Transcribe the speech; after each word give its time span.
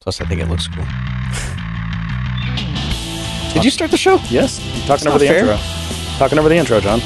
Plus, 0.00 0.20
I 0.20 0.24
think 0.24 0.40
it 0.40 0.46
looks 0.46 0.66
cool. 0.66 0.84
Did 3.52 3.64
you 3.64 3.70
start 3.70 3.90
the 3.90 3.98
show? 3.98 4.18
Yes, 4.30 4.58
I'm 4.58 4.86
talking 4.86 4.86
That's 4.86 5.06
over 5.06 5.18
the 5.18 5.26
fair. 5.26 5.38
intro. 5.40 5.56
Talking 6.16 6.38
over 6.38 6.48
the 6.48 6.56
intro, 6.56 6.80
John. 6.80 7.00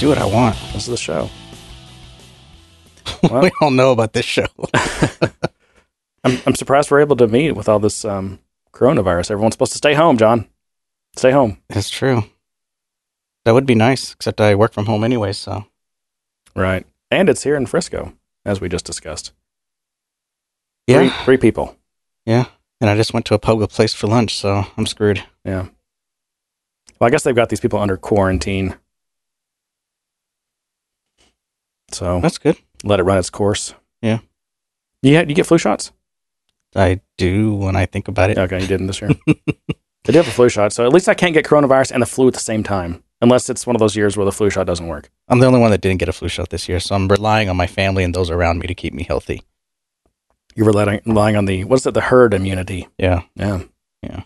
Do 0.00 0.08
what 0.08 0.18
I 0.18 0.24
want. 0.24 0.56
This 0.72 0.82
is 0.82 0.86
the 0.86 0.96
show. 0.96 1.30
we 3.30 3.52
all 3.60 3.70
know 3.70 3.92
about 3.92 4.12
this 4.12 4.24
show. 4.24 4.46
I'm, 6.24 6.38
I'm 6.46 6.54
surprised 6.56 6.90
we're 6.90 7.00
able 7.00 7.16
to 7.16 7.28
meet 7.28 7.52
with 7.52 7.68
all 7.68 7.78
this 7.78 8.04
um, 8.04 8.40
coronavirus. 8.72 9.30
Everyone's 9.30 9.54
supposed 9.54 9.72
to 9.72 9.78
stay 9.78 9.94
home, 9.94 10.18
John. 10.18 10.48
Stay 11.16 11.30
home. 11.30 11.58
That's 11.68 11.90
true. 11.90 12.24
That 13.44 13.54
would 13.54 13.66
be 13.66 13.74
nice, 13.76 14.12
except 14.14 14.40
I 14.40 14.56
work 14.56 14.72
from 14.72 14.86
home 14.86 15.04
anyway, 15.04 15.32
so. 15.32 15.66
Right. 16.56 16.86
And 17.10 17.28
it's 17.28 17.44
here 17.44 17.54
in 17.54 17.66
Frisco, 17.66 18.14
as 18.44 18.60
we 18.60 18.68
just 18.68 18.84
discussed. 18.84 19.32
Yeah. 20.86 20.98
Three, 21.08 21.24
three 21.24 21.36
people. 21.36 21.76
Yeah. 22.26 22.46
And 22.80 22.90
I 22.90 22.96
just 22.96 23.14
went 23.14 23.26
to 23.26 23.34
a 23.34 23.38
public 23.38 23.70
place 23.70 23.94
for 23.94 24.06
lunch, 24.08 24.36
so 24.36 24.64
I'm 24.76 24.86
screwed. 24.86 25.22
Yeah. 25.44 25.68
Well, 26.98 27.06
I 27.08 27.10
guess 27.10 27.22
they've 27.22 27.34
got 27.34 27.48
these 27.48 27.60
people 27.60 27.78
under 27.78 27.96
quarantine. 27.96 28.74
So 31.92 32.20
That's 32.20 32.38
good. 32.38 32.56
let 32.84 33.00
it 33.00 33.04
run 33.04 33.18
its 33.18 33.30
course. 33.30 33.74
Yeah. 34.00 34.18
You, 35.02 35.16
had, 35.16 35.28
you 35.28 35.34
get 35.34 35.46
flu 35.46 35.58
shots? 35.58 35.92
I 36.74 37.00
do 37.18 37.54
when 37.54 37.76
I 37.76 37.86
think 37.86 38.08
about 38.08 38.30
it. 38.30 38.38
Okay, 38.38 38.60
you 38.60 38.66
didn't 38.66 38.86
this 38.86 39.00
year. 39.00 39.10
I 39.28 40.10
do 40.10 40.18
have 40.18 40.26
a 40.26 40.32
flu 40.32 40.48
shot, 40.48 40.72
so 40.72 40.86
at 40.86 40.92
least 40.92 41.08
I 41.08 41.14
can't 41.14 41.34
get 41.34 41.44
coronavirus 41.44 41.92
and 41.92 42.02
the 42.02 42.06
flu 42.06 42.28
at 42.28 42.34
the 42.34 42.40
same 42.40 42.62
time, 42.62 43.04
unless 43.20 43.50
it's 43.50 43.66
one 43.66 43.76
of 43.76 43.80
those 43.80 43.94
years 43.94 44.16
where 44.16 44.24
the 44.24 44.32
flu 44.32 44.48
shot 44.50 44.66
doesn't 44.66 44.88
work. 44.88 45.10
I'm 45.28 45.38
the 45.38 45.46
only 45.46 45.60
one 45.60 45.70
that 45.70 45.80
didn't 45.80 45.98
get 46.00 46.08
a 46.08 46.12
flu 46.12 46.28
shot 46.28 46.48
this 46.48 46.68
year, 46.68 46.80
so 46.80 46.94
I'm 46.94 47.08
relying 47.08 47.48
on 47.48 47.56
my 47.56 47.66
family 47.66 48.02
and 48.02 48.14
those 48.14 48.30
around 48.30 48.58
me 48.58 48.66
to 48.66 48.74
keep 48.74 48.94
me 48.94 49.04
healthy. 49.04 49.42
You're 50.54 50.66
relying, 50.66 51.00
relying 51.06 51.36
on 51.36 51.46
the 51.46 51.64
what's 51.64 51.86
it, 51.86 51.94
the 51.94 52.00
herd 52.00 52.34
immunity. 52.34 52.88
Yeah. 52.98 53.22
Yeah. 53.36 53.62
Yeah. 54.02 54.22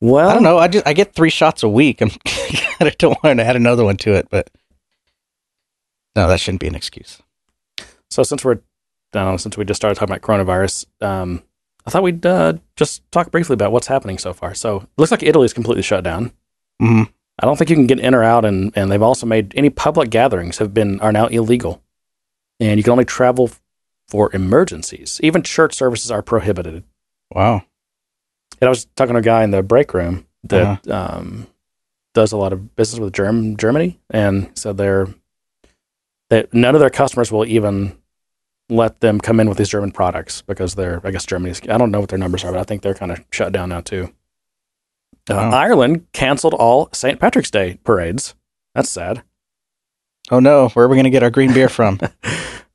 Well, 0.00 0.28
I 0.28 0.34
don't 0.34 0.44
know. 0.44 0.58
I 0.58 0.68
just 0.68 0.86
I 0.86 0.92
get 0.92 1.14
three 1.14 1.30
shots 1.30 1.62
a 1.62 1.68
week. 1.68 2.00
I'm 2.00 2.10
I 2.80 2.92
don't 2.98 3.18
want 3.24 3.40
to 3.40 3.44
add 3.44 3.56
another 3.56 3.84
one 3.84 3.96
to 3.98 4.12
it, 4.14 4.28
but 4.30 4.48
no, 6.14 6.28
that 6.28 6.40
shouldn't 6.40 6.60
be 6.60 6.68
an 6.68 6.74
excuse. 6.76 7.20
So 8.10 8.22
since 8.22 8.44
we're 8.44 8.60
uh, 9.12 9.36
since 9.38 9.56
we 9.56 9.64
just 9.64 9.78
started 9.80 9.98
talking 9.98 10.14
about 10.14 10.22
coronavirus, 10.22 10.86
um, 11.02 11.42
I 11.86 11.90
thought 11.90 12.02
we'd 12.02 12.24
uh, 12.24 12.54
just 12.76 13.10
talk 13.10 13.30
briefly 13.30 13.54
about 13.54 13.72
what's 13.72 13.86
happening 13.88 14.18
so 14.18 14.32
far. 14.32 14.54
So 14.54 14.78
it 14.78 14.88
looks 14.96 15.10
like 15.10 15.22
Italy's 15.22 15.52
completely 15.52 15.82
shut 15.82 16.04
down. 16.04 16.32
hmm 16.80 17.04
I 17.40 17.46
don't 17.46 17.56
think 17.56 17.70
you 17.70 17.76
can 17.76 17.86
get 17.86 18.00
in 18.00 18.16
or 18.16 18.24
out, 18.24 18.44
and, 18.44 18.72
and 18.74 18.90
they've 18.90 19.00
also 19.00 19.24
made 19.24 19.52
any 19.56 19.70
public 19.70 20.10
gatherings 20.10 20.58
have 20.58 20.74
been 20.74 20.98
are 21.00 21.12
now 21.12 21.26
illegal, 21.28 21.80
and 22.60 22.78
you 22.78 22.82
can 22.84 22.92
only 22.92 23.04
travel 23.04 23.50
for 24.08 24.30
emergencies. 24.34 25.20
Even 25.22 25.42
church 25.42 25.74
services 25.74 26.10
are 26.10 26.22
prohibited. 26.22 26.84
Wow. 27.34 27.62
And 28.60 28.66
I 28.66 28.70
was 28.70 28.86
talking 28.96 29.12
to 29.14 29.20
a 29.20 29.22
guy 29.22 29.44
in 29.44 29.50
the 29.50 29.62
break 29.62 29.92
room 29.94 30.26
that 30.44 30.88
um, 30.90 31.46
does 32.14 32.32
a 32.32 32.36
lot 32.36 32.52
of 32.52 32.74
business 32.74 32.98
with 33.00 33.12
Germ- 33.12 33.56
Germany, 33.56 34.00
and 34.10 34.50
so 34.54 34.72
they're 34.72 35.08
that 36.30 36.52
none 36.52 36.74
of 36.74 36.80
their 36.80 36.90
customers 36.90 37.30
will 37.32 37.44
even 37.46 37.96
let 38.70 39.00
them 39.00 39.18
come 39.20 39.40
in 39.40 39.48
with 39.48 39.56
these 39.58 39.68
German 39.70 39.90
products 39.92 40.42
because 40.42 40.74
they're 40.74 41.00
I 41.04 41.10
guess 41.10 41.24
Germany's 41.24 41.60
I 41.68 41.78
don't 41.78 41.90
know 41.90 42.00
what 42.00 42.08
their 42.10 42.18
numbers 42.18 42.44
are, 42.44 42.52
but 42.52 42.60
I 42.60 42.64
think 42.64 42.82
they're 42.82 42.94
kind 42.94 43.12
of 43.12 43.22
shut 43.30 43.52
down 43.52 43.68
now 43.70 43.80
too. 43.80 44.12
Uh, 45.30 45.34
Wow. 45.34 45.50
Ireland 45.50 46.06
canceled 46.12 46.54
all 46.54 46.88
St. 46.92 47.20
Patrick's 47.20 47.50
Day 47.50 47.78
parades. 47.84 48.34
That's 48.74 48.88
sad. 48.90 49.22
Oh 50.30 50.40
no, 50.40 50.68
where 50.70 50.84
are 50.86 50.88
we 50.88 50.96
going 50.96 51.04
to 51.04 51.10
get 51.10 51.22
our 51.22 51.30
green 51.30 51.52
beer 51.52 51.68
from? 51.68 51.98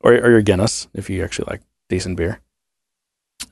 or, 0.04 0.14
or 0.14 0.32
your 0.32 0.42
Guinness 0.42 0.88
if 0.94 1.10
you 1.10 1.24
actually 1.24 1.48
like 1.50 1.62
decent 1.90 2.18
beer. 2.18 2.40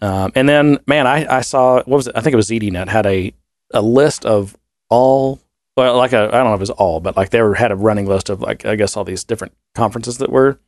Um, 0.02 0.32
and 0.36 0.48
then, 0.48 0.80
man, 0.88 1.08
I, 1.08 1.38
I 1.38 1.42
saw 1.42 1.76
what 1.78 1.88
was 1.88 2.08
it? 2.08 2.16
I 2.16 2.22
think 2.22 2.34
it 2.34 2.38
was 2.38 2.50
ZDNet 2.50 2.88
had 2.88 3.06
a 3.06 3.34
a 3.74 3.82
list 3.82 4.26
of 4.26 4.56
all 4.90 5.40
well, 5.78 5.98
like 5.98 6.14
a 6.14 6.28
I 6.28 6.31
don't 6.31 6.46
know 6.46 6.53
if 6.53 6.59
it 6.59 6.62
was 6.62 6.70
all, 6.70 7.00
but 7.00 7.16
like 7.18 7.30
they 7.30 7.42
were 7.42 7.56
had 7.56 7.72
a 7.72 7.75
running 7.75 8.06
list 8.06 8.30
of 8.30 8.42
like 8.42 8.66
I 8.66 8.75
guess 8.75 8.96
all 8.96 9.03
these 9.03 9.24
different 9.24 9.53
conferences 9.74 10.18
that 10.20 10.31
were 10.31 10.59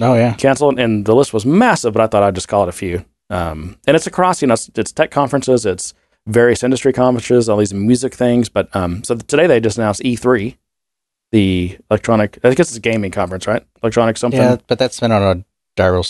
oh 0.00 0.14
yeah. 0.14 0.34
canceled, 0.34 0.78
and 0.78 1.04
the 1.04 1.14
list 1.14 1.32
was 1.32 1.46
massive. 1.46 1.92
But 1.92 2.02
I 2.02 2.06
thought 2.06 2.22
I'd 2.22 2.34
just 2.34 2.48
call 2.48 2.62
it 2.64 2.68
a 2.68 2.72
few. 2.72 3.04
Um, 3.28 3.76
and 3.86 3.96
it's 3.96 4.06
across, 4.06 4.40
you 4.40 4.48
know, 4.48 4.54
it's, 4.54 4.70
it's 4.76 4.92
tech 4.92 5.10
conferences, 5.10 5.66
it's 5.66 5.94
various 6.26 6.62
industry 6.62 6.92
conferences, 6.92 7.48
all 7.48 7.56
these 7.56 7.74
music 7.74 8.14
things. 8.14 8.48
But 8.48 8.74
um, 8.74 9.02
so 9.04 9.16
today 9.16 9.46
they 9.46 9.60
just 9.60 9.78
announced 9.78 10.02
E3, 10.02 10.56
the 11.32 11.76
electronic. 11.90 12.38
I 12.44 12.54
guess 12.54 12.68
it's 12.68 12.76
a 12.76 12.80
gaming 12.80 13.10
conference, 13.10 13.46
right? 13.46 13.64
Electronic 13.82 14.16
something. 14.16 14.40
Yeah, 14.40 14.56
but 14.66 14.78
that's 14.78 15.00
been 15.00 15.12
on 15.12 15.22
a 15.38 15.44
gyro. 15.76 16.02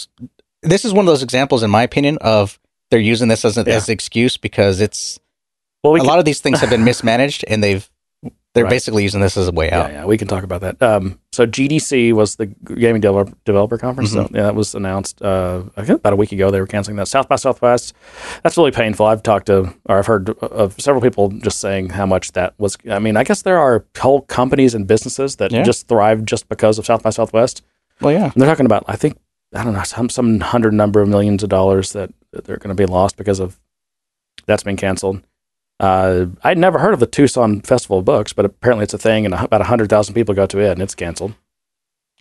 This 0.62 0.84
is 0.84 0.92
one 0.92 1.04
of 1.04 1.06
those 1.06 1.22
examples, 1.22 1.62
in 1.62 1.70
my 1.70 1.82
opinion, 1.82 2.18
of 2.20 2.58
they're 2.90 3.00
using 3.00 3.28
this 3.28 3.44
as 3.44 3.56
an 3.56 3.66
Yeah. 3.66 3.74
as 3.74 3.88
an 3.88 3.92
excuse 3.92 4.36
because 4.36 4.80
it's 4.80 5.18
Well, 5.82 5.92
we 5.92 6.00
a 6.00 6.02
can- 6.02 6.08
lot 6.08 6.18
of 6.18 6.24
these 6.24 6.40
things 6.40 6.60
have 6.60 6.70
been 6.70 6.84
mismanaged, 6.84 7.44
and 7.48 7.62
they've 7.62 7.88
they're 8.56 8.64
Right. 8.64 8.70
basically 8.70 9.02
using 9.04 9.20
this 9.20 9.36
as 9.36 9.46
a 9.46 9.52
way 9.52 9.70
out. 9.70 9.90
Yeah, 9.92 10.00
yeah, 10.00 10.04
we 10.06 10.16
can 10.18 10.26
talk 10.26 10.42
about 10.42 10.62
that. 10.62 10.82
Um, 10.82 11.20
so 11.30 11.46
GDC 11.46 12.12
was 12.12 12.36
the 12.36 12.46
gaming 12.46 13.00
developer, 13.02 13.32
developer 13.44 13.78
conference. 13.78 14.12
So, 14.12 14.22
yeah, 14.32 14.42
that 14.44 14.54
was 14.56 14.74
announced. 14.74 15.20
Uh, 15.22 15.64
about 15.76 16.12
a 16.12 16.16
week 16.16 16.32
ago 16.32 16.50
they 16.50 16.58
were 16.58 16.66
canceling 16.66 16.96
that. 16.96 17.06
South 17.06 17.28
by 17.28 17.36
Southwest. 17.36 17.94
That's 18.42 18.56
really 18.56 18.70
painful. 18.72 19.06
I've 19.06 19.22
talked 19.22 19.46
to, 19.46 19.72
or 19.84 19.98
I've 19.98 20.06
heard 20.06 20.30
of 20.40 20.74
several 20.80 21.02
people 21.02 21.28
just 21.28 21.60
saying 21.60 21.90
how 21.90 22.06
much 22.06 22.32
that 22.32 22.54
was. 22.58 22.76
I 22.90 22.98
mean, 22.98 23.16
I 23.16 23.22
guess 23.24 23.42
there 23.42 23.58
are 23.58 23.84
whole 23.98 24.22
companies 24.22 24.74
and 24.74 24.86
businesses 24.86 25.36
that 25.36 25.52
Yeah. 25.52 25.62
just 25.62 25.86
thrive 25.86 26.24
just 26.24 26.48
because 26.48 26.78
of 26.78 26.86
South 26.86 27.02
by 27.02 27.10
Southwest. 27.10 27.62
Well, 28.00 28.12
yeah. 28.12 28.24
And 28.32 28.34
they're 28.42 28.48
talking 28.48 28.66
about, 28.66 28.84
I 28.88 28.96
think, 28.96 29.16
I 29.54 29.62
don't 29.64 29.74
know, 29.74 29.82
some 29.84 30.08
some 30.08 30.40
hundred 30.40 30.72
number 30.74 31.00
of 31.02 31.08
millions 31.08 31.42
of 31.42 31.48
dollars 31.50 31.92
that, 31.92 32.10
that 32.32 32.44
they're 32.46 32.56
going 32.56 32.74
to 32.74 32.82
be 32.82 32.86
lost 32.90 33.16
because 33.16 33.38
of 33.40 33.58
that's 34.46 34.62
been 34.62 34.76
canceled. 34.76 35.20
Uh, 35.78 36.26
I'd 36.42 36.58
never 36.58 36.78
heard 36.78 36.94
of 36.94 37.00
the 37.00 37.06
Tucson 37.06 37.60
Festival 37.60 37.98
of 37.98 38.04
Books, 38.04 38.32
but 38.32 38.44
apparently 38.44 38.84
it's 38.84 38.94
a 38.94 38.98
thing, 38.98 39.24
and 39.26 39.34
about 39.34 39.60
hundred 39.62 39.90
thousand 39.90 40.14
people 40.14 40.34
go 40.34 40.46
to 40.46 40.58
it, 40.58 40.70
and 40.72 40.80
it's 40.82 40.94
canceled. 40.94 41.34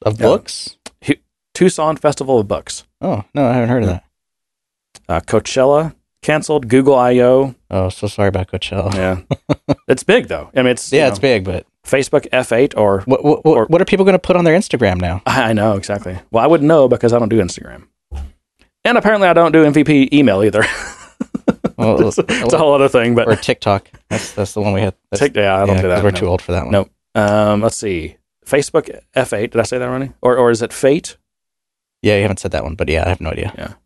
Of 0.01 0.19
Yeah. 0.19 0.25
books. 0.27 0.75
Tucson 1.53 1.95
Festival 1.95 2.38
of 2.39 2.49
Books, 2.49 2.83
Oh 2.99 3.23
no, 3.33 3.45
I 3.47 3.53
haven't 3.53 3.69
heard 3.69 3.83
of 3.83 3.89
that. 3.89 4.03
uh, 5.07 5.19
Coachella 5.21 5.95
canceled, 6.21 6.67
Google 6.67 6.95
I/O. 6.95 7.55
Oh, 7.71 7.88
so 7.88 8.07
sorry 8.07 8.27
about 8.27 8.47
Coachella. 8.51 8.94
Yeah, 8.94 9.21
it's 9.88 10.03
big 10.03 10.27
though. 10.27 10.49
I 10.53 10.63
mean, 10.63 10.71
it's 10.73 10.91
you 10.91 10.97
Yeah, 10.97 11.05
know, 11.05 11.09
it's 11.11 11.19
big, 11.19 11.45
but 11.45 11.65
Facebook 11.88 12.27
F8 12.33 12.73
or 12.75 13.03
what 13.05 13.23
what, 13.23 13.45
what, 13.45 13.57
Or- 13.57 13.65
what 13.67 13.81
are 13.81 13.85
people 13.85 14.03
going 14.03 14.15
to 14.15 14.19
put 14.19 14.35
on 14.35 14.44
their 14.44 14.57
Instagram 14.57 14.99
now? 14.99 15.21
I 15.25 15.53
know 15.53 15.77
exactly. 15.77 16.17
Well, 16.29 16.44
I 16.44 16.47
wouldn't 16.47 16.67
know 16.67 16.89
because 16.89 17.13
I 17.13 17.19
don't 17.19 17.29
do 17.29 17.39
Instagram, 17.41 17.83
and 18.83 18.97
apparently 18.97 19.29
I 19.29 19.33
don't 19.33 19.53
do 19.53 19.63
MVP 19.63 20.11
email 20.11 20.44
either. 20.44 20.65
Well, 21.78 22.08
it's, 22.08 22.18
a, 22.18 22.25
it's 22.28 22.53
a 22.53 22.58
whole 22.58 22.74
other 22.74 22.90
thing, 22.90 23.16
but 23.16 23.28
or 23.28 23.36
TikTok. 23.36 23.90
That's 24.09 24.34
that's 24.34 24.53
the 24.53 24.62
one 24.62 24.74
we 24.74 24.81
had. 24.81 24.96
That's, 25.12 25.22
Tik- 25.22 25.36
yeah, 25.36 25.56
I 25.56 25.66
don't 25.66 25.75
yeah, 25.75 25.81
do 25.81 25.88
that. 25.90 26.03
We're 26.03 26.12
no. 26.12 26.19
too 26.19 26.28
old 26.28 26.41
for 26.41 26.52
that 26.53 26.63
one. 26.63 26.72
Nope. 26.72 26.91
Um, 27.16 27.62
let's 27.62 27.78
see. 27.78 28.18
Facebook 28.46 29.02
F8. 29.16 29.52
Did 29.52 29.58
I 29.58 29.63
say 29.63 29.78
that 29.78 29.88
already? 29.88 30.12
Or 30.22 30.38
or 30.38 30.52
is 30.52 30.62
it 30.62 30.72
Fate? 30.72 31.18
Yeah, 32.02 32.16
you 32.16 32.22
haven't 32.22 32.40
said 32.40 32.52
that 32.52 32.63
one, 32.63 32.75
but 32.75 32.88
yeah, 32.88 33.03
I 33.06 33.09
have 33.09 33.22
no 33.22 33.31
idea. 33.31 33.78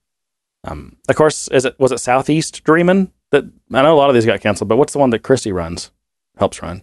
Um, 0.65 0.97
of 1.07 1.15
course, 1.15 1.47
is 1.49 1.65
it 1.65 1.79
was 1.79 1.91
it 1.91 1.99
Southeast 1.99 2.63
Dreamin' 2.63 3.11
that 3.31 3.45
I 3.71 3.81
know 3.81 3.95
a 3.95 3.97
lot 3.97 4.09
of 4.09 4.13
these 4.15 4.25
got 4.25 4.41
canceled, 4.41 4.67
but 4.67 4.77
what's 4.77 4.93
the 4.93 4.99
one 4.99 5.09
that 5.11 5.19
Christy 5.19 5.51
runs, 5.51 5.91
helps 6.37 6.61
run? 6.61 6.81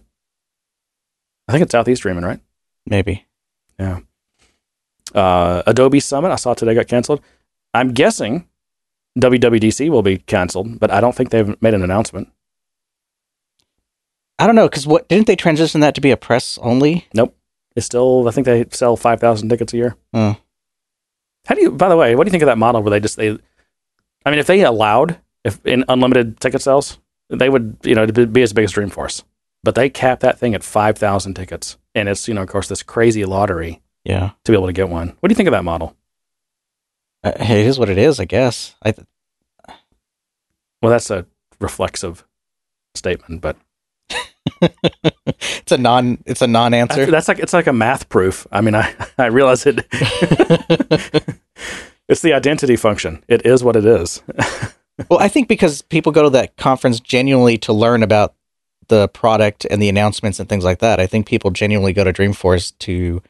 I 1.47 1.51
think 1.51 1.63
it's 1.63 1.71
Southeast 1.71 2.01
Dreamin', 2.01 2.25
right? 2.25 2.39
Maybe. 2.85 3.25
Yeah. 3.79 3.99
Uh, 5.13 5.61
Adobe 5.67 5.99
Summit 5.99 6.31
I 6.31 6.35
saw 6.35 6.53
today 6.53 6.73
got 6.73 6.87
canceled. 6.87 7.21
I'm 7.73 7.93
guessing 7.93 8.47
WWDC 9.17 9.89
will 9.89 10.03
be 10.03 10.17
canceled, 10.17 10.79
but 10.79 10.91
I 10.91 11.01
don't 11.01 11.15
think 11.15 11.29
they've 11.29 11.59
made 11.61 11.73
an 11.73 11.83
announcement. 11.83 12.29
I 14.39 14.45
don't 14.45 14.55
know 14.55 14.69
because 14.69 14.85
what 14.85 15.07
didn't 15.09 15.27
they 15.27 15.35
transition 15.35 15.81
that 15.81 15.95
to 15.95 16.01
be 16.01 16.11
a 16.11 16.17
press 16.17 16.59
only? 16.61 17.07
Nope, 17.13 17.35
it's 17.75 17.85
still 17.85 18.27
I 18.27 18.31
think 18.31 18.45
they 18.45 18.65
sell 18.71 18.95
five 18.95 19.19
thousand 19.19 19.49
tickets 19.49 19.73
a 19.73 19.77
year. 19.77 19.95
Oh. 20.13 20.37
How 21.47 21.55
do 21.55 21.61
you? 21.61 21.71
By 21.71 21.89
the 21.89 21.97
way, 21.97 22.15
what 22.15 22.25
do 22.25 22.29
you 22.29 22.31
think 22.31 22.43
of 22.43 22.47
that 22.47 22.57
model 22.57 22.83
where 22.83 22.91
they 22.91 22.99
just 22.99 23.17
they? 23.17 23.31
I 24.25 24.29
mean, 24.29 24.39
if 24.39 24.47
they 24.47 24.61
allowed 24.61 25.17
if 25.43 25.65
in 25.65 25.85
unlimited 25.87 26.39
ticket 26.39 26.61
sales, 26.61 26.99
they 27.29 27.49
would 27.49 27.77
you 27.83 27.95
know 27.95 28.03
it'd 28.03 28.33
be 28.33 28.41
as 28.43 28.53
big 28.53 28.65
as 28.65 28.73
Dreamforce, 28.73 29.23
but 29.63 29.73
they 29.73 29.89
cap 29.89 30.19
that 30.19 30.37
thing 30.37 30.53
at 30.53 30.63
five 30.63 30.97
thousand 30.97 31.33
tickets, 31.33 31.77
and 31.95 32.07
it's 32.07 32.27
you 32.27 32.33
know 32.33 32.43
of 32.43 32.49
course 32.49 32.67
this 32.67 32.83
crazy 32.83 33.25
lottery 33.25 33.81
Yeah, 34.03 34.31
to 34.43 34.51
be 34.51 34.55
able 34.57 34.67
to 34.67 34.73
get 34.73 34.89
one. 34.89 35.15
What 35.19 35.29
do 35.29 35.31
you 35.31 35.35
think 35.35 35.47
of 35.47 35.53
that 35.53 35.63
model? 35.63 35.95
Uh, 37.23 37.31
it 37.39 37.49
is 37.49 37.79
what 37.79 37.89
it 37.89 37.97
is, 37.97 38.19
I 38.19 38.25
guess. 38.25 38.75
I 38.83 38.91
th- 38.91 39.07
Well, 40.81 40.91
that's 40.91 41.09
a 41.09 41.25
reflexive 41.59 42.25
statement, 42.95 43.41
but 43.41 43.57
it's 44.61 45.71
a 45.71 45.77
non 45.77 46.21
it's 46.25 46.41
a 46.41 46.47
non 46.47 46.73
answer. 46.73 47.05
that's 47.05 47.27
like 47.27 47.39
it's 47.39 47.53
like 47.53 47.67
a 47.67 47.73
math 47.73 48.09
proof. 48.09 48.47
I 48.51 48.61
mean, 48.61 48.75
I 48.75 48.93
I 49.17 49.27
realize 49.27 49.65
it. 49.65 49.85
it's 52.07 52.21
the 52.21 52.33
identity 52.33 52.75
function. 52.75 53.23
It 53.27 53.45
is 53.45 53.63
what 53.63 53.75
it 53.75 53.85
is. 53.85 54.21
well, 55.09 55.19
I 55.19 55.27
think 55.27 55.47
because 55.47 55.81
people 55.81 56.11
go 56.11 56.23
to 56.23 56.29
that 56.31 56.57
conference 56.57 56.99
genuinely 56.99 57.57
to 57.59 57.73
learn 57.73 58.03
about 58.03 58.35
the 58.87 59.07
product 59.09 59.65
and 59.69 59.81
the 59.81 59.89
announcements 59.89 60.39
and 60.39 60.47
things 60.47 60.63
like 60.63 60.79
that. 60.79 60.99
I 60.99 61.07
think 61.07 61.27
people 61.27 61.51
genuinely 61.51 61.93
go 61.93 62.03
to 62.03 62.13
Dreamforce 62.13 62.77
to 62.79 63.21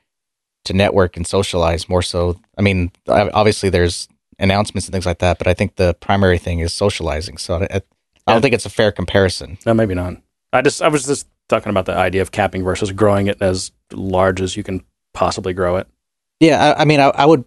to 0.66 0.74
network 0.74 1.16
and 1.16 1.26
socialize 1.26 1.88
more 1.88 2.02
so. 2.02 2.40
I 2.58 2.62
mean, 2.62 2.92
obviously 3.08 3.70
there's 3.70 4.10
announcements 4.40 4.88
and 4.88 4.94
things 4.94 5.06
like 5.06 5.20
that. 5.20 5.38
But 5.38 5.48
I 5.48 5.54
think 5.54 5.76
the 5.76 5.94
primary 5.96 6.38
thing 6.38 6.60
is 6.60 6.74
socializing. 6.74 7.38
So 7.38 7.56
I, 7.56 7.60
I 7.60 7.66
Yeah. 7.74 7.82
don't 8.28 8.42
think 8.42 8.54
it's 8.54 8.66
a 8.66 8.70
fair 8.70 8.92
comparison. 8.92 9.58
No, 9.66 9.74
maybe 9.74 9.96
not. 9.96 10.18
I 10.54 10.62
just 10.62 10.82
I 10.82 10.88
was 10.88 11.06
just 11.06 11.28
talking 11.50 11.70
about 11.70 11.86
the 11.86 11.96
idea 11.96 12.22
of 12.22 12.32
capping 12.32 12.64
versus 12.64 12.92
growing 12.92 13.28
it 13.28 13.42
as 13.42 13.72
large 13.94 14.42
as 14.42 14.56
you 14.58 14.64
can 14.64 14.84
possibly 15.14 15.54
grow 15.54 15.78
it. 15.78 15.88
Yeah, 16.40 16.74
I, 16.78 16.82
I 16.82 16.86
mean, 16.86 17.00
I, 17.00 17.08
I 17.10 17.26
would, 17.26 17.44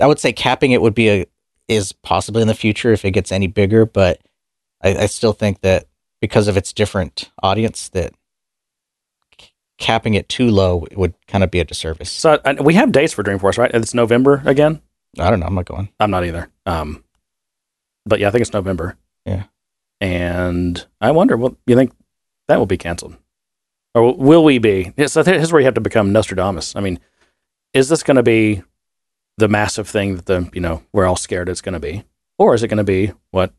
I 0.00 0.06
would 0.06 0.18
say 0.20 0.32
capping 0.32 0.70
it 0.72 0.80
would 0.82 0.94
be 0.94 1.08
a 1.10 1.26
is 1.66 1.92
possibly 1.92 2.40
in 2.40 2.48
the 2.48 2.54
future 2.54 2.92
if 2.92 3.04
it 3.04 3.10
gets 3.10 3.30
any 3.32 3.46
bigger, 3.46 3.84
but 3.84 4.20
I, 4.82 4.96
I 4.96 5.06
still 5.06 5.32
think 5.34 5.60
that 5.60 5.84
because 6.20 6.48
of 6.48 6.56
its 6.56 6.72
different 6.72 7.30
audience, 7.42 7.88
that 7.90 8.14
capping 9.78 10.14
it 10.14 10.28
too 10.28 10.50
low 10.50 10.86
would 10.96 11.14
kind 11.26 11.44
of 11.44 11.50
be 11.50 11.60
a 11.60 11.64
disservice. 11.64 12.10
So 12.10 12.40
I, 12.44 12.54
we 12.54 12.74
have 12.74 12.90
dates 12.90 13.12
for 13.12 13.22
Dreamforce, 13.22 13.58
right? 13.58 13.70
It's 13.72 13.94
November 13.94 14.42
again. 14.44 14.80
I 15.18 15.30
don't 15.30 15.40
know. 15.40 15.46
I'm 15.46 15.54
not 15.54 15.66
going. 15.66 15.88
I'm 16.00 16.10
not 16.10 16.24
either. 16.24 16.48
Um, 16.66 17.04
but 18.04 18.20
yeah, 18.20 18.28
I 18.28 18.30
think 18.30 18.42
it's 18.42 18.52
November. 18.52 18.96
Yeah. 19.24 19.44
And 20.00 20.84
I 21.00 21.10
wonder, 21.10 21.36
what 21.36 21.54
you 21.66 21.76
think 21.76 21.92
that 22.46 22.58
will 22.58 22.66
be 22.66 22.78
canceled, 22.78 23.16
or 23.94 24.14
will 24.14 24.44
we 24.44 24.58
be? 24.58 24.92
So 25.06 25.24
here's 25.24 25.52
where 25.52 25.60
you 25.60 25.66
have 25.66 25.74
to 25.74 25.80
become 25.80 26.12
Nostradamus. 26.12 26.76
I 26.76 26.80
mean, 26.80 27.00
is 27.74 27.88
this 27.88 28.02
going 28.02 28.16
to 28.16 28.22
be 28.22 28.62
the 29.38 29.48
massive 29.48 29.88
thing 29.88 30.16
that 30.16 30.26
the 30.26 30.48
you 30.52 30.60
know 30.60 30.82
we're 30.92 31.06
all 31.06 31.16
scared 31.16 31.48
it's 31.48 31.60
going 31.60 31.72
to 31.72 31.80
be, 31.80 32.04
or 32.38 32.54
is 32.54 32.62
it 32.62 32.68
going 32.68 32.78
to 32.78 32.84
be 32.84 33.12
what? 33.32 33.52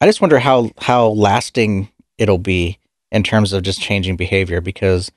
I 0.00 0.06
just 0.06 0.20
wonder 0.20 0.40
how 0.40 0.70
how 0.78 1.08
lasting 1.08 1.90
it'll 2.18 2.38
be 2.38 2.78
in 3.12 3.22
terms 3.22 3.52
of 3.52 3.62
just 3.62 3.80
changing 3.80 4.16
behavior 4.16 4.60
because 4.60 5.12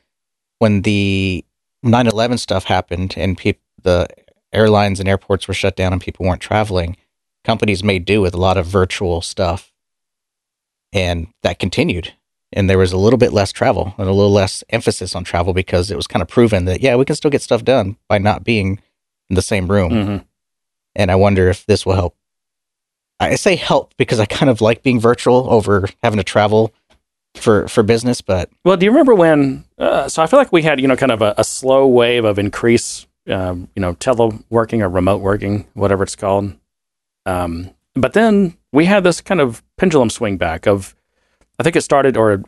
when 0.59 0.83
the 0.83 1.43
9/11 1.83 2.39
stuff 2.39 2.65
happened 2.65 3.15
and 3.17 3.37
peop- 3.37 3.61
the 3.81 4.07
airlines 4.53 4.99
and 4.99 5.07
airports 5.09 5.47
were 5.47 5.53
shut 5.53 5.75
down 5.75 5.93
and 5.93 6.01
people 6.01 6.25
weren't 6.25 6.41
traveling, 6.41 6.95
companies 7.43 7.83
made 7.83 8.05
do 8.05 8.21
with 8.21 8.33
a 8.33 8.39
lot 8.39 8.57
of 8.57 8.65
virtual 8.65 9.21
stuff, 9.21 9.71
and 10.91 11.27
that 11.43 11.59
continued. 11.59 12.13
And 12.55 12.69
there 12.69 12.77
was 12.77 12.91
a 12.91 12.97
little 12.97 13.17
bit 13.17 13.33
less 13.33 13.51
travel 13.51 13.95
and 13.97 14.07
a 14.07 14.13
little 14.13 14.31
less 14.31 14.63
emphasis 14.69 15.15
on 15.15 15.23
travel 15.23 15.53
because 15.53 15.89
it 15.89 15.95
was 15.95 16.05
kind 16.05 16.21
of 16.21 16.27
proven 16.27 16.65
that 16.65 16.81
yeah 16.81 16.95
we 16.95 17.05
can 17.05 17.15
still 17.15 17.31
get 17.31 17.41
stuff 17.41 17.63
done 17.63 17.97
by 18.07 18.19
not 18.19 18.43
being 18.43 18.79
in 19.29 19.35
the 19.35 19.41
same 19.41 19.67
room. 19.67 19.91
Mhm. 19.91 20.25
And 20.95 21.09
I 21.09 21.15
wonder 21.15 21.49
if 21.49 21.65
this 21.65 21.85
will 21.85 21.95
help. 21.95 22.15
I 23.19 23.35
say 23.35 23.55
help 23.55 23.93
because 23.97 24.19
I 24.19 24.25
kind 24.25 24.49
of 24.51 24.61
like 24.61 24.83
being 24.83 24.99
virtual 24.99 25.47
over 25.49 25.87
having 26.03 26.17
to 26.17 26.23
travel 26.23 26.71
for 27.35 27.67
for 27.67 27.81
business, 27.81 28.21
but 28.21 28.51
Well, 28.63 28.77
do 28.77 28.85
you 28.85 28.91
remember 28.91 29.15
when? 29.15 29.63
Uh, 29.79 30.07
so 30.07 30.21
I 30.21 30.27
feel 30.27 30.37
like 30.37 30.51
we 30.51 30.61
had 30.61 30.79
you 30.79 30.87
know 30.87 30.95
kind 30.95 31.11
of 31.11 31.23
a, 31.23 31.33
a 31.39 31.43
slow 31.43 31.87
wave 31.87 32.23
of 32.25 32.37
increase, 32.37 33.07
um, 33.29 33.69
you 33.75 33.81
know, 33.81 33.93
teleworking 33.95 34.81
or 34.81 34.89
remote 34.89 35.21
working, 35.21 35.67
whatever 35.73 36.03
it's 36.03 36.15
called. 36.15 36.53
Um, 37.25 37.71
but 37.95 38.13
then 38.13 38.57
we 38.71 38.85
had 38.85 39.03
this 39.03 39.21
kind 39.21 39.39
of 39.39 39.63
pendulum 39.77 40.09
swing 40.09 40.37
back 40.37 40.67
of, 40.67 40.95
I 41.59 41.63
think 41.63 41.75
it 41.75 41.81
started, 41.81 42.17
or 42.17 42.43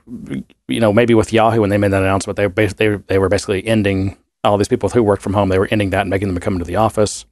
you 0.67 0.79
know, 0.79 0.91
maybe 0.91 1.13
with 1.13 1.31
Yahoo 1.31 1.61
when 1.61 1.69
they 1.69 1.77
made 1.77 1.91
that 1.91 2.01
announcement, 2.01 2.37
they 2.37 2.47
bas- 2.47 2.73
they 2.73 2.95
they 2.95 3.19
were 3.19 3.29
basically 3.29 3.65
ending 3.65 4.17
all 4.43 4.57
these 4.57 4.67
people 4.67 4.89
who 4.89 5.03
worked 5.03 5.21
from 5.21 5.33
home. 5.33 5.49
They 5.49 5.59
were 5.59 5.67
ending 5.69 5.91
that 5.91 6.01
and 6.01 6.09
making 6.09 6.27
them 6.27 6.39
come 6.39 6.53
into 6.53 6.65
the 6.65 6.75
office. 6.77 7.25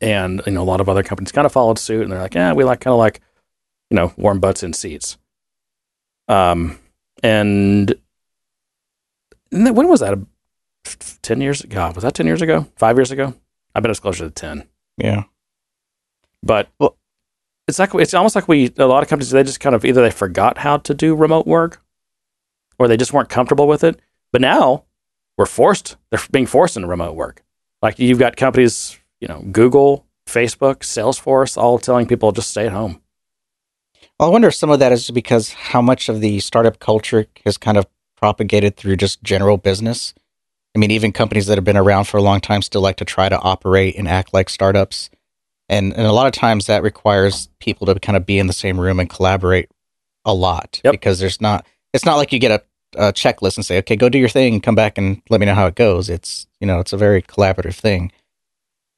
And 0.00 0.42
you 0.46 0.52
know, 0.52 0.62
a 0.62 0.64
lot 0.64 0.80
of 0.80 0.88
other 0.88 1.02
companies 1.02 1.32
kind 1.32 1.46
of 1.46 1.52
followed 1.52 1.78
suit, 1.78 2.02
and 2.02 2.10
they're 2.10 2.20
like, 2.20 2.34
yeah, 2.34 2.52
we 2.52 2.64
like 2.64 2.80
kind 2.80 2.92
of 2.92 2.98
like, 2.98 3.20
you 3.90 3.96
know, 3.96 4.12
warm 4.16 4.40
butts 4.40 4.62
in 4.62 4.72
seats. 4.72 5.16
Um, 6.26 6.78
and 7.22 7.94
when 9.50 9.88
was 9.88 10.00
that? 10.00 10.18
Ten 11.22 11.40
years 11.40 11.60
ago? 11.62 11.92
Was 11.94 12.02
that 12.04 12.14
ten 12.14 12.26
years 12.26 12.42
ago? 12.42 12.66
Five 12.76 12.96
years 12.96 13.10
ago? 13.10 13.34
I 13.74 13.80
bet 13.80 13.90
it's 13.90 14.00
closer 14.00 14.24
to 14.24 14.30
ten. 14.30 14.66
yeah. 14.96 15.24
But 16.42 16.68
Well- 16.78 16.96
it's 17.68 17.78
like 17.78 17.94
it's 17.94 18.14
almost 18.14 18.34
like 18.34 18.48
we 18.48 18.72
a 18.78 18.86
lot 18.86 19.02
of 19.02 19.08
companies 19.08 19.30
they 19.30 19.42
just 19.44 19.60
kind 19.60 19.74
of 19.76 19.84
either 19.84 20.02
they 20.02 20.10
forgot 20.10 20.58
how 20.58 20.78
to 20.78 20.94
do 20.94 21.14
remote 21.14 21.46
work, 21.46 21.82
or 22.78 22.88
they 22.88 22.96
just 22.96 23.12
weren't 23.12 23.28
comfortable 23.28 23.68
with 23.68 23.84
it. 23.84 24.00
But 24.32 24.40
now 24.40 24.84
we're 25.38 25.46
forced; 25.46 25.96
they're 26.10 26.18
being 26.32 26.46
forced 26.46 26.76
into 26.76 26.88
remote 26.88 27.14
work. 27.14 27.44
Like 27.82 27.98
you've 27.98 28.18
got 28.18 28.36
companies, 28.36 28.98
you 29.20 29.28
know, 29.28 29.44
Google, 29.52 30.06
Facebook, 30.26 30.78
Salesforce, 30.78 31.56
all 31.56 31.78
telling 31.78 32.06
people 32.06 32.32
just 32.32 32.50
stay 32.50 32.66
at 32.66 32.72
home. 32.72 33.00
Well, 34.18 34.28
I 34.28 34.32
wonder 34.32 34.48
if 34.48 34.54
some 34.54 34.70
of 34.70 34.80
that 34.80 34.90
is 34.92 35.10
because 35.10 35.52
how 35.52 35.80
much 35.80 36.08
of 36.08 36.20
the 36.20 36.40
startup 36.40 36.78
culture 36.80 37.26
has 37.44 37.56
kind 37.56 37.76
of 37.78 37.86
propagated 38.16 38.76
through 38.76 38.96
just 38.96 39.22
general 39.22 39.56
business. 39.58 40.12
I 40.74 40.78
mean, 40.78 40.90
even 40.92 41.12
companies 41.12 41.46
that 41.46 41.58
have 41.58 41.64
been 41.64 41.76
around 41.76 42.04
for 42.04 42.16
a 42.16 42.22
long 42.22 42.40
time 42.40 42.62
still 42.62 42.80
like 42.80 42.96
to 42.96 43.04
try 43.04 43.28
to 43.28 43.38
operate 43.38 43.96
and 43.96 44.06
act 44.06 44.32
like 44.32 44.48
startups. 44.48 45.10
And, 45.68 45.92
and 45.92 46.06
a 46.06 46.12
lot 46.12 46.26
of 46.26 46.32
times 46.32 46.66
that 46.66 46.82
requires 46.82 47.48
people 47.60 47.86
to 47.86 47.98
kind 47.98 48.16
of 48.16 48.26
be 48.26 48.38
in 48.38 48.46
the 48.46 48.52
same 48.52 48.78
room 48.78 49.00
and 49.00 49.08
collaborate 49.08 49.70
a 50.24 50.34
lot 50.34 50.80
Yep. 50.84 50.92
because 50.92 51.18
there's 51.18 51.40
not, 51.40 51.66
it's 51.92 52.04
not 52.04 52.16
like 52.16 52.32
you 52.32 52.38
get 52.38 52.50
a, 52.50 53.08
a 53.08 53.12
checklist 53.12 53.56
and 53.56 53.64
say, 53.66 53.78
okay, 53.78 53.96
go 53.96 54.08
do 54.08 54.18
your 54.18 54.28
thing 54.28 54.60
come 54.60 54.74
back 54.74 54.98
and 54.98 55.22
let 55.28 55.40
me 55.40 55.46
know 55.46 55.54
how 55.54 55.66
it 55.66 55.74
goes. 55.74 56.08
It's, 56.08 56.46
you 56.60 56.66
know, 56.66 56.80
it's 56.80 56.92
a 56.92 56.96
very 56.96 57.22
collaborative 57.22 57.74
thing. 57.74 58.12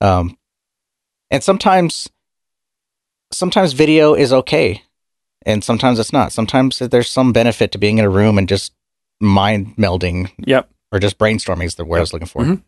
Um, 0.00 0.36
and 1.30 1.42
sometimes, 1.42 2.10
sometimes 3.32 3.72
video 3.72 4.14
is 4.14 4.32
okay 4.32 4.82
and 5.44 5.64
sometimes 5.64 5.98
it's 5.98 6.12
not. 6.12 6.32
Sometimes 6.32 6.78
there's 6.78 7.10
some 7.10 7.32
benefit 7.32 7.72
to 7.72 7.78
being 7.78 7.98
in 7.98 8.04
a 8.04 8.10
room 8.10 8.38
and 8.38 8.48
just 8.48 8.72
mind 9.20 9.76
melding 9.76 10.30
Yep. 10.38 10.68
Or 10.92 10.98
just 10.98 11.18
brainstorming 11.18 11.64
is 11.64 11.74
the 11.74 11.84
word 11.84 11.98
I 11.98 12.00
was 12.00 12.12
looking 12.12 12.28
for. 12.28 12.42
Mhm. 12.42 12.62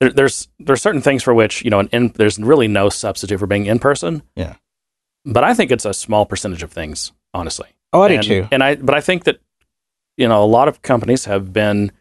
There, 0.00 0.10
there's 0.10 0.48
there's 0.58 0.82
certain 0.82 1.00
things 1.00 1.22
for 1.22 1.32
which 1.32 1.64
you 1.64 1.70
know 1.70 1.78
an 1.78 1.88
in, 1.92 2.08
there's 2.16 2.38
really 2.38 2.68
no 2.68 2.88
substitute 2.90 3.38
for 3.38 3.46
being 3.46 3.66
in 3.66 3.78
person. 3.78 4.22
Yeah. 4.34 4.56
But 5.24 5.44
I 5.44 5.54
think 5.54 5.70
it's 5.70 5.84
a 5.84 5.94
small 5.94 6.26
percentage 6.26 6.62
of 6.62 6.70
things, 6.70 7.12
honestly. 7.32 7.68
Oh, 7.92 8.02
I 8.02 8.08
do 8.08 8.14
and, 8.14 8.22
too. 8.22 8.48
And 8.52 8.62
I, 8.62 8.74
but 8.74 8.94
I 8.94 9.00
think 9.00 9.24
that 9.24 9.40
you 10.16 10.28
know 10.28 10.42
a 10.42 10.46
lot 10.46 10.68
of 10.68 10.82
companies 10.82 11.24
have 11.24 11.52
been 11.52 11.92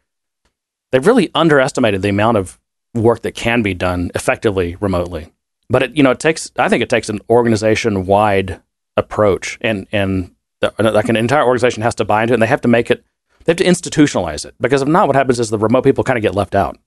they've 0.92 1.06
really 1.06 1.32
underestimated 1.34 2.02
the 2.02 2.10
amount 2.10 2.38
of 2.38 2.60
work 2.94 3.22
that 3.22 3.34
can 3.34 3.62
be 3.62 3.74
done 3.74 4.12
effectively 4.16 4.76
remotely. 4.80 5.32
But 5.70 5.84
it, 5.84 5.96
you 5.96 6.04
know, 6.04 6.12
it 6.12 6.20
takes 6.20 6.52
I 6.58 6.70
think 6.70 6.84
it 6.84 6.90
takes 6.90 7.10
an 7.10 7.22
organization 7.30 8.06
wide 8.06 8.62
approach, 8.98 9.58
and 9.62 9.88
and 9.92 10.36
the, 10.60 10.74
like 10.80 11.10
an 11.10 11.16
entire 11.16 11.44
organization 11.44 11.84
has 11.84 11.96
to 11.96 12.06
buy 12.06 12.24
into 12.24 12.34
it, 12.34 12.36
and 12.36 12.44
they 12.44 12.48
have 12.48 12.62
to 12.62 12.68
make 12.68 12.92
it 12.92 13.04
they 13.46 13.52
have 13.52 13.58
to 13.58 13.64
institutionalize 13.64 14.46
it 14.46 14.56
because 14.60 14.82
if 14.82 14.88
not, 14.88 15.08
what 15.08 15.16
happens 15.16 15.40
is 15.40 15.50
the 15.50 15.58
remote 15.58 15.84
people 15.84 16.04
kind 16.04 16.18
of 16.18 16.22
get 16.24 16.36
left 16.36 16.56
out. 16.56 16.78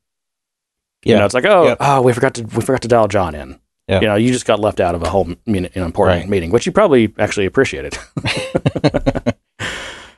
You 1.04 1.12
Yeah. 1.14 1.20
know, 1.20 1.24
it's 1.24 1.34
like, 1.34 1.44
oh, 1.44 1.64
Yep. 1.68 1.76
oh, 1.80 1.84
ah, 1.84 2.00
we 2.00 2.12
forgot 2.12 2.34
to 2.34 2.42
we 2.42 2.62
forgot 2.62 2.82
to 2.82 2.88
dial 2.88 3.08
John 3.08 3.34
in. 3.34 3.58
Yeah. 3.88 4.00
You 4.00 4.06
know, 4.08 4.14
you 4.16 4.32
just 4.32 4.44
got 4.44 4.60
left 4.60 4.80
out 4.80 4.94
of 4.94 5.02
a 5.02 5.08
whole 5.08 5.28
you 5.46 5.60
know, 5.60 5.68
important 5.74 6.20
Right. 6.22 6.28
meeting, 6.28 6.50
which 6.50 6.66
you 6.66 6.72
probably 6.72 7.14
actually 7.18 7.46
appreciated. 7.46 7.96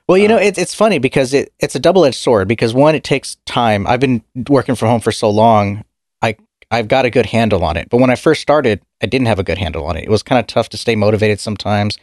Well, 0.08 0.18
you 0.18 0.26
know, 0.26 0.38
uh. 0.38 0.40
it's 0.40 0.58
it's 0.58 0.74
funny 0.74 0.98
because 0.98 1.32
it, 1.32 1.52
it's 1.60 1.76
a 1.76 1.78
double 1.78 2.04
edged 2.04 2.16
sword 2.16 2.48
because 2.48 2.74
one, 2.74 2.96
it 2.96 3.04
takes 3.04 3.36
time. 3.46 3.86
I've 3.86 4.00
been 4.00 4.24
working 4.48 4.74
from 4.74 4.88
home 4.88 5.00
for 5.00 5.12
so 5.12 5.30
long, 5.30 5.84
I 6.20 6.34
I've 6.72 6.88
got 6.88 7.04
a 7.04 7.10
good 7.10 7.26
handle 7.26 7.62
on 7.64 7.76
it. 7.76 7.88
But 7.88 7.98
when 7.98 8.10
I 8.10 8.16
first 8.16 8.42
started, 8.42 8.80
I 9.00 9.06
didn't 9.06 9.28
have 9.28 9.38
a 9.38 9.44
good 9.44 9.58
handle 9.58 9.86
on 9.86 9.96
it. 9.96 10.02
It 10.02 10.10
was 10.10 10.24
kind 10.24 10.40
of 10.40 10.48
tough 10.48 10.68
to 10.70 10.76
stay 10.76 10.96
motivated 10.96 11.38
sometimes, 11.38 11.96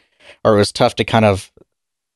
or 0.46 0.54
it 0.56 0.58
was 0.58 0.72
tough 0.72 0.96
to 0.96 1.04
kind 1.04 1.26
of 1.26 1.52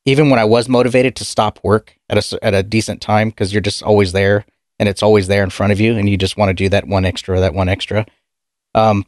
even 0.05 0.29
when 0.29 0.39
I 0.39 0.45
was 0.45 0.67
motivated 0.67 1.15
to 1.17 1.25
stop 1.25 1.59
work 1.63 1.95
at 2.09 2.17
a 2.33 2.43
at 2.43 2.53
a 2.53 2.63
decent 2.63 3.01
time 3.01 3.29
because 3.29 3.53
you're 3.53 3.61
just 3.61 3.83
always 3.83 4.11
there 4.13 4.45
and 4.79 4.89
it's 4.89 5.03
always 5.03 5.27
there 5.27 5.43
in 5.43 5.49
front 5.51 5.71
of 5.71 5.79
you, 5.79 5.95
and 5.95 6.09
you 6.09 6.17
just 6.17 6.37
want 6.37 6.49
to 6.49 6.53
do 6.53 6.67
that 6.69 6.87
one 6.87 7.05
extra, 7.05 7.39
that 7.39 7.53
one 7.53 7.69
extra. 7.69 8.05
Um, 8.73 9.05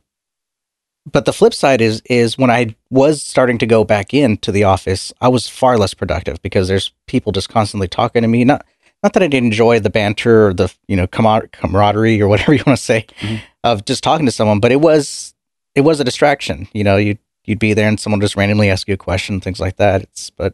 but 1.11 1.25
the 1.25 1.33
flip 1.33 1.53
side 1.53 1.81
is 1.81 2.01
is 2.05 2.37
when 2.37 2.49
I 2.49 2.75
was 2.89 3.21
starting 3.21 3.57
to 3.57 3.65
go 3.65 3.83
back 3.83 4.13
into 4.13 4.51
the 4.51 4.63
office, 4.63 5.11
I 5.19 5.27
was 5.27 5.47
far 5.49 5.77
less 5.77 5.93
productive 5.93 6.41
because 6.41 6.67
there's 6.67 6.91
people 7.07 7.31
just 7.31 7.49
constantly 7.49 7.87
talking 7.87 8.21
to 8.21 8.27
me. 8.27 8.45
Not 8.45 8.65
not 9.01 9.11
that 9.13 9.23
I 9.23 9.27
didn't 9.27 9.47
enjoy 9.47 9.79
the 9.81 9.89
banter 9.89 10.47
or 10.47 10.53
the 10.53 10.73
you 10.87 10.95
know 10.95 11.07
camar- 11.07 11.47
camaraderie 11.51 12.21
or 12.21 12.27
whatever 12.29 12.53
you 12.57 12.63
want 12.65 12.77
to 12.77 12.83
say 12.83 13.05
Mhm. 13.19 13.41
of 13.65 13.83
just 13.85 14.03
talking 14.03 14.25
to 14.27 14.31
someone, 14.31 14.59
but 14.61 14.71
it 14.71 14.79
was 14.79 15.33
it 15.75 15.81
was 15.81 15.99
a 15.99 16.03
distraction. 16.05 16.67
You 16.73 16.83
know, 16.85 16.95
you 16.97 17.17
you'd 17.45 17.59
be 17.59 17.73
there 17.73 17.89
and 17.89 17.99
someone 17.99 18.21
just 18.21 18.37
randomly 18.37 18.69
ask 18.69 18.87
you 18.87 18.93
a 18.93 18.97
question, 18.97 19.41
things 19.41 19.59
like 19.59 19.75
that. 19.77 20.03
It's 20.03 20.29
but 20.29 20.53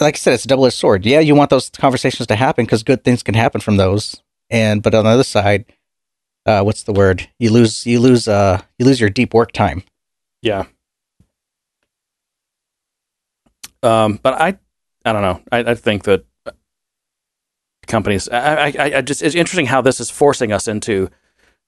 like 0.00 0.14
I 0.14 0.18
said, 0.18 0.34
it's 0.34 0.44
a 0.44 0.48
double 0.48 0.66
edged 0.66 0.76
sword. 0.76 1.04
Yeah, 1.04 1.20
you 1.20 1.34
want 1.34 1.50
those 1.50 1.70
conversations 1.70 2.26
to 2.28 2.36
happen 2.36 2.64
because 2.64 2.82
good 2.82 3.04
things 3.04 3.22
can 3.22 3.34
happen 3.34 3.60
from 3.60 3.76
those. 3.76 4.22
And 4.50 4.82
but 4.82 4.94
on 4.94 5.04
the 5.04 5.10
other 5.10 5.24
side, 5.24 5.66
uh, 6.46 6.62
what's 6.62 6.82
the 6.82 6.92
word? 6.92 7.28
You 7.38 7.50
lose 7.50 7.86
you 7.86 8.00
lose 8.00 8.28
uh 8.28 8.62
you 8.78 8.86
lose 8.86 9.00
your 9.00 9.10
deep 9.10 9.34
work 9.34 9.52
time. 9.52 9.82
Yeah. 10.42 10.64
Um, 13.82 14.20
but 14.22 14.34
I, 14.40 14.58
I 15.04 15.12
don't 15.12 15.22
know. 15.22 15.40
I, 15.50 15.58
I 15.58 15.74
think 15.74 16.04
that 16.04 16.24
companies, 17.86 18.28
I, 18.28 18.68
I, 18.68 18.92
I 18.96 19.00
just, 19.02 19.22
it's 19.22 19.34
interesting 19.34 19.66
how 19.66 19.80
this 19.80 20.00
is 20.00 20.10
forcing 20.10 20.52
us 20.52 20.68
into 20.68 21.10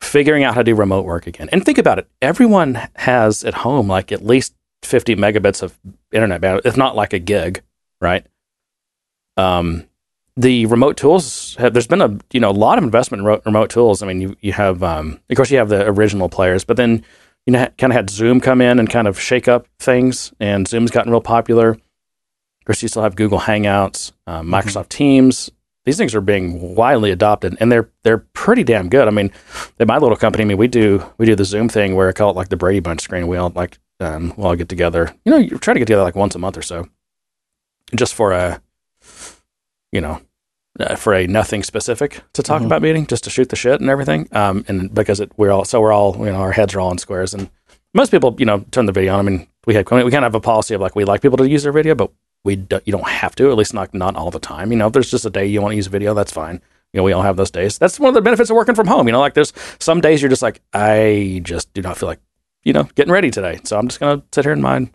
figuring 0.01 0.45
out 0.45 0.55
how 0.55 0.61
to 0.61 0.65
do 0.65 0.75
remote 0.75 1.05
work 1.05 1.27
again. 1.27 1.49
And 1.51 1.65
think 1.65 1.79
about 1.79 1.99
it. 1.99 2.09
Everyone 2.23 2.89
has 2.97 3.43
at 3.45 3.55
home 3.55 3.89
like 3.89 4.13
at 4.13 4.25
least 4.25 4.55
50 4.83 5.17
megabits 5.17 5.63
of 5.63 5.79
internet 6.13 6.41
bandwidth, 6.41 6.67
if 6.67 6.77
not 6.77 6.95
like 6.95 7.13
a 7.13 7.19
gig, 7.19 7.63
right? 8.05 8.27
Um, 9.37 9.87
the 10.37 10.67
remote 10.67 10.97
tools 10.97 11.57
have, 11.59 11.73
there's 11.73 11.87
been 11.87 12.01
a 12.01 12.19
you 12.33 12.41
know 12.41 12.51
a 12.51 12.53
lot 12.53 12.79
of 12.79 12.85
investment 12.85 13.21
in 13.21 13.27
ro- 13.27 13.43
remote 13.45 13.71
tools. 13.71 14.03
I 14.03 14.07
mean, 14.07 14.21
you 14.21 14.37
you 14.41 14.53
have 14.53 14.83
um, 14.83 15.21
of 15.31 15.37
course 15.37 15.51
you 15.51 15.59
have 15.59 15.69
the 15.69 15.87
original 15.87 16.29
players, 16.29 16.65
but 16.65 16.77
then 16.77 17.05
you 17.47 17.53
know 17.53 17.69
kind 17.79 17.93
of 17.93 17.97
had 17.97 18.11
Zoom 18.11 18.41
come 18.41 18.61
in 18.61 18.79
and 18.79 18.91
kind 18.91 19.09
of 19.09 19.21
shake 19.21 19.49
up 19.49 19.67
things, 19.79 20.33
and 20.41 20.67
Zoom's 20.67 20.91
gotten 20.91 21.13
real 21.13 21.21
popular. 21.21 21.71
Of 21.71 22.67
course, 22.67 22.83
you 22.83 22.89
still 22.89 23.03
have 23.03 23.15
Google 23.15 23.41
Hangouts, 23.41 24.13
uh, 24.27 24.41
Microsoft 24.41 24.89
Teams. 24.89 25.51
These 25.85 25.99
things 25.99 26.15
are 26.15 26.23
being 26.23 26.75
widely 26.75 27.11
adopted, 27.11 27.57
and 27.61 27.71
they're 27.71 27.91
they're 28.03 28.25
pretty 28.33 28.65
damn 28.65 28.89
good. 28.89 29.07
I 29.07 29.11
mean, 29.11 29.31
at 29.79 29.87
my 29.87 29.99
little 29.99 30.17
company, 30.17 30.43
I 30.43 30.47
mean, 30.47 30.57
we 30.57 30.67
do 30.67 31.05
we 31.19 31.27
do 31.27 31.37
the 31.37 31.45
Zoom 31.45 31.69
thing 31.69 31.95
where 31.95 32.09
I 32.09 32.13
call 32.13 32.31
it 32.31 32.37
like 32.37 32.49
the 32.49 32.57
Brady 32.57 32.81
Bunch 32.81 33.03
screen. 33.03 33.29
We 33.29 33.37
all 33.37 33.53
like 33.55 33.79
um, 34.01 34.33
we'll 34.37 34.49
all 34.49 34.57
get 34.57 34.69
together. 34.69 35.15
You 35.25 35.33
know, 35.33 35.39
you 35.39 35.59
try 35.59 35.75
to 35.75 35.79
get 35.79 35.87
together 35.87 36.03
like 36.03 36.17
once 36.17 36.35
a 36.35 36.39
month 36.39 36.57
or 36.57 36.63
so, 36.63 36.89
just 37.97 38.15
for 38.15 38.33
a 38.33 38.61
you 39.93 40.01
know, 40.01 40.21
uh, 40.81 40.97
for 40.97 41.15
a 41.15 41.27
nothing 41.27 41.63
specific 41.63 42.21
to 42.33 42.43
talk 42.43 42.63
Mhm. 42.63 42.67
about 42.67 42.83
meeting, 42.83 43.07
just 43.07 43.25
to 43.25 43.31
shoot 43.31 43.49
the 43.49 43.57
shit 43.57 43.81
and 43.81 43.89
everything. 43.89 44.29
Um, 44.33 44.65
and 44.67 44.93
because 44.93 45.21
it, 45.21 45.31
we're 45.37 45.53
all 45.53 45.65
so 45.65 45.81
we're 45.81 45.93
all 45.93 46.17
you 46.19 46.27
know 46.33 46.37
our 46.41 46.53
heads 46.53 46.75
are 46.75 46.81
all 46.81 46.91
in 46.91 46.99
squares, 46.99 47.33
and 47.35 47.49
most 47.93 48.11
people 48.11 48.35
you 48.39 48.45
know 48.47 48.65
turn 48.73 48.87
the 48.87 48.93
video 48.93 49.13
on. 49.15 49.21
I 49.21 49.23
mean, 49.23 49.47
we 49.67 49.75
have 49.75 49.85
we 49.91 50.01
kind 50.11 50.15
of 50.15 50.23
have 50.25 50.35
a 50.35 50.41
policy 50.41 50.75
of 50.75 50.81
like 50.81 50.97
we 50.97 51.05
like 51.05 51.23
people 51.23 51.39
to 51.39 51.49
use 51.49 51.63
their 51.63 51.73
video, 51.73 51.95
but 51.95 52.11
we 52.43 52.57
do, 52.57 52.81
you 52.85 52.93
don't 52.93 53.07
have 53.09 53.35
to. 53.37 53.51
At 53.51 53.57
least 53.57 53.73
not 53.73 53.95
not 53.95 54.17
all 54.17 54.31
the 54.31 54.41
time. 54.41 54.73
You 54.73 54.77
know, 54.79 54.89
if 54.89 54.93
there's 54.93 55.11
just 55.11 55.25
a 55.25 55.31
day 55.31 55.47
you 55.47 55.63
want 55.63 55.73
to 55.73 55.77
use 55.77 55.87
video, 55.87 56.13
that's 56.13 56.33
fine. 56.33 56.61
You 56.93 56.99
know, 56.99 57.05
we 57.05 57.13
all 57.13 57.23
have 57.23 57.37
those 57.37 57.51
days. 57.51 57.79
That's 57.79 57.99
one 58.01 58.09
of 58.09 58.15
the 58.15 58.21
benefits 58.21 58.51
of 58.51 58.57
working 58.57 58.75
from 58.75 58.87
home. 58.89 59.07
You 59.07 59.13
know, 59.13 59.21
like 59.21 59.35
there's 59.35 59.53
some 59.79 60.01
days 60.01 60.23
you're 60.23 60.29
just 60.29 60.43
like, 60.43 60.61
I 60.73 61.41
just 61.43 61.73
do 61.75 61.83
not 61.83 61.97
feel 61.99 62.09
like, 62.09 62.21
you 62.65 62.73
know, 62.73 62.85
getting 62.95 63.13
ready 63.13 63.31
today. 63.33 63.59
So 63.65 63.79
I'm 63.79 63.89
just 63.89 63.99
gonna 64.01 64.23
sit 64.33 64.45
here 64.45 64.53
in 64.53 64.61
my 64.63 64.89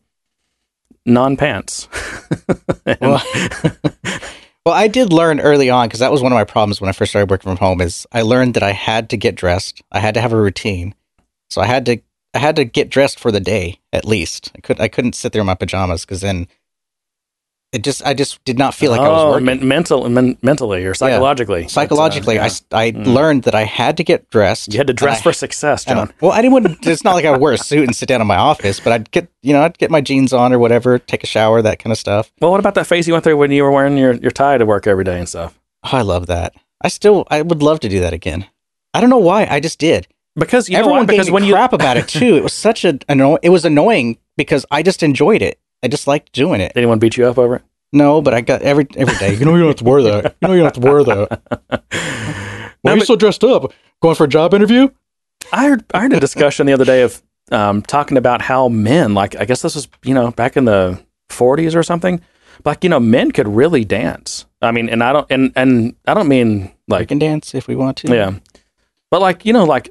non 1.06 1.38
pants. 1.38 1.88
Well, 3.01 3.21
well, 4.65 4.75
I 4.75 4.88
did 4.88 5.13
learn 5.13 5.39
early 5.39 5.69
on 5.69 5.88
because 5.88 5.99
that 5.99 6.11
was 6.11 6.23
one 6.23 6.31
of 6.31 6.35
my 6.35 6.43
problems 6.43 6.81
when 6.81 6.89
I 6.89 6.91
first 6.91 7.11
started 7.11 7.29
working 7.29 7.49
from 7.49 7.57
home. 7.57 7.81
Is 7.81 8.07
I 8.11 8.23
learned 8.23 8.55
that 8.55 8.63
I 8.63 8.71
had 8.71 9.09
to 9.11 9.17
get 9.17 9.35
dressed. 9.35 9.81
I 9.91 9.99
had 9.99 10.15
to 10.15 10.21
have 10.21 10.33
a 10.33 10.41
routine, 10.41 10.95
so 11.49 11.61
I 11.61 11.65
had 11.65 11.85
to 11.85 12.01
I 12.33 12.39
had 12.39 12.55
to 12.55 12.65
get 12.65 12.89
dressed 12.89 13.19
for 13.19 13.31
the 13.31 13.39
day 13.39 13.79
at 13.93 14.05
least. 14.05 14.51
I 14.55 14.61
could 14.61 14.79
I 14.79 14.88
couldn't 14.88 15.15
sit 15.15 15.33
there 15.33 15.41
in 15.41 15.45
my 15.45 15.55
pajamas 15.55 16.05
because 16.05 16.21
then 16.21 16.47
it 17.71 17.83
just 17.83 18.03
I 18.05 18.13
just 18.13 18.43
did 18.45 18.57
not 18.57 18.73
feel 18.73 18.89
like 18.91 18.99
I 18.99 19.07
was 19.09 19.21
Oh, 19.23 19.29
working. 19.31 19.45
men- 19.45 19.67
mental, 19.67 20.09
men- 20.09 20.38
mentally 20.41 20.85
or 20.85 20.93
psychologically. 20.95 21.67
Psychologically, 21.67 22.38
But, 22.38 22.41
uh, 22.73 22.75
I 22.75 22.83
yeah. 22.85 22.99
I 22.99 22.99
I, 22.99 23.03
Mm. 23.05 23.13
learned 23.13 23.43
that 23.43 23.53
I 23.55 23.63
had 23.65 23.97
to 23.97 24.03
get 24.03 24.29
dressed. 24.31 24.73
you 24.73 24.79
had 24.79 24.88
to 24.88 24.93
dress 24.93 25.17
and 25.17 25.21
I- 25.21 25.23
for 25.23 25.33
success, 25.33 25.85
John. 25.85 25.97
don't- 25.97 26.11
well, 26.21 26.31
I 26.31 26.41
didn't 26.41 26.53
want 26.53 26.81
to. 26.81 26.91
It's 26.91 27.03
not 27.03 27.13
like 27.15 27.25
I 27.25 27.31
would 27.33 27.41
wear 27.41 27.53
a 27.53 27.57
suit 27.57 27.83
and 27.85 27.95
sit 27.95 28.09
down 28.09 28.21
in 28.21 28.27
my 28.27 28.38
office, 28.38 28.79
but 28.79 28.91
I'd 28.93 29.11
get 29.11 29.27
you 29.43 29.53
know 29.53 29.61
I'd 29.61 29.77
get 29.77 29.91
my 29.91 30.01
jeans 30.01 30.33
on 30.33 30.51
or 30.51 30.59
whatever, 30.59 30.97
take 30.99 31.23
a 31.23 31.27
shower, 31.27 31.61
that 31.61 31.77
kind 31.79 31.91
of 31.91 31.97
stuff. 31.99 32.31
Well, 32.41 32.51
what 32.51 32.59
about 32.59 32.73
that 32.75 32.88
phase 32.88 33.07
you 33.07 33.13
went 33.13 33.23
through 33.23 33.38
when 33.38 33.51
you 33.51 33.63
were 33.63 33.71
wearing 33.71 33.97
your, 33.97 34.13
your 34.13 34.31
tie 34.31 34.57
to 34.57 34.65
work 34.65 34.88
every 34.88 35.03
day 35.03 35.19
and 35.19 35.29
stuff? 35.29 35.59
Oh, 35.83 35.97
I 35.97 36.01
love 36.01 36.25
that. 36.27 36.53
I 36.81 36.88
still 36.88 37.25
I 37.29 37.41
would 37.41 37.61
love 37.61 37.79
to 37.81 37.89
do 37.89 37.99
that 37.99 38.13
again. 38.13 38.45
I 38.93 39.01
don't 39.01 39.09
know 39.11 39.17
why. 39.19 39.45
I 39.49 39.59
just 39.59 39.77
did. 39.79 40.07
Because 40.35 40.69
you 40.69 40.77
Everyone 40.77 41.01
know 41.01 41.05
gave 41.05 41.13
Because 41.17 41.27
me 41.27 41.33
when 41.33 41.43
you 41.43 41.53
crap 41.53 41.73
about 41.73 41.97
it 41.97 42.07
too. 42.07 42.35
It 42.35 42.43
was 42.43 42.53
such 42.53 42.83
a 42.85 42.97
anno- 43.09 43.38
it 43.43 43.49
was 43.49 43.65
annoying 43.65 44.17
because 44.38 44.65
I 44.71 44.81
just 44.83 45.03
enjoyed 45.03 45.41
it. 45.41 45.59
I 45.83 45.88
just 45.88 46.07
liked 46.07 46.31
doing 46.33 46.62
it. 46.62 46.74
Did 46.74 46.81
anyone 46.81 47.00
beat 47.00 47.17
you 47.17 47.25
up 47.27 47.38
over 47.38 47.57
it? 47.57 47.62
No, 47.91 48.21
but 48.21 48.33
I 48.33 48.41
got 48.41 48.62
every 48.62 48.88
every 48.95 49.17
day. 49.17 49.33
You 49.36 49.45
know 49.45 49.53
you 49.55 49.59
don't 49.62 49.67
have 49.69 49.75
to 49.77 49.83
wear 49.83 50.01
that. 50.03 50.36
You 50.41 50.48
know 50.48 50.53
you 50.53 50.62
don't 50.62 50.75
have 50.75 50.81
to 50.83 50.91
wear 50.91 51.03
that. 51.03 51.83
Why 52.81 52.91
are 52.91 52.95
you 52.95 53.01
but- 53.01 53.07
so 53.07 53.15
dressed 53.15 53.43
up? 53.43 53.74
Going 54.01 54.15
for 54.15 54.24
a 54.25 54.27
job 54.29 54.53
interview? 54.53 54.89
I 55.51 55.67
heard 55.67 55.83
I 55.93 56.01
heard 56.01 56.13
a 56.13 56.19
discussion 56.19 56.67
the 56.67 56.74
other 56.74 56.86
day 56.86 57.01
of 57.01 57.21
um, 57.51 57.81
talking 57.81 58.17
about 58.17 58.41
how 58.41 58.69
men, 58.69 59.13
like 59.13 59.36
I 59.36 59.45
guess 59.45 59.62
this 59.62 59.75
was 59.75 59.88
you 60.03 60.13
know 60.13 60.31
back 60.31 60.55
in 60.55 60.65
the 60.65 61.01
40s 61.29 61.75
or 61.75 61.81
something, 61.83 62.21
like 62.65 62.83
you 62.83 62.89
know 62.89 63.00
men 63.00 63.31
could 63.31 63.48
really 63.48 63.83
dance. 63.83 64.45
I 64.62 64.71
mean, 64.71 64.88
and 64.89 65.03
I 65.03 65.12
don't 65.13 65.27
and 65.31 65.51
and 65.55 65.95
I 66.05 66.13
don't 66.13 66.27
mean 66.27 66.71
like 66.88 67.01
We 67.01 67.05
can 67.07 67.19
dance 67.19 67.55
if 67.55 67.67
we 67.67 67.75
want 67.75 67.98
to. 67.98 68.13
yeah, 68.13 68.33
but 69.09 69.19
like 69.21 69.45
you 69.45 69.53
know 69.53 69.63
like 69.65 69.89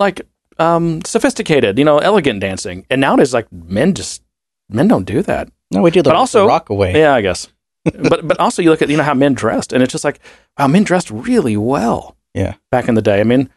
like 0.00 0.22
um 0.58 1.02
sophisticated, 1.04 1.78
you 1.78 1.84
know, 1.84 1.98
elegant 1.98 2.40
dancing. 2.40 2.84
And 2.90 3.00
nowadays, 3.00 3.32
like 3.32 3.50
men 3.52 3.94
just 3.94 4.22
men 4.68 4.88
don't 4.88 5.04
do 5.04 5.22
that. 5.22 5.48
No, 5.70 5.82
we 5.82 5.90
do 5.90 6.02
But 6.02 6.14
also- 6.14 6.46
rock 6.46 6.70
away. 6.70 6.98
Yeah, 6.98 7.14
I 7.14 7.20
guess. 7.20 7.48
but 7.84 8.26
but 8.26 8.38
also 8.40 8.62
you 8.62 8.70
look 8.70 8.82
at 8.82 8.88
you 8.88 8.96
know 8.96 9.04
how 9.04 9.14
men 9.14 9.32
dressed, 9.34 9.72
and 9.72 9.82
it's 9.82 9.92
just 9.92 10.04
like 10.04 10.18
wow, 10.58 10.66
men 10.66 10.82
dressed 10.84 11.10
really 11.10 11.56
well. 11.56 12.16
Yeah. 12.34 12.54
Back 12.70 12.88
in 12.88 12.94
the 12.96 13.02
day, 13.02 13.20
I 13.20 13.24
mean, 13.24 13.48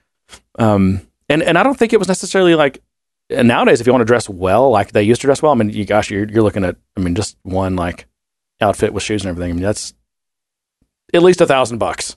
um, 0.60 1.02
and 1.28 1.42
and 1.42 1.58
I 1.58 1.64
don't 1.64 1.78
think 1.78 1.94
it 1.94 1.98
was 2.00 2.08
necessarily 2.08 2.56
like. 2.56 2.82
And 3.32 3.48
nowadays, 3.48 3.80
if 3.80 3.86
you 3.86 3.94
want 3.94 4.02
to 4.02 4.06
dress 4.06 4.28
well, 4.28 4.72
like 4.72 4.92
they 4.92 5.04
used 5.04 5.22
to 5.22 5.28
dress 5.28 5.42
well, 5.42 5.52
I 5.52 5.56
mean, 5.56 5.70
you 5.70 5.86
gosh, 5.86 6.10
you're 6.10 6.28
you're 6.28 6.42
looking 6.42 6.64
at, 6.64 6.78
I 6.98 7.00
mean, 7.00 7.14
just 7.14 7.38
one 7.44 7.76
like 7.76 8.08
outfit 8.60 8.92
with 8.92 9.04
shoes 9.04 9.24
and 9.24 9.30
everything. 9.30 9.52
I 9.52 9.54
mean, 9.54 9.62
that's 9.64 9.94
at 11.14 11.22
least 11.22 11.40
a 11.42 11.46
thousand 11.46 11.78
bucks. 11.78 12.16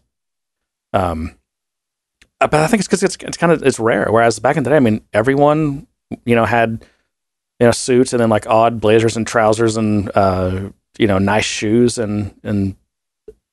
Um, 0.94 1.34
uh, 2.40 2.46
but 2.48 2.60
I 2.60 2.66
think 2.66 2.80
it's 2.80 2.88
because 2.88 3.02
it's 3.02 3.16
it's 3.20 3.36
kind 3.36 3.52
of 3.52 3.62
it's 3.62 3.78
rare. 3.78 4.06
Whereas 4.10 4.38
back 4.38 4.56
in 4.56 4.62
the 4.62 4.70
day, 4.70 4.76
I 4.76 4.80
mean, 4.80 5.02
everyone 5.12 5.86
you 6.24 6.34
know 6.34 6.44
had 6.44 6.84
you 7.62 7.68
know 7.68 7.70
suits 7.70 8.12
and 8.12 8.18
then 8.20 8.28
like 8.28 8.44
odd 8.48 8.80
blazers 8.80 9.16
and 9.16 9.24
trousers 9.24 9.76
and 9.76 10.10
uh, 10.16 10.68
you 10.98 11.06
know 11.06 11.18
nice 11.18 11.44
shoes 11.44 11.96
and 11.96 12.34
and 12.42 12.74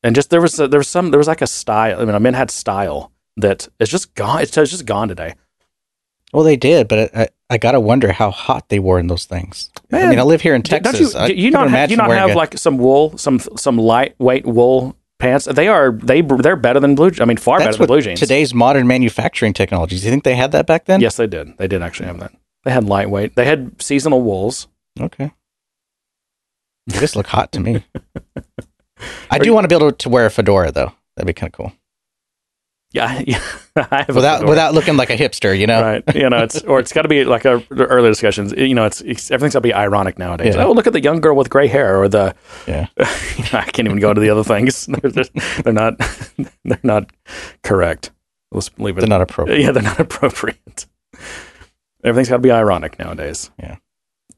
and 0.04 0.16
just 0.16 0.32
there 0.32 0.42
was 0.42 0.60
a, 0.60 0.68
there 0.68 0.80
was 0.80 0.88
some 0.88 1.12
there 1.12 1.20
was 1.20 1.28
like 1.28 1.44
a 1.44 1.48
style. 1.48 2.02
I 2.02 2.06
mean, 2.06 2.20
men 2.24 2.34
had 2.34 2.50
style 2.50 3.12
that 3.38 3.68
is 3.80 3.88
just 3.90 4.16
gone. 4.16 4.42
It's 4.42 4.52
just 4.56 4.86
gone 4.88 5.10
today. 5.10 5.36
Well, 6.34 6.44
they 6.44 6.56
did, 6.58 6.88
but 6.88 7.12
I, 7.16 7.22
I, 7.24 7.28
I 7.52 7.58
gotta 7.60 7.80
wonder 7.80 8.12
how 8.12 8.32
hot 8.32 8.70
they 8.70 8.80
were 8.80 8.98
in 9.00 9.08
those 9.08 9.26
things. 9.26 9.70
I 9.92 10.10
mean, 10.10 10.18
I 10.20 10.24
live 10.24 10.42
here 10.42 10.56
in 10.56 10.64
Texas. 10.64 11.14
Don't 11.14 11.30
you 11.30 11.36
you 11.36 11.52
couldn't 11.52 11.70
have, 11.70 11.92
you 11.92 11.98
not 11.98 12.10
have 12.12 12.32
a- 12.32 12.36
like 12.36 12.58
some 12.58 12.78
wool 12.80 13.16
some 13.18 13.38
some 13.40 13.78
lightweight 13.78 14.46
wool 14.46 14.96
pants? 15.20 15.46
They 15.46 15.68
are 15.68 15.92
they 15.92 16.22
they're 16.22 16.56
better 16.56 16.80
than 16.80 16.96
blue. 16.96 17.12
I 17.22 17.26
mean, 17.26 17.38
far 17.38 17.60
better 17.60 17.78
than 17.78 17.86
blue 17.88 18.02
jeans. 18.02 18.20
today's 18.20 18.56
modern 18.56 18.88
manufacturing 18.88 19.54
technologies. 19.54 20.02
Do 20.02 20.08
you 20.08 20.12
think 20.12 20.24
they 20.24 20.36
had 20.36 20.52
that 20.54 20.66
back 20.66 20.86
then? 20.86 21.00
Yes, 21.02 21.16
they 21.18 21.28
did. 21.28 21.58
They 21.60 21.68
did 21.68 21.84
actually 21.84 22.08
have 22.08 22.20
that. 22.22 22.32
They 22.64 22.72
had 22.72 22.84
lightweight. 22.86 23.36
They 23.36 23.46
had 23.46 23.82
seasonal 23.82 24.22
wools. 24.22 24.68
Okay. 25.00 25.32
They 26.88 27.00
just 27.00 27.16
look 27.16 27.28
hot 27.28 27.52
to 27.52 27.60
me. 27.60 27.84
I 29.30 29.38
do 29.38 29.46
you- 29.46 29.54
want 29.54 29.64
to 29.66 29.68
be 29.68 29.76
able 29.76 29.92
to 29.92 30.10
wear 30.10 30.26
a 30.26 30.32
fedora 30.32 30.72
though. 30.72 30.92
That'd 31.16 31.28
be 31.28 31.34
kind 31.34 31.50
of 31.50 31.54
cool. 31.54 31.72
Yeah, 32.92 33.22
yeah. 33.28 33.40
Without 34.08 34.48
without 34.48 34.74
looking 34.74 34.98
like 34.98 35.12
a 35.12 35.16
hipster, 35.16 35.56
you 35.58 35.68
know. 35.68 35.80
right. 35.84 36.16
You 36.16 36.28
know, 36.32 36.42
it's 36.42 36.60
or 36.64 36.80
it's 36.80 36.92
got 36.92 37.04
to 37.04 37.08
be 37.08 37.24
like 37.26 37.46
our 37.46 37.62
earlier 37.70 38.10
discussions. 38.10 38.52
You 38.54 38.74
know, 38.74 38.86
it's, 38.86 39.02
it's 39.02 39.30
everything's 39.30 39.54
got 39.54 39.60
to 39.60 39.68
be 39.68 39.74
ironic 39.76 40.18
nowadays. 40.18 40.56
Yeah. 40.56 40.64
Oh, 40.66 40.72
look 40.72 40.88
at 40.88 40.94
the 40.94 41.02
young 41.04 41.22
girl 41.22 41.36
with 41.36 41.52
gray 41.52 41.68
hair, 41.68 42.02
or 42.02 42.10
the 42.10 42.34
Yeah. 42.68 42.88
I 42.98 43.70
can't 43.72 43.88
even 43.88 44.00
go 44.00 44.10
into 44.10 44.22
the 44.22 44.32
other 44.32 44.44
things. 44.44 44.88
They're, 44.88 45.12
just- 45.12 45.32
they're 45.64 45.72
not 45.74 46.00
they're 46.66 46.80
not 46.82 47.12
correct. 47.62 48.10
Let's 48.52 48.72
leave 48.80 48.98
it. 48.98 49.02
They're 49.02 49.08
not 49.08 49.22
appropriate. 49.22 49.62
Yeah, 49.62 49.72
they're 49.72 49.84
not 49.84 50.00
appropriate. 50.00 50.88
Everything's 52.04 52.30
got 52.30 52.38
to 52.38 52.42
be 52.42 52.52
ironic 52.52 52.98
nowadays. 53.00 53.52
Yeah. 53.60 53.78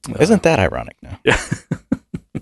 Uh, 0.09 0.17
Isn't 0.19 0.43
that 0.43 0.59
ironic 0.59 0.97
now? 1.01 1.19
uh, 1.25 2.39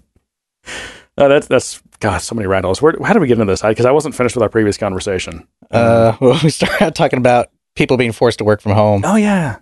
that's 1.27 1.47
that's 1.47 1.81
God, 1.99 2.19
so 2.19 2.35
many 2.35 2.47
rattles. 2.47 2.81
Where 2.81 2.95
how 3.03 3.13
did 3.13 3.19
we 3.19 3.27
get 3.27 3.39
into 3.39 3.51
this? 3.51 3.61
Because 3.61 3.85
I 3.85 3.91
wasn't 3.91 4.15
finished 4.15 4.35
with 4.35 4.43
our 4.43 4.49
previous 4.49 4.77
conversation. 4.77 5.47
Uh, 5.69 6.15
well, 6.21 6.39
we 6.43 6.49
started 6.49 6.95
talking 6.95 7.19
about 7.19 7.49
people 7.75 7.97
being 7.97 8.13
forced 8.13 8.37
to 8.37 8.45
work 8.45 8.61
from 8.61 8.71
home. 8.71 9.03
Oh 9.05 9.15
yeah, 9.17 9.57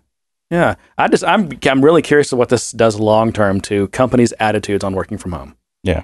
yeah. 0.52 0.76
I 0.98 1.08
just 1.08 1.24
I'm 1.24 1.50
I'm 1.66 1.84
really 1.84 2.04
curious 2.04 2.32
of 2.32 2.38
what 2.38 2.50
this 2.50 2.72
does 2.72 3.00
long 3.00 3.34
term 3.34 3.62
to 3.62 3.88
companies' 3.88 4.34
attitudes 4.40 4.84
on 4.84 4.94
working 4.94 5.18
from 5.18 5.32
home. 5.32 5.56
Yeah. 5.84 6.04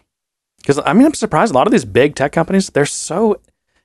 Because 0.58 0.80
I 0.84 0.94
mean, 0.94 1.06
I'm 1.06 1.14
surprised 1.14 1.52
a 1.52 1.56
lot 1.56 1.68
of 1.68 1.72
these 1.72 1.86
big 1.86 2.16
tech 2.16 2.32
companies 2.32 2.70
they're 2.70 2.86
so 2.86 3.40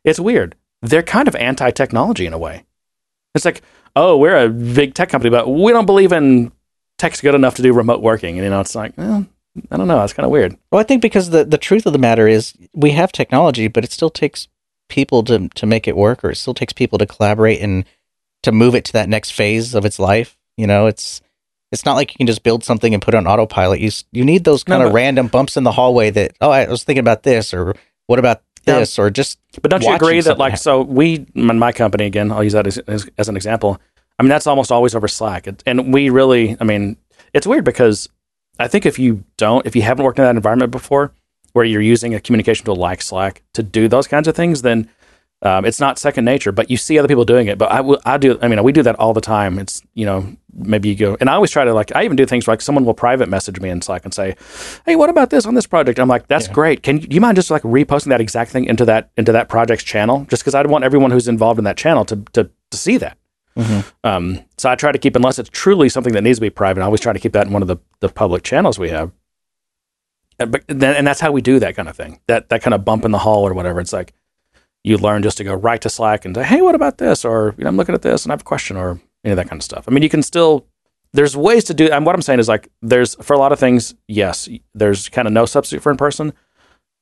it's 0.05 0.21
weird. 0.21 0.55
They're 0.81 1.03
kind 1.03 1.29
of 1.29 1.37
anti 1.37 1.71
technology 1.73 2.25
in 2.25 2.33
a 2.33 2.39
way. 2.39 2.65
It's 3.35 3.45
like, 3.45 3.63
oh, 3.99 4.17
we're 4.17 4.37
a 4.37 4.49
big 4.49 4.95
tech 4.95 5.09
company, 5.09 5.31
but 5.31 5.49
we 5.49 5.73
don't 5.73 5.87
believe 5.87 6.13
in 6.13 6.53
tech's 6.99 7.21
good 7.21 7.35
enough 7.35 7.55
to 7.57 7.63
do 7.63 7.73
remote 7.73 8.01
working. 8.03 8.37
And 8.39 8.45
you 8.45 8.51
know, 8.51 8.61
it's 8.61 8.75
like, 8.75 8.93
well, 8.97 9.27
I 9.71 9.77
don't 9.77 9.89
know. 9.89 10.03
It's 10.05 10.13
kind 10.13 10.25
of 10.25 10.31
weird. 10.31 10.57
Well, 10.71 10.81
I 10.81 10.85
think 10.85 11.03
because 11.03 11.31
the, 11.31 11.45
the 11.45 11.59
truth 11.59 11.87
of 11.87 11.93
the 11.93 11.99
matter 11.99 12.27
is 12.29 12.55
we 12.75 12.91
have 12.93 13.13
technology, 13.13 13.69
but 13.69 13.85
it 13.85 13.93
still 13.93 14.11
takes 14.11 14.49
people 14.89 15.23
to 15.25 15.49
to 15.49 15.67
make 15.67 15.87
it 15.89 15.97
work, 15.97 16.25
or 16.25 16.31
it 16.31 16.37
still 16.37 16.55
takes 16.55 16.73
people 16.73 16.99
to 16.99 17.07
collaborate 17.07 17.61
and 17.61 17.85
to 18.43 18.53
move 18.53 18.75
it 18.75 18.85
to 18.87 18.93
that 18.93 19.09
next 19.09 19.33
phase 19.33 19.75
of 19.75 19.85
its 19.85 19.99
life. 19.99 20.37
You 20.57 20.67
know, 20.67 20.87
it's 20.87 21.21
it's 21.73 21.85
not 21.85 21.95
like 21.97 22.13
you 22.13 22.17
can 22.19 22.27
just 22.27 22.43
build 22.43 22.65
something 22.65 22.95
and 22.95 23.03
put 23.03 23.15
it 23.15 23.19
on 23.19 23.27
autopilot. 23.27 23.81
You 23.81 23.91
you 24.13 24.25
need 24.25 24.45
those 24.45 24.67
No, 24.67 24.75
kind 24.77 24.83
of 24.85 24.91
but- 24.91 24.95
random 24.95 25.27
bumps 25.29 25.57
in 25.57 25.65
the 25.65 25.73
hallway 25.73 26.11
that 26.11 26.33
oh 26.41 26.51
I 26.51 26.67
was 26.69 26.85
thinking 26.85 27.01
about 27.01 27.23
this 27.25 27.53
or 27.53 27.75
what 28.07 28.19
about 28.19 28.43
Yeah. 28.67 28.79
this 28.79 28.99
or 28.99 29.11
just 29.11 29.39
But 29.61 29.71
don't 29.71 29.83
you 29.83 29.93
agree 29.95 30.21
that 30.23 30.39
like 30.39 30.53
happen. 30.53 30.63
so 30.63 30.83
we 30.83 31.27
in 31.35 31.59
my 31.59 31.73
company 31.73 32.07
again? 32.07 32.33
I'll 32.33 32.45
use 32.45 32.55
that 32.55 32.67
as, 32.67 32.79
as, 32.79 33.09
as 33.19 33.29
an 33.29 33.37
example. 33.37 33.81
I 34.19 34.23
mean 34.23 34.31
that's 34.31 34.47
almost 34.47 34.73
always 34.73 34.95
over 34.95 35.09
Slack, 35.09 35.47
It- 35.47 35.63
and 35.67 35.93
we 35.93 36.11
really. 36.11 36.57
I 36.61 36.65
mean 36.65 36.97
it's 37.35 37.47
weird 37.47 37.65
because 37.65 38.09
I 38.59 38.67
think 38.69 38.87
if 38.87 38.99
you 38.99 39.23
don't, 39.37 39.65
if 39.67 39.77
you 39.77 39.83
haven't 39.83 40.05
worked 40.05 40.19
in 40.19 40.25
that 40.25 40.35
environment 40.37 40.73
before, 40.73 41.13
where 41.53 41.65
you're 41.65 41.81
using 41.83 42.15
a 42.15 42.21
communication 42.21 42.65
tool 42.67 42.77
like 42.77 43.01
Slack 43.03 43.43
to 43.55 43.63
do 43.63 43.87
those 43.89 44.07
kinds 44.09 44.27
of 44.29 44.35
things, 44.35 44.63
then 44.63 44.89
um, 45.43 45.65
it's 45.65 45.79
not 45.79 45.99
second 46.01 46.25
nature. 46.25 46.51
But 46.51 46.69
you 46.69 46.77
see 46.77 46.99
other 46.99 47.07
people 47.07 47.25
doing 47.25 47.47
it. 47.47 47.59
But 47.59 47.71
I 47.71 47.81
will- 47.81 48.01
I 48.05 48.17
do. 48.17 48.39
I 48.43 48.49
mean 48.49 48.61
we 48.65 48.73
do 48.73 48.83
that 48.83 48.97
all 48.99 49.13
the 49.15 49.21
time. 49.21 49.59
It's 49.61 49.83
you 49.95 50.05
know 50.05 50.37
maybe 50.53 50.89
you 50.89 50.97
go, 50.97 51.17
and 51.21 51.31
I 51.31 51.35
always 51.35 51.53
try 51.53 51.65
to 51.65 51.73
like, 51.73 51.95
I 51.95 52.05
even 52.05 52.17
do 52.17 52.27
things 52.27 52.49
like 52.49 52.61
someone 52.61 52.85
will 52.85 52.95
private 52.95 53.29
message 53.29 53.61
me 53.61 53.69
in 53.69 53.81
Slack 53.81 54.05
and 54.05 54.13
say, 54.13 54.35
"Hey, 54.85 54.97
what 54.97 55.09
about 55.11 55.31
this 55.31 55.47
on 55.47 55.55
this 55.55 55.67
project?" 55.67 56.01
I'm 56.01 56.09
like, 56.09 56.27
"That's 56.27 56.49
Yeah. 56.49 56.55
great. 56.55 56.83
Can 56.83 56.99
you, 57.01 57.07
you 57.09 57.21
mind 57.21 57.37
just 57.37 57.53
like 57.53 57.63
reposting 57.63 58.09
that 58.09 58.21
exact 58.21 58.51
thing 58.51 58.65
into 58.65 58.85
that 58.87 59.11
into 59.17 59.31
that 59.31 59.49
project's 59.49 59.85
channel? 59.85 60.27
Just 60.29 60.43
because 60.43 60.57
I 60.57 60.63
want 60.63 60.83
everyone 60.83 61.13
who's 61.13 61.29
involved 61.29 61.59
in 61.59 61.65
that 61.67 61.77
channel 61.77 62.05
to 62.07 62.17
to 62.33 62.51
to 62.73 62.77
see 62.77 62.97
that." 62.97 63.17
Mhm. 63.57 63.93
Um, 64.05 64.45
so 64.57 64.71
I 64.71 64.75
try 64.77 64.93
to 64.93 64.99
keep, 64.99 65.17
unless 65.17 65.39
it's 65.39 65.51
truly 65.51 65.89
something 65.89 66.13
that 66.13 66.23
needs 66.23 66.39
to 66.39 66.43
be 66.43 66.51
private, 66.51 66.81
I 66.81 66.85
always 66.85 67.01
try 67.01 67.13
to 67.13 67.19
keep 67.19 67.33
that 67.33 67.47
in 67.47 67.53
one 67.53 67.63
of 67.63 67.69
the, 67.69 67.79
the 68.01 68.09
public 68.09 68.43
channels 68.43 68.79
we 68.79 68.91
have. 68.91 69.11
And, 70.39 70.53
but 70.53 70.63
then, 70.69 70.95
and 70.95 71.07
that's 71.07 71.21
how 71.21 71.33
we 71.33 71.41
do 71.41 71.59
that 71.59 71.75
kind 71.75 71.89
of 71.89 71.97
thing. 71.97 72.21
That 72.29 72.49
that 72.51 72.63
kind 72.63 72.75
of 72.75 72.85
bump 72.85 73.05
in 73.05 73.11
the 73.11 73.19
hall 73.19 73.47
or 73.47 73.55
whatever. 73.55 73.81
It's 73.81 73.93
like 73.93 74.13
you 74.85 74.97
learn 74.97 75.23
just 75.23 75.37
to 75.39 75.45
go 75.45 75.55
right 75.55 75.81
to 75.81 75.91
Slack 75.91 76.25
and 76.25 76.37
say, 76.37 76.45
"Hey, 76.45 76.63
what 76.63 76.77
about 76.77 76.99
this?" 76.99 77.25
Or 77.25 77.55
you 77.59 77.65
know, 77.65 77.69
I'm 77.69 77.77
looking 77.77 77.95
at 77.95 78.03
this 78.03 78.25
and 78.25 78.31
I 78.31 78.35
have 78.35 78.43
a 78.43 78.45
question, 78.45 78.77
or 78.77 79.01
any 79.25 79.33
of 79.33 79.37
that 79.37 79.49
kind 79.49 79.59
of 79.61 79.65
stuff. 79.65 79.85
I 79.89 79.91
mean, 79.91 80.03
you 80.03 80.09
can 80.09 80.23
still. 80.23 80.67
There's 81.13 81.37
ways 81.37 81.65
to 81.65 81.75
do. 81.75 81.91
And 81.91 82.05
what 82.07 82.15
I'm 82.15 82.23
saying 82.23 82.39
is 82.39 82.49
like, 82.49 82.69
there's 82.83 83.15
for 83.17 83.33
a 83.33 83.39
lot 83.39 83.51
of 83.51 83.59
things, 83.59 83.95
yes, 84.07 84.47
there's 84.75 85.09
kind 85.09 85.27
of 85.27 85.33
no 85.33 85.47
substitute 85.47 85.83
for 85.83 85.91
in 85.91 85.97
person. 85.97 86.33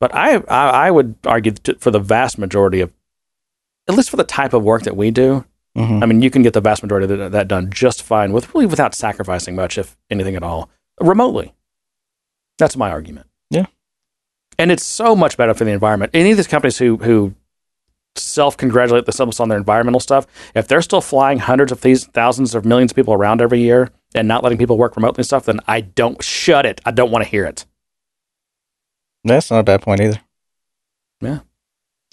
But 0.01 0.15
I 0.15 0.37
I, 0.49 0.87
I 0.87 0.91
would 0.91 1.17
argue 1.27 1.53
for 1.81 1.91
the 1.91 1.99
vast 1.99 2.39
majority 2.39 2.81
of, 2.81 2.93
at 3.89 3.97
least 3.97 4.09
for 4.09 4.17
the 4.17 4.25
type 4.25 4.55
of 4.55 4.63
work 4.63 4.85
that 4.85 4.97
we 4.97 5.11
do, 5.11 5.45
Mhm. 5.77 6.03
I 6.03 6.07
mean, 6.07 6.23
you 6.23 6.31
can 6.31 6.43
get 6.43 6.55
the 6.55 6.61
vast 6.61 6.83
majority 6.83 7.13
of 7.13 7.19
that- 7.19 7.33
that 7.33 7.49
done 7.49 7.71
just 7.71 8.03
fine 8.03 8.33
with 8.33 8.53
really 8.55 8.67
without 8.67 8.95
sacrificing 8.95 9.55
much, 9.55 9.77
if 9.79 9.97
anything 10.11 10.35
at 10.35 10.43
all, 10.43 10.71
remotely. 11.01 11.55
That's 12.59 12.77
my 12.77 12.91
argument. 12.91 13.27
Yeah. 13.51 13.67
and 14.59 14.73
it's 14.73 14.83
so 14.85 15.15
much 15.15 15.37
better 15.37 15.53
for 15.53 15.65
the 15.65 15.71
environment. 15.71 16.11
Any 16.15 16.31
of 16.31 16.39
these 16.39 16.47
companies 16.47 16.79
who 16.79 16.97
who 16.97 17.35
self 18.15 18.57
congratulate 18.57 19.05
themselves 19.05 19.39
on 19.39 19.51
their 19.51 19.59
environmental 19.59 20.01
stuff, 20.01 20.27
if 20.55 20.67
they're 20.67 20.81
still 20.81 21.03
flying 21.03 21.39
hundreds 21.41 21.71
of 21.71 21.83
these 21.83 22.07
thousands 22.07 22.55
of 22.55 22.65
millions 22.65 22.91
of 22.93 22.97
people 22.97 23.13
around 23.13 23.43
every 23.43 23.61
year 23.61 23.91
and 24.15 24.27
not 24.27 24.43
letting 24.43 24.57
people 24.57 24.79
work 24.79 24.97
remotely 24.97 25.21
and 25.21 25.27
stuff, 25.27 25.45
then 25.45 25.61
I 25.69 25.83
don't 25.83 26.23
shut 26.25 26.65
it. 26.65 26.81
I 26.87 26.91
don't 26.93 27.11
want 27.11 27.25
to 27.25 27.31
hear 27.31 27.45
it. 27.45 27.67
That's 29.25 29.51
not 29.51 29.59
a 29.59 29.65
bad 29.65 29.83
point 29.83 30.01
either. 30.01 30.21
Yeah. 31.21 31.41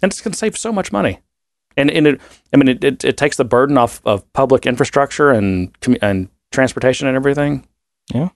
And 0.01 0.11
it's 0.11 0.19
going 0.19 0.33
to 0.33 0.37
save 0.37 0.57
so 0.57 0.73
much 0.73 0.91
money. 0.91 1.19
And, 1.77 1.89
and 1.91 2.07
it, 2.07 2.21
I 2.53 2.57
mean, 2.57 2.67
it, 2.67 2.83
it, 2.83 3.03
it 3.03 3.17
takes 3.17 3.37
the 3.37 3.45
burden 3.45 3.77
off 3.77 4.01
of 4.05 4.31
public 4.33 4.65
infrastructure 4.65 5.31
and 5.31 5.71
and 6.01 6.29
transportation 6.51 7.07
and 7.07 7.15
everything. 7.15 7.67
Yeah. 8.13 8.29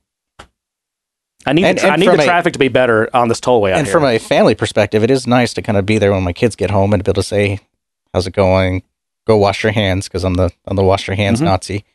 I 1.45 1.53
need 1.53 1.65
And- 1.65 1.77
the, 1.77 1.81
tra- 1.81 1.91
I 1.91 1.95
need 1.97 2.07
the 2.09 2.13
a- 2.21 2.25
traffic 2.25 2.53
to 2.53 2.59
be 2.59 2.67
better 2.67 3.09
on 3.15 3.27
this 3.29 3.39
tollway 3.39 3.71
out 3.71 3.77
and 3.77 3.87
here. 3.87 3.91
from 3.93 4.03
a 4.05 4.17
family 4.17 4.55
perspective, 4.55 5.03
it 5.03 5.11
is 5.11 5.27
nice 5.27 5.53
to 5.53 5.61
kind 5.61 5.77
of 5.77 5.85
be 5.85 5.97
there 5.97 6.11
when 6.11 6.23
my 6.23 6.33
kids 6.33 6.55
get 6.55 6.71
home 6.71 6.93
and 6.93 7.03
be 7.03 7.09
able 7.09 7.21
to 7.21 7.23
say, 7.27 7.59
"How's 8.13 8.27
it 8.27 8.33
going? 8.33 8.83
Go 9.25 9.37
wash 9.37 9.63
your 9.63 9.71
hands," 9.71 10.07
because 10.07 10.23
I'm 10.25 10.33
the 10.33 10.51
I'm 10.65 10.75
the 10.75 10.83
wash 10.83 11.07
your 11.07 11.15
hands 11.15 11.39
Mhm. 11.39 11.45
Nazi. 11.45 11.85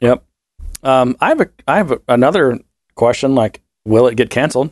yep. 0.00 0.22
Um, 0.82 1.16
I 1.20 1.28
have 1.28 1.40
a 1.40 1.48
I 1.66 1.76
have 1.76 1.90
a, 1.92 2.00
another 2.08 2.58
question. 2.94 3.34
Like, 3.34 3.60
will 3.84 4.06
it 4.06 4.16
get 4.16 4.28
canceled? 4.30 4.70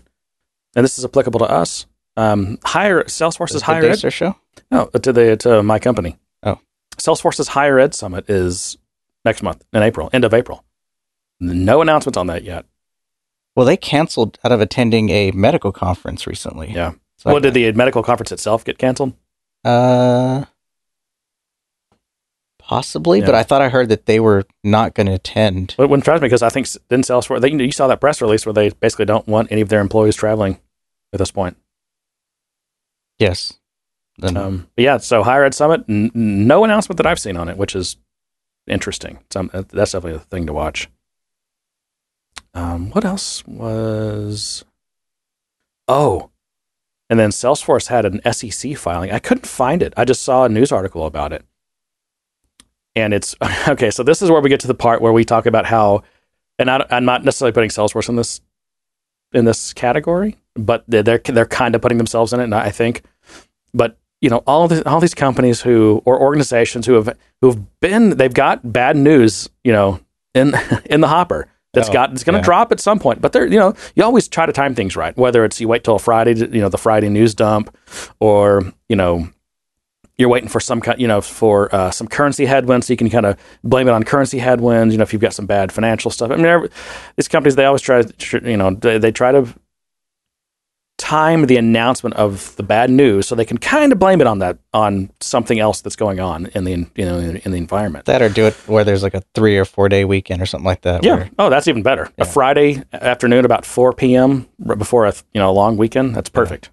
And 0.76 0.84
this 0.84 0.99
is 0.99 1.04
applicable 1.04 1.38
to 1.40 1.46
us. 1.46 1.87
Um, 2.16 2.59
higher 2.64 3.04
Salesforce's 3.04 3.62
higher 3.62 3.85
ed, 3.85 4.12
show? 4.12 4.37
no 4.71 4.87
to 4.87 5.12
the 5.12 5.37
to 5.38 5.62
my 5.62 5.78
company. 5.78 6.16
Oh. 6.42 6.61
Salesforce's 6.97 7.49
higher 7.49 7.78
ed 7.78 7.94
summit 7.94 8.30
is 8.30 8.78
next 9.25 9.42
month 9.42 9.64
in 9.73 9.83
April, 9.83 10.11
end 10.12 10.25
of 10.25 10.33
April. 10.33 10.64
No 11.40 11.83
announcements 11.83 12.16
on 12.16 12.28
that 12.28 12.44
yet. 12.44 12.66
Well, 13.56 13.66
they 13.66 13.76
canceled 13.76 14.38
out 14.44 14.52
of 14.52 14.61
attending 14.61 15.11
a 15.11 15.30
medical 15.33 15.73
conference 15.73 16.26
recently. 16.26 16.71
Yeah. 16.73 16.92
So 17.18 17.33
well, 17.33 17.40
did 17.40 17.54
the 17.54 17.71
medical 17.73 18.02
conference 18.02 18.33
itself 18.33 18.64
get 18.64 18.78
canceled? 18.78 19.14
Uh, 19.64 20.44
possibly, 22.59 23.21
but 23.21 23.35
I 23.35 23.42
thought 23.42 23.62
I 23.62 23.68
heard 23.68 23.88
that 23.88 24.06
they 24.06 24.21
were 24.21 24.44
not 24.62 24.94
going 24.94 25.06
to 25.06 25.14
attend. 25.14 25.75
It 25.78 25.83
wouldn't 25.83 26.04
surprise 26.04 26.21
me 26.21 26.26
because 26.26 26.42
I 26.42 26.50
think 26.50 26.68
then 26.88 27.02
Salesforce. 27.02 27.40
They, 27.40 27.50
you 27.50 27.73
saw 27.73 27.87
that 27.87 28.00
press 28.00 28.21
release 28.21 28.44
where 28.44 28.52
they 28.52 28.71
basically 28.71 29.06
don't 29.06 29.26
want 29.26 29.50
any 29.50 29.61
of 29.61 29.68
their 29.68 29.80
employees 29.80 30.16
traveling 30.16 30.59
at 31.12 31.18
this 31.18 31.30
point. 31.30 31.56
Yes. 33.18 33.54
Then, 34.18 34.37
Um, 34.37 34.68
yeah, 34.76 34.99
so 34.99 35.23
higher 35.23 35.44
ed 35.44 35.54
summit, 35.54 35.85
n- 35.88 36.11
no 36.14 36.64
announcement 36.64 36.97
that 36.99 37.06
I've 37.06 37.18
seen 37.18 37.37
on 37.37 37.49
it, 37.49 37.56
which 37.56 37.75
is 37.75 37.97
interesting. 38.66 39.18
Uh, 39.35 39.49
that's 39.52 39.92
definitely 39.92 40.14
a 40.14 40.21
thing 40.21 40.47
to 40.47 40.52
watch. 40.52 40.88
Um, 42.54 42.90
what 42.90 43.04
else 43.04 43.44
was? 43.47 44.64
Oh, 45.88 46.31
and 47.11 47.18
then 47.18 47.31
Salesforce 47.31 47.88
had 47.88 48.05
an 48.05 48.20
SEC 48.33 48.77
filing. 48.77 49.11
I 49.11 49.18
couldn't 49.18 49.46
find 49.46 49.83
it. 49.83 49.92
I 49.96 50.05
just 50.05 50.22
saw 50.22 50.44
a 50.44 50.48
news 50.48 50.72
article 50.72 51.05
about 51.07 51.33
it. 51.33 51.44
And 52.96 53.12
it's 53.12 53.35
okay. 53.68 53.90
So 53.90 54.03
this 54.03 54.22
is 54.22 54.31
where 54.31 54.40
we 54.40 54.48
get 54.48 54.61
to 54.61 54.66
the 54.68 54.74
part 54.74 55.03
where 55.03 55.12
we 55.12 55.24
talk 55.24 55.46
about 55.46 55.66
how, 55.66 56.03
and 56.59 56.70
I, 56.70 56.87
I'm 56.90 57.05
not 57.05 57.24
necessarily 57.24 57.53
putting 57.53 57.70
Salesforce 57.70 58.09
in 58.09 58.16
this 58.16 58.40
in 59.35 59.44
this 59.44 59.73
category, 59.73 60.37
but 60.55 60.85
they're 60.88 61.03
they're, 61.03 61.18
they're 61.18 61.47
kind 61.47 61.75
of 61.75 61.83
putting 61.83 61.99
themselves 61.99 62.33
in 62.33 62.40
it. 62.40 62.44
And 62.44 62.55
I 62.55 62.70
think, 62.70 63.03
but 63.73 63.99
you 64.20 64.31
know, 64.31 64.42
all 64.47 64.68
the, 64.68 64.88
all 64.88 65.01
these 65.01 65.14
companies 65.14 65.61
who 65.61 66.03
or 66.05 66.20
organizations 66.20 66.87
who 66.87 66.94
have 66.94 67.14
who 67.40 67.51
have 67.51 67.81
been 67.81 68.16
they've 68.16 68.33
got 68.33 68.73
bad 68.73 68.97
news, 68.97 69.49
you 69.62 69.73
know, 69.73 70.01
in 70.35 70.55
in 70.87 71.01
the 71.01 71.09
hopper. 71.09 71.49
That's 71.75 71.88
Oh, 71.88 71.92
got 71.92 72.12
it's 72.12 72.23
going 72.23 72.35
to 72.35 72.38
yeah. 72.38 72.44
drop 72.44 72.70
at 72.70 72.79
some 72.79 73.01
point, 73.01 73.20
but 73.20 73.33
they're 73.33 73.47
you 73.47 73.59
know 73.59 73.75
you 73.97 74.05
always 74.05 74.29
try 74.29 74.47
to 74.47 74.53
time 74.53 74.75
things 74.75 74.97
right. 74.97 75.16
Whether 75.16 75.44
it's 75.44 75.61
you 75.61 75.66
wait 75.66 75.83
till 75.83 75.99
Friday, 75.99 76.35
to, 76.35 76.47
you 76.47 76.61
know, 76.61 76.68
the 76.68 76.79
Friday 76.79 77.09
news 77.09 77.35
dump, 77.35 77.77
or 78.20 78.73
you 78.88 78.94
know 78.94 79.29
you're 80.16 80.29
waiting 80.29 80.48
for 80.48 80.61
some 80.61 80.81
kind, 80.81 81.00
you 81.00 81.09
know, 81.09 81.20
for 81.20 81.74
uh, 81.74 81.90
some 81.90 82.07
currency 82.07 82.46
headwinds, 82.46 82.87
so 82.87 82.92
you 82.92 82.96
can 82.96 83.11
kind 83.11 83.27
of 83.27 83.37
blame 83.64 83.88
it 83.88 83.92
on 83.92 84.03
currency 84.05 84.38
headwinds. 84.38 84.94
You 84.94 84.98
know, 84.98 85.03
if 85.03 85.12
you've 85.12 85.22
got 85.22 85.35
some 85.35 85.46
bad 85.46 85.72
financial 85.72 86.11
stuff. 86.11 86.31
I 86.31 86.37
mean, 86.37 86.46
every, 86.46 86.68
these 87.16 87.29
companies 87.29 87.57
they 87.57 87.64
always 87.64 87.83
try, 87.83 88.03
to, 88.03 88.48
you 88.50 88.57
know, 88.57 88.70
they, 88.74 88.98
they 88.98 89.11
try 89.11 89.33
to 89.33 89.46
time 90.96 91.46
the 91.46 91.57
announcement 91.57 92.14
of 92.14 92.55
the 92.55 92.62
bad 92.62 92.88
news 92.88 93.27
so 93.27 93.35
they 93.35 93.44
can 93.44 93.59
kind 93.59 93.92
of 93.92 93.98
blame 93.98 94.20
it 94.20 94.29
on 94.29 94.38
that 94.38 94.59
on 94.72 95.11
something 95.20 95.59
else 95.59 95.81
that's 95.81 95.96
going 95.96 96.20
on 96.20 96.46
in 96.55 96.62
the 96.62 96.70
you 96.94 97.05
know 97.05 97.18
in, 97.18 97.37
in 97.38 97.50
the 97.50 97.59
environment. 97.59 98.05
that 98.05 98.22
or 98.22 98.29
do 98.29 98.46
it 98.46 98.55
where 98.68 98.85
there's 98.85 99.03
like 99.03 99.12
a 99.14 99.22
three 99.35 99.59
or 99.59 99.64
four 99.64 99.88
day 99.88 100.05
weekend 100.05 100.40
or 100.40 100.46
something 100.46 100.64
like 100.64 100.83
that. 100.83 101.03
Yeah. 101.03 101.16
where- 101.16 101.31
Oh, 101.38 101.50
that's 101.50 101.66
even 101.66 101.83
better. 101.83 102.09
Yeah. 102.16 102.22
A 102.22 102.27
Friday 102.27 102.81
afternoon 102.92 103.44
about 103.44 103.66
4 103.66 103.92
p.m. 103.92 104.46
right 104.61 104.79
before 104.79 105.05
a 105.07 105.14
you 105.33 105.40
know 105.40 105.50
a 105.50 105.53
long 105.53 105.77
weekend. 105.77 106.14
That's 106.14 106.29
perfect. 106.31 106.70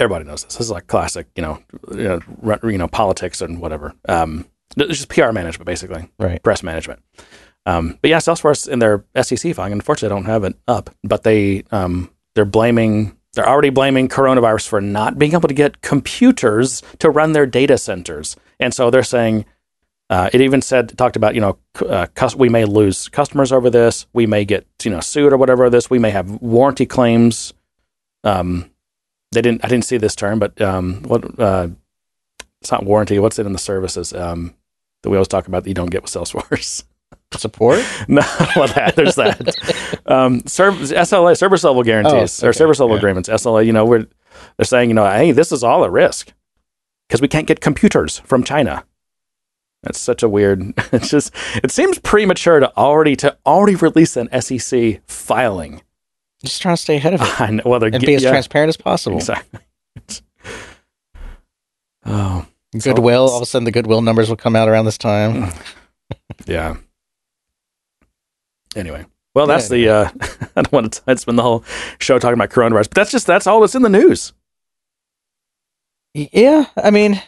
Everybody 0.00 0.24
knows 0.24 0.44
this. 0.44 0.54
This 0.54 0.66
is 0.66 0.70
like 0.70 0.86
classic, 0.86 1.26
you 1.36 1.42
know, 1.42 1.62
you 1.90 2.20
know, 2.42 2.58
you 2.64 2.78
know, 2.78 2.88
politics 2.88 3.40
and 3.40 3.60
whatever. 3.60 3.94
Um, 4.08 4.46
it's 4.76 4.98
just 4.98 5.08
PR 5.08 5.32
management, 5.32 5.66
basically, 5.66 6.10
right. 6.18 6.42
press 6.42 6.62
management. 6.62 7.02
Um, 7.66 7.98
but 8.00 8.10
yeah, 8.10 8.18
Salesforce 8.18 8.68
in 8.68 8.78
their 8.78 9.04
SEC 9.20 9.54
filing, 9.54 9.72
unfortunately, 9.72 10.14
I 10.14 10.18
don't 10.18 10.26
have 10.26 10.44
it 10.44 10.56
up, 10.66 10.90
but 11.04 11.22
they 11.22 11.64
um, 11.70 12.10
they're 12.34 12.44
blaming. 12.44 13.16
They're 13.34 13.48
already 13.48 13.70
blaming 13.70 14.08
coronavirus 14.08 14.68
for 14.68 14.80
not 14.80 15.18
being 15.18 15.32
able 15.32 15.48
to 15.48 15.54
get 15.54 15.80
computers 15.80 16.82
to 16.98 17.08
run 17.08 17.32
their 17.32 17.46
data 17.46 17.78
centers, 17.78 18.36
and 18.60 18.74
so 18.74 18.90
they're 18.90 19.02
saying 19.02 19.46
uh, 20.10 20.28
it 20.32 20.40
even 20.40 20.60
said 20.60 20.96
talked 20.98 21.16
about 21.16 21.34
you 21.34 21.40
know 21.40 21.58
uh, 21.88 22.06
cus- 22.14 22.36
we 22.36 22.48
may 22.48 22.64
lose 22.64 23.08
customers 23.08 23.52
over 23.52 23.70
this. 23.70 24.06
We 24.12 24.26
may 24.26 24.44
get 24.44 24.66
you 24.82 24.90
know 24.90 25.00
sued 25.00 25.32
or 25.32 25.36
whatever. 25.36 25.70
This 25.70 25.88
we 25.88 25.98
may 25.98 26.10
have 26.10 26.30
warranty 26.42 26.84
claims. 26.84 27.54
Um, 28.24 28.70
they 29.32 29.42
didn't. 29.42 29.64
I 29.64 29.68
didn't 29.68 29.84
see 29.84 29.96
this 29.96 30.14
term, 30.14 30.38
but 30.38 30.60
um, 30.60 31.02
what? 31.02 31.38
Uh, 31.38 31.68
it's 32.60 32.70
not 32.70 32.84
warranty. 32.84 33.18
What's 33.18 33.38
it 33.38 33.46
in 33.46 33.52
the 33.52 33.58
services 33.58 34.12
um, 34.12 34.54
that 35.02 35.10
we 35.10 35.16
always 35.16 35.28
talk 35.28 35.48
about 35.48 35.64
that 35.64 35.68
you 35.68 35.74
don't 35.74 35.90
get 35.90 36.02
with 36.02 36.12
Salesforce? 36.12 36.84
Support? 37.34 37.78
no, 38.08 38.22
well, 38.56 38.68
that 38.68 38.94
there's 38.94 39.14
that. 39.16 40.00
Um, 40.06 40.42
serv- 40.46 40.74
SLA 40.76 41.36
service 41.36 41.64
level 41.64 41.82
guarantees 41.82 42.42
Oh, 42.44 42.48
or 42.48 42.52
service 42.52 42.78
level 42.78 42.94
yeah. 42.94 42.98
agreements. 43.00 43.28
SLA. 43.28 43.64
You 43.66 43.72
know, 43.72 43.84
we're 43.86 44.06
they're 44.56 44.64
saying 44.64 44.90
you 44.90 44.94
know, 44.94 45.06
hey, 45.10 45.32
this 45.32 45.50
is 45.50 45.64
all 45.64 45.84
at 45.84 45.90
risk 45.90 46.32
because 47.08 47.20
we 47.22 47.28
can't 47.28 47.46
get 47.46 47.60
computers 47.60 48.18
from 48.20 48.44
China. 48.44 48.84
That's 49.82 49.98
such 49.98 50.22
a 50.22 50.28
weird. 50.28 50.74
It's 50.92 51.08
just. 51.08 51.34
It 51.56 51.70
seems 51.70 51.98
premature 51.98 52.60
to 52.60 52.74
already 52.76 53.16
to 53.16 53.36
already 53.46 53.74
release 53.76 54.16
an 54.16 54.28
SEC 54.40 55.00
filing. 55.08 55.82
Just 56.44 56.60
trying 56.62 56.74
to 56.74 56.82
stay 56.82 56.96
ahead 56.96 57.14
of 57.14 57.22
it 57.22 57.40
I 57.40 57.50
know, 57.50 57.62
well, 57.64 57.80
they're 57.80 57.90
and 57.92 58.04
be 58.04 58.14
as 58.14 58.22
yeah, 58.22 58.30
transparent 58.30 58.68
as 58.68 58.76
possible. 58.76 59.18
Exactly. 59.18 59.60
oh, 62.06 62.46
Goodwill, 62.80 63.28
all 63.28 63.36
of 63.36 63.42
a 63.42 63.46
sudden 63.46 63.64
the 63.64 63.70
Goodwill 63.70 64.02
numbers 64.02 64.28
will 64.28 64.36
come 64.36 64.56
out 64.56 64.68
around 64.68 64.86
this 64.86 64.98
time. 64.98 65.52
yeah. 66.46 66.76
Anyway, 68.74 69.04
well, 69.34 69.46
Yeah, 69.46 69.54
that's 69.54 69.68
the. 69.68 69.88
Uh, 69.88 70.10
I 70.56 70.62
don't 70.62 70.72
want 70.72 70.92
to 70.92 71.16
spend 71.18 71.38
the 71.38 71.42
whole 71.42 71.64
show 71.98 72.18
talking 72.18 72.34
about 72.34 72.50
coronavirus, 72.50 72.88
but 72.88 72.94
that's 72.94 73.10
just 73.10 73.26
that's 73.26 73.46
all 73.46 73.60
that's 73.60 73.74
in 73.74 73.82
the 73.82 73.88
news. 73.88 74.32
Yeah, 76.14 76.66
I 76.76 76.90
mean, 76.90 77.22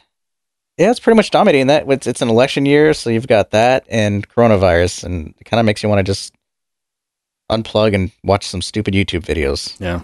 yeah, 0.76 0.90
it's 0.90 1.00
pretty 1.00 1.16
much 1.16 1.30
dominating 1.30 1.68
that. 1.68 1.88
It's, 1.88 2.06
it's 2.06 2.20
an 2.20 2.28
election 2.28 2.66
year, 2.66 2.92
so 2.92 3.08
you've 3.08 3.26
got 3.26 3.52
that 3.52 3.86
and 3.88 4.28
coronavirus, 4.28 5.04
and 5.04 5.34
it 5.38 5.44
kind 5.44 5.60
of 5.60 5.66
makes 5.66 5.82
you 5.82 5.88
want 5.88 6.00
to 6.00 6.02
just 6.02 6.34
unplug 7.50 7.94
and 7.94 8.10
watch 8.22 8.46
some 8.46 8.62
stupid 8.62 8.94
YouTube 8.94 9.24
videos. 9.24 9.78
Yeah. 9.80 10.00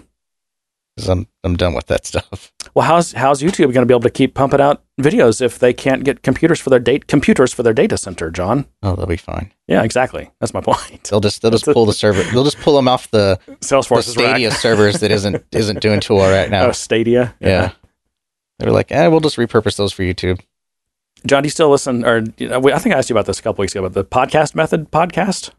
because 0.95 1.09
I'm 1.09 1.27
I'm 1.43 1.55
done 1.55 1.73
with 1.73 1.87
that 1.87 2.05
stuff. 2.11 2.51
Well, 2.73 2.85
how's 2.85 3.11
how's 3.13 3.41
YouTube 3.41 3.73
going 3.73 3.81
to 3.81 3.85
be 3.85 3.93
able 3.93 4.01
to 4.01 4.09
keep 4.09 4.33
pumping 4.33 4.61
out 4.61 4.83
videos 4.99 5.41
if 5.41 5.59
they 5.59 5.73
can't 5.73 6.03
get 6.03 6.21
computers 6.21 6.59
for 6.59 6.69
their 6.69 6.79
date 6.79 7.07
computers 7.07 7.51
for 7.53 7.63
their 7.63 7.73
data 7.73 7.97
center, 7.97 8.29
John? 8.31 8.65
Oh, 8.83 8.95
they'll 8.95 9.05
be 9.07 9.17
fine. 9.17 9.51
Yeah, 9.67 9.83
exactly. 9.83 10.29
That's 10.39 10.53
my 10.53 10.61
point. 10.65 11.03
They'll 11.09 11.19
just 11.19 11.41
they'll 11.41 11.51
just 11.51 11.65
pull 11.65 11.85
the 11.85 11.93
server. 11.93 12.23
They'll 12.23 12.43
just 12.43 12.59
pull 12.59 12.75
them 12.75 12.87
off 12.87 13.09
the, 13.11 13.39
the 13.47 13.55
Salesforce 13.55 14.03
Stadia 14.03 14.51
servers 14.51 14.99
that 15.01 15.11
isn't 15.11 15.43
isn't 15.51 15.81
doing 15.81 15.99
too 15.99 16.15
well 16.15 16.31
right 16.31 16.49
now. 16.49 16.67
Oh, 16.67 16.71
Stadia. 16.71 17.35
yeah. 17.39 17.71
They're 18.59 18.71
like, 18.71 18.91
eh, 18.91 19.07
we'll 19.07 19.21
just 19.21 19.37
repurpose 19.37 19.75
those 19.77 19.91
for 19.91 20.03
YouTube. 20.03 20.39
John, 21.25 21.41
do 21.43 21.47
you 21.47 21.51
still 21.51 21.69
listen? 21.69 22.05
Or 22.05 22.23
you 22.37 22.47
know, 22.47 22.61
I 22.69 22.77
think 22.77 22.93
I 22.93 22.99
asked 22.99 23.09
you 23.09 23.15
about 23.15 23.25
this 23.25 23.39
a 23.39 23.41
couple 23.41 23.63
weeks 23.63 23.73
ago 23.75 23.83
about 23.85 23.93
the 23.95 24.05
podcast 24.05 24.53
method 24.55 24.91
podcast. 24.91 25.49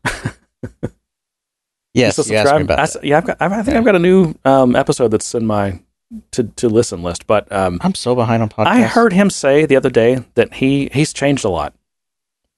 Yes, 1.95 2.17
You 2.17 2.25
still 2.25 2.33
you 2.35 2.39
asked 2.41 2.53
me 2.55 2.67
subscribe? 2.67 3.03
I, 3.05 3.07
yeah, 3.07 3.19
I've 3.19 3.25
got, 3.27 3.37
I 3.41 3.63
think 3.63 3.77
I've 3.77 3.85
got 3.85 3.95
a 3.97 3.99
new 3.99 4.35
um, 4.45 4.75
episode 4.77 5.09
that's 5.09 5.35
in 5.35 5.47
my 5.47 5.81
to 6.33 6.45
to 6.45 6.69
listen 6.69 7.03
list. 7.03 7.27
But 7.27 7.51
um, 7.53 7.79
I'm 7.83 7.95
so 7.95 8.15
behind 8.15 8.43
on 8.43 8.49
podcasts. 8.49 8.67
I 8.67 8.83
heard 8.83 9.13
him 9.13 9.31
say 9.31 9.67
the 9.67 9.77
other 9.77 9.91
day 9.91 10.25
that 10.35 10.55
he 10.55 10.89
he's 10.93 11.13
changed 11.13 11.45
a 11.45 11.49
lot. 11.49 11.75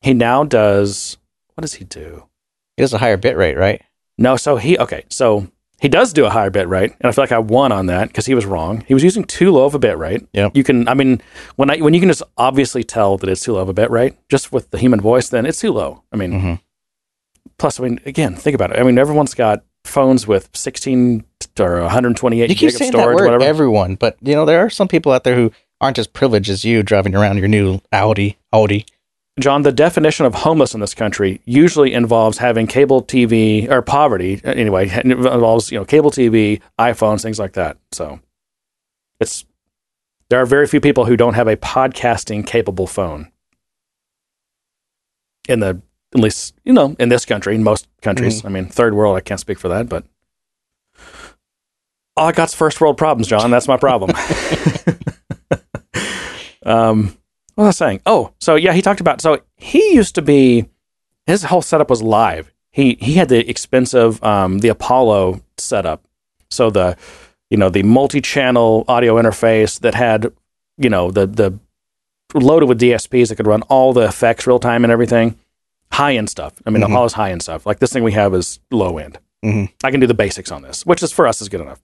He 0.03 0.15
now 0.15 0.45
does 0.45 1.17
what 1.55 1.63
does 1.63 1.75
he 1.75 1.85
do? 1.85 2.29
he 2.77 2.83
does 2.83 2.93
a 2.93 2.99
higher 2.99 3.17
bit 3.17 3.37
rate, 3.37 3.57
right? 3.57 3.81
No, 4.19 4.37
so 4.37 4.57
he 4.57 4.79
okay, 4.79 5.05
so 5.09 5.49
he 5.81 5.89
does 5.89 6.13
do 6.13 6.25
a 6.25 6.31
higher 6.31 6.51
bit 6.51 6.69
rate, 6.69 6.93
and 7.01 7.09
I 7.09 7.13
feel 7.13 7.23
like 7.23 7.33
I 7.33 7.39
won 7.39 7.73
on 7.73 7.87
that 7.87 8.09
because 8.09 8.27
he 8.27 8.35
was 8.35 8.47
wrong. 8.47 8.85
He 8.87 8.95
was 8.95 9.03
using 9.05 9.25
too 9.25 9.51
low 9.53 9.65
of 9.65 9.75
a 9.75 9.79
bit 9.79 9.99
rate. 9.99 10.27
Yep. 10.33 10.57
You 10.57 10.65
can, 10.65 10.89
I 10.89 10.95
mean, 10.95 11.21
when 11.57 11.71
I 11.71 11.79
when 11.79 11.95
you 11.95 12.01
can 12.01 12.09
just 12.09 12.23
obviously 12.37 12.85
tell 12.85 13.17
that 13.19 13.29
it's 13.29 13.43
too 13.43 13.53
low 13.55 13.61
of 13.61 13.69
a 13.69 13.75
bit 13.75 13.91
rate 13.91 14.15
just 14.29 14.53
with 14.53 14.71
the 14.71 14.79
human 14.79 15.01
voice, 15.01 15.29
then 15.29 15.47
it's 15.47 15.61
too 15.61 15.73
low. 15.73 16.03
I 16.13 16.17
mean, 16.17 16.33
Mhm. 16.33 16.61
Plus, 17.59 17.81
I 17.81 17.85
mean, 17.85 18.01
again, 18.07 18.35
think 18.35 18.55
about 18.55 18.71
it. 18.73 18.79
I 18.79 18.83
mean, 18.83 18.99
everyone's 18.99 19.35
got 19.35 19.65
phones 19.85 20.27
with 20.27 20.49
16 20.55 21.25
or 21.61 21.81
128 21.83 22.43
You 22.43 22.49
gig 22.49 22.59
keep 22.59 22.69
of 22.71 22.75
saying 22.75 22.93
that 22.93 22.99
storage, 22.99 23.17
word, 23.17 23.25
whatever. 23.27 23.45
everyone, 23.45 23.95
but 23.97 24.17
you 24.23 24.35
know 24.35 24.45
there 24.45 24.61
are 24.61 24.71
some 24.71 24.89
people 24.89 25.13
out 25.13 25.25
there 25.25 25.37
who 25.37 25.53
aren't 25.81 25.99
as 25.99 26.07
privileged 26.07 26.49
as 26.51 26.65
you 26.65 26.83
driving 26.83 27.15
around 27.15 27.39
your 27.39 27.49
new 27.49 27.81
Audi. 27.93 28.39
Audi. 28.53 28.87
John, 29.41 29.63
the 29.63 29.73
definition 29.73 30.27
of 30.27 30.35
homeless 30.35 30.75
in 30.75 30.81
this 30.81 30.95
country 30.95 31.41
usually 31.45 31.93
involves 31.93 32.39
having 32.39 32.67
cable 32.67 33.03
TV 33.03 33.69
or 33.69 33.83
poverty. 33.83 34.41
Anyway, 34.45 34.89
involves 35.05 35.71
you 35.71 35.79
know 35.79 35.85
cable 35.85 36.11
TV, 36.11 36.61
iPhones, 36.79 37.23
things 37.23 37.39
like 37.39 37.53
that. 37.55 37.77
So 37.93 38.21
it's 39.21 39.45
there 40.31 40.41
are 40.41 40.47
very 40.47 40.67
few 40.67 40.81
people 40.81 41.05
who 41.05 41.17
don't 41.17 41.35
have 41.35 41.49
a 41.49 41.57
podcasting 41.57 42.47
capable 42.47 42.87
phone. 42.87 43.31
In 45.49 45.61
the 45.61 45.83
at 46.15 46.21
least 46.21 46.55
you 46.65 46.73
know 46.73 46.97
in 46.99 47.09
this 47.09 47.25
country, 47.25 47.55
in 47.55 47.63
most 47.63 47.89
countries. 48.03 48.45
I 48.45 48.49
mean, 48.49 48.67
third 48.67 48.95
world, 48.95 49.17
I 49.17 49.21
can't 49.21 49.41
speak 49.41 49.59
for 49.59 49.69
that, 49.69 49.89
but 49.89 50.05
all 52.17 52.29
I 52.29 52.33
got's 52.33 52.55
first 52.55 52.81
world 52.81 52.97
problems, 52.97 53.27
John. 53.27 53.51
That's 53.51 53.69
my 53.69 53.77
problem. 53.77 54.13
um, 56.65 57.17
what 57.55 57.65
was 57.65 57.81
I 57.81 57.87
saying? 57.87 58.01
Oh, 58.07 58.33
so 58.41 58.55
yeah, 58.55 58.73
he 58.73 58.83
talked 58.83 59.01
about. 59.01 59.21
So 59.21 59.41
he 59.57 59.95
used 59.95 60.15
to 60.17 60.23
be. 60.23 60.67
His 61.27 61.45
whole 61.45 61.63
setup 61.63 61.89
was 61.89 62.03
live. 62.03 62.53
He 62.71 62.99
he 63.01 63.15
had 63.15 63.29
the 63.29 63.49
expensive 63.49 64.23
um, 64.23 64.59
the 64.59 64.69
Apollo 64.69 65.41
setup. 65.57 66.05
So 66.51 66.71
the 66.71 66.97
you 67.51 67.57
know 67.57 67.71
the 67.71 67.83
multi-channel 67.83 68.85
audio 68.89 69.17
interface 69.17 69.81
that 69.81 69.95
had 69.95 70.33
you 70.77 70.91
know 70.91 71.11
the 71.11 71.27
the 71.27 71.59
loaded 72.35 72.69
with 72.69 72.81
DSPs 72.81 73.29
that 73.29 73.37
could 73.37 73.47
run 73.47 73.63
all 73.63 73.93
the 73.93 74.03
effects 74.03 74.47
real 74.47 74.59
time 74.59 74.85
and 74.85 74.93
everything. 74.93 75.39
High 75.95 76.15
end 76.17 76.29
stuff. 76.31 76.55
I 76.67 76.71
mean, 76.71 76.83
Mhm. 76.83 76.87
Apollo's 76.91 77.13
high 77.15 77.31
end 77.31 77.43
stuff. 77.43 77.67
Like 77.67 77.79
this 77.79 77.93
thing 77.93 78.03
we 78.05 78.13
have 78.13 78.35
is 78.35 78.59
low 78.71 78.99
end. 78.99 79.19
Mhm. 79.45 79.71
I 79.85 79.91
can 79.91 80.01
do 80.01 80.07
the 80.07 80.15
basics 80.15 80.51
on 80.51 80.63
this, 80.63 80.85
which 80.87 81.03
is 81.03 81.13
for 81.13 81.27
us 81.27 81.41
is 81.43 81.49
good 81.49 81.61
enough. 81.61 81.81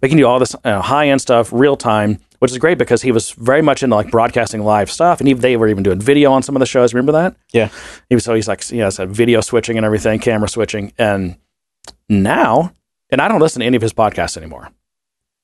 But 0.00 0.02
you 0.04 0.08
can 0.10 0.18
do 0.18 0.26
all 0.26 0.38
this 0.38 0.54
uh, 0.64 0.80
high 0.80 1.08
end 1.08 1.20
stuff, 1.20 1.52
real 1.52 1.76
time, 1.76 2.18
which 2.38 2.52
is 2.52 2.58
great 2.58 2.78
because 2.78 3.02
he 3.02 3.10
was 3.10 3.30
very 3.32 3.62
much 3.62 3.82
into 3.82 3.96
like 3.96 4.10
broadcasting 4.12 4.62
live 4.62 4.90
stuff, 4.90 5.18
and 5.20 5.26
he, 5.26 5.34
they 5.34 5.56
were 5.56 5.66
even 5.68 5.82
doing 5.82 6.00
video 6.00 6.30
on 6.32 6.42
some 6.42 6.54
of 6.54 6.60
the 6.60 6.66
shows. 6.66 6.94
Remember 6.94 7.12
that? 7.12 7.34
Yeah. 7.52 7.68
He 8.08 8.14
was 8.14 8.22
so 8.24 8.34
he's 8.34 8.46
like 8.48 8.68
you 8.70 8.78
know, 8.78 8.90
said 8.90 9.10
video 9.10 9.40
switching 9.40 9.76
and 9.76 9.84
everything, 9.84 10.20
camera 10.20 10.48
switching, 10.48 10.92
and 10.98 11.36
now, 12.08 12.72
and 13.10 13.20
I 13.20 13.28
don't 13.28 13.40
listen 13.40 13.60
to 13.60 13.66
any 13.66 13.76
of 13.76 13.82
his 13.82 13.92
podcasts 13.92 14.36
anymore, 14.36 14.70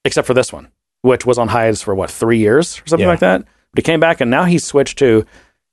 except 0.05 0.27
for 0.27 0.35
this 0.35 0.53
one, 0.53 0.69
which 1.03 1.27
was 1.27 1.39
on 1.39 1.49
hiatus 1.49 1.83
for 1.83 1.95
what 1.95 2.11
three 2.11 2.39
years 2.39 2.79
or 2.81 2.87
something 2.87 3.05
Yeah. 3.07 3.11
like 3.11 3.21
that. 3.21 3.41
But 3.73 3.79
he 3.79 3.83
came 3.83 3.99
back, 4.01 4.21
and 4.21 4.31
now 4.31 4.45
he's 4.45 4.63
switched 4.63 4.99
to 4.99 5.27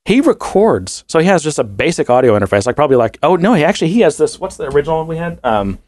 he 0.05 0.21
records. 0.21 1.03
So 1.07 1.19
he 1.19 1.25
has 1.27 1.43
just 1.43 1.59
a 1.59 1.63
basic 1.63 2.09
audio 2.09 2.37
interface, 2.37 2.65
like 2.65 2.75
probably 2.75 2.97
like 2.97 3.17
oh 3.23 3.35
no, 3.35 3.53
he 3.53 3.63
actually 3.63 3.89
he 3.91 4.01
has 4.01 4.17
this. 4.17 4.39
What's 4.39 4.57
the 4.57 4.65
original 4.71 4.97
one 4.99 5.07
we 5.07 5.17
had? 5.17 5.39
Um, 5.43 5.79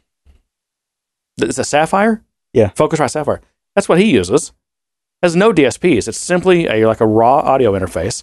it's 1.38 1.58
a 1.58 1.62
Saffire. 1.62 2.22
Yeah. 2.52 2.68
Focusrite 2.70 3.10
Saffire. 3.12 3.40
That's 3.74 3.88
what 3.88 3.98
he 3.98 4.10
uses. 4.12 4.52
Has 5.22 5.34
no 5.34 5.52
DSPs. 5.52 6.06
It's 6.06 6.18
simply 6.18 6.66
a 6.66 6.86
like 6.86 7.00
a 7.00 7.06
raw 7.06 7.38
audio 7.38 7.72
interface, 7.72 8.22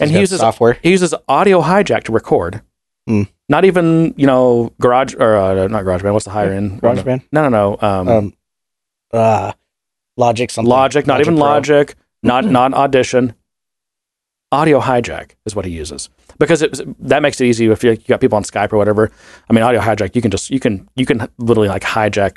and 0.00 0.08
He's 0.10 0.16
he 0.16 0.20
uses 0.20 0.40
software. 0.40 0.78
he 0.82 0.90
uses 0.90 1.12
audio 1.28 1.60
hijack 1.60 2.04
to 2.04 2.12
record. 2.12 2.62
Hmm. 3.06 3.24
Not 3.48 3.64
even 3.64 4.14
you 4.16 4.26
know 4.26 4.72
garage 4.80 5.14
or 5.14 5.36
uh, 5.36 5.66
not 5.68 5.84
GarageBand. 5.84 6.12
What's 6.12 6.24
the 6.26 6.30
higher 6.30 6.52
end? 6.52 6.80
GarageBand? 6.80 7.24
No, 7.32 7.48
no, 7.48 7.48
no. 7.48 7.78
Um, 7.86 8.08
Um, 8.08 8.34
uh, 9.12 9.52
Logic 10.16 10.50
something. 10.50 10.68
Logic, 10.68 11.06
not 11.06 11.20
even 11.20 11.34
Pro. 11.36 11.44
Logic, 11.44 11.94
not 12.22 12.44
not 12.58 12.72
Audition. 12.74 13.34
Audio 14.50 14.80
hijack 14.80 15.32
is 15.44 15.54
what 15.54 15.66
he 15.66 15.70
uses 15.72 16.08
because 16.38 16.62
it 16.62 16.78
that 17.06 17.20
makes 17.20 17.38
it 17.40 17.46
easy 17.46 17.66
if 17.66 17.84
you, 17.84 17.90
you 17.90 17.96
got 18.08 18.20
people 18.20 18.36
on 18.36 18.44
Skype 18.44 18.72
or 18.72 18.78
whatever. 18.78 19.10
I 19.48 19.52
mean, 19.52 19.62
audio 19.62 19.80
hijack 19.80 20.16
you 20.16 20.22
can 20.22 20.30
just 20.30 20.50
you 20.50 20.58
can 20.58 20.88
you 20.96 21.04
can 21.04 21.28
literally 21.38 21.68
like 21.68 21.82
hijack 21.82 22.36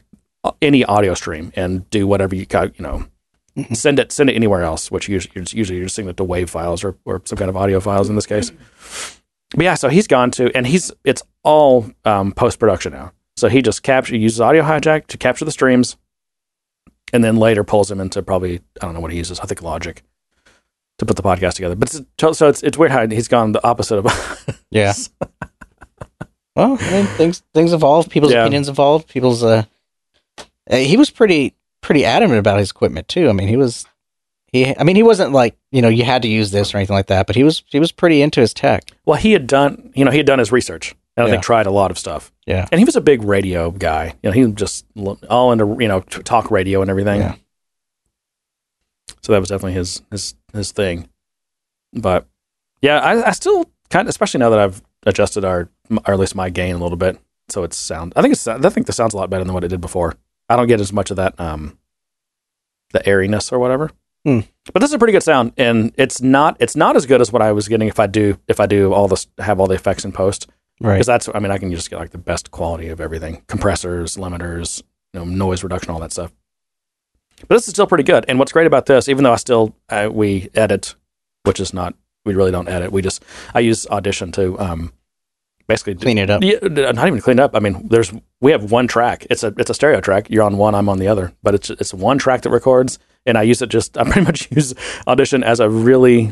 any 0.62 0.84
audio 0.84 1.14
stream 1.14 1.54
and 1.56 1.90
do 1.90 2.06
whatever 2.08 2.36
you 2.36 2.46
got. 2.46 2.78
You 2.78 2.84
know, 2.84 3.06
Mhm. 3.58 3.76
send 3.78 4.00
it 4.00 4.12
send 4.12 4.30
it 4.30 4.34
anywhere 4.34 4.62
else, 4.64 4.92
which 4.92 5.08
usually 5.10 5.32
you're 5.36 5.44
just, 5.44 5.54
usually 5.54 5.78
you're 5.78 5.86
just 5.86 5.96
sending 5.96 6.10
it 6.10 6.18
to 6.18 6.24
WAV 6.26 6.50
files 6.50 6.84
or 6.84 6.98
or 7.06 7.22
some 7.26 7.38
kind 7.38 7.50
of 7.50 7.56
audio 7.56 7.80
files 7.80 8.10
in 8.10 8.16
this 8.16 8.26
case. 8.26 8.52
But 9.56 9.64
yeah, 9.64 9.76
so 9.76 9.88
he's 9.90 10.08
gone 10.08 10.32
to 10.32 10.52
and 10.56 10.68
he's 10.68 10.92
it's 11.06 11.24
all 11.44 11.90
um, 12.06 12.34
post 12.34 12.60
production 12.60 12.92
now. 12.94 13.12
So 13.38 13.48
he 13.48 13.62
just 13.62 13.84
capture 13.84 14.16
uses 14.18 14.40
audio 14.42 14.64
hijack 14.64 15.08
to 15.08 15.18
capture 15.18 15.46
the 15.46 15.52
streams, 15.52 15.96
and 17.14 17.24
then 17.24 17.38
later 17.38 17.64
pulls 17.64 17.88
them 17.90 18.00
into 18.02 18.22
probably 18.22 18.60
I 18.82 18.86
don't 18.86 18.94
know 18.94 19.00
what 19.02 19.12
he 19.12 19.18
uses. 19.18 19.40
I 19.40 19.46
think 19.46 19.62
Logic 19.62 20.04
to 21.02 21.06
put 21.06 21.18
the 21.18 21.24
podcast 21.24 21.56
together. 21.56 21.76
But 21.76 21.94
it's, 21.94 22.38
so 22.38 22.48
it's 22.48 22.64
it's 22.64 22.78
weird 22.78 22.92
how 22.92 23.06
he's 23.08 23.28
gone 23.28 23.52
the 23.52 23.64
opposite 23.68 23.98
of 23.98 24.56
Yeah. 24.70 24.94
well, 26.56 26.78
I 26.80 26.92
mean, 26.92 27.06
things 27.18 27.44
things 27.54 27.74
evolve. 27.74 28.10
People's 28.10 28.32
Yeah. 28.34 28.42
opinions 28.44 28.70
evolve. 28.70 29.08
People's. 29.08 29.44
Uh, 29.44 29.64
uh, 30.70 30.76
he 30.78 30.98
was 30.98 31.10
pretty 31.10 31.56
pretty 31.82 32.06
adamant 32.06 32.40
about 32.40 32.60
his 32.60 32.72
equipment 32.72 33.08
too. 33.08 33.30
I 33.30 33.34
mean, 33.34 33.48
he 33.48 33.58
was. 33.58 33.86
He, 34.48 34.78
I 34.78 34.84
mean, 34.84 34.98
he 34.98 35.04
wasn't 35.04 35.32
like 35.32 35.56
you 35.72 35.82
know 35.82 35.88
you 35.90 36.04
had 36.04 36.22
to 36.24 36.28
use 36.28 36.52
this 36.52 36.74
or 36.74 36.78
anything 36.78 36.96
like 36.96 37.08
that, 37.08 37.26
but 37.28 37.36
he 37.36 37.44
was 37.44 37.64
he 37.68 37.80
was 37.80 37.92
pretty 37.92 38.22
into 38.22 38.42
his 38.42 38.54
tech. 38.54 38.84
well 39.06 39.18
he 39.18 39.32
had 39.32 39.48
done 39.48 39.92
you 39.96 40.04
know 40.04 40.12
he 40.12 40.18
had 40.18 40.28
done 40.28 40.40
his 40.40 40.52
research 40.52 40.94
and 41.16 41.24
I 41.24 41.28
Yeah. 41.28 41.32
think 41.34 41.44
tried 41.44 41.66
a 41.68 41.72
lot 41.72 41.90
of 41.90 41.98
stuff. 41.98 42.32
Yeah. 42.46 42.68
and 42.72 42.80
he 42.80 42.84
was 42.86 42.96
a 42.98 43.02
big 43.02 43.24
radio 43.24 43.72
guy. 43.72 44.14
You 44.22 44.30
know, 44.30 44.34
he 44.34 44.46
was 44.46 44.54
just 44.56 44.86
all 45.30 45.52
into 45.54 45.78
you 45.80 45.88
know 45.88 46.02
talk 46.02 46.52
radio 46.52 46.82
and 46.82 46.90
everything. 46.92 47.22
Yeah. 47.22 47.36
So 49.22 49.32
that 49.34 49.40
was 49.40 49.50
definitely 49.50 49.74
his 49.74 50.02
his 50.12 50.36
his 50.54 50.72
thing. 50.72 51.08
But 51.94 52.28
yeah, 52.82 53.00
I, 53.00 53.28
I 53.28 53.32
still 53.32 53.70
kind 53.90 54.08
of, 54.08 54.10
especially 54.10 54.40
now 54.40 54.50
that 54.50 54.60
I've 54.60 54.82
adjusted 55.06 55.46
our 55.46 55.70
or 56.08 56.14
at 56.14 56.20
least 56.20 56.36
my 56.36 56.50
gain 56.50 56.76
a 56.76 56.80
little 56.80 56.98
bit, 56.98 57.20
so 57.50 57.64
it's 57.64 57.78
sound. 57.78 58.14
I 58.16 58.22
think 58.22 58.32
it's 58.34 58.48
I 58.48 58.58
think 58.70 58.88
the 58.88 58.94
sound's 58.94 59.14
a 59.14 59.18
lot 59.18 59.30
better 59.30 59.44
than 59.44 59.54
what 59.54 59.64
it 59.64 59.68
did 59.70 59.82
before. 59.82 60.16
I 60.50 60.56
don't 60.56 60.68
get 60.68 60.82
as 60.82 60.92
much 60.94 61.12
of 61.12 61.18
that 61.18 61.40
um 61.40 61.78
the 62.94 63.08
airiness 63.08 63.52
or 63.52 63.60
whatever. 63.60 63.92
Hmm. 64.26 64.42
But 64.72 64.82
this 64.82 64.90
is 64.90 64.94
a 64.94 65.00
pretty 65.00 65.14
good 65.14 65.24
sound, 65.24 65.54
and 65.58 65.94
it's 65.98 66.22
not 66.22 66.58
it's 66.60 66.76
not 66.76 66.96
as 66.96 67.06
good 67.06 67.22
as 67.22 67.32
what 67.32 67.42
I 67.42 67.52
was 67.52 67.68
getting 67.68 67.88
if 67.88 68.00
I 68.00 68.08
do 68.08 68.38
if 68.48 68.60
I 68.60 68.66
do 68.68 68.94
all 68.94 69.08
this 69.08 69.28
have 69.40 69.60
all 69.60 69.68
the 69.68 69.76
effects 69.76 70.06
in 70.06 70.12
post 70.12 70.48
Right. 70.80 70.96
because 70.96 71.08
that's 71.08 71.30
I 71.34 71.40
mean 71.40 71.52
I 71.52 71.60
can 71.60 71.72
just 71.72 71.90
get 71.92 72.00
like 72.00 72.10
the 72.10 72.18
best 72.18 72.50
quality 72.50 72.88
of 72.90 73.00
everything 73.00 73.44
compressors 73.48 74.18
limiters 74.18 74.82
you 75.14 75.20
know 75.20 75.26
noise 75.26 75.64
reduction 75.64 75.92
all 75.92 76.00
that 76.00 76.12
stuff 76.12 76.32
but 77.48 77.56
this 77.56 77.68
is 77.68 77.72
still 77.72 77.88
pretty 77.88 78.04
good 78.04 78.26
and 78.28 78.40
what's 78.40 78.52
great 78.52 78.68
about 78.68 78.86
this 78.86 79.08
even 79.10 79.24
though 79.24 79.34
I 79.34 79.38
still 79.38 79.76
uh, 79.90 80.10
we 80.12 80.50
edit 80.54 80.96
which 81.44 81.60
is 81.60 81.74
not 81.74 81.94
we 82.26 82.34
really 82.36 82.52
don't 82.52 82.68
edit 82.70 82.92
we 82.92 83.02
just 83.02 83.24
I 83.54 83.60
use 83.60 83.88
audition 83.88 84.32
to 84.34 84.60
um 84.60 84.94
basically 85.68 85.96
Clean 85.96 86.18
it 86.18 86.30
up. 86.30 86.44
yeah, 86.44 86.58
not 86.92 87.08
even 87.08 87.22
clean 87.22 87.40
it 87.40 87.42
up 87.42 87.56
I 87.56 87.60
mean 87.60 87.88
there's 87.88 88.12
we 88.42 88.52
have 88.52 88.72
one 88.72 88.88
track 88.88 89.26
it's 89.30 89.44
a 89.44 89.54
it's 89.58 89.70
a 89.70 89.74
stereo 89.74 90.02
track 90.02 90.30
you're 90.30 90.44
on 90.44 90.58
one 90.58 90.76
I'm 90.76 90.90
on 90.90 91.00
the 91.00 91.08
other 91.08 91.34
but 91.44 91.56
it's 91.56 91.70
it's 91.70 91.94
one 91.94 92.18
track 92.18 92.42
that 92.42 92.50
records 92.50 93.00
and 93.26 93.38
I 93.38 93.44
use 93.44 93.62
it 93.62 93.70
just 93.70 93.98
I 94.00 94.04
pretty 94.04 94.22
much 94.22 94.50
use 94.52 94.74
audition 95.08 95.44
as 95.44 95.60
a 95.60 95.70
really 95.70 96.32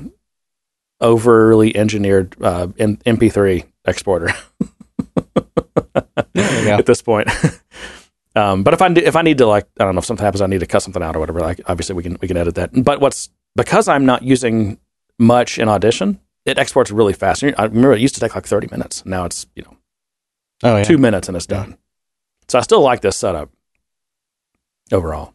overly 1.02 1.76
engineered 1.76 2.36
uh, 2.42 2.68
M- 2.78 2.98
MP3 2.98 3.64
exporter 3.86 4.30
There 6.34 6.60
you 6.60 6.66
go. 6.66 6.76
at 6.76 6.86
this 6.86 7.02
point. 7.02 7.28
um, 8.36 8.64
but 8.64 8.74
if 8.74 8.82
I 8.82 8.88
if 8.92 9.16
I 9.16 9.22
need 9.22 9.38
to 9.40 9.46
like 9.46 9.66
I 9.80 9.86
don't 9.86 9.96
know 9.96 10.00
if 10.00 10.06
something 10.06 10.24
happens 10.24 10.42
I 10.42 10.48
need 10.48 10.60
to 10.60 10.66
cut 10.68 10.82
something 10.84 11.02
out 11.04 11.16
or 11.16 11.20
whatever 11.20 11.40
like 11.40 11.62
obviously 11.68 11.96
we 11.96 12.04
can 12.04 12.18
we 12.22 12.28
can 12.28 12.38
edit 12.38 12.56
that. 12.56 12.72
But 12.84 13.02
what's 13.02 13.30
because 13.56 13.88
I'm 13.88 14.06
not 14.06 14.24
using 14.24 14.78
much 15.18 15.58
in 15.60 15.68
Audition, 15.68 16.20
it 16.46 16.58
exports 16.58 16.92
really 16.92 17.14
fast. 17.14 17.44
I 17.44 17.50
remember 17.66 17.94
it 17.94 18.00
used 18.02 18.16
to 18.16 18.22
take 18.22 18.36
like 18.36 18.46
30 18.46 18.68
minutes. 18.72 19.06
Now 19.06 19.26
it's 19.26 19.48
you 19.56 19.64
know 19.64 19.76
Oh 20.64 20.78
yeah. 20.78 20.84
two 20.84 20.98
minutes 20.98 21.28
and 21.28 21.36
it's 21.38 21.48
Yeah. 21.50 21.58
done. 21.58 21.78
So 22.48 22.58
I 22.60 22.62
still 22.62 22.82
like 22.82 23.02
this 23.02 23.18
setup. 23.18 23.50
overall. 24.92 25.34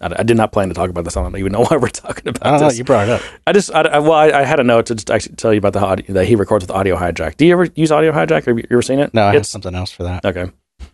I, 0.00 0.06
I 0.18 0.22
did 0.22 0.36
not 0.36 0.52
plan 0.52 0.68
to 0.68 0.74
talk 0.74 0.90
about 0.90 1.04
this. 1.04 1.16
I 1.16 1.22
don't 1.22 1.36
even 1.36 1.52
know 1.52 1.64
why 1.68 1.76
we're 1.76 1.88
talking 1.88 2.28
about 2.28 2.46
I 2.46 2.50
don't 2.58 2.60
know. 2.68 2.70
You 2.74 2.84
brought 2.84 3.08
it 3.08 3.12
up. 3.12 3.22
I 3.46 3.52
just, 3.52 3.72
I, 3.74 3.82
I- 3.82 3.98
well, 3.98 4.12
I, 4.12 4.30
I 4.30 4.42
had 4.44 4.58
a 4.60 4.64
note 4.64 4.86
to 4.86 4.94
just 4.94 5.10
actually 5.10 5.36
tell 5.36 5.52
you 5.52 5.58
about 5.58 5.72
the 5.74 5.80
audio, 5.80 6.12
that 6.14 6.26
he 6.26 6.34
records 6.34 6.64
with 6.64 6.70
Audio 6.70 6.96
Hijack. 6.96 7.36
Do 7.36 7.46
you 7.46 7.52
ever 7.52 7.68
use 7.74 7.92
Audio 7.92 8.12
Hijack? 8.12 8.44
Have 8.46 8.58
you 8.58 8.64
ever 8.70 8.82
seen 8.82 8.98
it? 8.98 9.12
No, 9.14 9.22
I 9.24 9.26
have 9.32 9.36
it's 9.42 9.48
something 9.48 9.74
else 9.74 9.90
for 9.92 10.02
that. 10.04 10.24
okay. 10.24 10.50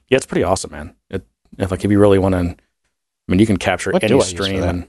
Yeah, 0.08 0.16
it's 0.16 0.26
pretty 0.26 0.44
awesome, 0.44 0.70
man. 0.70 0.94
It, 1.10 1.26
if 1.58 1.70
like 1.70 1.84
if 1.84 1.90
you 1.90 1.98
really 1.98 2.18
want 2.18 2.34
to, 2.34 2.38
I 2.38 2.54
mean, 3.26 3.38
you 3.40 3.46
can 3.46 3.56
capture 3.56 3.92
What 3.92 4.02
any 4.02 4.10
do 4.10 4.14
I 4.20 4.24
use 4.24 4.32
for 4.32 4.44
stream, 4.44 4.62
and 4.62 4.88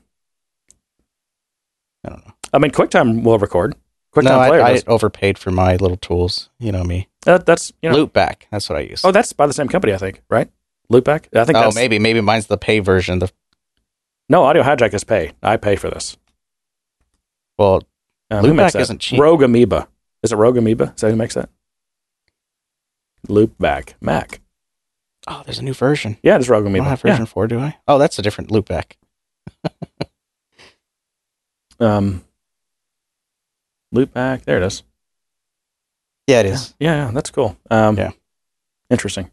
I 2.05 2.09
don't 2.09 2.25
know. 2.25 2.33
I 2.53 2.57
mean, 2.57 2.71
QuickTime 2.71 3.23
will 3.23 3.37
record. 3.37 3.75
QuickTime 4.15 4.23
no, 4.23 4.47
Player. 4.47 4.61
I, 4.61 4.71
I 4.71 4.81
overpaid 4.87 5.37
for 5.37 5.51
my 5.51 5.75
little 5.75 5.97
tools. 5.97 6.49
You 6.57 6.71
know 6.71 6.83
me. 6.83 7.09
That, 7.25 7.45
that's 7.45 7.71
you 7.81 7.89
know. 7.89 8.07
Loopback. 8.07 8.43
That's 8.51 8.69
what 8.69 8.77
I 8.77 8.81
use. 8.81 9.03
Oh, 9.03 9.11
that's 9.11 9.33
by 9.33 9.45
the 9.45 9.53
same 9.53 9.67
company, 9.67 9.93
I 9.93 9.97
think, 9.97 10.21
right? 10.29 10.49
Loopback. 10.91 11.27
I 11.37 11.45
think. 11.45 11.57
oh, 11.57 11.71
maybe 11.75 11.99
maybe 11.99 12.21
mine's 12.21 12.47
the 12.47 12.57
pay 12.57 12.79
version. 12.79 13.19
The 13.19 13.31
No, 14.29 14.43
Audio 14.43 14.63
Hijack 14.63 14.93
is 14.93 15.03
pay. 15.03 15.33
I 15.43 15.57
pay 15.57 15.75
for 15.75 15.89
this. 15.89 16.17
well, 17.57 17.83
Um, 18.31 18.45
Loopback 18.45 18.71
that? 18.71 18.81
isn't 18.81 18.99
cheap. 19.01 19.19
Rogue 19.19 19.43
Amoeba. 19.43 19.87
Is 20.23 20.31
it 20.31 20.37
Rogue 20.37 20.57
Amoeba? 20.57 20.93
Is 20.95 21.01
that 21.01 21.11
who 21.11 21.15
makes 21.15 21.35
that? 21.35 21.49
Loopback 23.27 23.93
Mac. 24.01 24.39
Oh, 25.29 25.41
there's 25.45 25.59
a 25.59 25.63
new 25.63 25.73
version. 25.73 26.17
Yeah, 26.23 26.35
it's 26.37 26.49
Rogue 26.49 26.65
I 26.65 26.67
Amoeba. 26.67 26.79
don't 26.83 26.89
have 26.89 27.01
Yeah. 27.05 27.11
version 27.13 27.25
four, 27.27 27.47
do 27.47 27.59
I? 27.59 27.77
Oh, 27.87 27.97
that's 27.97 28.19
a 28.19 28.21
different 28.21 28.49
loopback. 28.49 28.93
Um, 31.79 32.25
Loopback. 33.95 34.43
There 34.43 34.57
it 34.57 34.63
is. 34.63 34.83
Yeah, 36.27 36.41
it 36.41 36.45
is. 36.47 36.73
Yeah, 36.79 37.05
yeah, 37.05 37.11
that's 37.13 37.31
cool. 37.31 37.57
Um, 37.71 37.97
Yeah. 37.97 38.11
Interesting. 38.89 39.31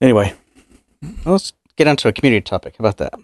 Anyway, 0.00 0.34
Well, 1.24 1.32
let's 1.34 1.52
get 1.76 1.88
onto 1.88 2.06
a 2.08 2.12
community 2.12 2.42
topic. 2.42 2.76
How 2.78 2.82
about 2.82 2.98
that? 2.98 3.14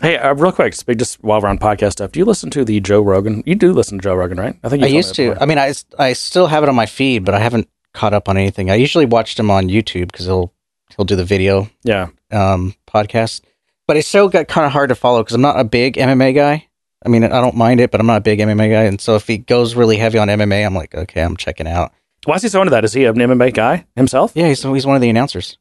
hey, 0.00 0.16
uh, 0.16 0.32
real 0.34 0.52
quick, 0.52 0.74
just 0.96 1.22
while 1.22 1.40
we're 1.40 1.48
on 1.48 1.58
podcast 1.58 1.92
stuff. 1.92 2.12
Do 2.12 2.20
you 2.20 2.24
listen 2.24 2.48
to 2.50 2.64
the 2.64 2.80
Joe 2.80 3.02
Rogan? 3.02 3.42
You 3.44 3.54
do 3.54 3.72
listen 3.72 3.98
to 3.98 4.02
Joe 4.02 4.14
Rogan, 4.14 4.38
right? 4.38 4.56
I 4.64 4.68
think 4.70 4.82
I 4.82 4.86
used 4.86 5.14
to. 5.16 5.36
I 5.42 5.44
mean, 5.46 5.58
I, 5.58 5.74
I 5.98 6.12
still 6.14 6.46
have 6.46 6.62
it 6.62 6.68
on 6.68 6.74
my 6.74 6.86
feed, 6.86 7.24
but 7.24 7.34
I 7.34 7.40
haven't 7.40 7.68
caught 7.98 8.14
up 8.14 8.28
on 8.28 8.36
anything. 8.36 8.70
I 8.70 8.76
usually 8.76 9.06
watched 9.06 9.38
him 9.38 9.50
on 9.50 9.68
YouTube 9.68 10.10
because 10.12 10.26
he'll 10.26 10.52
he'll 10.96 11.04
do 11.04 11.16
the 11.16 11.24
video 11.24 11.68
Yeah, 11.84 12.08
um, 12.30 12.74
podcast. 12.86 13.42
But 13.86 13.96
it's 13.96 14.06
still 14.08 14.28
got 14.28 14.48
kind 14.48 14.66
of 14.66 14.72
hard 14.72 14.90
to 14.90 14.94
follow 14.94 15.22
because 15.22 15.34
I'm 15.34 15.40
not 15.40 15.58
a 15.58 15.64
big 15.64 15.94
MMA 15.94 16.34
guy. 16.34 16.66
I 17.04 17.08
mean, 17.08 17.24
I 17.24 17.28
don't 17.40 17.56
mind 17.56 17.80
it, 17.80 17.90
but 17.90 18.00
I'm 18.00 18.06
not 18.06 18.18
a 18.18 18.20
big 18.20 18.38
MMA 18.38 18.70
guy. 18.70 18.82
And 18.84 19.00
so 19.00 19.14
if 19.16 19.26
he 19.26 19.38
goes 19.38 19.74
really 19.74 19.96
heavy 19.96 20.18
on 20.18 20.28
MMA, 20.28 20.64
I'm 20.66 20.74
like, 20.74 20.94
okay, 20.94 21.22
I'm 21.22 21.36
checking 21.36 21.66
out. 21.68 21.92
why 22.24 22.34
is 22.36 22.42
he 22.42 22.48
so 22.48 22.60
into 22.60 22.70
that? 22.72 22.84
Is 22.84 22.92
he 22.92 23.04
an 23.04 23.14
MMA 23.14 23.54
guy 23.54 23.86
himself? 23.96 24.32
Yeah, 24.34 24.48
he's 24.48 24.62
he's 24.62 24.86
one 24.86 24.96
of 24.96 25.02
the 25.02 25.08
announcers. 25.10 25.56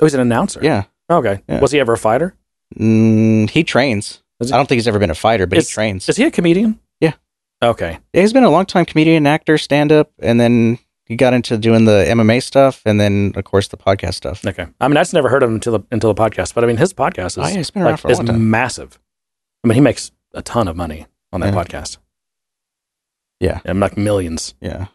Oh, 0.00 0.06
he's 0.06 0.14
an 0.14 0.20
announcer. 0.20 0.60
Yeah, 0.62 0.84
Okay. 1.10 1.40
Yeah. 1.48 1.60
Was 1.60 1.72
he 1.72 1.80
ever 1.80 1.92
a 1.94 1.98
fighter? 1.98 2.34
mm, 2.78 3.48
he 3.50 3.64
trains. 3.64 4.22
He- 4.40 4.52
I 4.52 4.56
don't 4.56 4.66
think 4.68 4.78
he's 4.78 4.88
ever 4.88 4.98
been 4.98 5.10
a 5.10 5.14
fighter, 5.14 5.46
but 5.46 5.58
Is- 5.58 5.68
he 5.68 5.74
trains. 5.74 6.08
Is 6.08 6.16
he 6.16 6.24
a 6.24 6.30
comedian? 6.30 6.78
Yeah. 7.00 7.12
Okay. 7.62 7.98
Yeah, 8.12 8.20
he's 8.22 8.32
been 8.32 8.44
a 8.44 8.50
long 8.50 8.66
time 8.66 8.84
comedian, 8.84 9.26
actor, 9.26 9.56
stand 9.58 9.92
up, 9.92 10.10
and 10.18 10.40
then 10.40 10.78
he 11.04 11.16
got 11.16 11.34
into 11.34 11.56
doing 11.58 11.84
the 11.84 12.04
MMA 12.08 12.42
stuff, 12.42 12.82
and 12.86 13.00
then 13.00 13.32
of 13.36 13.44
course 13.44 13.68
the 13.68 13.76
podcast 13.76 14.14
stuff. 14.14 14.44
Okay. 14.46 14.66
I 14.80 14.88
mean, 14.88 14.96
I 14.96 15.00
just 15.00 15.14
never 15.14 15.28
heard 15.28 15.42
of 15.42 15.48
him 15.50 15.54
until 15.56 15.78
the, 15.78 15.84
until 15.90 16.12
the 16.12 16.20
podcast, 16.22 16.54
but 16.54 16.64
I 16.64 16.66
mean, 16.66 16.76
his 16.76 16.92
podcast 16.92 17.26
is, 17.26 17.38
Oh, 17.38 17.46
yeah, 17.48 17.62
been 17.74 17.82
around 17.82 17.90
like, 17.92 18.00
for 18.00 18.08
a 18.08 18.10
is 18.12 18.18
time. 18.18 18.50
massive. 18.50 18.98
I 19.64 19.68
mean, 19.68 19.74
he 19.74 19.80
makes 19.80 20.10
a 20.34 20.42
ton 20.42 20.68
of 20.68 20.76
money 20.76 21.06
on 21.32 21.40
that 21.40 21.52
Yeah. 21.54 21.62
podcast. 21.62 21.98
Yeah. 23.40 23.60
And 23.64 23.80
like 23.80 23.96
millions. 23.96 24.54
Yeah, 24.60 24.86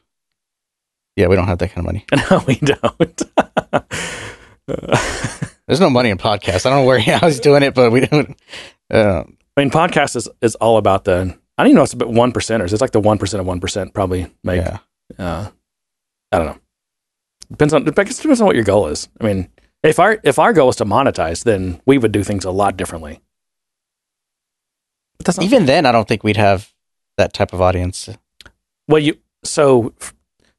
yeah, 1.15 1.27
we 1.27 1.35
don't 1.35 1.47
have 1.47 1.57
that 1.59 1.71
kind 1.71 1.79
of 1.79 1.85
money. 1.85 2.05
No, 2.31 2.43
we 2.47 2.55
don't. 2.55 3.21
There's 5.67 5.79
no 5.81 5.89
money 5.89 6.09
in 6.09 6.17
podcasts. 6.17 6.65
I 6.65 6.69
don't 6.69 6.79
know 6.81 6.85
where 6.85 6.99
how 7.19 7.19
he's 7.27 7.39
doing 7.39 7.63
it, 7.63 7.73
but 7.73 7.91
we 7.91 8.01
don't. 8.01 8.39
Uh, 8.89 9.23
I 9.57 9.61
mean, 9.61 9.69
podcast 9.71 10.15
is, 10.15 10.29
is 10.41 10.55
all 10.55 10.77
about 10.77 11.03
the, 11.05 11.35
I 11.57 11.63
don't 11.63 11.67
even 11.71 11.75
know 11.75 11.83
it's 11.83 11.93
about 11.93 12.09
one 12.09 12.31
percenters. 12.31 12.71
It's 12.71 12.81
like 12.81 12.91
the 12.91 13.01
1% 13.01 13.11
of 13.39 13.45
1% 13.45 13.93
probably 13.93 14.27
make, 14.43 14.61
yeah, 14.61 14.77
uh, 15.19 15.49
I 16.31 16.37
don't 16.37 16.47
know. 16.47 16.57
Depends 17.49 17.73
on, 17.73 17.87
I 17.87 18.03
guess 18.03 18.19
it 18.19 18.23
depends 18.23 18.41
on 18.41 18.47
what 18.47 18.55
your 18.55 18.65
goal 18.65 18.87
is. 18.87 19.07
I 19.21 19.23
mean, 19.25 19.49
if 19.83 19.99
our, 19.99 20.19
if 20.23 20.39
our 20.39 20.53
goal 20.53 20.69
is 20.69 20.75
to 20.77 20.85
monetize, 20.85 21.43
then 21.43 21.81
we 21.85 21.97
would 21.97 22.11
do 22.11 22.23
things 22.23 22.45
a 22.45 22.51
lot 22.51 22.75
differently. 22.75 23.21
But 25.17 25.27
that's 25.27 25.39
even 25.39 25.65
then, 25.65 25.85
I 25.85 25.91
don't 25.91 26.07
think 26.07 26.23
we'd 26.23 26.37
have 26.37 26.73
that 27.17 27.33
type 27.33 27.53
of 27.53 27.61
audience. 27.61 28.09
Well, 28.87 29.01
you 29.01 29.17
so 29.43 29.93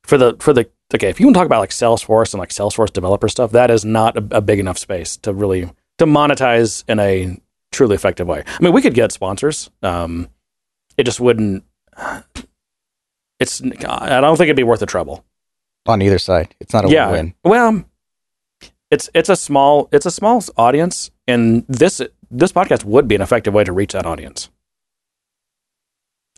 for 0.02 0.18
the 0.18 0.36
for 0.40 0.52
the 0.52 0.68
okay, 0.94 1.08
if 1.08 1.20
you 1.20 1.26
want 1.26 1.34
to 1.36 1.38
talk 1.40 1.46
about 1.46 1.60
like 1.60 1.70
Salesforce 1.70 2.32
and 2.32 2.40
like 2.40 2.50
Salesforce 2.50 2.92
developer 2.92 3.28
stuff, 3.28 3.52
that 3.52 3.70
is 3.70 3.84
not 3.84 4.16
a, 4.16 4.38
a 4.38 4.40
big 4.40 4.58
enough 4.58 4.78
space 4.78 5.16
to 5.18 5.32
really 5.32 5.70
to 5.98 6.06
monetize 6.06 6.84
in 6.88 6.98
a 6.98 7.38
truly 7.72 7.94
effective 7.94 8.26
way. 8.26 8.42
I 8.46 8.62
mean, 8.62 8.72
we 8.72 8.82
could 8.82 8.94
get 8.94 9.12
sponsors. 9.12 9.70
Um, 9.82 10.28
it 10.96 11.04
just 11.04 11.20
wouldn't. 11.20 11.64
It's. 13.38 13.62
I 13.62 14.20
don't 14.20 14.36
think 14.36 14.46
it'd 14.46 14.56
be 14.56 14.64
worth 14.64 14.80
the 14.80 14.86
trouble. 14.86 15.24
On 15.88 16.02
either 16.02 16.18
side. 16.18 16.54
It's 16.60 16.72
not 16.72 16.84
a 16.84 16.88
yeah. 16.90 17.10
win. 17.10 17.34
Well, 17.44 17.84
it's 18.90 19.08
it's 19.14 19.28
a 19.28 19.36
small 19.36 19.88
it's 19.92 20.06
a 20.06 20.10
small 20.10 20.42
audience, 20.56 21.10
and 21.26 21.64
this 21.68 22.00
this 22.30 22.52
podcast 22.52 22.84
would 22.84 23.08
be 23.08 23.14
an 23.14 23.22
effective 23.22 23.54
way 23.54 23.64
to 23.64 23.72
reach 23.72 23.92
that 23.92 24.06
audience. 24.06 24.50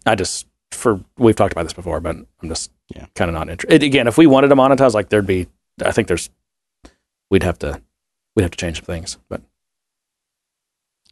I 0.06 0.14
just 0.14 0.46
for 0.70 1.00
we've 1.18 1.36
talked 1.36 1.52
about 1.52 1.64
this 1.64 1.72
before, 1.72 2.00
but 2.00 2.16
I'm 2.16 2.48
just 2.48 2.70
Yeah. 2.94 3.06
kind 3.14 3.28
of 3.28 3.34
not 3.34 3.48
interested. 3.48 3.82
Again, 3.82 4.06
if 4.06 4.16
we 4.16 4.26
wanted 4.26 4.48
to 4.48 4.56
monetize, 4.56 4.94
like 4.94 5.08
there'd 5.08 5.26
be, 5.26 5.48
I 5.84 5.90
think 5.92 6.06
there's, 6.08 6.30
we'd 7.30 7.42
have 7.42 7.58
to, 7.60 7.82
we'd 8.34 8.42
have 8.42 8.52
to 8.52 8.56
change 8.58 8.76
some 8.78 8.84
things. 8.86 9.18
But 9.28 9.42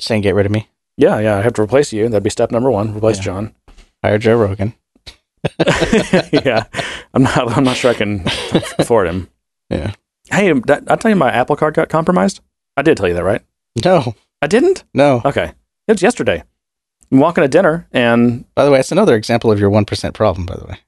Saying 0.01 0.22
get 0.22 0.35
rid 0.37 0.46
of 0.46 0.53
me. 0.53 0.68
yeah, 0.96 1.18
yeah, 1.18 1.37
I 1.37 1.42
have 1.42 1.55
to 1.55 1.62
replace 1.62 1.92
you. 1.92 2.09
That'd 2.09 2.22
be 2.22 2.31
step 2.31 2.51
number 2.53 2.70
one. 2.70 2.94
Replace 2.94 3.16
Yeah. 3.18 3.22
John. 3.24 3.55
Hire 4.03 4.18
Joe 4.18 4.37
Rogan. 4.37 4.74
yeah, 6.33 6.64
I'm 7.14 7.22
not. 7.22 7.57
I'm 7.57 7.64
not 7.64 7.77
sure 7.77 7.90
I 7.90 7.94
can 7.94 8.22
afford 8.79 9.09
him. 9.09 9.29
Yeah. 9.70 9.92
Hey, 10.31 10.51
um, 10.51 10.62
did 10.62 10.88
I 10.88 10.96
tell 10.96 11.11
you 11.11 11.16
my 11.16 11.31
Apple 11.31 11.55
Card 11.55 11.74
got 11.74 11.90
compromised? 11.90 12.40
I 12.79 12.81
did 12.83 12.96
tell 12.96 13.07
you 13.07 13.12
that, 13.12 13.22
right? 13.22 13.42
No, 13.85 14.14
I 14.40 14.46
didn't. 14.46 14.85
no. 14.94 15.20
Okay, 15.27 15.53
it 15.87 15.92
was 15.92 16.01
yesterday. 16.01 16.42
I'm 17.12 17.18
walking 17.18 17.42
to 17.42 17.48
dinner, 17.48 17.87
and 17.92 18.46
By 18.55 18.64
the 18.64 18.70
way, 18.70 18.81
it's 18.81 18.90
another 18.92 19.14
example 19.14 19.53
of 19.53 19.61
your 19.61 19.68
one 19.68 19.85
percent 19.85 20.14
problem. 20.14 20.46
By 20.46 20.57
the 20.57 20.64
way, 20.66 20.79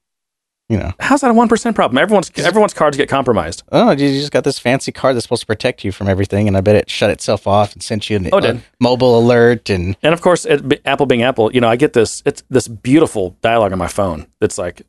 you 0.71 0.79
know, 0.79 0.93
how's 1.01 1.21
that 1.23 1.31
a 1.31 1.35
one 1.35 1.49
percent 1.49 1.75
problem? 1.75 1.99
Everyone's 1.99 2.31
everyone's 2.39 2.73
cards 2.73 2.97
get 2.97 3.09
compromised. 3.09 3.65
oh, 3.73 3.91
you 3.91 3.97
just 4.21 4.31
got 4.31 4.45
this 4.45 4.59
fancy 4.59 4.93
card 4.93 5.17
that's 5.17 5.25
supposed 5.25 5.43
to 5.43 5.47
protect 5.47 5.85
you 5.85 5.91
from 5.91 6.09
everything, 6.09 6.47
and 6.47 6.57
I 6.57 6.61
bet 6.61 6.77
it 6.77 6.89
shut 6.89 7.11
itself 7.11 7.49
off 7.49 7.73
and 7.73 7.83
sent 7.83 8.09
you 8.09 8.17
an 8.17 8.29
Oh, 8.33 8.39
did. 8.39 8.57
a 8.57 8.63
mobile 8.79 9.19
alert 9.19 9.69
and 9.69 9.97
And 10.03 10.15
of 10.15 10.21
course, 10.23 10.47
it, 10.47 10.81
Apple 10.87 11.07
being 11.07 11.23
Apple, 11.25 11.53
you 11.53 11.61
know, 11.61 11.69
I 11.69 11.75
get 11.75 11.93
this 11.93 12.23
it's 12.25 12.45
this 12.49 12.69
beautiful 12.69 13.37
dialogue 13.43 13.73
on 13.73 13.79
my 13.79 13.89
phone. 13.89 14.29
That's 14.41 14.59
like, 14.59 14.83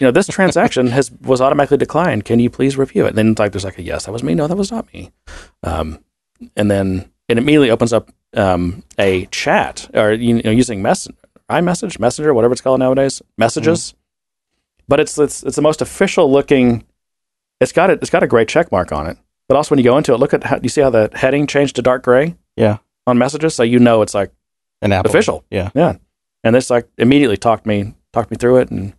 you 0.00 0.06
know, 0.06 0.10
this 0.10 0.26
transaction 0.28 0.86
has 0.96 1.12
was 1.22 1.42
automatically 1.42 1.76
declined. 1.76 2.24
Can 2.24 2.40
you 2.40 2.48
please 2.48 2.78
review 2.78 3.04
it? 3.04 3.10
And 3.10 3.18
then 3.18 3.34
like 3.38 3.52
there's 3.52 3.64
like 3.64 3.76
a 3.78 3.82
yes, 3.82 4.06
that 4.06 4.12
was 4.12 4.22
me. 4.22 4.34
No, 4.34 4.46
that 4.46 4.56
was 4.56 4.72
not 4.72 4.90
me. 4.94 5.10
Um, 5.62 5.98
and 6.56 6.70
then 6.70 7.10
it 7.28 7.36
immediately 7.36 7.70
opens 7.70 7.92
up 7.92 8.10
um, 8.34 8.82
a 8.98 9.26
chat 9.26 9.90
or 9.92 10.12
you 10.12 10.42
know 10.42 10.50
using 10.50 10.80
mess 10.80 11.06
iMessage, 11.50 11.98
Messenger, 11.98 12.34
whatever 12.34 12.52
it's 12.52 12.60
called 12.60 12.78
nowadays, 12.78 13.22
messages. 13.38 13.94
But 14.88 15.00
it's, 15.00 15.18
it's 15.18 15.42
it's 15.42 15.56
the 15.56 15.62
most 15.62 15.82
official 15.82 16.30
looking. 16.30 16.84
It's 17.60 17.72
got 17.72 17.90
it. 17.90 17.98
It's 18.00 18.10
got 18.10 18.22
a 18.22 18.26
gray 18.26 18.44
check 18.44 18.72
mark 18.72 18.90
on 18.90 19.06
it. 19.06 19.18
But 19.48 19.56
also 19.56 19.74
when 19.74 19.78
you 19.78 19.84
go 19.84 19.96
into 19.96 20.12
it, 20.12 20.18
look 20.18 20.34
at 20.34 20.44
how 20.44 20.58
you 20.62 20.68
see 20.68 20.80
how 20.80 20.90
the 20.90 21.10
heading 21.14 21.46
changed 21.46 21.76
to 21.76 21.82
dark 21.82 22.02
gray 22.02 22.36
yeah, 22.56 22.78
on 23.06 23.18
messages, 23.18 23.54
so 23.54 23.62
you 23.62 23.78
know 23.78 24.02
it's 24.02 24.14
like 24.14 24.32
an 24.82 24.92
Apple 24.92 25.10
official. 25.10 25.44
Yeah. 25.50 25.70
yeah. 25.74 25.96
And 26.44 26.54
this 26.54 26.70
like 26.70 26.88
immediately 26.98 27.36
talked 27.36 27.66
me 27.66 27.94
talked 28.12 28.30
me 28.30 28.36
through 28.36 28.58
it, 28.58 28.70
and 28.70 28.92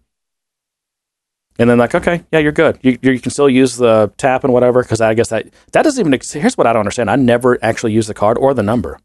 and 1.58 1.70
then 1.70 1.78
like 1.78 1.94
okay, 1.94 2.24
yeah, 2.32 2.40
you're 2.40 2.52
good. 2.52 2.80
You 2.82 2.98
you 3.02 3.20
can 3.20 3.32
still 3.32 3.50
use 3.50 3.78
the 3.78 4.12
tap 4.18 4.44
and 4.44 4.52
whatever 4.54 4.82
because 4.82 5.02
I 5.02 5.14
guess 5.14 5.30
that 5.30 5.48
that 5.72 5.84
doesn't 5.84 6.06
even. 6.06 6.20
Here's 6.42 6.58
what 6.58 6.68
I 6.68 6.74
don't 6.74 6.82
understand. 6.82 7.12
I 7.12 7.16
never 7.16 7.58
actually 7.64 7.94
use 7.94 8.08
the 8.08 8.14
card 8.14 8.38
or 8.38 8.54
the 8.54 8.64
number, 8.64 9.00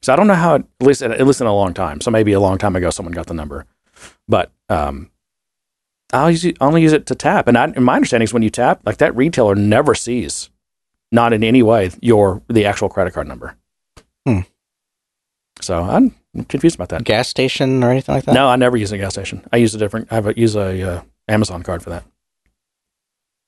so 0.00 0.12
I 0.12 0.16
don't 0.16 0.26
know 0.26 0.34
how. 0.34 0.54
It, 0.54 0.64
at 0.80 0.86
least 0.86 1.02
at 1.02 1.26
least 1.26 1.40
in 1.40 1.46
a 1.46 1.54
long 1.54 1.74
time. 1.74 2.00
So 2.00 2.10
maybe 2.10 2.32
a 2.32 2.40
long 2.40 2.58
time 2.58 2.76
ago, 2.76 2.90
someone 2.90 3.12
got 3.12 3.26
the 3.26 3.34
number, 3.34 3.66
but 4.28 4.52
um. 4.68 5.10
I'll 6.12 6.30
use 6.30 6.44
it, 6.44 6.56
only 6.60 6.82
use 6.82 6.92
it 6.92 7.06
to 7.06 7.14
tap, 7.14 7.48
and 7.48 7.58
I, 7.58 7.64
and 7.64 7.84
my 7.84 7.96
understanding 7.96 8.24
is 8.24 8.32
when 8.32 8.42
you 8.42 8.50
tap, 8.50 8.80
like 8.86 8.96
that 8.98 9.14
retailer 9.14 9.54
never 9.54 9.94
sees, 9.94 10.48
not 11.12 11.32
in 11.32 11.44
any 11.44 11.62
way, 11.62 11.90
your 12.00 12.42
the 12.48 12.64
actual 12.64 12.88
credit 12.88 13.12
card 13.12 13.28
number. 13.28 13.56
Hmm. 14.26 14.40
So 15.60 15.82
I'm 15.82 16.14
confused 16.48 16.76
about 16.76 16.88
that. 16.90 17.04
gas 17.04 17.28
station 17.28 17.82
or 17.82 17.90
anything 17.90 18.14
like 18.14 18.24
that. 18.24 18.34
No, 18.34 18.48
I 18.48 18.56
never 18.56 18.76
use 18.76 18.92
a 18.92 18.98
gas 18.98 19.12
station. 19.14 19.46
I 19.52 19.58
use 19.58 19.74
a 19.74 19.78
different. 19.78 20.08
I 20.10 20.14
have 20.14 20.26
a, 20.26 20.38
use 20.38 20.56
a 20.56 20.82
uh, 20.82 21.02
Amazon 21.26 21.62
card 21.62 21.82
for 21.82 21.90
that. 21.90 22.04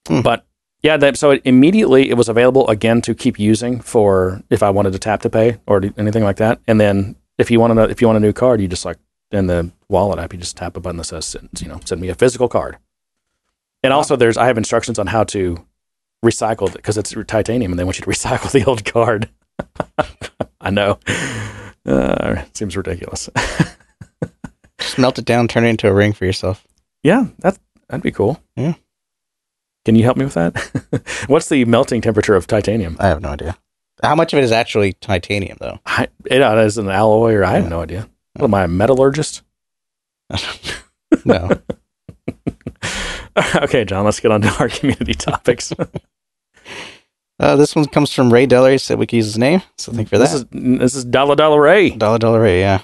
Hmm. 0.06 0.20
But 0.20 0.44
yeah, 0.82 0.96
that, 0.96 1.16
so 1.16 1.30
it, 1.30 1.42
immediately 1.44 2.10
it 2.10 2.14
was 2.14 2.28
available 2.28 2.68
again 2.68 3.00
to 3.02 3.14
keep 3.14 3.38
using 3.38 3.80
for 3.80 4.42
if 4.50 4.62
I 4.62 4.70
wanted 4.70 4.92
to 4.92 4.98
tap 4.98 5.22
to 5.22 5.30
pay 5.30 5.58
or 5.66 5.82
anything 5.96 6.24
like 6.24 6.36
that. 6.36 6.60
And 6.66 6.80
then 6.80 7.16
if 7.38 7.50
you 7.50 7.60
want 7.60 7.74
to, 7.74 7.82
if 7.84 8.00
you 8.00 8.06
want 8.06 8.16
a 8.16 8.20
new 8.20 8.32
card, 8.32 8.60
you 8.60 8.68
just 8.68 8.84
like 8.84 8.98
in 9.30 9.46
the 9.46 9.70
wallet 9.88 10.18
app, 10.18 10.32
you 10.32 10.38
just 10.38 10.56
tap 10.56 10.76
a 10.76 10.80
button 10.80 10.96
that 10.98 11.04
says, 11.04 11.36
you 11.58 11.68
know, 11.68 11.80
send 11.84 12.00
me 12.00 12.08
a 12.08 12.14
physical 12.14 12.48
card. 12.48 12.78
And 13.82 13.92
also, 13.92 14.16
there's 14.16 14.36
I 14.36 14.46
have 14.46 14.58
instructions 14.58 14.98
on 14.98 15.06
how 15.06 15.24
to 15.24 15.64
recycle 16.24 16.68
it 16.68 16.74
because 16.74 16.98
it's 16.98 17.14
titanium 17.26 17.72
and 17.72 17.78
they 17.78 17.84
want 17.84 17.98
you 17.98 18.04
to 18.04 18.10
recycle 18.10 18.50
the 18.50 18.64
old 18.64 18.84
card. 18.84 19.30
I 20.60 20.70
know. 20.70 20.98
Uh, 21.86 22.42
seems 22.52 22.76
ridiculous. 22.76 23.30
Just 24.78 24.98
melt 24.98 25.18
it 25.18 25.24
down, 25.24 25.48
turn 25.48 25.64
it 25.64 25.68
into 25.68 25.88
a 25.88 25.92
ring 25.92 26.12
for 26.12 26.24
yourself. 26.24 26.66
Yeah, 27.02 27.26
that 27.38 27.58
that'd 27.88 28.02
be 28.02 28.10
cool. 28.10 28.42
Yeah. 28.56 28.74
Can 29.84 29.96
you 29.96 30.04
help 30.04 30.18
me 30.18 30.24
with 30.24 30.34
that? 30.34 31.24
What's 31.26 31.48
the 31.48 31.64
melting 31.64 32.02
temperature 32.02 32.34
of 32.34 32.46
titanium? 32.46 32.96
I 33.00 33.08
have 33.08 33.22
no 33.22 33.30
idea. 33.30 33.56
How 34.02 34.14
much 34.14 34.32
of 34.32 34.38
it 34.38 34.44
is 34.44 34.52
actually 34.52 34.94
titanium, 34.94 35.58
though? 35.60 35.78
I, 35.86 36.08
it 36.26 36.40
is 36.40 36.78
an 36.78 36.88
alloy, 36.88 37.34
or 37.34 37.44
I 37.44 37.52
have 37.52 37.68
no 37.68 37.80
idea. 37.80 38.08
What 38.40 38.48
am 38.48 38.54
I, 38.54 38.64
a 38.64 38.68
metallurgist? 38.68 39.42
no. 41.24 41.50
okay, 43.56 43.84
John, 43.84 44.04
let's 44.04 44.20
get 44.20 44.30
on 44.30 44.42
to 44.42 44.48
our 44.58 44.68
community 44.68 45.14
topics. 45.14 45.72
Uh, 47.38 47.56
this 47.56 47.74
one 47.74 47.86
comes 47.86 48.12
from 48.12 48.30
Ray 48.30 48.46
Deller. 48.46 48.72
He 48.72 48.76
said 48.76 48.98
we 48.98 49.06
could 49.06 49.16
use 49.16 49.24
his 49.24 49.38
name, 49.38 49.62
so 49.78 49.92
thank 49.92 50.08
you 50.08 50.10
for 50.10 50.18
that. 50.18 50.24
this 50.24 50.34
is 50.34 50.44
this 50.78 50.94
is 50.94 51.06
Dollar 51.06 51.34
Dollar 51.34 51.58
Ray. 51.58 51.88
Dollar 51.88 52.18
Dollar 52.18 52.42
Ray, 52.42 52.60
yeah. 52.60 52.82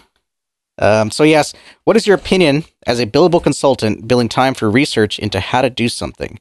Um, 0.79 1.11
so 1.11 1.25
yes, 1.25 1.53
what 1.85 1.95
is 1.95 2.07
your 2.07 2.16
opinion 2.16 2.64
as 2.87 2.99
a 2.99 3.05
billable 3.05 3.42
consultant 3.42 4.09
billing 4.09 4.31
time 4.31 4.55
for 4.55 4.71
research 4.71 5.19
into 5.19 5.40
how 5.40 5.61
to 5.61 5.69
do 5.69 5.90
something? 5.90 6.40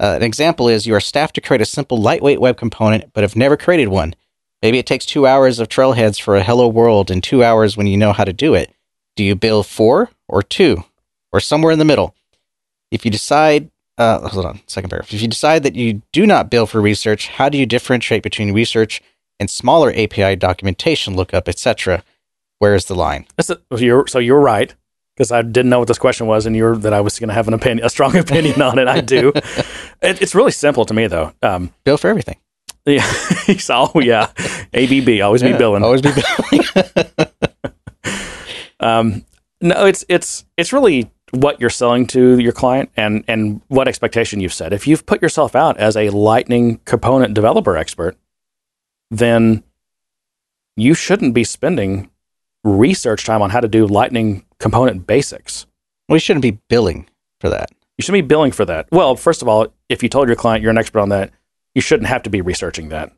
Uh, 0.00 0.14
an 0.16 0.24
example 0.24 0.68
is 0.68 0.88
you 0.88 0.94
are 0.96 1.00
staffed 1.00 1.36
to 1.36 1.40
create 1.40 1.60
a 1.60 1.64
simple 1.64 1.98
lightweight 1.98 2.40
web 2.40 2.56
component, 2.56 3.12
but 3.12 3.22
have 3.22 3.36
never 3.36 3.56
created 3.56 3.86
one. 3.86 4.16
Maybe 4.62 4.78
it 4.78 4.86
takes 4.86 5.04
two 5.04 5.26
hours 5.26 5.58
of 5.58 5.68
trailheads 5.68 6.20
for 6.20 6.36
a 6.36 6.42
hello 6.42 6.68
world 6.68 7.10
and 7.10 7.22
two 7.22 7.42
hours 7.42 7.76
when 7.76 7.88
you 7.88 7.96
know 7.96 8.12
how 8.12 8.24
to 8.24 8.32
do 8.32 8.54
it. 8.54 8.72
Do 9.16 9.24
you 9.24 9.34
bill 9.34 9.64
four 9.64 10.10
or 10.28 10.42
two 10.42 10.84
or 11.32 11.40
somewhere 11.40 11.72
in 11.72 11.80
the 11.80 11.84
middle? 11.84 12.14
If 12.92 13.04
you 13.04 13.10
decide, 13.10 13.70
uh, 13.98 14.28
hold 14.28 14.46
on, 14.46 14.60
second 14.68 14.90
paragraph. 14.90 15.12
If 15.12 15.20
you 15.20 15.28
decide 15.28 15.64
that 15.64 15.74
you 15.74 16.02
do 16.12 16.26
not 16.26 16.50
bill 16.50 16.66
for 16.66 16.80
research, 16.80 17.26
how 17.26 17.48
do 17.48 17.58
you 17.58 17.66
differentiate 17.66 18.22
between 18.22 18.52
research 18.52 19.02
and 19.40 19.50
smaller 19.50 19.92
API 19.96 20.36
documentation 20.36 21.16
lookup, 21.16 21.48
etc.? 21.48 22.04
Where 22.58 22.76
is 22.76 22.84
the 22.84 22.94
line? 22.94 23.26
A, 23.38 23.56
you're 23.76 24.06
so 24.06 24.20
you're 24.20 24.40
right 24.40 24.72
because 25.16 25.32
I 25.32 25.42
didn't 25.42 25.70
know 25.70 25.80
what 25.80 25.88
this 25.88 25.98
question 25.98 26.28
was, 26.28 26.46
and 26.46 26.54
you're 26.54 26.76
that 26.76 26.92
I 26.92 27.00
was 27.00 27.18
going 27.18 27.28
to 27.28 27.34
have 27.34 27.48
an 27.48 27.54
opinion, 27.54 27.84
a 27.84 27.90
strong 27.90 28.16
opinion 28.26 28.62
on 28.62 28.78
it. 28.78 28.86
I 28.86 29.00
do. 29.00 29.32
It, 30.04 30.20
it's 30.20 30.34
really 30.34 30.50
simple 30.50 30.84
to 30.84 30.92
me 30.94 31.06
though. 31.06 31.32
Um, 31.42 31.72
Bill 31.84 31.96
for 31.96 32.08
everything. 32.08 32.36
Yeah, 32.86 33.12
He's, 33.46 33.64
so 33.64 33.90
yeah, 33.96 34.30
ABB 34.74 35.20
always 35.22 35.42
be 35.42 35.52
billing. 35.52 35.82
Always 35.82 36.02
be 36.02 36.10
billing. 36.12 37.08
Um, 38.82 39.24
no, 39.60 39.86
it's 39.86 40.04
it's 40.08 40.44
it's 40.56 40.72
really 40.72 41.10
what 41.30 41.60
you're 41.60 41.70
selling 41.70 42.06
to 42.08 42.38
your 42.38 42.52
client 42.52 42.90
and 42.96 43.24
and 43.28 43.62
what 43.68 43.88
expectation 43.88 44.40
you've 44.40 44.52
set. 44.52 44.72
If 44.72 44.86
you've 44.86 45.06
put 45.06 45.22
yourself 45.22 45.54
out 45.54 45.78
as 45.78 45.96
a 45.96 46.10
Lightning 46.10 46.78
component 46.84 47.32
developer 47.32 47.76
expert, 47.76 48.16
then 49.10 49.62
you 50.76 50.94
shouldn't 50.94 51.32
be 51.32 51.44
spending 51.44 52.10
research 52.64 53.24
time 53.24 53.40
on 53.40 53.50
how 53.50 53.60
to 53.60 53.68
do 53.68 53.86
Lightning 53.86 54.44
component 54.58 55.06
basics. 55.06 55.66
we 56.08 56.18
shouldn't 56.18 56.42
be 56.42 56.58
billing 56.68 57.08
for 57.40 57.48
that. 57.48 57.70
You 57.98 58.02
shouldn't 58.02 58.24
be 58.24 58.28
billing 58.28 58.52
for 58.52 58.64
that. 58.64 58.88
Well, 58.90 59.16
first 59.16 59.42
of 59.42 59.48
all, 59.48 59.68
if 59.88 60.02
you 60.02 60.08
told 60.08 60.28
your 60.28 60.36
client 60.36 60.62
you're 60.62 60.70
an 60.70 60.78
expert 60.78 61.00
on 61.00 61.10
that, 61.10 61.30
you 61.74 61.80
shouldn't 61.80 62.08
have 62.08 62.22
to 62.24 62.30
be 62.30 62.40
researching 62.40 62.88
that. 62.90 63.12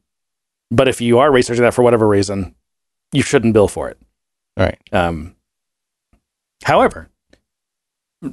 But 0.70 0.88
if 0.88 1.00
you 1.00 1.18
are 1.18 1.30
researching 1.30 1.62
that 1.62 1.74
for 1.74 1.82
whatever 1.82 2.08
reason, 2.08 2.54
you 3.12 3.22
shouldn't 3.22 3.54
bill 3.54 3.68
for 3.68 3.88
it. 3.88 3.98
All 4.56 4.66
right. 4.66 4.78
Um, 4.92 5.36
however, 6.64 7.08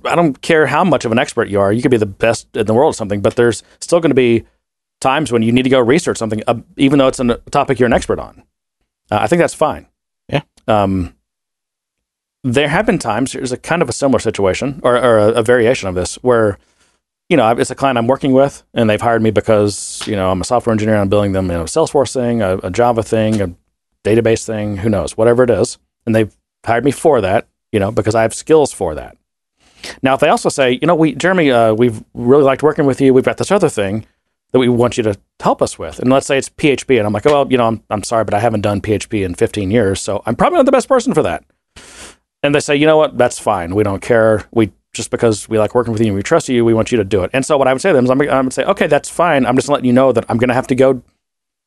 I 0.06 0.16
don't 0.16 0.42
care 0.42 0.68
how 0.68 0.84
much 0.84 1.06
of 1.06 1.12
an 1.12 1.20
expert 1.20 1.50
you 1.50 1.60
are. 1.60 1.72
You 1.72 1.82
could 1.82 1.92
be 1.92 1.98
the 1.98 2.06
best 2.06 2.56
in 2.56 2.66
the 2.66 2.74
world 2.74 2.94
at 2.94 2.98
something, 2.98 3.22
but 3.22 3.36
there's 3.36 3.64
still 3.80 4.00
going 4.00 4.12
to 4.12 4.16
be 4.16 4.46
times 5.02 5.32
when 5.32 5.42
you 5.42 5.52
need 5.52 5.64
to 5.64 5.70
go 5.70 5.80
research 5.80 6.18
something, 6.18 6.42
uh, 6.48 6.62
even 6.78 7.00
though 7.00 7.08
it's 7.08 7.20
a 7.20 7.38
topic 7.50 7.80
you're 7.80 7.88
an 7.88 7.94
expert 7.94 8.20
on. 8.20 8.44
Uh, 9.10 9.20
I 9.22 9.28
think 9.28 9.40
that's 9.40 9.54
fine. 9.54 9.88
Yeah. 10.30 10.44
Um, 10.68 11.16
there 12.44 12.70
have 12.70 12.86
been 12.86 13.00
times, 13.00 13.34
there's 13.34 13.52
a 13.52 13.58
kind 13.58 13.82
of 13.82 13.90
a 13.90 13.94
similar 13.94 14.20
situation 14.20 14.80
or, 14.84 14.98
or 14.98 15.18
a, 15.18 15.28
a 15.34 15.44
variation 15.44 15.90
of 15.90 15.96
this 15.96 16.16
where, 16.24 16.58
you 17.32 17.38
know, 17.38 17.50
it's 17.50 17.72
a 17.72 17.76
client 17.76 17.98
I'm 17.98 18.08
working 18.08 18.34
with 18.34 18.62
and 18.74 18.90
they've 18.90 19.00
hired 19.00 19.22
me 19.22 19.32
because, 19.32 20.04
you 20.06 20.18
know, 20.18 20.30
I'm 20.30 20.42
a 20.42 20.44
software 20.44 20.74
engineer. 20.74 20.98
I'm 20.98 21.08
building 21.08 21.32
them, 21.32 21.46
you 21.46 21.54
know, 21.54 21.62
a 21.62 21.64
Salesforce 21.66 22.14
thing, 22.14 22.42
a, 22.42 22.58
a 22.58 22.70
Java 22.70 23.04
thing, 23.04 23.42
a 23.42 23.56
database 24.04 24.46
thing, 24.46 24.76
who 24.76 24.90
knows, 24.90 25.16
whatever 25.16 25.44
it 25.44 25.50
is. 25.50 25.78
And 26.06 26.14
they've 26.14 26.36
hired 26.66 26.84
me 26.84 26.92
for 26.92 27.22
that, 27.22 27.48
you 27.72 27.80
know, 27.80 27.90
because 27.90 28.16
I 28.16 28.24
have 28.24 28.34
skills 28.34 28.74
for 28.74 28.96
that. 28.96 29.16
Now, 30.04 30.14
if 30.16 30.20
they 30.20 30.28
also 30.28 30.50
say, 30.50 30.78
you 30.82 30.86
know, 30.86 30.94
we, 30.94 31.16
Jeremy, 31.16 31.52
uh, 31.52 31.74
we've 31.74 32.04
really 32.14 32.44
liked 32.44 32.64
working 32.64 32.86
with 32.86 33.00
you. 33.00 33.14
We've 33.14 33.24
got 33.24 33.38
this 33.38 33.50
other 33.50 33.70
thing 33.70 34.06
that 34.52 34.60
we 34.60 34.68
want 34.68 34.98
you 34.98 35.04
to 35.04 35.18
help 35.40 35.62
us 35.62 35.80
with. 35.80 36.00
And 36.00 36.10
let's 36.10 36.28
say 36.28 36.38
it's 36.38 36.50
PHP. 36.50 36.98
And 36.98 37.08
I'm 37.08 37.14
like, 37.14 37.24
well, 37.24 37.50
you 37.50 37.58
know, 37.58 37.68
I'm, 37.68 37.82
I'm 37.90 38.04
sorry, 38.04 38.26
but 38.26 38.34
I 38.34 38.42
haven't 38.42 38.62
done 38.62 38.82
PHP 38.82 39.24
in 39.24 39.36
15 39.36 39.72
years. 39.72 40.02
So 40.02 40.22
I'm 40.26 40.36
probably 40.36 40.58
not 40.58 40.66
the 40.66 40.74
best 40.74 40.90
person 40.90 41.14
for 41.14 41.24
that. 41.24 41.46
And 42.44 42.54
they 42.54 42.60
say, 42.60 42.76
you 42.76 42.86
know 42.86 42.98
what? 42.98 43.18
That's 43.18 43.40
fine. 43.40 43.74
We 43.74 43.84
don't 43.84 44.02
care. 44.02 44.44
We 44.52 44.74
just 44.94 45.10
because 45.10 45.48
we 45.48 45.58
like 45.58 45.74
working 45.74 45.94
with 45.94 46.02
you 46.02 46.08
and 46.08 46.16
we 46.16 46.24
trust 46.24 46.50
you, 46.50 46.66
we 46.66 46.74
want 46.74 46.92
you 46.92 46.98
to 46.98 47.04
do 47.04 47.24
it. 47.24 47.32
And 47.34 47.46
so 47.46 47.58
what 47.58 47.68
I 47.68 47.74
would 47.74 47.82
say 47.82 47.90
to 47.90 47.96
them 47.96 48.06
is, 48.06 48.12
I'm, 48.12 48.22
I 48.22 48.42
would 48.42 48.54
say, 48.54 48.64
okay, 48.66 48.88
that's 48.88 49.10
fine. 49.10 49.46
I'm 49.46 49.56
just 49.56 49.70
letting 49.70 49.86
you 49.86 49.94
know 49.94 50.12
that 50.12 50.26
I'm 50.30 50.38
going 50.38 50.50
to 50.50 50.54
have 50.54 50.68
to 50.68 50.76
go. 50.76 51.02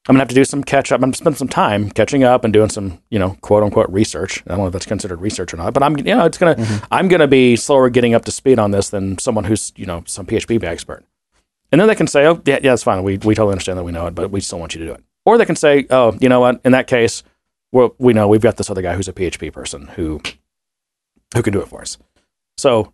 I'm 0.07 0.13
going 0.13 0.19
to 0.19 0.23
have 0.23 0.29
to 0.29 0.35
do 0.35 0.45
some 0.45 0.63
catch 0.63 0.93
up. 0.93 0.99
I'm 0.99 1.03
going 1.03 1.13
to 1.13 1.19
spend 1.19 1.39
some 1.39 1.49
time 1.49 1.91
catching 1.91 2.25
up 2.25 2.45
and 2.45 2.53
doing 2.53 2.69
some, 2.69 3.01
you 3.09 3.19
know, 3.19 3.39
quote 3.41 3.63
unquote 3.63 3.89
research. 3.89 4.43
I 4.47 4.51
don't 4.51 4.59
know 4.59 4.67
if 4.67 4.75
that's 4.75 4.85
considered 4.85 5.23
research 5.23 5.55
or 5.55 5.57
not, 5.57 5.73
but 5.73 5.83
I'm, 5.83 5.97
you 5.97 6.05
know, 6.05 6.27
it's 6.27 6.37
going 6.37 6.55
to, 6.55 6.63
mm-hmm. 6.63 6.85
I'm 6.91 7.09
going 7.09 7.21
to 7.21 7.29
be 7.29 7.57
slower 7.57 7.89
getting 7.89 8.13
up 8.13 8.27
to 8.27 8.31
speed 8.31 8.59
on 8.59 8.71
this 8.71 8.91
than 8.91 9.17
someone 9.17 9.45
who's, 9.45 9.73
you 9.77 9.87
know, 9.87 10.05
some 10.07 10.27
PHP 10.27 10.63
expert. 10.63 11.05
And 11.73 11.81
then 11.81 11.89
they 11.89 11.95
can 11.95 12.07
say, 12.07 12.27
oh, 12.27 12.43
yeah, 12.45 12.59
yeah, 12.63 12.73
that's 12.73 12.83
fine. 12.83 13.03
We, 13.03 13.17
we 13.17 13.35
totally 13.35 13.53
understand 13.53 13.79
that 13.79 13.85
we 13.85 13.93
know 13.93 14.07
it, 14.07 14.15
but 14.15 14.31
we 14.31 14.41
still 14.43 14.59
want 14.59 14.75
you 14.75 14.81
to 14.81 14.87
do 14.87 14.93
it. 14.93 15.03
Or 15.25 15.39
they 15.39 15.47
can 15.47 15.57
say, 15.57 15.87
oh, 15.89 16.17
you 16.21 16.29
know 16.29 16.41
what? 16.41 16.61
In 16.67 16.73
that 16.73 16.87
case, 16.87 17.23
well, 17.73 17.95
we 17.99 18.13
know 18.13 18.29
we've 18.29 18.43
got 18.43 18.59
this 18.59 18.69
other 18.69 18.83
guy 18.83 18.95
who's 18.95 19.09
a 19.09 19.13
PHP 19.13 19.53
person 19.53 19.89
who 19.89 20.21
who 21.35 21.43
can 21.43 21.53
do 21.53 21.61
it 21.61 21.69
for 21.69 21.81
us. 21.81 21.99
So 22.59 22.93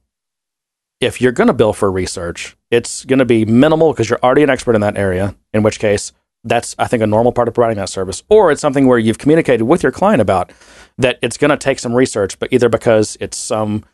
if 1.01 1.21
you're 1.21 1.33
going 1.33 1.49
to 1.49 1.55
bill 1.55 1.73
for 1.73 1.91
research, 1.91 2.57
it's 2.71 3.05
going 3.05 3.19
to 3.19 3.25
be 3.25 3.45
minimal 3.45 3.93
because 3.93 4.11
you're 4.11 4.21
already 4.23 4.43
an 4.43 4.51
expert 4.51 4.75
in 4.75 4.83
that 4.83 4.97
area, 4.97 5.35
in 5.53 5.63
which 5.63 5.79
case 5.79 6.13
that's, 6.45 6.75
I 6.79 6.87
think, 6.87 7.03
a 7.03 7.07
normal 7.07 7.33
part 7.33 7.49
of 7.49 7.55
providing 7.55 7.79
that 7.79 7.89
service. 7.89 8.23
Or 8.29 8.51
it's 8.51 8.61
something 8.61 8.87
where 8.87 8.99
you've 8.99 9.19
communicated 9.19 9.65
with 9.65 9.83
your 9.83 9.93
client 9.93 10.21
about 10.21 10.53
that 10.99 11.19
it's 11.23 11.37
going 11.37 11.51
to 11.51 11.57
take 11.57 11.79
some 11.79 11.95
research, 11.95 12.39
but 12.39 12.53
either 12.53 12.69
because 12.69 13.17
it's 13.21 13.37
some 13.37 13.85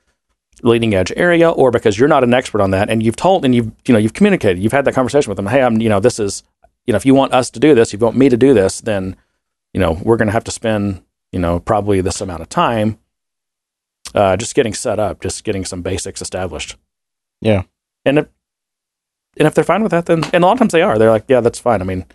leading 0.63 0.95
edge 0.95 1.13
area 1.17 1.51
or 1.51 1.71
because 1.71 1.99
you're 1.99 2.09
not 2.09 2.25
an 2.25 2.35
expert 2.35 2.61
on 2.61 2.71
that 2.71 2.89
and 2.89 3.03
you've 3.03 3.17
told 3.17 3.45
and 3.45 3.55
you've, 3.55 3.71
you 3.87 3.93
know, 3.93 3.99
you've 3.99 4.15
communicated, 4.15 4.61
you've 4.63 4.73
had 4.73 4.85
that 4.85 4.95
conversation 4.95 5.31
with 5.31 5.37
them. 5.37 5.47
Hey, 5.47 5.63
I'm, 5.63 5.81
you 5.81 5.89
know, 5.89 6.01
this 6.01 6.19
is, 6.19 6.43
you 6.87 6.93
know, 6.93 6.97
if 6.97 7.07
you 7.07 7.15
want 7.15 7.33
us 7.33 7.51
to 7.51 7.61
do 7.61 7.75
this, 7.75 7.93
if 7.93 8.01
you 8.01 8.05
want 8.05 8.17
me 8.17 8.29
to 8.29 8.37
do 8.37 8.55
this, 8.55 8.81
then, 8.81 9.17
you 9.73 9.81
know, 9.81 10.01
we're 10.03 10.17
going 10.17 10.29
to 10.29 10.33
have 10.33 10.45
to 10.45 10.51
spend, 10.51 11.03
you 11.31 11.39
know, 11.39 11.61
probably 11.61 12.01
this 12.01 12.21
amount 12.21 12.43
of 12.43 12.49
time 12.49 12.99
uh, 14.15 14.37
just 14.37 14.55
getting 14.55 14.73
set 14.73 14.99
up, 14.99 15.21
just 15.21 15.45
getting 15.45 15.65
some 15.65 15.83
basics 15.83 16.23
established. 16.23 16.77
Yeah. 17.41 17.63
And 18.05 18.19
if 18.21 18.27
and 19.39 19.47
if 19.47 19.55
they're 19.55 19.65
fine 19.65 19.83
with 19.83 19.93
that, 19.93 20.07
then 20.07 20.25
and 20.33 20.43
a 20.43 20.47
lot 20.47 20.55
of 20.55 20.59
times 20.59 20.73
they 20.73 20.83
are. 20.83 20.99
They're 20.99 21.11
like, 21.11 21.27
yeah, 21.29 21.41
that's 21.41 21.59
fine. 21.59 21.81
I 21.81 21.85
mean, 21.85 22.07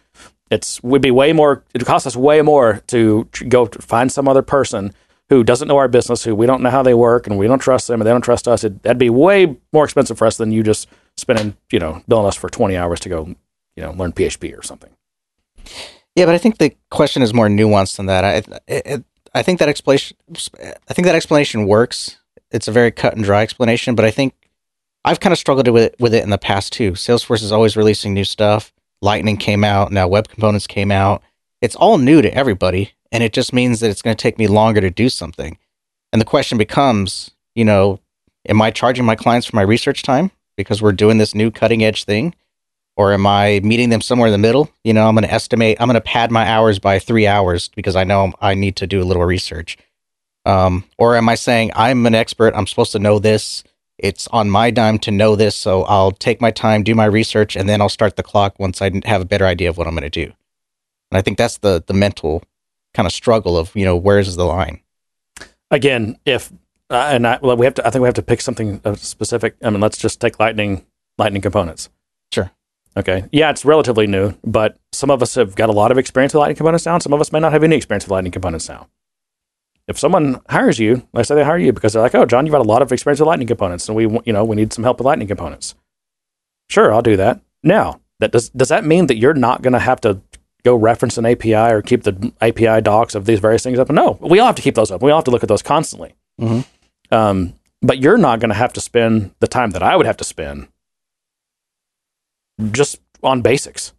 it's 0.50 0.82
would 0.84 1.02
be 1.02 1.12
way 1.12 1.34
more. 1.34 1.64
It 1.74 1.82
would 1.82 1.88
cost 1.88 2.08
us 2.08 2.16
way 2.16 2.42
more 2.42 2.82
to 2.88 3.28
go 3.48 3.68
to 3.68 3.82
find 3.82 4.12
some 4.12 4.28
other 4.28 4.42
person 4.42 4.94
who 5.30 5.44
doesn't 5.44 5.68
know 5.68 5.78
our 5.78 5.88
business, 5.88 6.24
who 6.24 6.36
we 6.36 6.46
don't 6.46 6.62
know 6.62 6.70
how 6.70 6.84
they 6.84 6.94
work, 6.94 7.26
and 7.26 7.38
we 7.38 7.48
don't 7.48 7.60
trust 7.60 7.88
them, 7.88 8.02
and 8.02 8.08
they 8.08 8.12
don't 8.12 8.22
trust 8.22 8.48
us. 8.48 8.64
It, 8.64 8.84
that'd 8.84 8.98
be 8.98 9.10
way 9.10 9.56
more 9.72 9.86
expensive 9.86 10.18
for 10.18 10.28
us 10.28 10.38
than 10.38 10.52
you 10.52 10.62
just 10.62 10.88
spending, 11.16 11.56
you 11.72 11.80
know, 11.80 12.04
billing 12.08 12.28
us 12.28 12.36
for 12.36 12.50
twenty 12.50 12.76
hours 12.76 13.00
to 13.02 13.10
go, 13.10 13.28
you 13.76 13.84
know, 13.84 13.92
learn 13.92 14.12
PHP 14.12 14.58
or 14.58 14.62
something. 14.62 14.90
Yeah, 16.16 16.26
but 16.26 16.36
I 16.36 16.38
think 16.38 16.58
the 16.58 16.76
question 16.90 17.22
is 17.22 17.34
more 17.34 17.48
nuanced 17.48 17.98
than 17.98 18.08
that. 18.08 18.26
I 18.26 18.34
it, 18.68 18.86
it, 18.86 19.06
I 19.34 19.44
think 19.44 19.60
that 19.60 19.70
explanation 19.70 20.18
I 20.60 20.94
think 20.94 21.06
that 21.06 21.16
explanation 21.16 21.68
works. 21.68 22.18
It's 22.52 22.68
a 22.68 22.72
very 22.72 22.92
cut 22.92 23.16
and 23.16 23.24
dry 23.24 23.44
explanation, 23.44 23.96
but 23.96 24.04
I 24.04 24.12
think 24.12 24.34
I've 25.04 25.20
kind 25.20 25.34
of 25.34 25.40
struggled 25.40 25.68
with 25.68 25.84
it, 25.84 25.96
with 26.00 26.14
it 26.14 26.24
in 26.24 26.30
the 26.30 26.38
past 26.38 26.74
too. 26.74 26.92
Salesforce 26.92 27.44
is 27.44 27.52
always 27.52 27.76
releasing 27.76 28.14
new 28.14 28.24
stuff. 28.24 28.72
Lightning 29.02 29.38
came 29.38 29.64
out, 29.64 29.92
now 29.92 30.08
web 30.08 30.28
components 30.28 30.68
came 30.68 30.92
out. 30.92 31.24
It's 31.62 31.76
all 31.76 31.98
new 31.98 32.22
to 32.22 32.34
everybody, 32.34 32.94
and 33.12 33.24
it 33.24 33.34
just 33.34 33.54
means 33.54 33.80
that 33.80 33.90
it's 33.90 34.02
going 34.02 34.16
to 34.16 34.22
take 34.22 34.38
me 34.38 34.48
longer 34.48 34.82
to 34.82 34.90
do 34.90 35.10
something. 35.10 35.58
And 36.12 36.22
the 36.22 36.26
question 36.26 36.58
becomes, 36.58 37.32
you 37.56 37.66
know, 37.66 38.00
am 38.48 38.62
I 38.62 38.70
charging 38.70 39.06
my 39.06 39.16
clients 39.16 39.48
for 39.48 39.56
my 39.56 39.62
research 39.62 40.04
time 40.04 40.32
because 40.56 40.82
we're 40.82 40.92
doing 40.92 41.18
this 41.18 41.34
new 41.34 41.50
cutting 41.50 41.84
edge 41.84 42.04
thing? 42.04 42.36
or 42.98 43.14
am 43.14 43.26
I 43.26 43.62
meeting 43.64 43.90
them 43.90 44.02
somewhere 44.02 44.28
in 44.28 44.32
the 44.32 44.38
middle? 44.38 44.70
You 44.84 44.94
know, 44.94 45.08
I'm 45.08 45.16
going 45.16 45.28
to 45.28 45.34
estimate, 45.34 45.78
I'm 45.80 45.88
going 45.88 45.96
to 45.96 46.02
pad 46.02 46.32
my 46.32 46.48
hours 46.48 46.80
by 46.80 47.00
three 47.00 47.28
hours 47.28 47.70
because 47.70 47.96
I 47.96 48.04
know 48.04 48.34
I 48.42 48.54
need 48.54 48.76
to 48.78 48.88
do 48.88 49.02
a 49.02 49.06
little 49.06 49.26
research. 49.26 49.78
Um, 50.46 50.84
or 50.98 51.16
am 51.16 51.30
I 51.30 51.36
saying 51.36 51.72
I'm 51.76 52.06
an 52.06 52.16
expert, 52.16 52.54
I'm 52.56 52.68
supposed 52.68 52.92
to 52.94 53.00
know 53.00 53.20
this, 53.20 53.64
it's 54.02 54.28
on 54.28 54.50
my 54.50 54.72
dime 54.72 55.00
to 55.00 55.12
know 55.12 55.36
this, 55.36 55.56
so 55.56 55.84
I'll 55.84 56.12
take 56.12 56.42
my 56.42 56.52
time, 56.52 56.84
do 56.84 56.96
my 56.96 57.06
research, 57.06 57.56
and 57.56 57.70
then 57.70 57.82
I'll 57.82 57.90
start 57.90 58.16
the 58.16 58.24
clock 58.24 58.60
once 58.60 58.82
I 58.82 58.92
have 59.06 59.22
a 59.22 59.26
better 59.26 59.46
idea 59.46 59.70
of 59.70 59.78
what 59.78 59.88
I'm 59.88 59.94
going 59.94 60.10
to 60.10 60.10
do. 60.10 60.34
And 61.12 61.18
I 61.18 61.22
think 61.22 61.38
that's 61.38 61.58
the 61.60 61.84
the 61.86 61.94
mental 61.94 62.44
kind 62.94 63.06
of 63.06 63.14
struggle 63.14 63.58
of 63.58 63.76
you 63.76 63.86
know 63.86 63.96
where's 63.96 64.36
the 64.36 64.46
line. 64.46 64.82
Again, 65.70 66.18
if 66.26 66.52
uh, 66.90 67.10
and 67.12 67.26
I, 67.26 67.40
well, 67.42 67.56
we 67.56 67.66
have 67.66 67.76
to, 67.76 67.88
I 67.88 67.90
think 67.90 68.02
we 68.02 68.08
have 68.08 68.16
to 68.16 68.22
pick 68.22 68.42
something 68.42 68.82
uh, 68.84 68.96
specific. 68.96 69.56
I 69.64 69.70
mean, 69.70 69.80
let's 69.80 69.98
just 69.98 70.20
take 70.20 70.40
lightning 70.40 70.86
lightning 71.18 71.42
components. 71.42 71.90
Sure. 72.34 72.52
Okay. 72.98 73.26
Yeah, 73.32 73.50
it's 73.50 73.64
relatively 73.64 74.08
new, 74.08 74.34
but 74.44 74.78
some 74.92 75.10
of 75.10 75.22
us 75.22 75.36
have 75.36 75.56
got 75.56 75.70
a 75.70 75.74
lot 75.74 75.92
of 75.92 75.98
experience 75.98 76.34
with 76.34 76.40
Lightning 76.40 76.58
components 76.58 76.86
now, 76.86 77.00
some 77.00 77.14
of 77.14 77.22
us 77.22 77.32
may 77.32 77.40
not 77.40 77.54
have 77.54 77.64
any 77.64 77.76
experience 77.76 78.04
with 78.04 78.12
Lightning 78.12 78.34
components 78.34 78.68
now. 78.68 78.88
If 79.88 79.98
someone 80.00 80.40
hires 80.50 80.80
you, 80.80 81.08
let's 81.14 81.28
say 81.28 81.36
they 81.36 81.44
hire 81.44 81.58
you 81.58 81.74
because 81.74 81.94
they're 81.94 82.02
like, 82.02 82.16
"Oh, 82.16 82.26
John, 82.26 82.46
you've 82.46 82.54
got 82.54 82.62
a 82.62 82.70
lot 82.70 82.82
of 82.82 82.92
experience 82.92 83.20
with 83.20 83.28
Lightning 83.28 83.48
components, 83.48 83.88
and 83.90 83.96
we, 83.96 84.04
you 84.26 84.34
know, 84.34 84.44
we 84.46 84.56
need 84.56 84.72
some 84.74 84.84
help 84.84 84.98
with 85.00 85.06
Lightning 85.06 85.28
components." 85.28 85.76
Sure, 86.70 86.94
I'll 86.94 87.02
do 87.02 87.18
that. 87.18 87.42
Now, 87.64 88.00
that 88.20 88.32
does 88.32 88.50
does 88.50 88.70
that 88.70 88.86
mean 88.86 89.08
that 89.08 89.18
you're 89.18 89.34
not 89.34 89.62
going 89.62 89.74
to 89.74 89.80
have 89.80 90.00
to 90.02 90.22
go 90.64 90.76
reference 90.76 91.18
an 91.18 91.26
API 91.26 91.56
or 91.56 91.82
keep 91.82 92.04
the 92.04 92.32
API 92.40 92.82
docs 92.82 93.16
of 93.16 93.26
these 93.26 93.40
various 93.40 93.64
things 93.64 93.80
up? 93.80 93.90
No, 93.90 94.18
we 94.22 94.40
all 94.40 94.46
have 94.48 94.56
to 94.56 94.62
keep 94.62 94.76
those 94.76 94.92
up. 94.92 95.02
We 95.02 95.12
all 95.12 95.18
have 95.18 95.26
to 95.26 95.32
look 95.32 95.44
at 95.44 95.50
those 95.50 95.64
constantly. 95.64 96.14
Mhm. 96.40 96.66
Um, 97.12 97.54
but 97.82 97.98
you're 97.98 98.18
not 98.18 98.40
going 98.40 98.50
to 98.50 98.56
have 98.56 98.72
to 98.74 98.82
spend 98.82 99.32
the 99.40 99.48
time 99.48 99.72
that 99.72 99.82
I 99.84 99.96
would 99.98 100.06
have 100.06 100.18
to 100.18 100.24
spend 100.24 100.68
just 102.72 103.00
on 103.24 103.42
basics. 103.42 103.94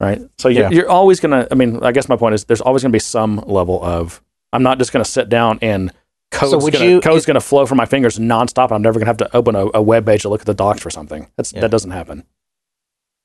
Right. 0.00 0.20
So 0.38 0.48
you're, 0.48 0.64
Yeah. 0.64 0.70
you're 0.70 0.88
always 0.88 1.18
going 1.20 1.32
to, 1.32 1.48
I 1.50 1.54
mean, 1.56 1.82
I 1.82 1.90
guess 1.92 2.08
my 2.08 2.16
point 2.16 2.34
is 2.34 2.44
there's 2.44 2.60
always 2.60 2.82
going 2.82 2.92
to 2.92 2.94
be 2.96 3.00
some 3.00 3.38
level 3.46 3.82
of, 3.84 4.22
I'm 4.52 4.62
not 4.62 4.78
just 4.78 4.92
going 4.92 5.04
to 5.04 5.10
sit 5.10 5.28
down 5.28 5.58
and 5.60 5.92
code's 6.30 6.62
would 6.62 6.72
gonna, 6.72 6.84
you- 6.84 7.00
code's 7.00 7.26
going 7.26 7.34
to 7.34 7.40
flow 7.40 7.66
from 7.66 7.78
my 7.78 7.86
fingers 7.86 8.18
nonstop. 8.18 8.66
And 8.66 8.74
I'm 8.74 8.82
never 8.82 8.98
going 9.00 9.06
to 9.06 9.10
have 9.10 9.16
to 9.30 9.36
open 9.36 9.56
a, 9.56 9.66
a 9.74 9.82
web 9.82 10.06
page 10.06 10.22
to 10.22 10.28
look 10.28 10.40
at 10.40 10.46
the 10.46 10.54
docs 10.54 10.80
for 10.80 10.90
something. 10.90 11.26
That's, 11.36 11.52
Yeah. 11.52 11.62
That 11.62 11.70
doesn't 11.72 11.90
happen. 11.90 12.24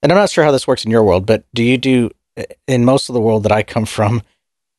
and 0.02 0.12
I'm 0.12 0.18
not 0.18 0.30
sure 0.32 0.44
how 0.44 0.52
this 0.52 0.68
works 0.68 0.84
in 0.84 0.90
your 0.92 1.04
world, 1.04 1.26
but 1.28 1.44
do 1.54 1.64
you 1.64 1.78
do 1.78 2.10
in 2.68 2.84
most 2.86 3.08
of 3.10 3.14
the 3.14 3.22
world 3.22 3.44
that 3.44 3.52
I 3.52 3.62
come 3.64 3.86
from 3.86 4.24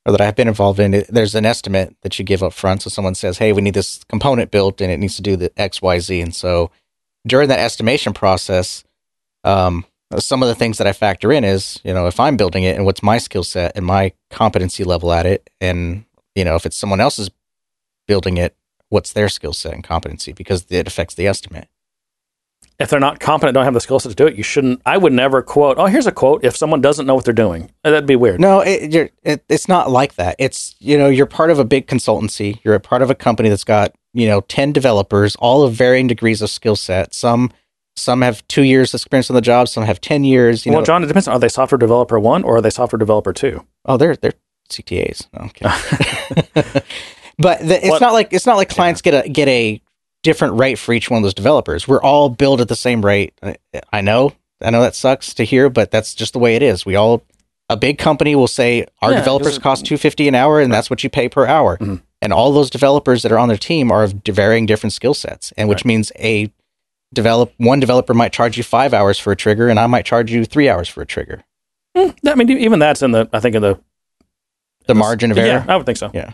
or 0.04 0.10
that 0.12 0.20
I've 0.20 0.34
been 0.36 0.48
involved 0.48 0.80
in? 0.80 0.94
it- 0.94 1.06
There's 1.08 1.36
an 1.36 1.46
estimate 1.46 1.94
that 2.02 2.18
you 2.18 2.24
give 2.24 2.42
up 2.42 2.52
front. 2.52 2.82
So 2.82 2.90
someone 2.90 3.14
says, 3.14 3.38
"Hey, 3.38 3.52
we 3.52 3.62
need 3.62 3.74
this 3.74 4.02
component 4.08 4.50
built, 4.50 4.80
and 4.80 4.90
it 4.90 4.98
needs 4.98 5.14
to 5.16 5.22
do 5.22 5.36
the 5.36 5.52
X, 5.56 5.80
Y, 5.80 5.98
Z." 6.00 6.20
And 6.20 6.34
so 6.34 6.72
during 7.26 7.48
that 7.50 7.60
estimation 7.60 8.12
process, 8.12 8.82
um, 9.44 9.84
some 10.18 10.42
of 10.42 10.48
the 10.48 10.54
things 10.54 10.78
that 10.78 10.86
I 10.86 10.92
factor 10.92 11.32
in 11.32 11.44
is, 11.44 11.80
you 11.84 11.92
know, 11.92 12.06
if 12.06 12.20
I'm 12.20 12.36
building 12.36 12.62
it 12.64 12.76
and 12.76 12.84
what's 12.84 13.02
my 13.02 13.18
skill 13.18 13.44
set 13.44 13.72
and 13.76 13.84
my 13.84 14.12
competency 14.30 14.84
level 14.84 15.12
at 15.12 15.26
it, 15.26 15.50
and 15.60 16.04
you 16.34 16.44
know, 16.44 16.56
if 16.56 16.66
it's 16.66 16.76
someone 16.76 17.00
else's 17.00 17.30
building 18.06 18.36
it, 18.36 18.56
what's 18.88 19.12
their 19.12 19.28
skill 19.28 19.52
set 19.52 19.74
and 19.74 19.84
competency 19.84 20.32
because 20.32 20.66
it 20.70 20.86
affects 20.86 21.14
the 21.14 21.26
estimate. 21.26 21.68
If 22.78 22.90
they're 22.90 23.00
not 23.00 23.20
competent, 23.20 23.54
don't 23.54 23.64
have 23.64 23.74
the 23.74 23.80
skill 23.80 24.00
set 24.00 24.08
to 24.08 24.14
do 24.16 24.26
it, 24.26 24.34
you 24.34 24.42
shouldn't. 24.42 24.82
I 24.84 24.96
would 24.96 25.12
never 25.12 25.42
quote, 25.42 25.78
oh, 25.78 25.86
here's 25.86 26.08
a 26.08 26.12
quote 26.12 26.44
if 26.44 26.56
someone 26.56 26.80
doesn't 26.80 27.06
know 27.06 27.14
what 27.14 27.24
they're 27.24 27.32
doing. 27.32 27.70
Uh, 27.84 27.90
that'd 27.90 28.06
be 28.06 28.16
weird. 28.16 28.40
No, 28.40 28.60
it, 28.60 28.92
you're, 28.92 29.10
it, 29.22 29.44
it's 29.48 29.68
not 29.68 29.90
like 29.90 30.16
that. 30.16 30.34
It's 30.40 30.74
you 30.80 30.98
know 30.98 31.08
you're 31.08 31.26
part 31.26 31.50
of 31.50 31.58
a 31.60 31.64
big 31.64 31.86
consultancy. 31.86 32.58
You're 32.64 32.74
a 32.74 32.80
part 32.80 33.02
of 33.02 33.10
a 33.10 33.14
company 33.14 33.48
that's 33.48 33.64
got 33.64 33.94
you 34.12 34.26
know 34.26 34.40
ten 34.42 34.72
developers, 34.72 35.36
all 35.36 35.62
of 35.62 35.72
varying 35.74 36.08
degrees 36.08 36.42
of 36.42 36.50
skill 36.50 36.74
set. 36.74 37.14
Some 37.14 37.52
some 37.96 38.22
have 38.22 38.46
two 38.48 38.62
years 38.62 38.92
experience 38.94 39.30
on 39.30 39.34
the 39.36 39.40
job. 39.42 39.68
Some 39.68 39.84
have 39.84 40.00
ten 40.00 40.24
years. 40.24 40.66
You 40.66 40.72
well, 40.72 40.80
know, 40.80 40.84
John, 40.86 41.04
it 41.04 41.06
depends. 41.06 41.28
Are 41.28 41.38
they 41.38 41.48
software 41.48 41.78
developer 41.78 42.18
one 42.18 42.42
or 42.44 42.56
are 42.56 42.60
they 42.60 42.70
software 42.70 42.98
developer 42.98 43.32
two? 43.32 43.64
oh, 43.86 43.96
they're 43.96 44.16
they're 44.16 44.32
CTAs. 44.70 45.26
No, 45.34 45.50
but 47.38 47.60
the, 47.60 47.76
it's 47.78 47.88
What- 47.90 48.00
not 48.00 48.12
like 48.12 48.32
it's 48.32 48.46
not 48.46 48.56
like 48.56 48.68
clients 48.68 49.00
get 49.02 49.26
a 49.26 49.28
get 49.28 49.48
a 49.48 49.80
different 50.22 50.58
rate 50.58 50.78
for 50.78 50.92
each 50.94 51.10
one 51.10 51.18
of 51.18 51.22
those 51.22 51.34
developers. 51.34 51.86
We're 51.86 52.02
all 52.02 52.28
billed 52.30 52.60
at 52.60 52.68
the 52.68 52.76
same 52.76 53.04
rate. 53.04 53.34
I- 53.42 53.56
I 53.92 54.00
know, 54.00 54.32
I 54.62 54.70
know 54.70 54.80
that 54.82 54.94
sucks 54.94 55.34
to 55.34 55.44
hear, 55.44 55.68
but 55.68 55.90
that's 55.90 56.14
just 56.14 56.32
the 56.32 56.38
way 56.38 56.56
it 56.56 56.62
is. 56.62 56.86
We 56.86 56.96
all 56.96 57.22
a 57.68 57.76
big 57.76 57.98
company 57.98 58.34
will 58.34 58.48
say 58.48 58.86
our 59.02 59.12
Yeah, 59.12 59.18
developers 59.18 59.58
cost 59.58 59.84
two 59.86 59.96
fifty 59.96 60.28
an 60.28 60.34
hour, 60.34 60.60
and 60.60 60.72
that's 60.72 60.88
what 60.90 61.04
you 61.04 61.10
pay 61.10 61.28
per 61.28 61.46
hour. 61.46 61.76
Mhm. 61.78 62.02
And 62.22 62.32
all 62.32 62.52
those 62.52 62.70
developers 62.70 63.22
that 63.22 63.32
are 63.32 63.38
on 63.38 63.48
their 63.48 63.58
team 63.58 63.90
are 63.90 64.02
of 64.04 64.14
varying 64.26 64.64
different 64.64 64.94
skill 64.94 65.12
sets, 65.14 65.52
and 65.58 65.68
which 65.68 65.80
Right. 65.80 65.86
means 65.86 66.10
a 66.18 66.50
develop 67.14 67.52
one 67.58 67.80
developer 67.80 68.12
might 68.14 68.32
charge 68.32 68.56
you 68.56 68.62
five 68.62 68.92
hours 68.92 69.18
for 69.18 69.32
a 69.32 69.36
trigger, 69.36 69.68
and 69.68 69.78
I 69.80 69.86
might 69.86 70.04
charge 70.04 70.30
you 70.32 70.44
three 70.44 70.68
hours 70.68 70.88
for 70.88 71.00
a 71.02 71.06
trigger. 71.06 71.44
Hmm, 71.96 72.10
I 72.26 72.34
mean, 72.34 72.50
even 72.50 72.78
that's 72.78 73.02
in 73.02 73.12
the, 73.12 73.28
I 73.32 73.40
think 73.40 73.54
in 73.54 73.62
the, 73.62 73.78
The 74.86 74.94
margin 74.94 75.30
of 75.30 75.38
error. 75.38 75.46
yeah, 75.48 75.64
I 75.68 75.76
would 75.76 75.86
think 75.86 75.98
so. 75.98 76.10
Yeah, 76.12 76.32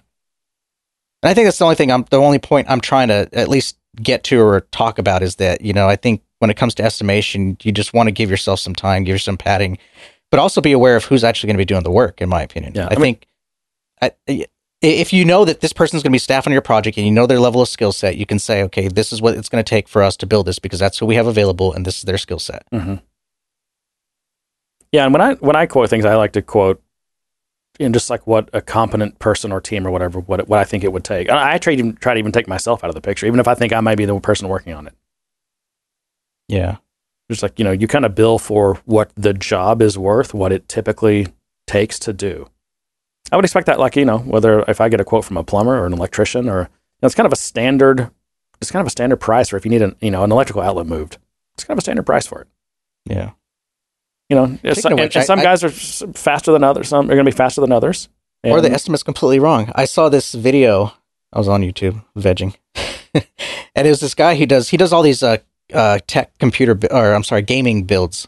and 1.22 1.30
I 1.30 1.34
think 1.34 1.46
that's 1.46 1.58
the 1.58 1.64
only 1.64 1.76
thing 1.76 1.92
I'm 1.92 2.04
the 2.10 2.16
only 2.16 2.38
point 2.38 2.68
I'm 2.70 2.80
trying 2.80 3.08
to 3.08 3.28
at 3.32 3.48
least 3.48 3.76
get 4.00 4.24
to 4.24 4.40
or 4.40 4.60
talk 4.72 4.98
about 4.98 5.22
is 5.22 5.36
that, 5.36 5.60
you 5.60 5.72
know, 5.72 5.88
I 5.88 5.96
think 5.96 6.22
when 6.38 6.50
it 6.50 6.56
comes 6.56 6.74
to 6.76 6.82
estimation, 6.82 7.56
you 7.62 7.72
just 7.72 7.92
want 7.92 8.06
to 8.06 8.12
give 8.12 8.30
yourself 8.30 8.60
some 8.60 8.74
time, 8.74 9.04
give 9.04 9.14
yourself 9.14 9.24
some 9.34 9.36
padding, 9.36 9.76
but 10.30 10.40
also 10.40 10.60
be 10.60 10.72
aware 10.72 10.96
of 10.96 11.04
who's 11.04 11.24
actually 11.24 11.48
going 11.48 11.56
to 11.56 11.60
be 11.60 11.64
doing 11.66 11.82
the 11.82 11.90
work, 11.90 12.20
in 12.22 12.28
my 12.28 12.40
opinion. 12.42 12.72
Yeah, 12.74 12.84
I, 12.90 12.94
I 12.94 12.98
mean- 12.98 13.00
think 13.00 13.26
i- 14.28 14.46
if 14.82 15.12
you 15.12 15.24
know 15.24 15.44
that 15.44 15.60
this 15.60 15.72
person's 15.72 16.02
going 16.02 16.10
to 16.10 16.14
be 16.14 16.18
staff 16.18 16.46
on 16.46 16.52
your 16.52 16.62
project 16.62 16.96
and 16.96 17.06
you 17.06 17.12
know 17.12 17.26
their 17.26 17.40
level 17.40 17.60
of 17.60 17.68
skill 17.68 17.92
set, 17.92 18.16
you 18.16 18.24
can 18.24 18.38
say, 18.38 18.62
okay, 18.64 18.88
this 18.88 19.12
is 19.12 19.20
what 19.20 19.36
it's 19.36 19.48
going 19.48 19.62
to 19.62 19.68
take 19.68 19.88
for 19.88 20.02
us 20.02 20.16
to 20.18 20.26
build 20.26 20.46
this 20.46 20.58
because 20.58 20.78
that's 20.78 20.98
who 20.98 21.06
we 21.06 21.16
have 21.16 21.26
available 21.26 21.72
and 21.72 21.84
this 21.84 21.98
is 21.98 22.04
their 22.04 22.18
skill 22.18 22.38
set. 22.38 22.64
hmm 22.72 22.94
Yeah, 24.92 25.04
and 25.04 25.12
when 25.12 25.20
I 25.20 25.34
when 25.34 25.56
I 25.56 25.66
quote 25.66 25.90
things, 25.90 26.04
I 26.04 26.14
like 26.14 26.32
to 26.32 26.42
quote, 26.42 26.82
you 27.78 27.88
know, 27.88 27.92
just 27.92 28.10
like 28.10 28.26
what 28.26 28.48
a 28.52 28.60
competent 28.60 29.18
person 29.18 29.52
or 29.52 29.60
team 29.60 29.86
or 29.86 29.90
whatever, 29.90 30.18
what 30.20 30.48
what 30.48 30.58
I 30.58 30.64
think 30.64 30.82
it 30.82 30.92
would 30.92 31.04
take. 31.04 31.28
I, 31.28 31.54
I 31.54 31.58
try 31.58 31.74
to 31.74 31.78
even 31.78 31.96
try 31.96 32.14
to 32.14 32.18
even 32.18 32.32
take 32.32 32.48
myself 32.48 32.82
out 32.82 32.88
of 32.88 32.94
the 32.94 33.00
picture, 33.02 33.26
even 33.26 33.40
if 33.40 33.48
I 33.48 33.54
think 33.54 33.72
I 33.72 33.80
might 33.80 33.98
be 33.98 34.06
the 34.06 34.18
person 34.20 34.48
working 34.48 34.72
on 34.72 34.86
it. 34.86 34.94
Yeah. 36.48 36.76
Just 37.30 37.42
like 37.42 37.58
you 37.58 37.64
know, 37.64 37.70
you 37.72 37.86
kind 37.86 38.04
of 38.04 38.14
bill 38.14 38.38
for 38.38 38.76
what 38.86 39.12
the 39.14 39.34
job 39.34 39.82
is 39.82 39.96
worth, 39.98 40.32
what 40.34 40.52
it 40.52 40.68
typically 40.68 41.28
takes 41.66 41.98
to 42.00 42.12
do. 42.12 42.48
I 43.32 43.36
would 43.36 43.44
expect 43.44 43.66
that, 43.66 43.78
like 43.78 43.96
you 43.96 44.04
know, 44.04 44.18
whether 44.18 44.60
if 44.68 44.80
I 44.80 44.88
get 44.88 45.00
a 45.00 45.04
quote 45.04 45.24
from 45.24 45.36
a 45.36 45.44
plumber 45.44 45.78
or 45.78 45.86
an 45.86 45.92
electrician, 45.92 46.48
or 46.48 46.60
you 46.62 46.66
know, 47.02 47.06
it's 47.06 47.14
kind 47.14 47.26
of 47.26 47.32
a 47.32 47.36
standard. 47.36 48.10
It's 48.60 48.70
kind 48.70 48.80
of 48.82 48.86
a 48.86 48.90
standard 48.90 49.16
price 49.16 49.48
for 49.48 49.56
if 49.56 49.64
you 49.64 49.70
need 49.70 49.82
an 49.82 49.96
you 50.00 50.10
know 50.10 50.22
an 50.24 50.32
electrical 50.32 50.62
outlet 50.62 50.86
moved. 50.86 51.18
It's 51.54 51.64
kind 51.64 51.74
of 51.74 51.78
a 51.78 51.82
standard 51.82 52.04
price 52.06 52.26
for 52.26 52.42
it. 52.42 52.48
Yeah. 53.06 53.30
You 54.28 54.36
know, 54.36 54.58
some, 54.74 54.92
and- 54.92 55.00
which, 55.00 55.16
and 55.16 55.22
I- 55.22 55.26
some 55.26 55.38
I- 55.40 55.42
guys 55.42 55.64
are 55.64 55.70
faster 55.70 56.52
than 56.52 56.62
others. 56.62 56.88
Some 56.88 57.06
are 57.06 57.14
going 57.14 57.24
to 57.24 57.30
be 57.30 57.36
faster 57.36 57.60
than 57.60 57.72
others. 57.72 58.08
or 58.44 58.60
the 58.60 58.70
estimate's 58.70 59.02
completely 59.02 59.38
wrong. 59.40 59.70
I 59.74 59.84
saw 59.86 60.08
this 60.08 60.32
video. 60.34 60.92
I 61.32 61.38
was 61.38 61.48
on 61.48 61.62
YouTube 61.62 62.02
vegging, 62.16 62.56
and 63.14 63.86
it 63.86 63.90
was 63.90 64.00
this 64.00 64.14
guy 64.14 64.34
who 64.36 64.46
does 64.46 64.68
he 64.70 64.76
does 64.76 64.92
all 64.92 65.02
these 65.02 65.22
uh, 65.22 65.36
uh, 65.72 65.98
tech 66.06 66.36
computer 66.38 66.78
or 66.90 67.12
I'm 67.14 67.22
sorry 67.24 67.42
gaming 67.42 67.84
builds, 67.84 68.26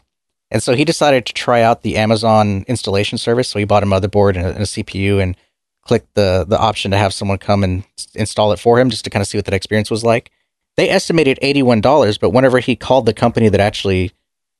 and 0.53 0.63
so 0.63 0.75
he 0.75 0.85
decided 0.85 1.25
to 1.25 1.33
try 1.33 1.61
out 1.61 1.81
the 1.81 1.97
Amazon 1.97 2.63
installation 2.67 3.17
service. 3.17 3.49
So 3.49 3.59
he 3.59 3.65
bought 3.65 3.83
a 3.83 3.87
motherboard 3.87 4.37
and 4.37 4.45
a, 4.45 4.49
and 4.49 4.59
a 4.59 4.65
CPU 4.65 5.21
and 5.21 5.35
clicked 5.81 6.13
the 6.13 6.45
the 6.47 6.57
option 6.59 6.91
to 6.91 6.97
have 6.97 7.13
someone 7.13 7.37
come 7.39 7.63
and 7.63 7.83
install 8.15 8.53
it 8.53 8.59
for 8.59 8.79
him 8.79 8.89
just 8.89 9.03
to 9.03 9.09
kind 9.09 9.21
of 9.21 9.27
see 9.27 9.37
what 9.37 9.45
that 9.45 9.53
experience 9.53 9.91
was 9.91 10.03
like. 10.05 10.31
They 10.77 10.89
estimated 10.89 11.39
eighty 11.41 11.61
one 11.63 11.81
dollars, 11.81 12.17
but 12.17 12.29
whenever 12.29 12.59
he 12.59 12.75
called 12.75 13.05
the 13.05 13.13
company 13.13 13.49
that 13.49 13.59
actually 13.59 14.11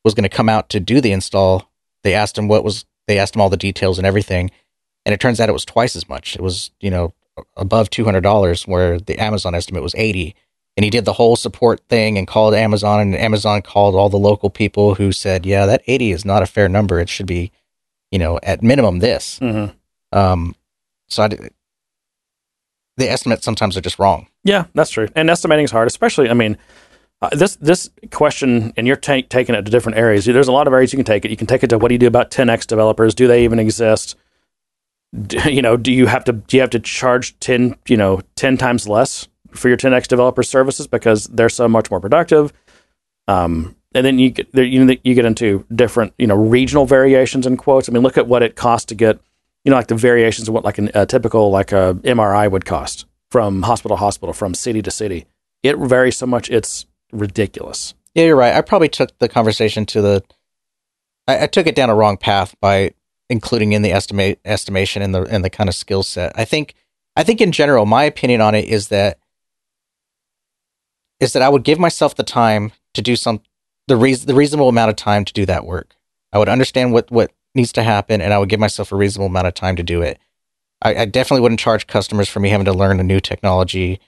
was 0.04 0.14
going 0.14 0.24
to 0.24 0.30
come 0.30 0.50
out 0.50 0.68
to 0.70 0.82
do 0.82 1.00
the 1.00 1.14
install, 1.14 1.72
they 2.04 2.14
asked 2.14 2.38
him 2.38 2.50
what 2.50 2.64
was 2.66 2.86
they 3.08 3.18
asked 3.18 3.36
him 3.36 3.42
all 3.42 3.50
the 3.50 3.58
details 3.58 3.98
and 3.98 4.06
everything 4.06 4.52
and 5.06 5.14
it 5.14 5.20
turns 5.20 5.40
out 5.40 5.50
it 5.50 5.54
was 5.54 5.66
twice 5.66 5.96
as 5.96 6.08
much. 6.08 6.36
It 6.36 6.42
was 6.42 6.72
you 6.80 6.90
know 6.90 7.14
above 7.58 7.90
two 7.90 8.06
hundred 8.06 8.22
dollars, 8.22 8.68
where 8.68 9.00
the 9.00 9.20
Amazon 9.20 9.56
estimate 9.56 9.84
was 9.84 9.96
eighty. 9.96 10.36
And 10.76 10.84
he 10.84 10.90
did 10.90 11.06
the 11.06 11.14
whole 11.14 11.36
support 11.36 11.82
thing 11.88 12.18
and 12.18 12.26
called 12.28 12.56
Amazon, 12.56 13.00
and 13.00 13.16
Amazon 13.16 13.62
called 13.62 13.94
all 13.96 14.10
the 14.10 14.18
local 14.18 14.50
people 14.50 14.96
who 14.96 15.12
said, 15.12 15.46
"Yeah, 15.46 15.66
that 15.68 15.84
eighty 15.88 16.12
is 16.12 16.26
not 16.26 16.42
a 16.42 16.48
fair 16.48 16.68
number. 16.68 17.00
It 17.00 17.10
should 17.10 17.28
be, 17.28 17.52
you 18.12 18.18
know, 18.18 18.40
at 18.42 18.64
minimum 18.64 19.00
this." 19.00 19.38
Mhm. 19.40 19.74
Um, 20.12 20.56
so 21.10 21.24
I, 21.24 21.28
the 22.98 23.10
estimates 23.10 23.44
sometimes 23.46 23.78
are 23.78 23.82
just 23.82 24.00
wrong. 24.00 24.28
Yeah, 24.44 24.66
that's 24.74 24.90
true. 24.90 25.08
And 25.16 25.30
estimating 25.30 25.66
is 25.66 25.72
hard, 25.72 25.88
especially. 25.88 26.30
I 26.30 26.34
mean, 26.34 26.58
uh, 27.22 27.30
this 27.34 27.56
this 27.58 27.90
question, 28.12 28.74
and 28.76 28.88
you're 28.88 28.96
ta- 28.96 29.22
taking 29.30 29.54
it 29.56 29.64
to 29.66 29.72
different 29.72 29.98
areas. 30.00 30.26
There's 30.26 30.48
a 30.48 30.52
lot 30.52 30.68
of 30.68 30.74
areas 30.74 30.92
you 30.92 30.98
can 30.98 31.06
take 31.06 31.24
it. 31.24 31.30
You 31.32 31.38
can 31.38 31.48
take 31.48 31.64
it 31.64 31.68
to 31.70 31.78
what 31.78 31.90
do 31.90 31.94
you 31.96 32.00
do 32.00 32.08
about 32.08 32.32
10x 32.32 32.66
developers? 32.66 33.14
Do 33.14 33.28
they 33.28 33.44
even 33.44 33.60
exist? 33.60 34.16
D- 35.28 35.38
you 35.52 35.62
know, 35.62 35.78
do 35.78 35.92
you 35.92 36.08
have 36.08 36.24
to 36.26 36.34
do 36.34 36.58
you 36.58 36.62
have 36.62 36.72
to 36.72 36.80
charge 36.80 37.40
10 37.40 37.76
you 37.88 37.96
know 37.98 38.22
10 38.36 38.58
times 38.58 38.88
less 38.88 39.28
for 39.54 39.68
your 39.68 39.78
10x 39.78 40.08
developer 40.08 40.44
services 40.44 40.88
because 40.88 41.26
they're 41.26 41.50
so 41.50 41.68
much 41.68 41.90
more 41.90 42.00
productive? 42.00 42.54
Um, 43.28 43.76
and 43.96 44.06
then 44.06 44.20
you 44.20 44.32
get 44.32 44.54
you 44.54 44.84
know, 44.84 44.96
you 45.04 45.14
get 45.14 45.26
into 45.26 45.66
different 45.74 46.14
you 46.18 46.28
know 46.28 46.36
regional 46.36 46.86
variations 46.86 47.46
in 47.46 47.58
quotes. 47.58 47.88
I 47.88 47.92
mean, 47.92 48.04
look 48.04 48.18
at 48.18 48.28
what 48.28 48.44
it 48.44 48.56
costs 48.56 48.88
to 48.88 48.96
get 48.96 49.20
you 49.64 49.70
know 49.70 49.76
like 49.76 49.88
the 49.88 49.96
variations 49.96 50.48
of 50.48 50.54
what 50.54 50.64
like 50.64 50.78
an, 50.78 50.90
a 50.94 51.06
typical 51.06 51.52
like 51.52 51.72
a 51.72 51.96
MRI 52.04 52.50
would 52.50 52.66
cost 52.66 53.06
from 53.30 53.64
hospital 53.64 53.98
to 53.98 54.00
hospital, 54.00 54.34
from 54.34 54.54
city 54.54 54.82
to 54.82 54.92
city. 54.92 55.26
It 55.62 55.78
varies 55.78 56.18
so 56.18 56.26
much; 56.26 56.50
it's 56.50 56.86
ridiculous. 57.12 57.94
Yeah, 58.16 58.26
you're 58.26 58.36
right. 58.36 58.56
I 58.56 58.62
probably 58.62 58.90
took 58.90 59.18
the 59.20 59.30
conversation 59.30 59.86
to 59.88 60.02
the. 60.02 60.24
I, 61.28 61.44
I 61.44 61.48
took 61.48 61.68
it 61.68 61.76
down 61.76 61.90
a 61.90 61.96
wrong 61.96 62.18
path 62.18 62.56
by 62.60 62.94
including 63.30 63.74
in 63.74 63.82
the 63.82 63.92
estimate 63.92 64.40
estimation 64.44 65.02
and 65.02 65.14
the 65.14 65.24
and 65.24 65.44
the 65.44 65.50
kind 65.50 65.70
of 65.70 65.76
skill 65.76 66.04
set. 66.04 66.32
I 66.36 66.46
think 66.46 66.74
I 67.16 67.24
think 67.24 67.42
in 67.42 67.52
general, 67.52 67.86
my 67.86 68.04
opinion 68.04 68.42
on 68.42 68.56
it 68.56 68.66
is 68.66 68.88
that 68.90 69.20
is 71.24 71.34
that 71.34 71.42
I 71.42 71.50
would 71.50 71.64
give 71.64 71.80
myself 71.80 72.16
the 72.16 72.24
time 72.24 72.72
to 72.94 73.02
do 73.02 73.16
some 73.16 73.42
the 73.88 73.98
reason 73.98 74.28
the 74.28 74.36
reasonable 74.36 74.70
amount 74.70 74.90
of 74.90 74.96
time 74.96 75.26
to 75.26 75.34
do 75.34 75.46
that 75.46 75.66
work. 75.66 75.96
I 76.32 76.38
would 76.38 76.50
understand 76.50 76.94
what 76.94 77.10
what 77.12 77.32
needs 77.56 77.72
to 77.74 77.84
happen, 77.84 78.22
and 78.22 78.34
I 78.34 78.38
would 78.40 78.50
give 78.50 78.60
myself 78.60 78.92
a 78.92 78.96
reasonable 78.96 79.28
amount 79.28 79.48
of 79.48 79.54
time 79.54 79.76
to 79.78 79.84
do 79.84 80.02
it. 80.02 80.20
I, 80.82 80.96
I 80.96 81.06
definitely 81.06 81.42
wouldn't 81.42 81.60
charge 81.60 81.88
customers 81.88 82.28
for 82.30 82.40
me 82.40 82.50
having 82.50 82.66
to 82.66 82.74
learn 82.74 83.00
a 83.00 83.04
new 83.04 83.20
technology 83.20 84.00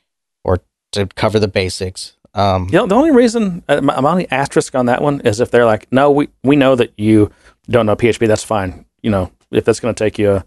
or 0.43 0.61
to 0.93 1.05
cover 1.07 1.39
the 1.39 1.47
basics. 1.47 2.18
Um, 2.34 2.66
You 2.66 2.80
know, 2.80 2.88
the 2.88 2.95
only 2.95 3.11
reason 3.11 3.63
uh, 3.70 3.82
my, 3.82 3.99
my 4.01 4.11
only 4.11 4.30
asterisk 4.32 4.76
on 4.76 4.88
that 4.88 5.01
one 5.01 5.22
is 5.22 5.39
if 5.39 5.51
they're 5.51 5.66
like, 5.66 5.88
no, 5.91 6.11
we 6.11 6.28
we 6.43 6.55
know 6.55 6.76
that 6.76 6.91
you 6.97 7.32
don't 7.70 7.86
know 7.86 7.95
PHP. 7.95 8.28
That's 8.28 8.43
fine. 8.43 8.86
You 9.01 9.11
know, 9.11 9.32
if 9.51 9.63
that's 9.63 9.80
going 9.80 9.93
to 9.95 10.03
take 10.03 10.18
you, 10.20 10.43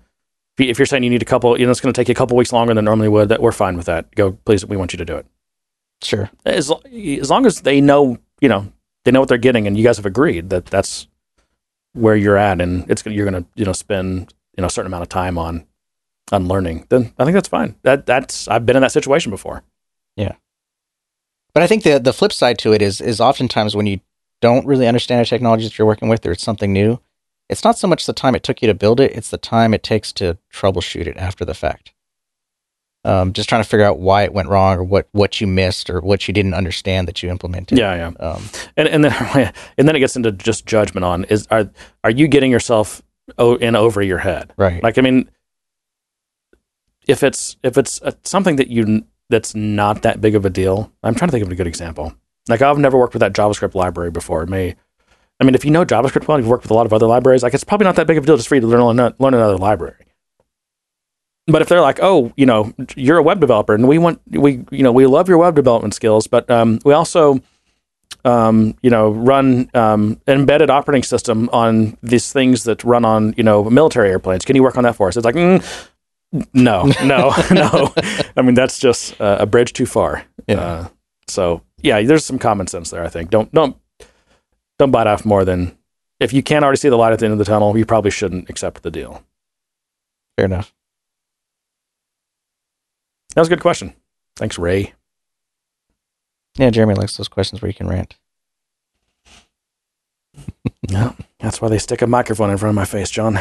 you- 0.58 0.68
if 0.70 0.78
you're 0.78 0.86
saying 0.86 1.02
you 1.04 1.10
need 1.10 1.22
a 1.22 1.26
couple, 1.32 1.58
you 1.58 1.64
know, 1.64 1.70
it's 1.70 1.80
going 1.80 1.92
to 1.94 1.98
take 1.98 2.08
you 2.08 2.12
a 2.12 2.16
couple 2.16 2.36
weeks 2.36 2.52
longer 2.52 2.74
than 2.74 2.84
normally 2.84 3.08
would. 3.08 3.28
That 3.30 3.40
we're 3.40 3.52
fine 3.52 3.76
with 3.76 3.86
that. 3.86 4.14
Go, 4.16 4.32
please. 4.32 4.66
We 4.66 4.76
want 4.76 4.92
you 4.92 4.96
to 4.98 5.04
do 5.04 5.16
it. 5.16 5.26
Sure. 6.02 6.30
As 6.44 6.70
as 6.70 7.30
long 7.30 7.46
as 7.46 7.62
they 7.62 7.80
know, 7.80 8.18
you 8.40 8.48
know, 8.48 8.72
they 9.04 9.10
know 9.10 9.20
what 9.20 9.28
they're 9.28 9.38
getting, 9.38 9.66
and 9.66 9.76
you 9.76 9.84
guys 9.84 9.96
have 9.96 10.06
agreed 10.06 10.50
that 10.50 10.66
that's 10.66 11.08
where 11.92 12.16
you're 12.16 12.36
at, 12.36 12.60
and 12.60 12.88
it's 12.90 13.02
gonna, 13.02 13.16
you're 13.16 13.28
going 13.28 13.42
to, 13.42 13.48
you 13.56 13.64
know, 13.64 13.72
spend 13.72 14.32
you 14.56 14.62
know 14.62 14.66
a 14.66 14.70
certain 14.70 14.86
amount 14.86 15.02
of 15.02 15.08
time 15.08 15.38
on 15.38 15.66
on 16.32 16.46
learning. 16.48 16.86
Then 16.88 17.12
I 17.18 17.24
think 17.24 17.34
that's 17.34 17.48
fine. 17.48 17.76
That 17.82 18.06
that's 18.06 18.48
I've 18.48 18.66
been 18.66 18.76
in 18.76 18.82
that 18.82 18.92
situation 18.92 19.30
before. 19.30 19.62
Yeah. 20.16 20.34
But 21.54 21.62
I 21.62 21.66
think 21.66 21.82
the 21.82 21.98
the 21.98 22.12
flip 22.12 22.32
side 22.32 22.58
to 22.58 22.72
it 22.72 22.82
is 22.82 23.00
is 23.00 23.20
oftentimes 23.20 23.74
when 23.74 23.86
you 23.86 24.00
don't 24.40 24.66
really 24.66 24.86
understand 24.86 25.20
a 25.20 25.24
technology 25.24 25.64
that 25.64 25.78
you're 25.78 25.86
working 25.86 26.08
with 26.08 26.24
or 26.24 26.32
it's 26.32 26.44
something 26.44 26.72
new, 26.72 27.00
it's 27.48 27.64
not 27.64 27.78
so 27.78 27.88
much 27.88 28.06
the 28.06 28.12
time 28.12 28.34
it 28.34 28.42
took 28.42 28.62
you 28.62 28.68
to 28.68 28.74
build 28.74 29.00
it, 29.00 29.12
it's 29.12 29.30
the 29.30 29.38
time 29.38 29.74
it 29.74 29.82
takes 29.82 30.12
to 30.12 30.38
troubleshoot 30.52 31.06
it 31.06 31.16
after 31.16 31.44
the 31.44 31.54
fact. 31.54 31.92
Um, 33.04 33.32
just 33.32 33.48
trying 33.48 33.62
to 33.62 33.68
figure 33.68 33.86
out 33.86 34.00
why 34.00 34.24
it 34.24 34.32
went 34.32 34.48
wrong 34.48 34.76
or 34.76 34.84
what, 34.84 35.08
what 35.12 35.40
you 35.40 35.46
missed 35.46 35.88
or 35.88 36.00
what 36.00 36.26
you 36.26 36.34
didn't 36.34 36.54
understand 36.54 37.06
that 37.08 37.22
you 37.22 37.30
implemented. 37.30 37.78
Yeah, 37.78 37.94
yeah. 37.94 38.26
Um, 38.26 38.42
and 38.76 38.88
and 38.88 39.04
then 39.04 39.52
and 39.78 39.88
then 39.88 39.96
it 39.96 40.00
gets 40.00 40.16
into 40.16 40.32
just 40.32 40.66
judgment 40.66 41.04
on 41.04 41.24
is 41.24 41.46
are 41.50 41.70
are 42.04 42.10
you 42.10 42.28
getting 42.28 42.50
yourself 42.50 43.02
in 43.38 43.76
over 43.76 44.02
your 44.02 44.18
head? 44.18 44.52
right. 44.56 44.82
Like 44.82 44.98
I 44.98 45.02
mean, 45.02 45.30
if 47.06 47.22
it's 47.22 47.56
if 47.62 47.78
it's 47.78 48.02
uh 48.02 48.12
something 48.24 48.56
that 48.56 48.68
you 48.68 49.04
that's 49.30 49.54
not 49.54 50.02
that 50.02 50.20
big 50.20 50.34
of 50.34 50.44
a 50.44 50.50
deal, 50.50 50.92
I'm 51.02 51.14
trying 51.14 51.28
to 51.28 51.32
think 51.32 51.44
of 51.44 51.52
a 51.52 51.54
good 51.54 51.66
example. 51.66 52.14
Like 52.48 52.62
I've 52.62 52.78
never 52.78 52.98
worked 52.98 53.14
with 53.14 53.20
that 53.20 53.32
JavaScript 53.32 53.74
library 53.74 54.10
before. 54.10 54.42
It 54.42 54.48
may, 54.48 54.74
I 55.38 55.44
mean, 55.44 55.54
if 55.54 55.64
you 55.64 55.70
know 55.70 55.84
JavaScript 55.84 56.26
well, 56.26 56.38
you've 56.38 56.48
worked 56.48 56.64
with 56.64 56.70
a 56.70 56.74
lot 56.74 56.86
of 56.86 56.92
other 56.92 57.06
libraries. 57.06 57.42
Like 57.42 57.54
it's 57.54 57.64
probably 57.64 57.84
not 57.84 57.96
that 57.96 58.06
big 58.06 58.16
of 58.16 58.24
a 58.24 58.26
deal 58.26 58.36
just 58.36 58.48
for 58.48 58.54
you 58.54 58.62
to 58.62 58.66
learn 58.66 58.96
learn 58.96 59.34
another 59.34 59.58
library. 59.58 60.06
But 61.50 61.62
if 61.62 61.68
they're 61.68 61.80
like, 61.80 61.98
oh, 62.02 62.32
you 62.36 62.46
know, 62.46 62.72
you're 62.94 63.18
a 63.18 63.22
web 63.22 63.40
developer, 63.40 63.74
and 63.74 63.88
we 63.88 63.98
want 63.98 64.20
we 64.30 64.64
you 64.70 64.82
know 64.82 64.92
we 64.92 65.06
love 65.06 65.28
your 65.28 65.38
web 65.38 65.54
development 65.54 65.94
skills, 65.94 66.26
but 66.26 66.48
um, 66.50 66.78
we 66.84 66.92
also 66.92 67.40
um, 68.24 68.76
you 68.82 68.90
know, 68.90 69.10
run 69.10 69.70
um, 69.74 70.20
an 70.26 70.40
embedded 70.40 70.70
operating 70.70 71.02
system 71.02 71.48
on 71.52 71.96
these 72.02 72.32
things 72.32 72.64
that 72.64 72.84
run 72.84 73.04
on, 73.04 73.34
you 73.36 73.44
know, 73.44 73.64
military 73.64 74.10
airplanes. 74.10 74.44
Can 74.44 74.56
you 74.56 74.62
work 74.62 74.76
on 74.76 74.84
that 74.84 74.96
for 74.96 75.08
us? 75.08 75.16
It's 75.16 75.24
like, 75.24 75.34
mm, 75.34 75.88
no, 76.52 76.92
no, 77.04 77.32
no. 77.50 77.92
I 78.36 78.42
mean, 78.42 78.54
that's 78.54 78.78
just 78.78 79.18
uh, 79.20 79.38
a 79.40 79.46
bridge 79.46 79.72
too 79.72 79.86
far. 79.86 80.24
Yeah. 80.46 80.60
Uh, 80.60 80.88
so 81.28 81.62
yeah, 81.82 82.02
there's 82.02 82.24
some 82.24 82.38
common 82.38 82.66
sense 82.66 82.90
there. 82.90 83.04
I 83.04 83.08
think 83.08 83.30
don't 83.30 83.52
don't 83.52 83.76
don't 84.78 84.90
bite 84.90 85.06
off 85.06 85.24
more 85.24 85.44
than 85.44 85.76
if 86.20 86.32
you 86.32 86.42
can't 86.42 86.64
already 86.64 86.78
see 86.78 86.88
the 86.88 86.96
light 86.96 87.12
at 87.12 87.18
the 87.18 87.26
end 87.26 87.32
of 87.32 87.38
the 87.38 87.44
tunnel. 87.44 87.76
You 87.76 87.84
probably 87.84 88.10
shouldn't 88.10 88.50
accept 88.50 88.82
the 88.82 88.90
deal. 88.90 89.22
Fair 90.36 90.46
enough. 90.46 90.74
That 93.38 93.42
was 93.42 93.48
a 93.50 93.54
good 93.54 93.60
question. 93.60 93.94
Thanks, 94.34 94.58
Ray. 94.58 94.94
Yeah, 96.56 96.70
Jeremy 96.70 96.94
likes 96.94 97.16
those 97.16 97.28
questions 97.28 97.62
where 97.62 97.68
you 97.68 97.74
can 97.74 97.86
rant. 97.86 98.16
Yeah, 100.88 101.12
that's 101.38 101.60
why 101.60 101.68
they 101.68 101.78
stick 101.78 102.02
a 102.02 102.08
microphone 102.08 102.50
in 102.50 102.58
front 102.58 102.70
of 102.70 102.74
my 102.74 102.84
face, 102.84 103.10
John. 103.10 103.34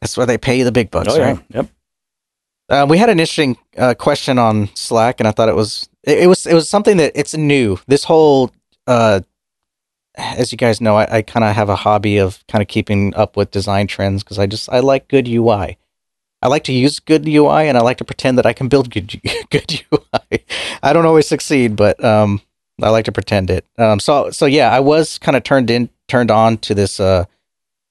That's 0.00 0.16
why 0.16 0.24
they 0.24 0.38
pay 0.38 0.58
you 0.58 0.64
the 0.64 0.72
big 0.72 0.90
bucks, 0.90 1.08
oh 1.10 1.16
yeah, 1.16 1.32
right? 1.32 1.44
yep. 1.50 1.68
Uh, 2.68 2.86
we 2.88 2.98
had 2.98 3.10
an 3.10 3.20
interesting 3.20 3.56
uh, 3.76 3.94
question 3.94 4.38
on 4.38 4.74
Slack, 4.74 5.20
and 5.20 5.28
I 5.28 5.30
thought 5.30 5.48
it 5.48 5.54
was 5.54 5.88
it, 6.02 6.18
it 6.18 6.26
was 6.26 6.44
it 6.44 6.54
was 6.54 6.68
something 6.68 6.96
that 6.96 7.12
it's 7.14 7.36
new. 7.36 7.78
This 7.86 8.02
whole, 8.02 8.50
uh, 8.88 9.20
as 10.16 10.50
you 10.50 10.58
guys 10.58 10.80
know, 10.80 10.96
I, 10.96 11.18
I 11.18 11.22
kind 11.22 11.44
of 11.44 11.54
have 11.54 11.68
a 11.68 11.76
hobby 11.76 12.18
of 12.18 12.42
kind 12.48 12.60
of 12.62 12.66
keeping 12.66 13.14
up 13.14 13.36
with 13.36 13.52
design 13.52 13.86
trends 13.86 14.24
because 14.24 14.40
I 14.40 14.46
just 14.46 14.68
I 14.68 14.80
like 14.80 15.06
good 15.06 15.28
UI. 15.28 15.78
I 16.40 16.48
like 16.48 16.64
to 16.64 16.72
use 16.72 17.00
good 17.00 17.26
UI, 17.26 17.68
and 17.68 17.76
I 17.76 17.80
like 17.80 17.98
to 17.98 18.04
pretend 18.04 18.38
that 18.38 18.46
I 18.46 18.52
can 18.52 18.68
build 18.68 18.90
good 18.90 19.20
good 19.50 19.82
UI. 19.92 20.44
I 20.82 20.92
don't 20.92 21.06
always 21.06 21.26
succeed, 21.26 21.76
but 21.76 22.02
um, 22.04 22.40
I 22.82 22.90
like 22.90 23.06
to 23.06 23.12
pretend 23.12 23.50
it. 23.50 23.64
Um, 23.76 24.00
so 24.00 24.30
so 24.30 24.46
yeah, 24.46 24.70
I 24.70 24.80
was 24.80 25.18
kind 25.18 25.36
of 25.36 25.42
turned 25.42 25.70
in 25.70 25.90
turned 26.06 26.30
on 26.30 26.58
to 26.58 26.74
this 26.74 27.00
uh 27.00 27.24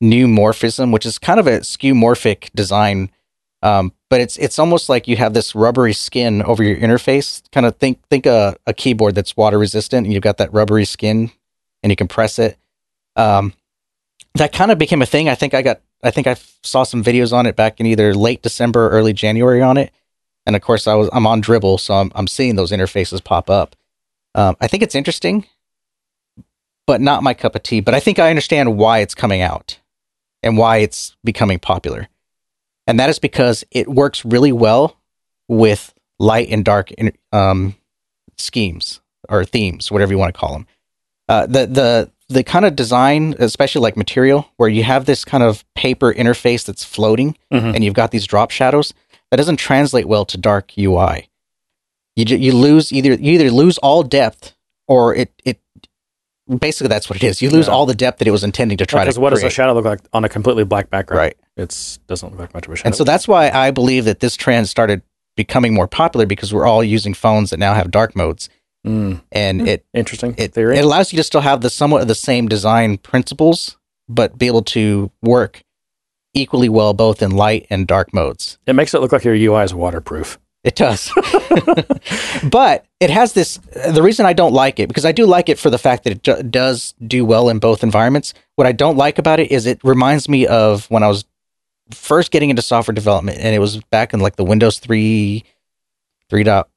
neumorphism, 0.01 0.91
which 0.91 1.05
is 1.05 1.17
kind 1.17 1.39
of 1.39 1.47
a 1.47 1.59
skeuomorphic 1.59 2.51
design. 2.53 3.09
Um, 3.63 3.91
but 4.09 4.21
it's 4.21 4.37
it's 4.37 4.59
almost 4.59 4.87
like 4.87 5.07
you 5.07 5.17
have 5.17 5.33
this 5.33 5.55
rubbery 5.55 5.93
skin 5.93 6.41
over 6.43 6.63
your 6.63 6.77
interface. 6.77 7.41
Kind 7.51 7.65
of 7.65 7.75
think 7.77 7.99
think 8.09 8.25
a, 8.25 8.55
a 8.65 8.73
keyboard 8.73 9.15
that's 9.15 9.35
water 9.35 9.57
resistant, 9.57 10.05
and 10.05 10.13
you've 10.13 10.23
got 10.23 10.37
that 10.37 10.53
rubbery 10.53 10.85
skin, 10.85 11.31
and 11.83 11.91
you 11.91 11.95
can 11.95 12.07
press 12.07 12.39
it. 12.39 12.57
Um, 13.15 13.53
that 14.35 14.53
kind 14.53 14.71
of 14.71 14.77
became 14.77 15.01
a 15.01 15.05
thing. 15.05 15.27
I 15.27 15.35
think 15.35 15.53
I 15.53 15.61
got 15.61 15.81
I 16.03 16.11
think 16.11 16.27
I 16.27 16.35
saw 16.63 16.83
some 16.83 17.03
videos 17.03 17.33
on 17.33 17.45
it 17.45 17.55
back 17.55 17.79
in 17.79 17.85
either 17.85 18.13
late 18.13 18.41
December 18.41 18.87
or 18.87 18.89
early 18.89 19.13
January 19.13 19.61
on 19.61 19.77
it, 19.77 19.91
and 20.45 20.55
of 20.55 20.61
course 20.61 20.87
I 20.87 20.95
was 20.95 21.09
I'm 21.11 21.27
on 21.27 21.41
Dribbble, 21.41 21.79
so 21.79 21.95
I'm 21.95 22.11
I'm 22.15 22.27
seeing 22.27 22.55
those 22.55 22.71
interfaces 22.71 23.23
pop 23.23 23.49
up. 23.49 23.75
Um, 24.35 24.55
I 24.61 24.67
think 24.67 24.83
it's 24.83 24.95
interesting, 24.95 25.45
but 26.85 27.01
not 27.01 27.23
my 27.23 27.33
cup 27.33 27.55
of 27.55 27.63
tea. 27.63 27.81
But 27.81 27.93
I 27.93 27.99
think 27.99 28.19
I 28.19 28.29
understand 28.29 28.77
why 28.77 28.99
it's 28.99 29.15
coming 29.15 29.41
out 29.41 29.79
and 30.43 30.57
why 30.57 30.77
it's 30.77 31.15
becoming 31.23 31.59
popular. 31.59 32.07
And 32.87 32.99
that 32.99 33.09
is 33.09 33.19
because 33.19 33.65
it 33.71 33.89
works 33.89 34.23
really 34.23 34.51
well 34.51 34.97
with 35.47 35.93
light 36.19 36.49
and 36.49 36.63
dark 36.63 36.91
um, 37.31 37.75
schemes 38.37 39.01
or 39.27 39.43
themes, 39.43 39.91
whatever 39.91 40.13
you 40.13 40.17
want 40.17 40.33
to 40.33 40.39
call 40.39 40.53
them. 40.53 40.67
Uh, 41.27 41.45
the 41.45 41.65
the 41.65 42.11
the 42.29 42.43
kind 42.43 42.65
of 42.65 42.75
design, 42.75 43.35
especially 43.39 43.81
like 43.81 43.95
material, 43.95 44.47
where 44.57 44.67
you 44.69 44.83
have 44.83 45.05
this 45.05 45.23
kind 45.23 45.43
of 45.43 45.63
paper 45.75 46.13
interface 46.13 46.65
that's 46.65 46.83
floating, 46.83 47.37
Mhm. 47.53 47.73
and 47.75 47.83
you've 47.83 47.93
got 47.93 48.11
these 48.11 48.25
drop 48.25 48.51
shadows, 48.51 48.93
that 49.31 49.37
doesn't 49.37 49.57
translate 49.57 50.07
well 50.07 50.25
to 50.25 50.37
dark 50.37 50.71
UI. 50.77 51.29
You 52.15 52.25
ju- 52.25 52.37
you 52.37 52.51
lose 52.51 52.91
either 52.91 53.13
you 53.13 53.33
either 53.33 53.51
lose 53.51 53.77
all 53.77 54.03
depth 54.03 54.53
or 54.87 55.13
it 55.15 55.31
it 55.45 55.59
basically 56.59 56.87
that's 56.87 57.09
what 57.09 57.17
it 57.17 57.23
is. 57.23 57.41
You 57.41 57.49
lose 57.49 57.67
Yeah. 57.67 57.73
all 57.73 57.85
the 57.85 57.93
depth 57.95 58.19
that 58.19 58.27
it 58.27 58.31
was 58.31 58.43
intending 58.43 58.77
to 58.77 58.85
try 58.85 59.01
Because 59.03 59.15
to 59.15 59.19
Because 59.19 59.21
what 59.21 59.29
does 59.33 59.43
a 59.43 59.49
shadow 59.49 59.73
look 59.73 59.85
like 59.85 59.99
on 60.13 60.23
a 60.25 60.29
completely 60.29 60.63
black 60.63 60.89
background? 60.89 61.19
right. 61.19 61.37
It 61.57 61.97
doesn't 62.07 62.31
look 62.31 62.39
like 62.39 62.53
much 62.53 62.67
of 62.67 62.73
a 62.73 62.75
shadow. 62.75 62.87
And 62.87 62.95
so 62.95 63.03
that's 63.03 63.27
why 63.27 63.49
I 63.49 63.71
believe 63.71 64.05
that 64.05 64.19
this 64.21 64.35
trend 64.35 64.69
started 64.69 65.01
becoming 65.35 65.73
more 65.73 65.87
popular 65.87 66.25
because 66.25 66.53
we're 66.53 66.65
all 66.65 66.83
using 66.83 67.13
phones 67.13 67.49
that 67.51 67.57
now 67.59 67.73
have 67.73 67.91
dark 67.91 68.15
modes, 68.15 68.49
Mm, 68.87 69.21
and 69.31 69.67
it 69.67 69.85
interesting 69.93 70.33
it, 70.37 70.53
theory. 70.53 70.77
it 70.77 70.85
allows 70.85 71.11
you 71.11 71.17
to 71.17 71.23
still 71.23 71.41
have 71.41 71.61
the 71.61 71.69
somewhat 71.69 72.01
of 72.01 72.07
the 72.07 72.15
same 72.15 72.47
design 72.47 72.97
principles, 72.97 73.77
but 74.07 74.37
be 74.37 74.47
able 74.47 74.63
to 74.63 75.11
work 75.21 75.63
equally 76.33 76.69
well 76.69 76.93
both 76.93 77.21
in 77.21 77.31
light 77.31 77.67
and 77.69 77.85
dark 77.87 78.13
modes. 78.13 78.57
It 78.65 78.73
makes 78.73 78.93
it 78.93 79.01
look 79.01 79.11
like 79.11 79.23
your 79.23 79.35
UI 79.35 79.63
is 79.63 79.73
waterproof. 79.73 80.39
It 80.63 80.75
does. 80.75 81.11
but 82.49 82.85
it 82.99 83.09
has 83.09 83.33
this. 83.33 83.57
The 83.57 84.01
reason 84.01 84.25
I 84.25 84.33
don't 84.33 84.53
like 84.53 84.79
it, 84.79 84.87
because 84.87 85.05
I 85.05 85.11
do 85.11 85.25
like 85.25 85.49
it 85.49 85.59
for 85.59 85.69
the 85.69 85.77
fact 85.77 86.03
that 86.03 86.11
it 86.11 86.23
do, 86.23 86.41
does 86.43 86.93
do 87.05 87.25
well 87.25 87.49
in 87.49 87.59
both 87.59 87.83
environments. 87.83 88.33
What 88.55 88.67
I 88.67 88.71
don't 88.71 88.97
like 88.97 89.19
about 89.19 89.39
it 89.39 89.51
is 89.51 89.65
it 89.65 89.79
reminds 89.83 90.29
me 90.29 90.47
of 90.47 90.89
when 90.89 91.03
I 91.03 91.07
was 91.07 91.25
first 91.91 92.31
getting 92.31 92.49
into 92.49 92.61
software 92.61 92.95
development, 92.95 93.39
and 93.39 93.55
it 93.55 93.59
was 93.59 93.77
back 93.85 94.13
in 94.13 94.19
like 94.19 94.35
the 94.35 94.43
Windows 94.43 94.79
3, 94.79 95.43
3 96.29 96.43
dot 96.43 96.69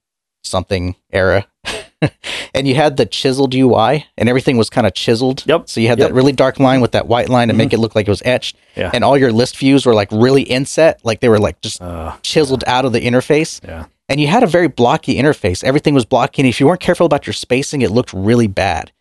something 0.42 0.96
era. 1.12 1.46
and 2.55 2.66
you 2.66 2.74
had 2.74 2.96
the 2.96 3.07
chiseled 3.07 3.55
UI, 3.55 4.07
and 4.16 4.28
everything 4.28 4.57
was 4.57 4.70
kind 4.70 4.86
of 4.86 4.94
chiseled. 4.94 5.44
Yep. 5.46 5.68
So 5.68 5.80
you 5.80 5.88
had 5.88 5.98
Yep. 5.98 6.09
that 6.09 6.14
really 6.14 6.32
dark 6.32 6.59
line 6.59 6.80
with 6.80 6.92
that 6.92 7.07
white 7.09 7.28
line 7.28 7.48
to 7.48 7.55
make 7.55 7.72
it 7.72 7.78
look 7.78 7.94
like 7.94 8.07
it 8.09 8.11
was 8.11 8.22
etched. 8.24 8.57
Yeah. 8.76 8.90
And 8.94 9.05
all 9.05 9.18
your 9.18 9.32
list 9.32 9.57
views 9.59 9.84
were 9.86 9.94
like 9.94 10.09
really 10.12 10.42
inset, 10.42 11.01
like 11.05 11.20
they 11.20 11.28
were 11.28 11.38
like 11.38 11.61
just 11.61 11.80
Uh, 11.82 12.12
chiseled 12.22 12.64
out 12.66 12.84
of 12.84 12.92
the 12.92 13.01
interface 13.01 13.61
yeah. 13.66 13.86
and 14.09 14.20
you 14.20 14.26
had 14.28 14.42
a 14.42 14.46
very 14.46 14.68
blocky 14.68 15.16
interface. 15.16 15.62
Everything 15.64 15.94
was 15.94 16.05
blocky, 16.05 16.42
and 16.42 16.48
if 16.48 16.59
you 16.61 16.66
weren't 16.66 16.80
careful 16.80 17.07
about 17.07 17.26
your 17.26 17.34
spacing, 17.34 17.82
it 17.82 17.90
looked 17.90 18.12
really 18.12 18.46
bad. 18.46 18.92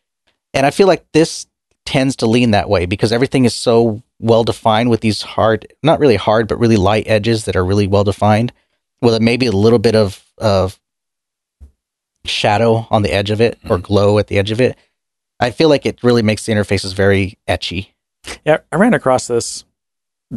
And 0.54 0.66
I 0.66 0.72
feel 0.72 0.88
like 0.88 1.06
this 1.14 1.45
tends 1.86 2.16
to 2.18 2.26
lean 2.28 2.52
that 2.52 2.70
way 2.70 2.86
because 2.86 3.12
everything 3.12 3.45
is 3.45 3.54
so 3.54 4.04
well 4.20 4.43
defined 4.43 4.89
with 4.89 5.02
these 5.02 5.22
hard, 5.22 5.66
not 5.82 6.00
really 6.00 6.18
hard, 6.18 6.47
but 6.47 6.60
really 6.60 6.76
light 6.78 7.06
edges 7.08 7.45
that 7.45 7.56
are 7.56 7.64
really 7.66 7.88
well 7.88 8.04
defined, 8.04 8.52
with 9.02 9.22
maybe 9.22 9.45
a 9.45 9.52
little 9.52 9.80
bit 9.80 9.95
of 9.95 10.24
of 10.38 10.80
shadow 12.26 12.88
on 12.89 13.01
the 13.01 13.11
edge 13.13 13.32
of 13.32 13.41
it 13.41 13.57
or 13.70 13.78
glow 13.78 14.17
at 14.20 14.28
the 14.28 14.38
edge 14.38 14.51
of 14.51 14.59
it. 14.61 14.78
I 15.39 15.51
feel 15.51 15.70
like 15.70 15.86
it 15.86 16.03
really 16.03 16.22
makes 16.22 16.45
the 16.45 16.51
interfaces 16.53 16.93
very 16.93 17.38
etchy. 17.47 17.89
Yeah, 18.45 18.57
I 18.72 18.76
ran 18.76 18.93
across 18.93 19.28
this 19.28 19.63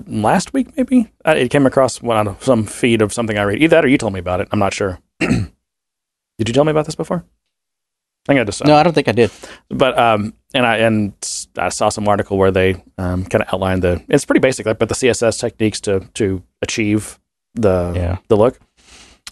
last 0.06 0.52
week, 0.52 0.76
maybe. 0.76 1.10
Uh, 1.26 1.34
It 1.36 1.50
came 1.50 1.66
across 1.66 2.00
one 2.00 2.16
on 2.28 2.40
some 2.40 2.64
feed 2.64 3.02
of 3.02 3.12
something 3.12 3.36
I 3.36 3.42
read. 3.42 3.60
Either 3.62 3.76
that 3.76 3.84
or 3.84 3.88
you 3.88 3.98
told 3.98 4.12
me 4.12 4.20
about 4.20 4.40
it. 4.40 4.48
I'm 4.52 4.58
not 4.60 4.72
sure. 4.72 5.00
Did 5.20 6.48
you 6.48 6.52
tell 6.54 6.64
me 6.64 6.70
about 6.70 6.86
this 6.86 6.94
before? 6.94 7.24
I 7.24 8.32
think 8.32 8.40
I 8.40 8.44
just 8.44 8.64
No, 8.64 8.76
I 8.76 8.84
don't 8.84 8.92
think 8.92 9.08
I 9.08 9.12
did. 9.12 9.32
but 9.68 9.98
um, 9.98 10.32
and 10.54 10.64
I 10.64 10.76
and 10.78 11.12
I 11.58 11.70
saw 11.70 11.88
some 11.88 12.06
article 12.06 12.38
where 12.38 12.52
they 12.52 12.74
um, 12.96 13.24
kind 13.24 13.42
of 13.42 13.52
outlined 13.52 13.82
the. 13.82 14.00
It's 14.08 14.24
pretty 14.24 14.38
basic, 14.40 14.64
like, 14.64 14.78
but 14.78 14.88
the 14.88 14.94
CSS 14.94 15.40
techniques 15.40 15.80
to 15.82 16.00
to 16.14 16.40
achieve 16.62 17.18
the 17.54 17.92
Yeah. 17.96 18.18
the 18.28 18.36
look. 18.36 18.60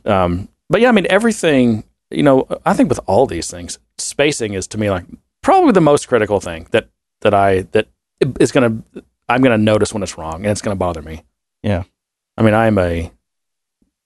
Um, 0.04 0.48
but 0.68 0.80
yeah, 0.80 0.88
I 0.88 0.92
mean 0.92 1.06
everything 1.08 1.84
you 2.10 2.22
know, 2.22 2.46
I 2.66 2.74
think 2.74 2.88
with 2.88 3.00
all 3.06 3.26
these 3.26 3.50
things, 3.50 3.78
spacing 3.98 4.54
is 4.54 4.66
to 4.68 4.78
me 4.78 4.90
like 4.90 5.04
probably 5.42 5.72
the 5.72 5.80
most 5.80 6.08
critical 6.08 6.40
thing 6.40 6.66
that 6.72 6.88
that 7.20 7.34
I 7.34 7.62
that 7.72 7.88
is 8.38 8.52
going 8.52 8.84
to 8.92 9.04
I'm 9.28 9.42
going 9.42 9.56
to 9.56 9.62
notice 9.62 9.94
when 9.94 10.02
it's 10.02 10.18
wrong 10.18 10.36
and 10.36 10.46
it's 10.46 10.62
going 10.62 10.74
to 10.74 10.78
bother 10.78 11.02
me. 11.02 11.22
Yeah. 11.62 11.84
I 12.36 12.42
mean, 12.42 12.54
I 12.54 12.66
am 12.66 12.78
a 12.78 13.12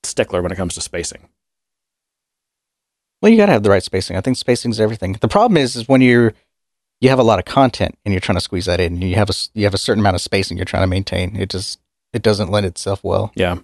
stickler 0.03 0.43
when 0.43 0.53
it 0.53 0.57
comes 0.57 0.75
to 0.75 0.81
spacing. 0.81 1.29
Well, 3.23 3.33
you 3.33 3.39
got 3.39 3.47
to 3.47 3.53
have 3.53 3.63
the 3.63 3.71
right 3.71 3.83
spacing. 3.83 4.17
I 4.17 4.21
think 4.21 4.37
spacing 4.37 4.71
is 4.71 4.81
everything. 4.81 5.15
The 5.15 5.29
problem 5.29 5.57
is, 5.57 5.77
is 5.77 5.89
when 5.89 6.03
you're 6.03 6.35
you 7.01 7.09
have 7.09 7.19
a 7.19 7.25
lot 7.25 7.39
of 7.39 7.45
content 7.45 7.99
and 8.05 8.13
you're 8.13 8.21
trying 8.21 8.37
to 8.37 8.41
squeeze 8.41 8.67
that 8.67 8.81
in. 8.81 8.95
And 8.95 9.05
you 9.05 9.15
have 9.17 9.31
a 9.31 9.35
you 9.55 9.65
have 9.65 9.75
a 9.75 9.79
certain 9.79 10.01
amount 10.01 10.17
of 10.17 10.21
spacing 10.21 10.57
you're 10.57 10.65
trying 10.65 10.83
to 10.83 10.89
maintain. 10.89 11.37
It 11.37 11.51
just 11.51 11.81
it 12.13 12.23
doesn't 12.23 12.51
lend 12.51 12.67
itself 12.67 13.03
well. 13.03 13.33
Yeah. 13.35 13.59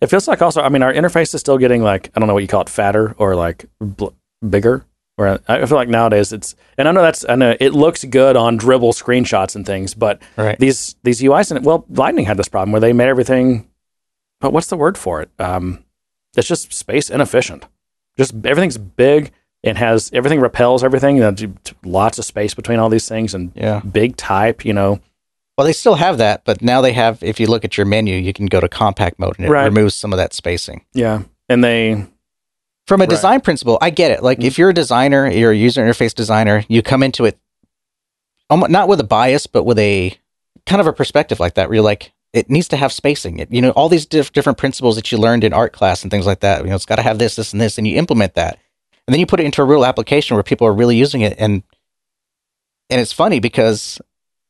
It 0.00 0.06
feels 0.08 0.28
like 0.28 0.40
also. 0.42 0.62
I 0.62 0.68
mean, 0.68 0.82
our 0.82 0.92
interface 0.92 1.34
is 1.34 1.40
still 1.40 1.58
getting 1.58 1.82
like 1.82 2.10
I 2.14 2.20
don't 2.20 2.26
know 2.26 2.34
what 2.34 2.42
you 2.42 2.48
call 2.48 2.62
it, 2.62 2.68
fatter 2.68 3.14
or 3.18 3.34
like 3.36 3.66
bl- 3.80 4.08
bigger. 4.48 4.84
Or 5.18 5.38
I 5.48 5.66
feel 5.66 5.76
like 5.76 5.88
nowadays 5.90 6.32
it's, 6.32 6.54
and 6.78 6.88
I 6.88 6.92
know 6.92 7.02
that's, 7.02 7.26
I 7.28 7.34
know 7.34 7.54
it 7.60 7.74
looks 7.74 8.04
good 8.04 8.36
on 8.36 8.58
Dribbble 8.58 8.94
screenshots 8.94 9.54
and 9.54 9.66
things, 9.66 9.92
but 9.92 10.22
Right. 10.38 10.58
these 10.58 10.96
these 11.02 11.20
UIs 11.20 11.54
and 11.54 11.62
well, 11.62 11.84
Lightning 11.90 12.24
had 12.24 12.38
this 12.38 12.48
problem 12.48 12.72
where 12.72 12.80
they 12.80 12.94
made 12.94 13.08
everything. 13.08 13.68
But 14.40 14.54
what's 14.54 14.68
the 14.68 14.78
word 14.78 14.96
for 14.96 15.20
it? 15.20 15.28
Um, 15.38 15.84
it's 16.36 16.48
just 16.48 16.72
space 16.72 17.10
inefficient. 17.10 17.66
Just 18.16 18.32
everything's 18.46 18.78
big 18.78 19.32
and 19.62 19.76
has 19.76 20.10
everything 20.14 20.40
repels 20.40 20.82
everything. 20.82 21.16
You 21.16 21.22
know, 21.30 21.34
lots 21.84 22.18
of 22.18 22.24
space 22.24 22.54
between 22.54 22.78
all 22.78 22.88
these 22.88 23.06
things 23.08 23.34
and 23.34 23.52
Yeah. 23.54 23.80
big 23.80 24.16
type. 24.16 24.64
You 24.64 24.72
know, 24.72 25.00
Well, 25.60 25.66
they 25.66 25.74
still 25.74 25.96
have 25.96 26.16
that, 26.16 26.46
but 26.46 26.62
now 26.62 26.80
they 26.80 26.94
have. 26.94 27.22
If 27.22 27.38
you 27.38 27.46
look 27.46 27.66
at 27.66 27.76
your 27.76 27.84
menu, 27.84 28.14
you 28.16 28.32
can 28.32 28.46
go 28.46 28.60
to 28.60 28.68
compact 28.68 29.18
mode 29.18 29.34
and 29.36 29.46
it 29.46 29.50
Right. 29.50 29.64
removes 29.66 29.94
some 29.94 30.10
of 30.10 30.16
that 30.16 30.32
spacing. 30.32 30.86
yeah, 30.94 31.20
and 31.50 31.62
they 31.62 32.06
From 32.86 33.02
a 33.02 33.04
Right. 33.04 33.10
design 33.10 33.40
principle, 33.42 33.76
I 33.82 33.90
get 33.90 34.10
it. 34.10 34.22
Like 34.22 34.38
Mhm. 34.38 34.44
if 34.44 34.56
you're 34.56 34.70
a 34.70 34.74
designer, 34.74 35.28
you're 35.30 35.52
a 35.52 35.56
user 35.56 35.84
interface 35.84 36.14
designer, 36.14 36.64
you 36.68 36.80
come 36.82 37.02
into 37.02 37.26
it 37.26 37.36
not 38.50 38.88
with 38.88 39.00
a 39.00 39.04
bias, 39.04 39.46
but 39.46 39.64
with 39.64 39.78
a 39.78 40.14
kind 40.64 40.80
of 40.80 40.86
a 40.86 40.94
perspective 40.94 41.38
like 41.40 41.54
that, 41.56 41.68
where 41.68 41.74
you're 41.74 41.84
like, 41.84 42.12
it 42.32 42.48
needs 42.48 42.66
to 42.68 42.76
have 42.78 42.90
spacing. 42.90 43.38
It, 43.38 43.52
you 43.52 43.60
know, 43.60 43.70
all 43.72 43.90
these 43.90 44.06
diff- 44.06 44.32
different 44.32 44.56
principles 44.56 44.96
that 44.96 45.12
you 45.12 45.18
learned 45.18 45.44
in 45.44 45.52
art 45.52 45.74
class 45.74 46.00
and 46.02 46.10
things 46.10 46.24
like 46.26 46.40
that. 46.40 46.62
You 46.64 46.70
know, 46.70 46.74
it's 46.76 46.86
got 46.86 46.96
to 46.96 47.02
have 47.02 47.18
this, 47.18 47.36
this, 47.36 47.52
and 47.52 47.60
this, 47.60 47.76
and 47.76 47.86
you 47.86 47.98
implement 47.98 48.32
that, 48.34 48.58
and 49.06 49.12
then 49.12 49.20
you 49.20 49.26
put 49.26 49.40
it 49.40 49.44
into 49.44 49.60
a 49.60 49.66
real 49.66 49.84
application 49.84 50.36
where 50.36 50.42
people 50.42 50.66
are 50.66 50.72
really 50.72 50.96
using 50.96 51.20
it, 51.20 51.36
and 51.38 51.62
and 52.88 52.98
it's 53.00 53.12
funny 53.12 53.40
because 53.40 54.00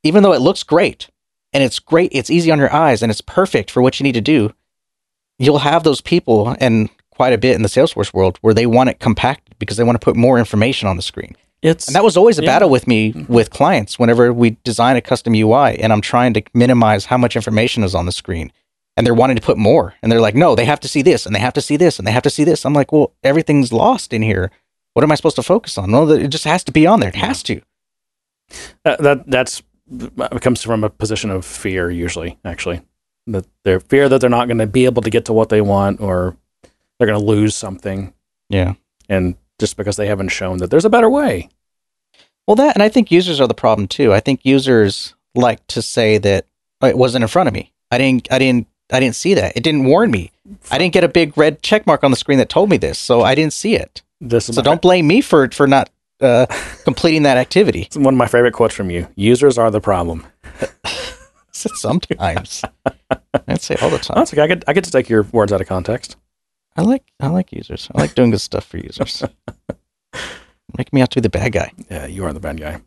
even 0.02 0.22
though 0.22 0.32
it 0.32 0.40
looks 0.40 0.62
great 0.62 1.08
and 1.52 1.62
it's 1.62 1.78
great, 1.78 2.10
it's 2.12 2.30
easy 2.30 2.50
on 2.50 2.58
your 2.58 2.72
eyes 2.72 3.02
and 3.02 3.10
it's 3.10 3.20
perfect 3.20 3.70
for 3.70 3.82
what 3.82 3.98
you 4.00 4.04
need 4.04 4.12
to 4.14 4.20
do, 4.20 4.52
you'll 5.38 5.58
have 5.60 5.82
those 5.84 6.00
people 6.00 6.54
and 6.60 6.90
quite 7.10 7.32
a 7.32 7.38
bit 7.38 7.54
in 7.54 7.62
the 7.62 7.68
Salesforce 7.68 8.14
world 8.14 8.38
where 8.40 8.54
they 8.54 8.66
want 8.66 8.88
it 8.90 8.98
compacted 8.98 9.54
because 9.58 9.76
they 9.76 9.84
want 9.84 10.00
to 10.00 10.04
put 10.04 10.16
more 10.16 10.38
information 10.38 10.88
on 10.88 10.96
the 10.96 11.02
screen. 11.02 11.36
it's 11.62 11.86
And 11.86 11.94
that 11.94 12.04
was 12.04 12.16
always 12.16 12.38
a 12.38 12.42
Yeah. 12.42 12.50
battle 12.52 12.70
with 12.70 12.86
me 12.86 13.12
with 13.28 13.50
clients 13.50 13.98
whenever 13.98 14.32
we 14.32 14.56
design 14.64 14.96
a 14.96 15.02
custom 15.02 15.34
UI 15.34 15.78
and 15.78 15.92
I'm 15.92 16.00
trying 16.00 16.32
to 16.34 16.42
minimize 16.54 17.04
how 17.06 17.18
much 17.18 17.36
information 17.36 17.84
is 17.84 17.94
on 17.94 18.06
the 18.06 18.12
screen. 18.12 18.50
And 18.96 19.06
they're 19.06 19.14
wanting 19.14 19.36
to 19.36 19.42
put 19.42 19.56
more. 19.56 19.94
And 20.02 20.10
they're 20.10 20.20
like, 20.20 20.34
no, 20.34 20.54
they 20.54 20.64
have 20.64 20.80
to 20.80 20.88
see 20.88 21.00
this 21.02 21.24
and 21.26 21.34
they 21.34 21.40
have 21.40 21.52
to 21.54 21.60
see 21.60 21.76
this 21.76 21.98
and 21.98 22.06
they 22.06 22.12
have 22.12 22.22
to 22.24 22.30
see 22.30 22.44
this. 22.44 22.64
I'm 22.66 22.72
like, 22.74 22.92
well, 22.92 23.12
everything's 23.22 23.72
lost 23.72 24.12
in 24.12 24.20
here. 24.22 24.50
What 24.94 25.02
am 25.04 25.12
I 25.12 25.14
supposed 25.14 25.36
to 25.36 25.42
focus 25.42 25.78
on? 25.78 25.92
Well, 25.92 26.10
it 26.10 26.28
just 26.28 26.44
has 26.44 26.64
to 26.64 26.72
be 26.72 26.86
on 26.86 27.00
there. 27.00 27.10
It 27.10 27.14
has 27.14 27.42
to. 27.44 27.60
Uh, 28.84 28.96
that 29.00 29.30
that's 29.30 29.62
it 29.90 30.40
comes 30.40 30.62
from 30.62 30.84
a 30.84 30.90
position 30.90 31.30
of 31.30 31.44
fear 31.44 31.90
usually 31.90 32.38
actually 32.44 32.80
that 33.26 33.46
they're 33.64 33.80
fear 33.80 34.08
that 34.08 34.20
they're 34.20 34.30
not 34.30 34.46
going 34.48 34.58
to 34.58 34.66
be 34.66 34.84
able 34.84 35.02
to 35.02 35.10
get 35.10 35.24
to 35.26 35.32
what 35.32 35.48
they 35.48 35.60
want 35.60 36.00
or 36.00 36.36
they're 36.98 37.06
going 37.06 37.18
to 37.18 37.24
lose 37.26 37.54
something 37.56 38.12
Yeah. 38.48 38.74
and 39.08 39.36
just 39.58 39.76
because 39.76 39.96
they 39.96 40.06
haven't 40.06 40.28
shown 40.28 40.58
that 40.58 40.70
there's 40.70 40.84
a 40.84 40.90
better 40.90 41.10
way 41.10 41.48
Well, 42.46 42.56
that, 42.56 42.74
and 42.76 42.82
I 42.82 42.88
think 42.88 43.10
users 43.10 43.40
are 43.40 43.46
the 43.48 43.54
problem 43.54 43.86
too. 43.88 44.12
I 44.12 44.20
think 44.20 44.40
users 44.44 45.14
like 45.34 45.64
to 45.68 45.82
say 45.82 46.18
that 46.18 46.46
"Oh, 46.80 46.88
it 46.88 46.98
wasn't 46.98 47.22
in 47.22 47.28
front 47.28 47.46
of 47.48 47.52
me. 47.54 47.72
I 47.92 47.98
didn't, 47.98 48.26
I 48.32 48.38
didn't, 48.38 48.66
I 48.90 48.98
didn't 48.98 49.14
see 49.16 49.34
that. 49.34 49.56
It 49.56 49.62
didn't 49.62 49.84
warn 49.84 50.10
me. 50.10 50.32
I 50.70 50.78
didn't 50.78 50.94
get 50.94 51.04
a 51.04 51.08
big 51.08 51.36
red 51.38 51.62
check 51.62 51.86
mark 51.86 52.02
on 52.02 52.10
the 52.10 52.16
screen 52.16 52.38
that 52.38 52.48
told 52.48 52.70
me 52.70 52.76
this, 52.78 52.98
so 52.98 53.22
I 53.22 53.34
didn't 53.36 53.52
see 53.52 53.76
it. 53.76 54.02
this 54.20 54.48
is 54.48 54.56
So 54.56 54.62
don't 54.62 54.82
blame 54.82 55.06
me 55.06 55.20
for 55.20 55.48
for 55.50 55.66
not 55.68 55.90
uh, 56.20 56.46
completing 56.84 57.22
that 57.24 57.36
activity. 57.36 57.82
it's 57.82 57.96
one 57.96 58.14
of 58.14 58.18
my 58.18 58.26
favorite 58.26 58.52
quotes 58.52 58.74
from 58.74 58.90
you 58.90 59.06
users 59.16 59.58
are 59.58 59.70
the 59.70 59.80
problem 59.80 60.26
Sometimes 61.52 62.62
I'd 63.48 63.60
say 63.60 63.76
all 63.82 63.90
the 63.90 63.98
time. 63.98 64.14
that's 64.16 64.32
okay 64.32 64.42
I 64.42 64.46
get, 64.46 64.64
I 64.68 64.72
get 64.72 64.84
to 64.84 64.90
take 64.90 65.08
your 65.08 65.22
words 65.24 65.52
out 65.52 65.60
of 65.60 65.66
context 65.66 66.16
I 66.76 66.82
like 66.82 67.04
I 67.18 67.26
like 67.28 67.52
users. 67.52 67.88
I 67.94 68.00
like 68.00 68.14
doing 68.14 68.30
good 68.30 68.40
stuff 68.40 68.64
for 68.64 68.78
users. 68.78 69.22
Make 70.78 70.92
me 70.92 71.02
out 71.02 71.10
to 71.10 71.16
be 71.16 71.22
the 71.22 71.28
bad 71.28 71.52
guy. 71.52 71.72
yeah 71.90 72.06
you 72.06 72.24
are 72.24 72.32
the 72.32 72.40
bad 72.40 72.60
guy 72.60 72.80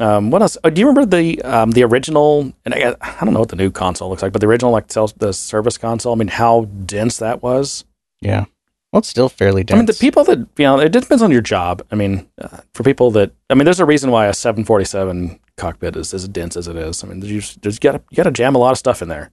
um, 0.00 0.30
what 0.30 0.40
else? 0.40 0.56
Oh, 0.64 0.70
do 0.70 0.80
you 0.80 0.88
remember 0.88 1.04
the 1.14 1.42
um, 1.42 1.72
the 1.72 1.84
original? 1.84 2.52
And 2.64 2.74
I, 2.74 2.96
I 3.02 3.22
don't 3.22 3.34
know 3.34 3.40
what 3.40 3.50
the 3.50 3.56
new 3.56 3.70
console 3.70 4.08
looks 4.08 4.22
like, 4.22 4.32
but 4.32 4.40
the 4.40 4.46
original 4.46 4.72
like 4.72 4.88
the 4.88 5.32
service 5.32 5.76
console. 5.76 6.14
I 6.14 6.16
mean, 6.16 6.28
how 6.28 6.64
dense 6.86 7.18
that 7.18 7.42
was. 7.42 7.84
Yeah. 8.22 8.46
Well, 8.92 8.98
it's 8.98 9.08
still 9.08 9.28
fairly 9.28 9.62
dense. 9.62 9.76
I 9.76 9.78
mean, 9.78 9.86
the 9.86 9.94
people 9.94 10.24
that 10.24 10.38
you 10.38 10.64
know, 10.64 10.80
it 10.80 10.90
depends 10.90 11.22
on 11.22 11.30
your 11.30 11.42
job. 11.42 11.82
I 11.92 11.94
mean, 11.94 12.28
uh, 12.40 12.58
for 12.74 12.82
people 12.82 13.12
that, 13.12 13.30
I 13.48 13.54
mean, 13.54 13.64
there's 13.64 13.78
a 13.78 13.84
reason 13.84 14.10
why 14.10 14.26
a 14.26 14.34
747 14.34 15.38
cockpit 15.56 15.94
is 15.94 16.12
as 16.12 16.26
dense 16.26 16.56
as 16.56 16.66
it 16.66 16.76
is. 16.76 17.04
I 17.04 17.06
mean, 17.06 17.22
you 17.22 17.40
just, 17.40 17.80
got 17.80 18.02
you 18.10 18.16
got 18.16 18.24
to 18.24 18.32
jam 18.32 18.56
a 18.56 18.58
lot 18.58 18.72
of 18.72 18.78
stuff 18.78 19.00
in 19.00 19.08
there. 19.08 19.30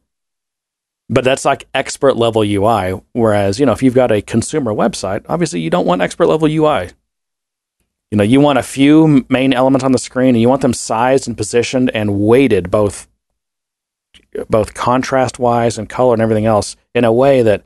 But 1.09 1.23
that's 1.23 1.45
like 1.45 1.67
expert 1.73 2.17
level 2.17 2.43
UI. 2.43 3.01
Whereas, 3.13 3.59
you 3.59 3.65
know, 3.65 3.71
if 3.71 3.81
you've 3.81 3.95
got 3.95 4.11
a 4.11 4.21
consumer 4.21 4.73
website, 4.73 5.25
obviously 5.27 5.61
you 5.61 5.69
don't 5.69 5.87
want 5.87 6.01
expert 6.01 6.27
level 6.27 6.47
UI. 6.47 6.89
You 8.11 8.17
know, 8.17 8.23
you 8.23 8.39
want 8.39 8.59
a 8.59 8.63
few 8.63 9.25
main 9.27 9.53
elements 9.53 9.83
on 9.83 9.91
the 9.91 9.97
screen, 9.97 10.29
and 10.29 10.41
you 10.41 10.49
want 10.49 10.61
them 10.61 10.73
sized 10.73 11.27
and 11.27 11.35
positioned 11.35 11.89
and 11.93 12.19
weighted 12.19 12.69
both 12.69 13.07
both 14.49 14.73
contrast 14.75 15.39
wise 15.39 15.77
and 15.77 15.89
color 15.89 16.13
and 16.13 16.21
everything 16.21 16.45
else 16.45 16.75
in 16.93 17.03
a 17.03 17.11
way 17.11 17.41
that 17.41 17.63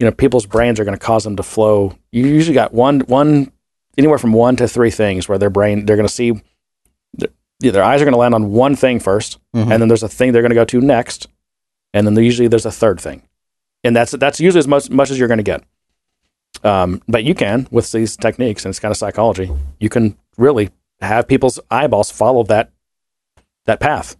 you 0.00 0.06
know 0.06 0.12
people's 0.12 0.46
brains 0.46 0.80
are 0.80 0.84
going 0.84 0.98
to 0.98 1.04
cause 1.04 1.22
them 1.24 1.36
to 1.36 1.42
flow. 1.44 1.96
You 2.10 2.26
usually 2.26 2.54
got 2.54 2.74
one 2.74 3.00
one 3.00 3.52
anywhere 3.96 4.18
from 4.18 4.32
one 4.32 4.56
to 4.56 4.66
three 4.66 4.90
things 4.90 5.28
where 5.28 5.38
their 5.38 5.50
brain 5.50 5.86
they're 5.86 5.96
going 5.96 6.08
to 6.08 6.12
see 6.12 6.32
their, 7.14 7.28
their 7.60 7.84
eyes 7.84 8.00
are 8.00 8.04
going 8.04 8.14
to 8.14 8.18
land 8.18 8.34
on 8.34 8.50
one 8.52 8.74
thing 8.74 8.98
1st 8.98 9.36
Mhm. 9.54 9.70
and 9.70 9.82
then 9.82 9.88
there's 9.88 10.02
a 10.02 10.08
thing 10.08 10.32
they're 10.32 10.42
going 10.42 10.50
to 10.50 10.54
go 10.56 10.64
to 10.64 10.80
next, 10.80 11.28
and 11.92 12.06
then 12.06 12.16
usually 12.16 12.48
there's 12.48 12.66
a 12.66 12.72
third 12.72 12.98
thing, 13.00 13.22
and 13.84 13.94
that's 13.94 14.12
that's 14.12 14.40
usually 14.40 14.58
as 14.60 14.66
much 14.68 14.88
much 14.90 15.10
as 15.10 15.18
you're 15.18 15.28
going 15.28 15.38
to 15.38 15.44
get. 15.44 15.62
Um, 16.64 17.00
but 17.08 17.24
you 17.24 17.34
can 17.34 17.68
with 17.70 17.90
these 17.92 18.16
techniques, 18.16 18.64
and 18.64 18.70
it's 18.72 18.80
kind 18.80 18.90
of 18.90 18.96
psychology. 18.98 19.50
You 19.78 19.88
can 19.88 20.16
really 20.36 20.70
have 21.00 21.28
people's 21.28 21.60
eyeballs 21.70 22.10
follow 22.10 22.42
that 22.44 22.70
that 23.66 23.80
path. 23.80 24.16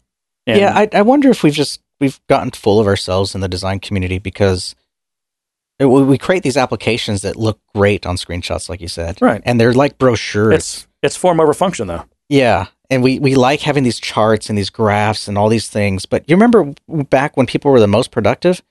And- 0.47 0.59
yeah, 0.61 0.73
I, 0.77 0.89
I 0.93 1.03
wonder 1.03 1.29
if 1.31 1.43
we've 1.43 1.53
just 1.55 1.81
we've 2.01 2.21
gotten 2.29 2.51
full 2.51 2.81
of 2.81 2.87
ourselves 2.87 3.35
in 3.35 3.41
the 3.41 3.49
design 3.49 3.79
community 3.81 4.19
because 4.19 4.75
we 5.89 6.03
we 6.03 6.19
create 6.19 6.43
these 6.43 6.57
applications 6.57 7.23
that 7.23 7.37
look 7.37 7.59
great 7.75 8.07
on 8.07 8.17
screenshots, 8.17 8.69
like 8.69 8.81
you 8.81 8.89
said, 8.89 9.21
Right. 9.21 9.41
And 9.45 9.61
they're 9.61 9.73
like 9.75 9.99
brochures. 9.99 10.55
it's 10.55 10.87
it's 11.03 11.17
form 11.17 11.41
over 11.41 11.55
function 11.55 11.87
though. 11.87 12.05
yeah, 12.29 12.67
and 12.91 13.03
we 13.03 13.19
we 13.19 13.35
like 13.35 13.61
having 13.61 13.85
these 13.85 13.99
charts 14.01 14.49
and 14.49 14.59
these 14.59 14.71
graphs 14.71 15.29
and 15.29 15.39
all 15.39 15.49
these 15.49 15.69
things. 15.69 16.07
But 16.07 16.29
you 16.29 16.37
remember 16.37 16.73
back 16.89 17.37
when 17.37 17.47
people 17.47 17.71
were 17.71 17.81
the 17.81 17.87
most 17.89 18.11
productive? 18.11 18.63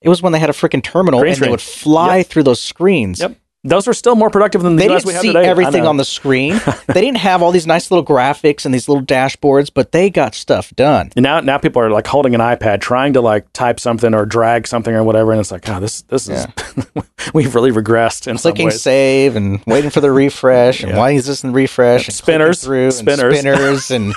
It 0.00 0.08
was 0.10 0.20
when 0.20 0.32
they 0.32 0.38
had 0.38 0.50
a 0.50 0.54
freaking 0.54 0.82
terminal 0.82 1.20
Green 1.20 1.32
and 1.32 1.42
they 1.42 1.48
would 1.48 1.62
fly 1.62 2.22
through 2.22 2.42
those 2.42 2.60
screens. 2.60 3.20
Yep. 3.20 3.36
Those 3.66 3.88
are 3.88 3.94
still 3.94 4.14
more 4.14 4.28
productive 4.28 4.62
than 4.62 4.76
the 4.76 4.82
They 4.82 4.88
didn't 4.88 5.06
we 5.06 5.14
have 5.14 5.22
see 5.22 5.28
today. 5.28 5.46
Everything 5.46 5.86
on 5.86 5.96
the 5.96 6.04
screen. 6.04 6.60
they 6.86 7.00
didn't 7.00 7.16
have 7.16 7.42
all 7.42 7.50
these 7.50 7.66
nice 7.66 7.90
little 7.90 8.04
graphics 8.04 8.66
and 8.66 8.74
these 8.74 8.90
little 8.90 9.02
dashboards, 9.02 9.70
but 9.72 9.90
they 9.92 10.10
got 10.10 10.34
stuff 10.34 10.70
done. 10.76 11.10
And 11.16 11.22
now, 11.22 11.40
now 11.40 11.56
people 11.56 11.80
are 11.80 11.90
like 11.90 12.06
holding 12.06 12.34
an 12.34 12.42
iPad, 12.42 12.82
trying 12.82 13.14
to 13.14 13.22
like 13.22 13.50
type 13.54 13.80
something 13.80 14.12
or 14.12 14.26
drag 14.26 14.66
something 14.66 14.94
or 14.94 15.02
whatever, 15.02 15.32
and 15.32 15.40
it's 15.40 15.50
like, 15.50 15.66
oh, 15.70 15.80
this 15.80 16.02
this 16.02 16.28
is 16.28 16.46
we've 17.34 17.54
really 17.54 17.70
regressed 17.72 18.26
in 18.26 18.36
clicking 18.36 18.70
some 18.70 18.74
ways. 18.74 18.82
save 18.82 19.34
and 19.34 19.62
waiting 19.66 19.90
for 19.90 20.00
the 20.02 20.12
refresh 20.12 20.82
and 20.82 20.90
Yeah. 20.94 20.98
why 20.98 21.12
is 21.12 21.26
this 21.26 21.42
in 21.42 21.52
refresh 21.54 22.06
and 22.06 22.14
spinners, 22.14 22.62
through 22.62 22.90
spinners. 22.90 23.44
and 23.44 23.56
spinners 23.56 23.90
and 23.90 24.14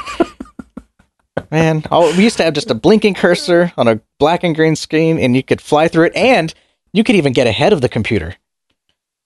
man 1.52 1.84
oh, 1.92 2.16
we 2.18 2.24
used 2.24 2.38
to 2.38 2.44
have 2.44 2.54
just 2.54 2.70
a 2.72 2.76
blinking 2.76 3.14
cursor 3.14 3.72
on 3.78 3.88
a 3.88 4.02
black 4.20 4.44
and 4.44 4.56
green 4.56 4.76
screen 4.76 5.18
and 5.18 5.36
you 5.36 5.44
could 5.44 5.62
fly 5.62 5.88
through 5.88 6.06
it 6.06 6.16
and 6.16 6.54
you 6.94 7.04
could 7.04 7.16
even 7.16 7.32
get 7.34 7.48
ahead 7.48 7.72
of 7.74 7.82
the 7.82 7.90
computer 7.90 8.36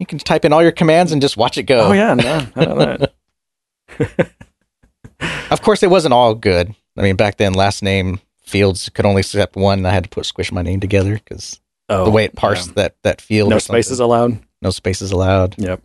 you 0.01 0.05
can 0.07 0.17
type 0.19 0.43
in 0.43 0.51
all 0.51 0.61
your 0.63 0.71
commands 0.73 1.11
and 1.13 1.21
just 1.21 1.37
watch 1.37 1.57
it 1.57 1.63
go 1.63 1.79
Oh 1.89 1.91
yeah, 1.93 2.13
no, 2.15 2.47
I 2.55 2.65
know 2.65 2.75
that. 3.97 4.31
of 5.51 5.61
course 5.61 5.83
it 5.83 5.89
wasn't 5.89 6.13
all 6.13 6.33
good 6.33 6.73
i 6.97 7.01
mean 7.01 7.15
back 7.15 7.37
then 7.37 7.53
last 7.53 7.83
name 7.83 8.19
fields 8.41 8.89
could 8.89 9.05
only 9.05 9.19
accept 9.19 9.55
one 9.55 9.79
and 9.79 9.87
i 9.87 9.91
had 9.91 10.03
to 10.03 10.09
put 10.09 10.25
squish 10.25 10.51
my 10.51 10.61
name 10.61 10.79
together 10.79 11.13
because 11.15 11.59
Oh, 11.89 12.05
the 12.05 12.09
way 12.11 12.23
it 12.23 12.35
parsed 12.37 12.69
yeah. 12.69 12.73
that 12.83 12.95
that 13.03 13.19
field 13.21 13.49
no 13.49 13.59
spaces 13.59 13.99
allowed. 13.99 14.39
no 14.61 14.69
spaces 14.69 15.11
allowed 15.11 15.55
Yep, 15.57 15.81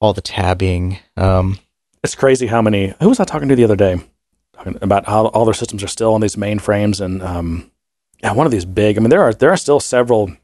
all 0.00 0.12
the 0.12 0.22
tabbing 0.22 0.98
um 1.16 1.58
it's 2.02 2.14
crazy 2.14 2.46
how 2.46 2.62
many. 2.62 2.94
Who 3.00 3.10
was 3.10 3.20
I 3.20 3.24
talking 3.24 3.48
to 3.50 3.54
the 3.56 3.64
other 3.64 3.76
day? 3.76 4.00
Talking 4.54 4.78
about 4.80 5.04
how 5.04 5.26
all 5.26 5.44
their 5.44 5.52
systems 5.52 5.82
are 5.84 5.86
still 5.86 6.14
on 6.14 6.22
these 6.22 6.34
mainframes 6.34 6.98
and 6.98 7.22
um, 7.22 7.70
yeah, 8.22 8.32
one 8.32 8.46
of 8.46 8.52
these 8.52 8.64
big. 8.64 8.96
I 8.96 9.00
mean, 9.02 9.10
there 9.10 9.20
are 9.20 9.34
there 9.34 9.50
are 9.50 9.56
still 9.58 9.80
several 9.80 10.34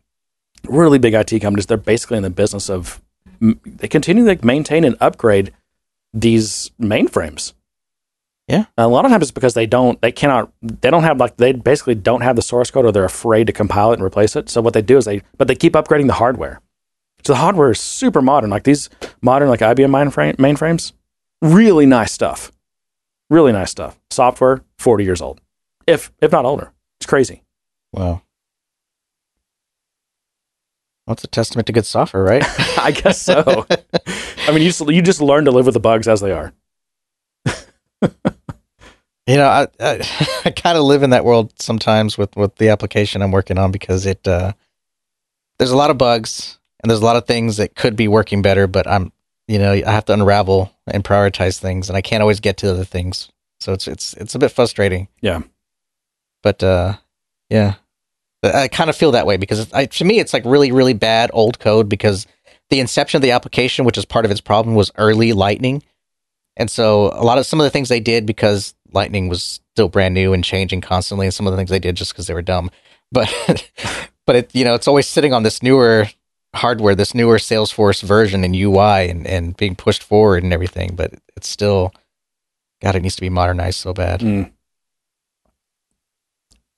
really 0.68 0.98
big 0.98 1.14
IT 1.14 1.40
companies. 1.40 1.66
They're 1.66 1.76
basically 1.76 2.16
in 2.16 2.22
the 2.22 2.30
business 2.30 2.68
of 2.68 3.02
they 3.40 3.88
continue 3.88 4.24
to 4.24 4.46
maintain 4.46 4.84
and 4.84 4.96
upgrade 5.00 5.52
these 6.12 6.70
mainframes. 6.80 7.52
Yeah. 8.48 8.66
And 8.76 8.84
a 8.84 8.88
lot 8.88 9.04
of 9.04 9.10
times 9.10 9.24
it's 9.24 9.30
because 9.32 9.54
they 9.54 9.66
don't, 9.66 10.00
they 10.00 10.12
cannot, 10.12 10.52
they 10.62 10.90
don't 10.90 11.02
have 11.02 11.18
like, 11.18 11.36
they 11.36 11.52
basically 11.52 11.96
don't 11.96 12.20
have 12.20 12.36
the 12.36 12.42
source 12.42 12.70
code 12.70 12.84
or 12.84 12.92
they're 12.92 13.04
afraid 13.04 13.48
to 13.48 13.52
compile 13.52 13.90
it 13.90 13.94
and 13.94 14.04
replace 14.04 14.36
it. 14.36 14.48
So 14.48 14.60
what 14.60 14.72
they 14.72 14.82
do 14.82 14.96
is 14.96 15.04
they, 15.04 15.22
but 15.36 15.48
they 15.48 15.56
keep 15.56 15.72
upgrading 15.72 16.06
the 16.06 16.14
hardware. 16.14 16.60
So 17.24 17.32
the 17.32 17.40
hardware 17.40 17.72
is 17.72 17.80
super 17.80 18.22
modern. 18.22 18.50
Like 18.50 18.62
these 18.62 18.88
modern, 19.20 19.48
like 19.48 19.60
IBM 19.60 19.90
mainframe, 19.90 20.36
mainframes, 20.36 20.92
really 21.42 21.86
nice 21.86 22.12
stuff. 22.12 22.52
Really 23.28 23.50
nice 23.50 23.72
stuff. 23.72 23.98
Software, 24.10 24.62
40 24.78 25.04
years 25.04 25.20
old, 25.20 25.40
if, 25.88 26.12
if 26.22 26.30
not 26.30 26.44
older. 26.44 26.72
It's 27.00 27.06
crazy. 27.06 27.42
Wow. 27.92 28.22
Well, 31.07 31.16
a 31.22 31.26
testament 31.28 31.66
to 31.66 31.72
good 31.72 31.86
software, 31.86 32.24
right? 32.24 32.42
I 32.78 32.90
guess 32.90 33.22
so. 33.22 33.66
I 33.68 34.50
mean, 34.50 34.62
you 34.62 34.70
just, 34.70 34.88
you 34.88 35.02
just 35.02 35.20
learn 35.20 35.44
to 35.44 35.52
live 35.52 35.66
with 35.66 35.74
the 35.74 35.80
bugs 35.80 36.09
as 36.09 36.20
they 36.20 36.32
are. 36.32 36.52
you 39.26 39.36
know, 39.36 39.46
I 39.46 39.68
I, 39.78 40.38
I 40.44 40.50
kind 40.50 40.76
of 40.76 40.84
live 40.84 41.02
in 41.02 41.11
that 41.11 41.24
world 41.24 41.52
sometimes 41.61 42.18
with 42.18 42.34
with 42.36 42.57
the 42.57 42.70
application 42.70 43.22
I'm 43.22 43.30
working 43.30 43.59
on 43.59 43.70
because 43.70 44.04
it 44.04 44.26
uh, 44.26 44.52
there's 45.59 45.70
a 45.70 45.76
lot 45.76 45.90
of 45.90 45.98
bugs 45.98 46.59
and 46.82 46.90
there's 46.90 47.00
a 47.00 47.04
lot 47.04 47.16
of 47.16 47.26
things 47.26 47.57
that 47.59 47.74
could 47.74 47.96
be 47.96 48.09
working 48.09 48.42
better, 48.42 48.66
but 48.66 48.86
I'm 48.86 49.12
you 49.46 49.59
know 49.59 49.72
I 49.72 49.90
have 49.90 50.04
to 50.07 50.12
unravel 50.12 50.72
and 50.86 51.04
prioritize 51.04 51.59
things, 51.59 51.88
and 51.88 51.96
I 51.96 52.02
can't 52.02 52.20
always 52.20 52.40
get 52.40 52.57
to 52.59 52.70
other 52.70 52.84
things, 52.84 53.30
so 53.61 53.72
it's 53.72 53.86
it's 53.86 54.12
it's 54.14 54.34
a 54.34 54.38
bit 54.38 54.50
frustrating. 54.50 55.09
Yeah, 55.20 55.42
but 56.42 56.62
uh, 56.62 56.94
yeah, 57.48 57.74
I 58.55 58.68
kind 58.68 58.90
of 58.90 58.97
feel 58.97 59.12
that 59.12 59.26
way 59.26 59.36
because 59.36 59.72
I, 59.72 59.86
to 59.86 60.05
me 60.05 60.18
it's 60.18 60.32
like 60.32 60.44
really 60.44 60.72
really 60.72 60.94
bad 60.94 61.30
old 61.32 61.59
code 61.59 61.88
because 61.88 62.26
the 62.70 62.80
inception 62.80 63.18
of 63.18 63.22
the 63.22 63.30
application, 63.30 63.84
which 63.84 63.97
is 63.99 64.05
part 64.05 64.24
of 64.24 64.30
its 64.30 64.40
problem, 64.40 64.74
was 64.74 64.90
early 64.97 65.32
Lightning 65.32 65.82
and 66.57 66.70
so 66.70 67.11
a 67.12 67.24
lot 67.24 67.38
of 67.38 67.47
some 67.47 67.61
of 67.61 67.64
the 67.64 67.70
things 67.70 67.88
they 67.88 68.01
did 68.01 68.26
because 68.26 68.74
Lightning 68.92 69.28
was 69.28 69.61
still 69.72 69.88
brand 69.88 70.14
new 70.14 70.32
and 70.32 70.42
changing 70.42 70.80
constantly, 70.80 71.26
and 71.26 71.34
some 71.34 71.47
of 71.47 71.53
the 71.53 71.57
things 71.57 71.70
they 71.70 71.78
did 71.78 71.97
just 71.97 72.12
because 72.12 72.26
they 72.26 72.34
were 72.34 72.42
dumb. 72.42 72.70
But 73.12 73.30
but 74.26 74.36
it 74.36 74.55
you 74.55 74.64
know 74.64 74.74
it's 74.74 74.88
always 74.88 75.07
sitting 75.07 75.32
on 75.32 75.42
this 75.42 75.62
newer 75.62 76.09
hardware, 76.55 76.94
this 76.94 77.14
newer 77.14 77.36
Salesforce 77.36 78.03
version 78.03 78.42
and 78.42 78.57
UI, 78.57 79.11
and 79.11 79.26
and 79.26 79.57
being 79.57 79.76
pushed 79.76 80.03
forward 80.03 80.42
and 80.42 80.53
everything. 80.53 80.97
But 80.97 81.14
it's 81.36 81.49
still, 81.49 81.92
God, 82.82 82.97
it 82.97 83.03
needs 83.03 83.16
to 83.16 83.22
be 83.22 83.30
modernized 83.30 83.80
so 83.80 83.92
bad. 83.92 84.20
Mm. 84.20 84.51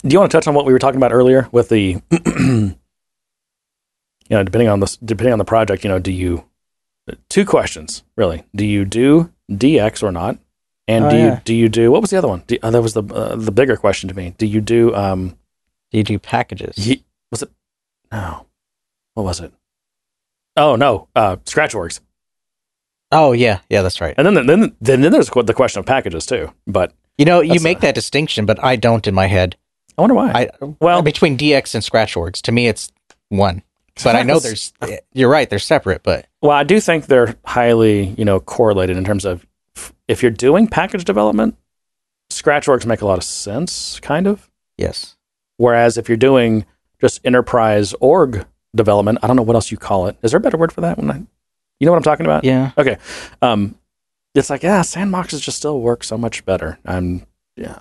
Do 0.02 0.14
you 0.14 0.18
want 0.20 0.30
to 0.30 0.36
touch 0.36 0.46
on 0.46 0.54
what 0.54 0.64
we 0.64 0.72
were 0.72 0.78
talking 0.78 0.98
about 0.98 1.12
earlier 1.12 1.48
with 1.50 1.70
the, 1.70 2.00
you 2.10 2.76
know, 4.30 4.42
depending 4.44 4.68
on 4.68 4.80
the 4.80 4.96
depending 5.04 5.32
on 5.32 5.38
the 5.38 5.44
project, 5.44 5.82
you 5.82 5.90
know, 5.90 5.98
do 5.98 6.12
you 6.12 6.44
two 7.28 7.44
questions 7.44 8.04
really? 8.16 8.44
Do 8.54 8.64
you 8.64 8.84
do 8.84 9.32
DX 9.50 10.02
or 10.02 10.12
not? 10.12 10.38
And 10.86 11.04
oh, 11.04 11.10
do 11.10 11.16
yeah. 11.16 11.24
you 11.24 11.40
do 11.44 11.54
you 11.54 11.68
do 11.68 11.90
what 11.90 12.00
was 12.00 12.10
the 12.10 12.16
other 12.16 12.28
one? 12.28 12.44
Do, 12.46 12.56
uh, 12.62 12.70
that 12.70 12.82
was 12.82 12.94
the 12.94 13.02
uh, 13.02 13.36
the 13.36 13.52
bigger 13.52 13.76
question 13.76 14.08
to 14.08 14.14
me. 14.14 14.34
Do 14.38 14.46
you 14.46 14.60
do 14.60 14.94
um? 14.94 15.36
Do 15.90 15.98
you 15.98 16.04
do 16.04 16.18
packages? 16.18 16.76
Was 17.30 17.42
it? 17.42 17.50
No, 18.12 18.46
what 19.14 19.24
was 19.24 19.40
it? 19.40 19.52
Oh 20.56 20.76
no, 20.76 21.08
uh, 21.14 21.36
scratch 21.44 21.74
orgs. 21.74 22.00
Oh 23.10 23.32
yeah, 23.32 23.60
yeah, 23.68 23.82
that's 23.82 24.00
right. 24.00 24.14
And 24.16 24.26
then 24.26 24.46
then 24.46 24.76
then 24.80 25.00
then 25.00 25.12
there's 25.12 25.28
the 25.28 25.54
question 25.54 25.80
of 25.80 25.86
packages 25.86 26.24
too. 26.24 26.52
But 26.66 26.92
you 27.18 27.24
know, 27.24 27.40
you 27.40 27.60
make 27.60 27.78
a, 27.78 27.80
that 27.82 27.94
distinction, 27.94 28.46
but 28.46 28.62
I 28.62 28.76
don't 28.76 29.06
in 29.06 29.14
my 29.14 29.26
head. 29.26 29.56
I 29.98 30.00
wonder 30.00 30.14
why. 30.14 30.30
I, 30.32 30.48
well, 30.80 31.02
between 31.02 31.36
DX 31.36 31.74
and 31.74 31.82
scratch 31.82 32.14
orgs, 32.14 32.40
to 32.42 32.52
me, 32.52 32.68
it's 32.68 32.92
one. 33.28 33.62
But 34.04 34.14
I 34.14 34.22
know 34.22 34.38
there's. 34.38 34.72
You're 35.12 35.28
right; 35.28 35.50
they're 35.50 35.58
separate. 35.58 36.04
But 36.04 36.26
well, 36.40 36.52
I 36.52 36.62
do 36.62 36.78
think 36.78 37.06
they're 37.06 37.34
highly, 37.44 38.14
you 38.16 38.24
know, 38.24 38.38
correlated 38.38 38.96
in 38.96 39.04
terms 39.04 39.24
of 39.24 39.44
if 40.06 40.22
you're 40.22 40.30
doing 40.30 40.68
package 40.68 41.04
development, 41.04 41.56
scratch 42.30 42.66
orgs 42.66 42.86
make 42.86 43.02
a 43.02 43.06
lot 43.06 43.18
of 43.18 43.24
sense, 43.24 43.98
kind 44.00 44.28
of. 44.28 44.48
Yes. 44.76 45.16
Whereas 45.56 45.98
if 45.98 46.08
you're 46.08 46.16
doing 46.16 46.64
just 47.00 47.20
enterprise 47.24 47.92
org 47.94 48.46
development, 48.74 49.18
I 49.22 49.26
don't 49.26 49.34
know 49.34 49.42
what 49.42 49.56
else 49.56 49.72
you 49.72 49.76
call 49.76 50.06
it. 50.06 50.16
Is 50.22 50.30
there 50.30 50.38
a 50.38 50.40
better 50.40 50.56
word 50.56 50.72
for 50.72 50.82
that? 50.82 50.96
When 50.96 51.10
I, 51.10 51.16
you 51.80 51.86
know 51.86 51.90
what 51.90 51.96
I'm 51.96 52.04
talking 52.04 52.26
about? 52.26 52.44
Yeah. 52.44 52.70
Okay. 52.78 52.98
Um, 53.42 53.74
it's 54.34 54.50
like 54.50 54.62
yeah, 54.62 54.82
sandboxes 54.82 55.40
just 55.40 55.56
still 55.56 55.80
work 55.80 56.04
so 56.04 56.16
much 56.16 56.44
better. 56.44 56.78
I'm 56.84 57.26
yeah. 57.56 57.80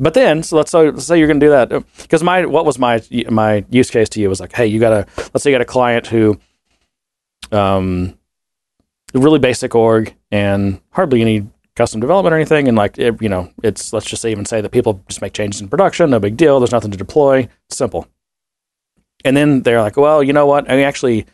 But 0.00 0.14
then, 0.14 0.42
so 0.44 0.56
let's 0.56 0.70
say, 0.70 0.90
let's 0.90 1.06
say 1.06 1.18
you're 1.18 1.26
going 1.26 1.40
to 1.40 1.46
do 1.46 1.50
that 1.50 1.84
because 2.02 2.22
my 2.22 2.46
what 2.46 2.64
was 2.64 2.78
my 2.78 3.02
my 3.30 3.64
use 3.68 3.90
case 3.90 4.08
to 4.10 4.20
you 4.20 4.28
was 4.28 4.38
like, 4.38 4.52
hey, 4.52 4.66
you 4.66 4.78
got 4.78 4.92
a 4.92 5.06
let's 5.16 5.42
say 5.42 5.50
you 5.50 5.54
got 5.54 5.60
a 5.62 5.64
client 5.64 6.06
who, 6.06 6.38
um, 7.50 8.16
really 9.12 9.40
basic 9.40 9.74
org 9.74 10.14
and 10.30 10.80
hardly 10.90 11.20
any 11.20 11.48
custom 11.74 12.00
development 12.00 12.32
or 12.32 12.36
anything, 12.36 12.68
and 12.68 12.76
like 12.76 12.96
it, 12.96 13.20
you 13.20 13.28
know, 13.28 13.52
it's 13.64 13.92
let's 13.92 14.06
just 14.06 14.22
say 14.22 14.30
even 14.30 14.44
say 14.44 14.60
that 14.60 14.70
people 14.70 15.02
just 15.08 15.20
make 15.20 15.32
changes 15.32 15.60
in 15.60 15.68
production, 15.68 16.10
no 16.10 16.20
big 16.20 16.36
deal. 16.36 16.60
There's 16.60 16.72
nothing 16.72 16.92
to 16.92 16.96
deploy, 16.96 17.48
simple. 17.68 18.06
And 19.24 19.36
then 19.36 19.62
they're 19.62 19.82
like, 19.82 19.96
well, 19.96 20.22
you 20.22 20.32
know 20.32 20.46
what? 20.46 20.70
I 20.70 20.82
actually 20.82 21.26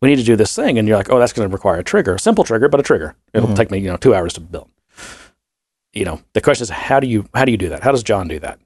we 0.00 0.08
need 0.08 0.16
to 0.16 0.24
do 0.24 0.34
this 0.34 0.56
thing, 0.56 0.76
and 0.76 0.88
you're 0.88 0.96
like, 0.96 1.08
oh, 1.08 1.20
that's 1.20 1.32
going 1.32 1.48
to 1.48 1.52
require 1.52 1.78
a 1.78 1.84
trigger, 1.84 2.18
simple 2.18 2.42
trigger, 2.42 2.68
but 2.68 2.80
a 2.80 2.82
trigger. 2.82 3.14
It'll 3.32 3.46
mm-hmm. 3.46 3.54
take 3.54 3.70
me 3.70 3.78
you 3.78 3.90
know 3.90 3.96
two 3.96 4.12
hours 4.12 4.32
to 4.32 4.40
build 4.40 4.71
you 5.92 6.04
know, 6.04 6.20
the 6.32 6.40
question 6.40 6.62
is 6.62 6.70
how 6.70 7.00
do 7.00 7.06
you 7.06 7.26
how 7.34 7.44
do 7.44 7.52
you 7.52 7.58
do 7.58 7.68
that? 7.70 7.82
How 7.82 7.92
does 7.92 8.02
John 8.02 8.28
do 8.28 8.38
that? 8.40 8.58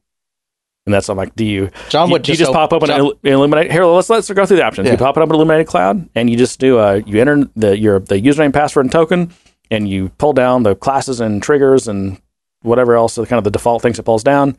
And 0.87 0.95
that's 0.95 1.09
I'm 1.09 1.17
like, 1.17 1.35
do 1.35 1.45
you 1.45 1.71
John 1.89 2.11
would 2.11 2.27
you, 2.27 2.35
just, 2.35 2.41
you 2.41 2.47
just 2.47 2.55
pop 2.55 2.73
open 2.73 2.89
John, 2.89 3.13
Illuminate? 3.25 3.73
Here, 3.73 3.85
let's 3.85 4.09
let's 4.09 4.31
go 4.31 4.47
through 4.47 4.59
the 4.59 4.65
options. 4.65 4.87
Yeah. 4.87 4.93
You 4.93 4.99
pop 4.99 5.17
it 5.17 5.23
up 5.23 5.29
in 5.29 5.35
Illuminated 5.35 5.67
Cloud, 5.67 6.09
and 6.15 6.31
you 6.31 6.37
just 6.37 6.61
do 6.61 6.79
a 6.79 6.99
you 6.99 7.21
enter 7.21 7.49
the 7.57 7.77
your 7.77 7.99
the 7.99 8.17
username, 8.17 8.53
password, 8.53 8.87
and 8.87 8.93
token, 8.93 9.33
and 9.71 9.89
you 9.89 10.11
pull 10.11 10.33
down 10.33 10.63
the 10.63 10.77
classes 10.77 11.21
and 11.21 11.43
triggers 11.43 11.89
and 11.89 12.21
whatever 12.63 12.95
else, 12.95 13.15
so 13.15 13.27
kind 13.27 13.39
of 13.39 13.45
the 13.45 13.51
default 13.51 13.83
things 13.83 13.99
it 13.99 14.05
pulls 14.05 14.23
down. 14.23 14.57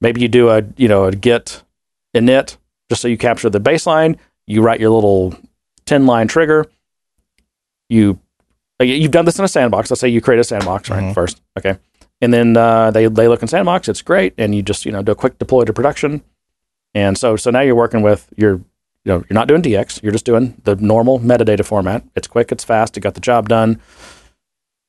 Maybe 0.00 0.20
you 0.20 0.28
do 0.28 0.50
a 0.50 0.62
you 0.76 0.86
know 0.86 1.06
a 1.06 1.12
git 1.12 1.62
init 2.14 2.56
just 2.88 3.02
so 3.02 3.08
you 3.08 3.18
capture 3.18 3.50
the 3.50 3.60
baseline. 3.60 4.18
You 4.46 4.62
write 4.62 4.78
your 4.78 4.90
little 4.90 5.34
ten 5.84 6.06
line 6.06 6.28
trigger. 6.28 6.66
You 7.88 8.20
You've 8.80 9.10
done 9.10 9.24
this 9.24 9.38
in 9.38 9.44
a 9.44 9.48
sandbox. 9.48 9.90
Let's 9.90 10.00
say 10.00 10.08
you 10.08 10.20
create 10.20 10.40
a 10.40 10.44
sandbox, 10.44 10.88
right? 10.88 11.02
Mm-hmm. 11.02 11.12
First, 11.12 11.42
okay, 11.58 11.78
and 12.20 12.32
then 12.32 12.56
uh, 12.56 12.90
they 12.90 13.06
they 13.06 13.28
look 13.28 13.42
in 13.42 13.48
sandbox. 13.48 13.88
It's 13.88 14.02
great, 14.02 14.34
and 14.38 14.54
you 14.54 14.62
just 14.62 14.84
you 14.84 14.92
know 14.92 15.02
do 15.02 15.12
a 15.12 15.16
quick 15.16 15.38
deploy 15.38 15.64
to 15.64 15.72
production. 15.72 16.22
And 16.94 17.16
so 17.16 17.36
so 17.36 17.50
now 17.50 17.60
you're 17.60 17.74
working 17.74 18.02
with 18.02 18.32
your 18.36 18.54
you 18.54 18.62
know 19.06 19.24
you're 19.28 19.34
not 19.34 19.48
doing 19.48 19.62
DX. 19.62 20.02
You're 20.02 20.12
just 20.12 20.24
doing 20.24 20.60
the 20.64 20.76
normal 20.76 21.18
metadata 21.20 21.64
format. 21.64 22.04
It's 22.16 22.26
quick. 22.26 22.52
It's 22.52 22.64
fast. 22.64 22.96
It 22.96 23.00
got 23.00 23.14
the 23.14 23.20
job 23.20 23.48
done. 23.48 23.80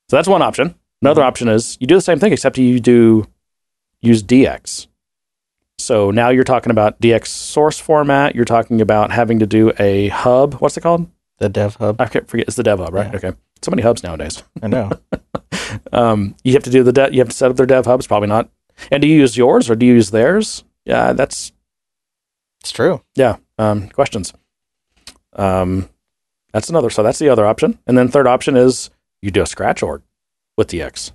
So 0.08 0.16
that's 0.16 0.28
one 0.28 0.42
option. 0.42 0.74
Another 1.00 1.20
mm-hmm. 1.20 1.28
option 1.28 1.48
is 1.48 1.76
you 1.80 1.86
do 1.86 1.94
the 1.94 2.00
same 2.00 2.18
thing 2.18 2.32
except 2.32 2.58
you 2.58 2.80
do 2.80 3.26
use 4.00 4.22
DX. 4.22 4.86
So 5.78 6.10
now 6.10 6.28
you're 6.28 6.44
talking 6.44 6.70
about 6.70 7.00
DX 7.00 7.26
source 7.26 7.78
format. 7.78 8.34
You're 8.34 8.44
talking 8.44 8.80
about 8.80 9.10
having 9.10 9.40
to 9.40 9.46
do 9.46 9.72
a 9.78 10.08
hub. 10.08 10.54
What's 10.54 10.76
it 10.76 10.82
called? 10.82 11.10
The 11.38 11.48
Dev 11.48 11.74
Hub. 11.76 12.00
I 12.00 12.06
can't 12.06 12.28
forget. 12.28 12.46
It's 12.46 12.56
the 12.56 12.62
Dev 12.62 12.78
Hub, 12.78 12.94
right? 12.94 13.10
Yeah. 13.10 13.16
Okay. 13.16 13.32
So 13.62 13.70
many 13.70 13.82
hubs 13.82 14.02
nowadays. 14.02 14.42
I 14.62 14.68
know. 14.68 14.90
um, 15.92 16.34
you 16.42 16.52
have 16.54 16.64
to 16.64 16.70
do 16.70 16.82
the 16.82 16.92
de- 16.92 17.12
you 17.12 17.18
have 17.20 17.28
to 17.28 17.34
set 17.34 17.50
up 17.50 17.56
their 17.56 17.66
Dev 17.66 17.86
Hubs. 17.86 18.06
Probably 18.06 18.28
not. 18.28 18.50
And 18.90 19.00
do 19.00 19.06
you 19.06 19.16
use 19.16 19.36
yours 19.36 19.70
or 19.70 19.76
do 19.76 19.86
you 19.86 19.94
use 19.94 20.10
theirs? 20.10 20.64
Yeah, 20.84 21.12
that's 21.12 21.52
it's 22.60 22.72
true. 22.72 23.02
Yeah. 23.14 23.36
Um, 23.58 23.88
questions. 23.88 24.32
Um, 25.34 25.88
that's 26.52 26.68
another. 26.68 26.90
So 26.90 27.02
that's 27.02 27.18
the 27.18 27.28
other 27.28 27.46
option. 27.46 27.78
And 27.86 27.96
then 27.96 28.08
third 28.08 28.26
option 28.26 28.56
is 28.56 28.90
you 29.20 29.30
do 29.30 29.42
a 29.42 29.46
scratch 29.46 29.82
org 29.82 30.02
with 30.56 30.68
DX 30.68 31.12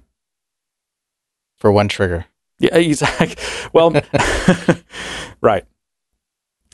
for 1.58 1.72
one 1.72 1.88
trigger. 1.88 2.26
Yeah, 2.60 2.76
exactly. 2.78 3.36
Well, 3.74 3.92
right. 5.42 5.66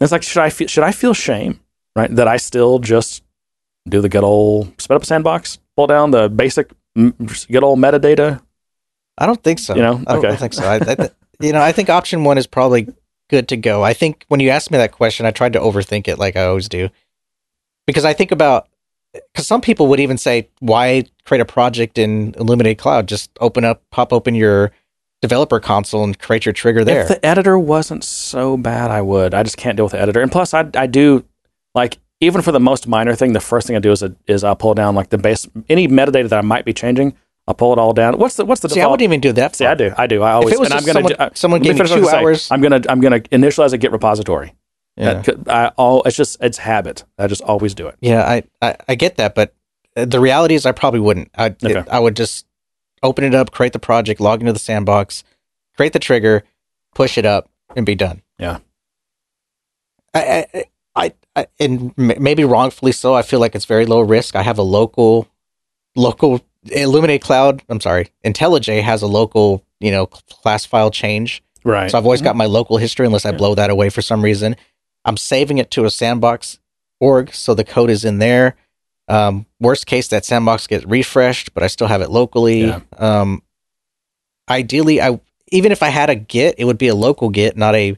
It's 0.02 0.12
like 0.12 0.24
should 0.24 0.42
I 0.42 0.50
feel 0.50 0.68
should 0.68 0.84
I 0.84 0.92
feel 0.92 1.14
shame, 1.14 1.60
right, 1.96 2.14
that 2.16 2.28
I 2.28 2.38
still 2.38 2.80
just 2.80 3.24
do 3.88 4.02
the 4.02 4.10
good 4.10 4.24
old 4.24 4.80
spin 4.82 4.96
up 4.96 5.04
a 5.04 5.06
sandbox, 5.06 5.60
pull 5.76 5.88
down 5.88 6.12
the 6.12 6.30
basic 6.30 6.72
good 6.96 7.64
old 7.64 7.80
metadata? 7.80 8.42
I 9.18 9.26
don't 9.26 9.42
think 9.44 9.60
so. 9.60 9.76
You 9.76 9.82
know, 9.82 10.04
I 10.08 10.14
don't, 10.14 10.26
okay. 10.26 10.36
think 10.36 10.54
so. 10.54 10.64
I, 10.64 10.76
I 10.78 11.10
you 11.40 11.54
know, 11.54 11.62
I 11.62 11.72
think 11.72 11.90
option 11.90 12.24
one 12.24 12.38
is 12.38 12.48
probably 12.48 12.88
good 13.30 13.48
to 13.50 13.58
go. 13.58 13.84
I 13.84 13.94
think 13.94 14.26
when 14.28 14.40
you 14.40 14.50
asked 14.50 14.72
me 14.72 14.78
that 14.78 14.92
question, 14.92 15.26
I 15.26 15.32
tried 15.32 15.54
to 15.54 15.60
overthink 15.60 16.08
it 16.08 16.18
like 16.18 16.36
I 16.36 16.46
always 16.46 16.70
do, 16.70 16.90
because 17.86 18.06
I 18.06 18.14
think 18.14 18.32
about 18.32 18.68
because 19.14 19.46
some 19.46 19.62
people 19.62 19.88
would 19.88 20.00
even 20.00 20.18
say, 20.18 20.50
why 20.60 21.06
create 21.26 21.42
a 21.42 21.46
project 21.46 21.98
in 21.98 22.34
Illuminated 22.40 22.80
Cloud? 22.80 23.08
Just 23.08 23.30
open 23.40 23.64
up, 23.64 23.84
pop 23.92 24.12
open 24.12 24.34
your 24.36 24.72
developer 25.22 25.60
console 25.60 26.04
and 26.04 26.18
create 26.18 26.46
your 26.46 26.54
trigger 26.54 26.84
there. 26.84 27.02
If 27.04 27.08
the 27.08 27.26
editor 27.26 27.58
wasn't 27.58 28.04
so 28.04 28.58
bad, 28.58 28.92
I 28.92 29.02
would. 29.02 29.34
I 29.34 29.44
just 29.44 29.58
can't 29.58 29.78
deal 29.78 29.86
with 29.86 29.94
the 29.94 30.02
editor. 30.02 30.22
And 30.22 30.32
plus, 30.32 30.54
I 30.54 30.70
I 30.74 30.88
do 30.88 31.24
like 31.76 31.98
even 32.24 32.42
for 32.42 32.52
the 32.52 32.60
most 32.60 32.88
minor 32.88 33.16
thing, 33.16 33.34
the 33.34 33.40
first 33.40 33.68
thing 33.68 33.76
I 33.76 33.80
do 33.80 33.92
is 33.92 34.04
a, 34.04 34.16
is 34.28 34.44
I'll 34.44 34.56
pull 34.56 34.74
down 34.74 34.96
like 34.96 35.10
the 35.10 35.18
base 35.18 35.48
any 35.70 35.88
metadata 35.88 36.30
that 36.30 36.40
I 36.40 36.42
might 36.42 36.66
be 36.66 36.74
changing. 36.74 37.16
I'll 37.48 37.54
pull 37.54 37.74
it 37.74 37.80
all 37.80 37.94
down. 37.94 38.18
What's 38.18 38.36
the 38.36 38.46
what's 38.46 38.62
the 38.62 38.70
See, 38.70 38.76
default? 38.76 38.88
I 38.88 38.92
wouldn't 38.92 39.04
even 39.04 39.20
do 39.20 39.34
that. 39.34 39.56
See, 39.56 39.66
I 39.66 39.76
do. 39.76 39.94
I 39.98 40.08
do. 40.08 40.24
I 40.24 40.32
always. 40.32 40.58
and 40.60 40.74
I'm 40.74 40.86
gonna 40.86 40.94
someone, 40.94 41.14
do, 41.14 41.36
someone 41.36 41.62
gave 41.62 41.78
me 41.78 41.86
two 41.86 42.08
hours. 42.08 42.50
I'm 42.52 42.62
gonna 42.62 42.82
I'm 42.88 43.02
gonna 43.02 43.20
initialize 43.20 43.74
a 43.74 43.78
Git 43.78 43.92
repository. 43.92 44.54
Yeah. 44.96 45.22
That 45.22 45.50
I 45.50 45.68
all 45.76 46.04
it's 46.04 46.16
just 46.16 46.38
it's 46.42 46.58
habit. 46.58 47.04
I 47.18 47.28
just 47.28 47.42
always 47.42 47.74
do 47.74 47.88
it. 47.88 47.98
Yeah, 48.00 48.24
I, 48.24 48.44
I, 48.62 48.78
I 48.88 48.96
get 48.96 49.18
that, 49.18 49.36
but 49.36 49.54
uh, 49.98 50.06
the 50.06 50.20
reality 50.20 50.56
is 50.56 50.66
I 50.66 50.72
probably 50.72 51.00
wouldn't. 51.00 51.32
I 51.38 51.48
Okay. 51.48 51.84
I 51.90 52.00
would 52.00 52.16
just 52.16 52.46
open 53.02 53.24
it 53.24 53.36
up, 53.36 53.52
create 53.52 53.74
the 53.74 53.80
project, 53.80 54.22
log 54.22 54.40
into 54.40 54.54
the 54.54 54.60
sandbox, 54.60 55.24
create 55.76 55.94
the 55.94 56.00
trigger, 56.00 56.44
push 56.96 57.18
it 57.18 57.26
up, 57.26 57.50
and 57.76 57.86
be 57.86 57.96
done. 57.96 58.22
Yeah. 58.38 58.60
I 60.14 60.46
I, 60.54 60.64
I, 60.96 61.14
I 61.36 61.48
and 61.60 61.94
m- 61.98 62.22
maybe 62.24 62.44
wrongfully 62.44 62.92
so. 62.92 63.14
I 63.16 63.22
feel 63.22 63.40
like 63.40 63.56
it's 63.56 63.66
very 63.66 63.86
low 63.86 64.02
risk. 64.02 64.36
I 64.36 64.44
have 64.44 64.58
a 64.58 64.64
local 64.64 65.28
local 65.96 66.42
Illuminate 66.72 67.22
Cloud. 67.22 67.64
I'm 67.70 67.82
sorry, 67.82 68.10
IntelliJ 68.24 68.82
has 68.84 69.02
a 69.02 69.08
local 69.08 69.64
you 69.80 69.92
know 69.92 70.06
class 70.06 70.66
file 70.66 70.92
change. 70.92 71.44
Right. 71.64 71.90
So 71.90 71.98
I've 71.98 72.06
always 72.06 72.22
got 72.22 72.36
my 72.36 72.46
local 72.46 72.78
history 72.78 73.06
unless 73.06 73.26
I 73.26 73.32
Yeah. 73.32 73.38
blow 73.38 73.56
that 73.56 73.70
away 73.70 73.90
for 73.90 74.02
some 74.02 74.22
reason. 74.22 74.56
I'm 75.06 75.18
saving 75.18 75.58
it 75.58 75.72
to 75.72 75.86
a 75.86 75.90
sandbox 75.90 76.60
org, 77.00 77.34
so 77.34 77.54
the 77.54 77.64
code 77.64 77.90
is 77.90 78.06
in 78.06 78.20
there. 78.20 78.56
Um, 79.08 79.46
worst 79.60 79.86
case, 79.86 80.08
that 80.10 80.24
sandbox 80.26 80.68
gets 80.68 80.86
refreshed, 80.86 81.54
but 81.54 81.64
I 81.64 81.68
still 81.68 81.88
have 81.88 82.02
it 82.02 82.10
locally. 82.10 82.68
Yeah. 82.68 82.80
Um, 82.98 83.42
ideally, 84.50 85.02
I 85.02 85.20
even 85.50 85.72
if 85.72 85.84
I 85.84 85.90
had 85.90 86.10
a 86.10 86.16
Git, 86.16 86.56
it 86.58 86.66
would 86.66 86.78
be 86.78 86.88
a 86.88 86.96
local 86.96 87.30
Git, 87.30 87.58
not 87.58 87.76
a 87.76 87.96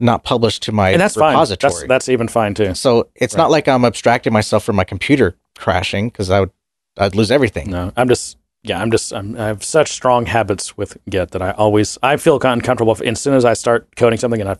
not 0.00 0.22
published 0.24 0.62
to 0.64 0.72
my 0.72 0.90
and 0.90 1.00
that's 1.00 1.16
repository. 1.16 1.70
fine. 1.72 1.78
That's 1.80 1.88
that's 1.88 2.08
even 2.08 2.28
fine 2.28 2.54
too. 2.54 2.74
so 2.74 3.08
it's 3.16 3.34
Right. 3.34 3.42
not 3.42 3.50
like 3.50 3.66
I'm 3.68 3.84
abstracting 3.84 4.32
myself 4.32 4.64
from 4.64 4.76
my 4.76 4.84
computer 4.84 5.36
crashing 5.56 6.08
because 6.08 6.30
I 6.30 6.40
would 6.40 6.50
I'd 6.96 7.14
lose 7.14 7.30
everything. 7.30 7.70
No, 7.70 7.92
I'm 7.96 8.08
just 8.08 8.36
yeah, 8.62 8.80
I'm 8.80 8.90
just 8.90 9.12
I'm, 9.12 9.36
I 9.38 9.46
have 9.46 9.62
such 9.64 9.90
strong 9.92 10.26
habits 10.26 10.76
with 10.76 10.98
Git 11.08 11.30
that 11.32 11.42
I 11.42 11.50
always 11.52 11.98
I 12.02 12.16
feel 12.16 12.38
uncomfortable 12.42 12.92
if, 12.92 13.00
as 13.00 13.20
soon 13.20 13.34
as 13.34 13.44
I 13.44 13.54
start 13.54 13.88
coding 13.96 14.18
something 14.18 14.40
and 14.40 14.50
I 14.50 14.56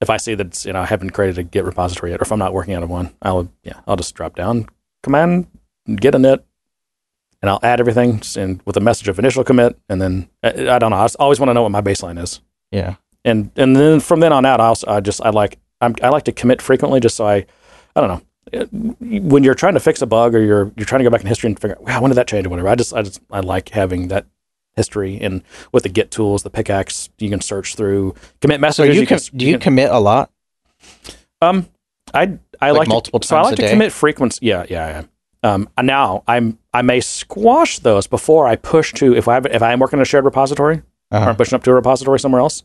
if 0.00 0.10
I 0.10 0.16
see 0.16 0.34
that 0.34 0.46
it's, 0.48 0.64
you 0.66 0.72
know 0.72 0.80
I 0.80 0.86
haven't 0.86 1.10
created 1.10 1.38
a 1.38 1.42
Git 1.42 1.64
repository 1.64 2.10
yet 2.12 2.20
or 2.20 2.24
if 2.24 2.32
I'm 2.32 2.38
not 2.38 2.52
working 2.52 2.74
out 2.74 2.82
of 2.82 2.90
one, 2.90 3.12
I'll 3.22 3.50
yeah 3.62 3.80
I'll 3.86 3.96
just 3.96 4.14
drop 4.14 4.36
down 4.36 4.66
command 5.02 5.46
Git 5.96 6.14
init 6.14 6.42
and 7.42 7.50
I'll 7.50 7.60
add 7.62 7.80
everything 7.80 8.22
in, 8.36 8.60
with 8.64 8.76
a 8.76 8.80
message 8.80 9.08
of 9.08 9.18
initial 9.18 9.44
commit 9.44 9.78
and 9.88 10.00
then 10.00 10.28
I, 10.42 10.68
I 10.68 10.78
don't 10.78 10.90
know 10.90 10.96
I 10.96 11.08
always 11.18 11.40
want 11.40 11.50
to 11.50 11.54
know 11.54 11.62
what 11.62 11.72
my 11.72 11.80
baseline 11.82 12.22
is 12.22 12.40
Yeah. 12.70 12.96
And 13.24 13.50
and 13.56 13.76
then 13.76 14.00
from 14.00 14.20
then 14.20 14.32
on 14.32 14.44
out 14.44 14.60
I 14.60 14.66
also 14.66 14.86
I 14.88 15.00
just 15.00 15.20
I 15.24 15.30
like 15.30 15.58
I'm, 15.80 15.94
I 16.02 16.08
like 16.08 16.24
to 16.24 16.32
commit 16.32 16.60
frequently 16.62 17.00
just 17.00 17.16
so 17.16 17.26
I 17.26 17.46
I 17.96 18.00
don't 18.00 18.08
know 18.08 18.22
when 19.00 19.44
you're 19.44 19.54
trying 19.54 19.74
to 19.74 19.80
fix 19.80 20.02
a 20.02 20.06
bug 20.06 20.34
or 20.34 20.40
you're 20.42 20.72
you're 20.76 20.86
trying 20.86 20.98
to 21.00 21.04
go 21.04 21.10
back 21.10 21.20
in 21.20 21.26
history 21.26 21.48
and 21.48 21.58
figure 21.58 21.76
out 21.76 21.84
wow 21.84 22.00
when 22.02 22.10
did 22.10 22.16
that 22.16 22.26
change 22.28 22.46
or 22.46 22.50
whatever 22.50 22.68
I 22.68 22.74
just 22.74 22.92
I 22.92 23.02
just 23.02 23.20
I 23.30 23.40
like 23.40 23.68
having 23.70 24.08
that 24.08 24.26
history 24.74 25.18
and 25.20 25.42
with 25.72 25.82
the 25.82 25.88
git 25.88 26.10
tools 26.10 26.42
the 26.42 26.50
pickaxe 26.50 27.10
you 27.18 27.28
can 27.30 27.40
search 27.40 27.74
through 27.76 28.14
commit 28.40 28.56
So 28.56 28.60
messages 28.62 28.96
you 28.96 29.06
can, 29.06 29.18
can 29.18 29.38
do 29.38 29.46
you 29.46 29.58
commit 29.58 29.90
a 29.90 29.98
lot? 29.98 30.30
um 31.40 31.68
I 32.14 32.38
I 32.60 32.70
Like 32.70 32.80
like, 32.80 32.88
multiple 32.88 33.20
to, 33.20 33.26
so 33.26 33.36
I 33.36 33.42
like 33.42 33.56
to 33.56 33.62
day? 33.62 33.70
commit 33.70 33.92
frequency 33.92 34.46
yeah 34.46 34.64
yeah 34.68 35.02
yeah 35.42 35.50
um 35.54 35.68
now 35.82 36.22
I'm 36.26 36.58
I 36.72 36.82
may 36.82 37.00
squash 37.00 37.78
those 37.80 38.06
before 38.06 38.46
I 38.46 38.56
push 38.56 38.92
to 38.94 39.14
if 39.14 39.28
I 39.28 39.34
have, 39.34 39.46
if 39.46 39.62
I 39.62 39.72
am 39.72 39.78
working 39.80 39.98
in 39.98 40.02
a 40.02 40.06
shared 40.06 40.24
repository 40.24 40.76
or 40.76 40.84
Uh-huh. 41.18 41.30
I'm 41.30 41.36
pushing 41.36 41.56
up 41.56 41.62
to 41.64 41.70
a 41.70 41.74
repository 41.74 42.18
somewhere 42.18 42.40
else. 42.40 42.62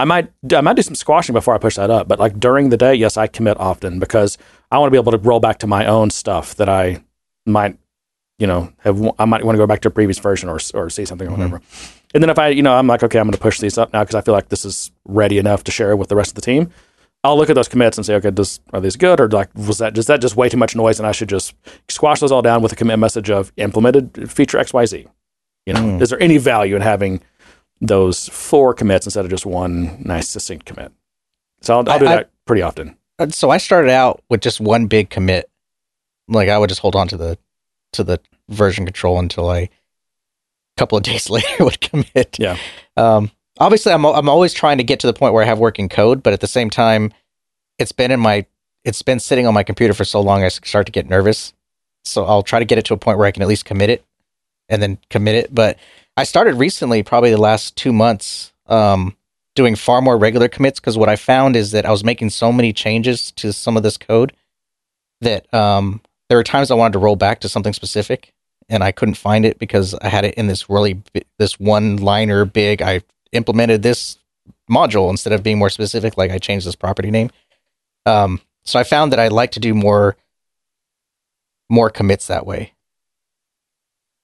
I 0.00 0.04
might 0.04 0.30
I 0.54 0.60
might 0.62 0.76
do 0.76 0.82
some 0.82 0.94
squashing 0.94 1.32
before 1.34 1.54
I 1.54 1.58
push 1.58 1.76
that 1.76 1.90
up, 1.90 2.08
but 2.08 2.18
like 2.18 2.38
during 2.40 2.70
the 2.70 2.76
day, 2.76 2.94
yes, 2.94 3.16
I 3.16 3.26
commit 3.26 3.58
often 3.60 3.98
because 3.98 4.38
I 4.70 4.78
want 4.78 4.88
to 4.88 4.92
be 4.92 4.98
able 4.98 5.12
to 5.12 5.18
roll 5.18 5.40
back 5.40 5.58
to 5.58 5.66
my 5.66 5.86
own 5.86 6.10
stuff 6.10 6.54
that 6.56 6.68
I 6.68 7.02
might, 7.46 7.76
you 8.38 8.46
know, 8.46 8.72
have. 8.78 8.96
I 9.18 9.24
might 9.26 9.44
want 9.44 9.56
to 9.56 9.58
go 9.62 9.66
back 9.66 9.80
to 9.82 9.88
a 9.88 9.90
previous 9.90 10.18
version 10.18 10.48
or 10.48 10.58
or 10.74 10.88
see 10.90 11.04
something 11.04 11.28
or 11.28 11.32
Mhm. 11.32 11.38
whatever. 11.38 11.60
And 12.14 12.22
then 12.22 12.30
if 12.30 12.38
I, 12.38 12.48
you 12.48 12.62
know, 12.62 12.74
I'm 12.74 12.86
like, 12.86 13.02
okay, 13.04 13.18
I'm 13.20 13.26
going 13.26 13.32
to 13.32 13.38
push 13.38 13.60
these 13.60 13.78
up 13.78 13.92
now 13.92 14.02
because 14.02 14.14
I 14.16 14.20
feel 14.22 14.34
like 14.34 14.48
this 14.48 14.64
is 14.64 14.90
ready 15.04 15.38
enough 15.38 15.62
to 15.64 15.70
share 15.70 15.94
with 15.96 16.08
the 16.08 16.16
rest 16.16 16.30
of 16.32 16.34
the 16.34 16.40
team. 16.40 16.70
I'll 17.22 17.36
look 17.36 17.50
at 17.50 17.54
those 17.54 17.68
commits 17.68 17.98
and 17.98 18.04
say, 18.06 18.14
okay, 18.14 18.30
does 18.30 18.60
are 18.72 18.80
these 18.80 18.96
good 18.96 19.20
or 19.20 19.28
like 19.28 19.50
was 19.54 19.78
that 19.78 19.96
is 19.98 20.06
that 20.06 20.20
just 20.22 20.34
way 20.36 20.48
too 20.48 20.56
much 20.56 20.74
noise 20.74 20.98
and 20.98 21.06
I 21.06 21.12
should 21.12 21.28
just 21.28 21.54
squash 21.88 22.20
those 22.20 22.32
all 22.32 22.42
down 22.42 22.62
with 22.62 22.72
a 22.72 22.76
commit 22.76 22.98
message 22.98 23.28
of 23.30 23.52
implemented 23.58 24.30
feature 24.30 24.58
X 24.58 24.72
Y 24.72 24.86
Z. 24.86 25.06
You 25.66 25.74
know, 25.74 25.80
Mm. 25.80 26.00
is 26.02 26.08
there 26.08 26.22
any 26.22 26.38
value 26.38 26.74
in 26.74 26.82
having 26.82 27.20
those 27.80 28.28
four 28.28 28.74
commits 28.74 29.06
instead 29.06 29.24
of 29.24 29.30
just 29.30 29.46
one 29.46 30.02
nice 30.04 30.28
succinct 30.28 30.66
commit? 30.66 30.92
So 31.62 31.78
I'll, 31.78 31.88
I'll 31.90 31.98
do 31.98 32.06
I- 32.06 32.12
I- 32.12 32.16
that 32.16 32.30
pretty 32.46 32.62
often. 32.62 32.96
Uh, 33.18 33.28
so 33.28 33.50
I 33.50 33.58
started 33.58 33.90
out 33.90 34.22
with 34.30 34.40
just 34.40 34.60
one 34.60 34.86
big 34.86 35.10
commit. 35.10 35.50
Like 36.28 36.48
I 36.48 36.56
would 36.58 36.68
just 36.68 36.80
hold 36.80 36.96
on 36.96 37.06
to 37.08 37.16
the 37.16 37.38
to 37.92 38.04
the 38.04 38.18
version 38.48 38.84
control 38.86 39.18
until 39.18 39.48
I 39.50 39.58
a 39.60 39.68
couple 40.78 40.96
of 40.96 41.04
days 41.10 41.28
later 41.28 41.48
would 41.64 41.80
commit. 41.80 42.38
Yeah. 42.38 42.56
Um 42.96 43.30
obviously 43.58 43.92
I'm 43.92 44.06
I'm 44.06 44.28
always 44.28 44.54
trying 44.54 44.78
to 44.78 44.84
get 44.84 45.00
to 45.00 45.06
the 45.06 45.12
point 45.12 45.34
where 45.34 45.42
I 45.42 45.46
have 45.46 45.58
working 45.58 45.88
code, 45.88 46.22
but 46.22 46.32
at 46.32 46.40
the 46.40 46.46
same 46.46 46.70
time 46.70 47.12
it's 47.78 47.92
been 47.92 48.10
in 48.10 48.20
my 48.20 48.46
it's 48.84 49.02
been 49.02 49.20
sitting 49.20 49.46
on 49.46 49.52
my 49.52 49.62
computer 49.64 49.92
for 49.92 50.04
so 50.04 50.20
long 50.22 50.42
I 50.42 50.48
start 50.48 50.86
to 50.86 50.92
get 50.92 51.08
nervous. 51.08 51.52
So 52.04 52.24
I'll 52.24 52.42
try 52.42 52.58
to 52.58 52.64
get 52.64 52.78
it 52.78 52.86
to 52.86 52.94
a 52.94 52.96
point 52.96 53.18
where 53.18 53.26
I 53.26 53.30
can 53.32 53.42
at 53.42 53.48
least 53.48 53.66
commit 53.66 53.90
it 53.90 54.02
and 54.70 54.80
then 54.82 54.96
commit 55.10 55.34
it, 55.34 55.54
but 55.54 55.78
I 56.20 56.24
started 56.24 56.56
recently 56.56 57.02
probably 57.02 57.30
the 57.30 57.38
last 57.38 57.76
2 57.76 57.94
months 57.94 58.52
um 58.66 59.16
doing 59.54 59.74
far 59.74 60.00
more 60.00 60.18
regular 60.18 60.48
commits 60.48 60.78
because 60.78 60.98
what 60.98 61.08
I 61.08 61.16
found 61.16 61.56
is 61.56 61.72
that 61.72 61.86
I 61.86 61.90
was 61.90 62.04
making 62.04 62.30
so 62.30 62.52
many 62.52 62.72
changes 62.72 63.32
to 63.32 63.52
some 63.52 63.76
of 63.76 63.82
this 63.82 63.96
code 63.96 64.32
that 65.22 65.52
um, 65.52 66.00
there 66.28 66.38
were 66.38 66.44
times 66.44 66.70
I 66.70 66.74
wanted 66.74 66.92
to 66.92 66.98
roll 66.98 67.16
back 67.16 67.40
to 67.40 67.48
something 67.48 67.72
specific 67.72 68.32
and 68.68 68.84
I 68.84 68.92
couldn't 68.92 69.14
find 69.14 69.44
it 69.44 69.58
because 69.58 69.94
I 69.94 70.08
had 70.08 70.24
it 70.24 70.34
in 70.34 70.46
this 70.46 70.70
really 70.70 71.02
this 71.38 71.58
one 71.58 71.96
liner 71.96 72.44
big. 72.44 72.80
I 72.82 73.00
implemented 73.32 73.82
this 73.82 74.18
module 74.70 75.10
instead 75.10 75.32
of 75.32 75.42
being 75.42 75.58
more 75.58 75.70
specific, 75.70 76.16
like 76.16 76.30
I 76.30 76.38
changed 76.38 76.66
this 76.66 76.76
property 76.76 77.10
name. 77.10 77.30
Um, 78.06 78.40
so 78.64 78.78
I 78.78 78.84
found 78.84 79.12
that 79.12 79.20
I 79.20 79.28
like 79.28 79.52
to 79.52 79.60
do 79.60 79.74
more 79.74 80.16
more 81.68 81.90
commits 81.90 82.26
that 82.28 82.46
way. 82.46 82.72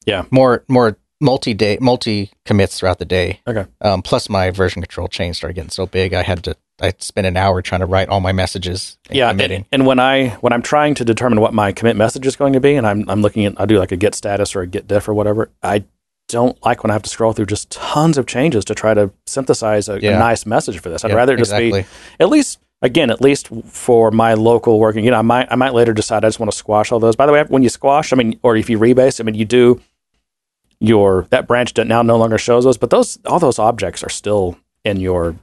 Yeah. 0.04 0.24
more 0.30 0.64
more 0.68 0.96
multi 1.20 1.54
day 1.54 1.78
multi 1.80 2.30
commits 2.44 2.78
throughout 2.78 2.98
the 2.98 3.04
day. 3.04 3.40
Okay. 3.46 3.66
Um, 3.80 4.02
plus 4.02 4.28
my 4.28 4.50
version 4.50 4.82
control 4.82 5.08
chain 5.08 5.34
started 5.34 5.54
getting 5.54 5.70
so 5.70 5.86
big, 5.86 6.12
I 6.14 6.22
had 6.22 6.42
to 6.44 6.56
I 6.80 6.92
spent 6.98 7.26
an 7.26 7.38
hour 7.38 7.62
trying 7.62 7.80
to 7.80 7.86
write 7.86 8.10
all 8.10 8.20
my 8.20 8.32
messages. 8.32 8.98
and 9.08 9.16
Yeah, 9.16 9.30
committing. 9.30 9.64
and, 9.72 9.80
and 9.80 9.86
when 9.86 9.98
I 9.98 10.28
when 10.40 10.52
I'm 10.52 10.60
trying 10.62 10.94
to 10.96 11.04
determine 11.04 11.40
what 11.40 11.54
my 11.54 11.72
commit 11.72 11.96
message 11.96 12.26
is 12.26 12.36
going 12.36 12.52
to 12.52 12.60
be, 12.60 12.74
and 12.74 12.86
I'm 12.86 13.08
I'm 13.08 13.22
looking 13.22 13.46
at 13.46 13.58
I 13.60 13.64
do 13.66 13.78
like 13.78 13.92
a 13.92 13.96
git 13.96 14.14
status 14.14 14.54
or 14.54 14.60
a 14.60 14.66
git 14.66 14.86
diff 14.86 15.08
or 15.08 15.14
whatever, 15.14 15.50
I 15.62 15.84
don't 16.28 16.58
like 16.64 16.82
when 16.82 16.90
I 16.90 16.94
have 16.94 17.02
to 17.04 17.08
scroll 17.10 17.32
through 17.32 17.46
just 17.46 17.70
tons 17.70 18.18
of 18.18 18.26
changes 18.26 18.64
to 18.66 18.74
try 18.74 18.92
to 18.94 19.10
synthesize 19.26 19.88
a, 19.88 19.94
a 19.94 20.18
nice 20.18 20.44
message 20.44 20.80
for 20.80 20.88
this. 20.90 21.04
I'd 21.04 21.12
Yeah, 21.12 21.16
rather 21.16 21.36
just 21.36 21.52
exactly. 21.52 21.82
be 21.82 21.88
at 22.20 22.28
least 22.28 22.58
again 22.82 23.08
at 23.10 23.20
least 23.22 23.48
for 23.64 24.10
my 24.10 24.34
local 24.34 24.78
working. 24.78 25.04
You 25.04 25.12
know, 25.12 25.18
I 25.18 25.22
might 25.22 25.48
I 25.50 25.54
might 25.54 25.72
later 25.72 25.94
decide 25.94 26.24
I 26.24 26.28
just 26.28 26.40
want 26.40 26.50
to 26.52 26.56
squash 26.58 26.92
all 26.92 27.00
those. 27.00 27.16
By 27.16 27.24
the 27.24 27.32
way, 27.32 27.42
when 27.44 27.62
you 27.62 27.68
squash, 27.70 28.12
I 28.12 28.16
mean, 28.16 28.38
or 28.42 28.54
if 28.54 28.68
you 28.68 28.78
rebase, 28.78 29.18
I 29.18 29.24
mean, 29.24 29.34
you 29.36 29.46
do 29.46 29.80
your 30.80 31.26
that 31.30 31.46
branch 31.46 31.74
that 31.74 31.86
now 31.86 32.02
no 32.02 32.16
longer 32.16 32.38
shows 32.38 32.64
those, 32.64 32.78
but 32.78 32.90
those 32.90 33.18
all 33.26 33.38
those 33.38 33.58
objects 33.58 34.02
are 34.02 34.10
still 34.10 34.58
in 34.84 35.00
your 35.00 35.36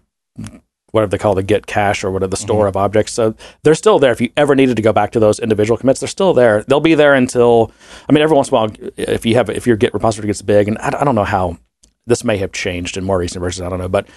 whatever 0.91 1.09
they 1.09 1.17
call 1.17 1.33
the 1.33 1.41
git 1.41 1.65
cache 1.65 2.03
or 2.03 2.11
whatever 2.11 2.29
the 2.29 2.37
store 2.37 2.67
of 2.67 2.77
objects. 2.77 3.11
So 3.13 3.33
they're 3.63 3.73
still 3.73 3.97
there. 3.97 4.11
If 4.11 4.21
you 4.21 4.29
ever 4.37 4.53
needed 4.53 4.75
to 4.75 4.83
go 4.83 4.93
back 4.93 5.11
to 5.13 5.19
those 5.19 5.39
individual 5.39 5.75
commits, 5.75 5.99
they're 5.99 6.07
still 6.07 6.33
there. 6.35 6.63
They'll 6.63 6.79
be 6.79 6.93
there 6.93 7.15
until 7.15 7.71
I 8.07 8.13
mean, 8.13 8.21
every 8.21 8.35
once 8.35 8.49
in 8.49 8.53
a 8.53 8.57
while, 8.59 8.71
if 8.95 9.25
you 9.25 9.33
have 9.35 9.49
if 9.49 9.65
your 9.65 9.75
Git 9.75 9.93
repository 9.93 10.27
gets 10.27 10.43
big, 10.43 10.67
and 10.67 10.77
I, 10.77 10.89
I 10.99 11.03
don't 11.03 11.15
know 11.15 11.23
how 11.23 11.57
this 12.05 12.23
may 12.23 12.37
have 12.37 12.51
changed 12.51 12.95
in 12.95 13.03
more 13.03 13.17
recent 13.17 13.41
versions, 13.41 13.65
I 13.65 13.69
don't 13.69 13.79
know, 13.79 13.89
but 13.89 14.07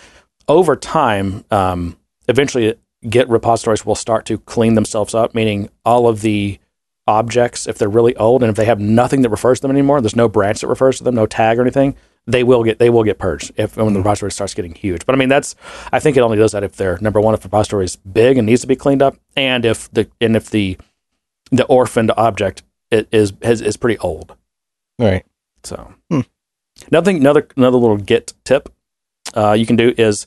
over 0.49 0.77
time, 0.77 1.45
um, 1.51 1.97
eventually 2.29 2.75
Git 3.09 3.29
repositories 3.29 3.87
will 3.87 3.95
start 3.95 4.27
to 4.27 4.39
clean 4.39 4.75
themselves 4.75 5.15
up, 5.15 5.35
meaning 5.35 5.71
all 5.85 6.09
of 6.09 6.21
the 6.21 6.59
objects, 7.07 7.67
if 7.67 7.79
they're 7.79 7.89
really 7.89 8.17
old 8.17 8.43
and 8.43 8.51
if 8.51 8.57
they 8.57 8.65
have 8.65 8.81
nothing 8.81 9.23
that 9.23 9.31
refers 9.31 9.59
to 9.59 9.63
them 9.63 9.71
anymore, 9.71 10.01
there's 10.01 10.17
no 10.17 10.29
branch 10.29 10.61
that 10.61 10.67
refers 10.69 10.99
to 10.99 11.05
them, 11.05 11.15
no 11.15 11.27
tag 11.27 11.59
or 11.59 11.63
anything, 11.63 11.95
they 12.27 12.43
will 12.43 12.65
get 12.65 12.79
they 12.79 12.91
will 12.91 13.05
get 13.05 13.19
purged 13.19 13.53
if 13.57 13.77
when 13.77 13.93
the 13.93 14.01
repository 14.01 14.33
starts 14.33 14.55
getting 14.55 14.75
huge. 14.75 15.07
But 15.07 15.15
I 15.15 15.19
mean 15.19 15.29
that's 15.29 15.55
I 15.93 16.01
think 16.01 16.17
it 16.17 16.21
only 16.21 16.37
does 16.37 16.53
that 16.53 16.65
if 16.65 16.75
they're 16.77 16.99
number 17.01 17.21
one 17.21 17.35
if 17.35 17.41
the 17.41 17.47
repository 17.49 17.85
is 17.85 17.97
big 17.97 18.37
and 18.37 18.47
needs 18.47 18.63
to 18.63 18.67
be 18.67 18.77
cleaned 18.77 19.03
up, 19.03 19.17
and 19.37 19.65
if 19.65 19.91
the 19.93 20.09
and 20.21 20.35
if 20.37 20.51
the 20.51 20.77
the 21.53 21.65
orphaned 21.67 22.11
object 22.17 22.63
is 22.91 23.33
is, 23.43 23.61
is 23.63 23.77
pretty 23.77 23.99
old. 23.99 24.35
right. 24.99 25.25
So 25.63 25.95
Hmm. 26.11 26.21
another 26.91 27.05
thing, 27.05 27.17
another 27.19 27.47
another 27.57 27.77
little 27.79 27.97
Git 27.97 28.33
tip 28.45 28.69
uh, 29.37 29.53
you 29.53 29.67
can 29.67 29.77
do 29.77 29.95
is 29.97 30.27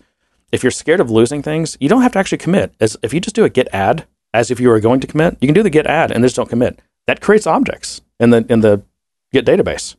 if 0.51 0.63
you're 0.63 0.71
scared 0.71 0.99
of 0.99 1.11
losing 1.11 1.41
things, 1.43 1.77
you 1.79 1.89
don't 1.89 2.01
have 2.01 2.13
to 2.13 2.19
actually 2.19 2.37
commit. 2.39 2.73
As 2.79 2.95
if 3.03 3.13
you 3.13 3.19
just 3.19 3.35
do 3.35 3.43
a 3.43 3.49
Git 3.49 3.67
add 3.73 4.05
as 4.33 4.51
if 4.51 4.59
you 4.59 4.69
were 4.69 4.79
going 4.79 4.99
to 4.99 5.07
commit, 5.07 5.37
you 5.41 5.47
can 5.47 5.55
do 5.55 5.63
the 5.63 5.69
Git 5.69 5.85
add 5.87 6.11
and 6.11 6.23
just 6.23 6.35
don't 6.35 6.49
commit. 6.49 6.79
That 7.07 7.21
creates 7.21 7.47
objects 7.47 8.01
in 8.19 8.29
the 8.29 8.45
in 8.49 8.61
the 8.61 8.81
Git 9.31 9.45
database. 9.45 9.95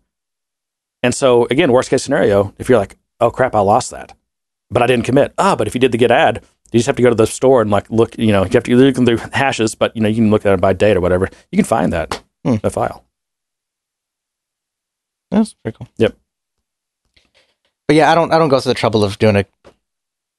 And 1.02 1.14
so 1.14 1.46
again, 1.50 1.72
worst 1.72 1.90
case 1.90 2.02
scenario, 2.02 2.54
if 2.58 2.68
you're 2.68 2.78
like, 2.78 2.96
oh 3.20 3.30
crap, 3.30 3.54
I 3.54 3.60
lost 3.60 3.90
that, 3.90 4.14
but 4.70 4.82
I 4.82 4.86
didn't 4.86 5.04
commit. 5.06 5.32
Ah, 5.38 5.56
but 5.56 5.66
if 5.66 5.74
you 5.74 5.80
did 5.80 5.92
the 5.92 5.98
Git 5.98 6.10
add, 6.10 6.44
you 6.72 6.78
just 6.78 6.86
have 6.86 6.96
to 6.96 7.02
go 7.02 7.08
to 7.08 7.14
the 7.14 7.26
store 7.26 7.62
and 7.62 7.70
like 7.70 7.90
look. 7.90 8.16
You 8.18 8.32
know, 8.32 8.44
you 8.44 8.50
have 8.52 8.62
to 8.64 8.76
look 8.76 8.94
through 8.96 9.16
hashes, 9.32 9.74
but 9.74 9.94
you 9.96 10.02
know 10.02 10.08
you 10.08 10.16
can 10.16 10.30
look 10.30 10.46
at 10.46 10.52
it 10.54 10.60
by 10.60 10.72
date 10.72 10.96
or 10.96 11.00
whatever. 11.00 11.28
You 11.50 11.56
can 11.56 11.64
find 11.64 11.92
that 11.92 12.22
Hmm. 12.44 12.56
the 12.62 12.70
file. 12.70 13.04
That's 15.30 15.54
pretty 15.54 15.76
cool. 15.78 15.88
Yep. 15.98 16.16
But 17.86 17.96
yeah, 17.96 18.10
I 18.10 18.14
don't 18.14 18.32
I 18.32 18.38
don't 18.38 18.48
go 18.48 18.60
through 18.60 18.70
the 18.70 18.78
trouble 18.78 19.02
of 19.04 19.18
doing 19.18 19.36
a 19.36 19.44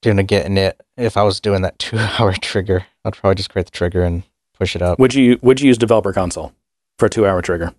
gonna 0.03 0.23
git 0.23 0.45
init 0.47 0.73
if 0.97 1.17
I 1.17 1.23
was 1.23 1.39
doing 1.39 1.61
that 1.61 1.77
two 1.79 1.97
hour 1.97 2.33
trigger. 2.33 2.85
I'd 3.05 3.13
probably 3.13 3.35
just 3.35 3.49
create 3.49 3.65
the 3.65 3.71
trigger 3.71 4.03
and 4.03 4.23
push 4.57 4.75
it 4.75 4.81
up. 4.81 4.99
Would 4.99 5.13
you 5.13 5.39
would 5.41 5.61
you 5.61 5.67
use 5.67 5.77
Developer 5.77 6.13
Console 6.13 6.53
for 6.99 7.05
a 7.07 7.09
two 7.09 7.25
hour 7.27 7.41
trigger? 7.41 7.73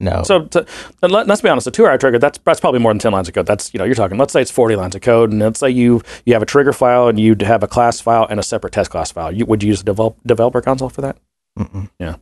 No. 0.00 0.24
So 0.24 0.46
to, 0.46 0.66
and 1.02 1.12
let, 1.12 1.30
us 1.30 1.40
be 1.40 1.48
honest, 1.48 1.66
a 1.68 1.70
two 1.70 1.86
hour 1.86 1.96
trigger 1.96 2.18
that's 2.18 2.38
that's 2.44 2.60
probably 2.60 2.80
more 2.80 2.90
than 2.92 2.98
ten 2.98 3.12
lines 3.12 3.28
of 3.28 3.34
code. 3.34 3.46
That's 3.46 3.72
you 3.72 3.78
know 3.78 3.84
you're 3.84 3.94
talking. 3.94 4.18
Let's 4.18 4.32
say 4.32 4.42
it's 4.42 4.50
forty 4.50 4.74
lines 4.76 4.94
of 4.94 5.02
code, 5.02 5.30
and 5.30 5.40
let's 5.40 5.60
say 5.60 5.70
you 5.70 6.02
you 6.26 6.32
have 6.34 6.42
a 6.42 6.46
trigger 6.46 6.72
file 6.72 7.08
and 7.08 7.18
you 7.18 7.36
have 7.40 7.62
a 7.62 7.68
class 7.68 8.00
file 8.00 8.26
and 8.28 8.40
a 8.40 8.42
separate 8.42 8.72
test 8.72 8.90
class 8.90 9.12
file. 9.12 9.30
You, 9.32 9.46
would 9.46 9.62
you 9.62 9.68
use 9.68 9.82
develop, 9.82 10.16
Developer 10.26 10.60
Console 10.60 10.88
for 10.88 11.00
that? 11.02 11.16
Mm-mm. 11.58 11.90
Yeah. 11.98 12.16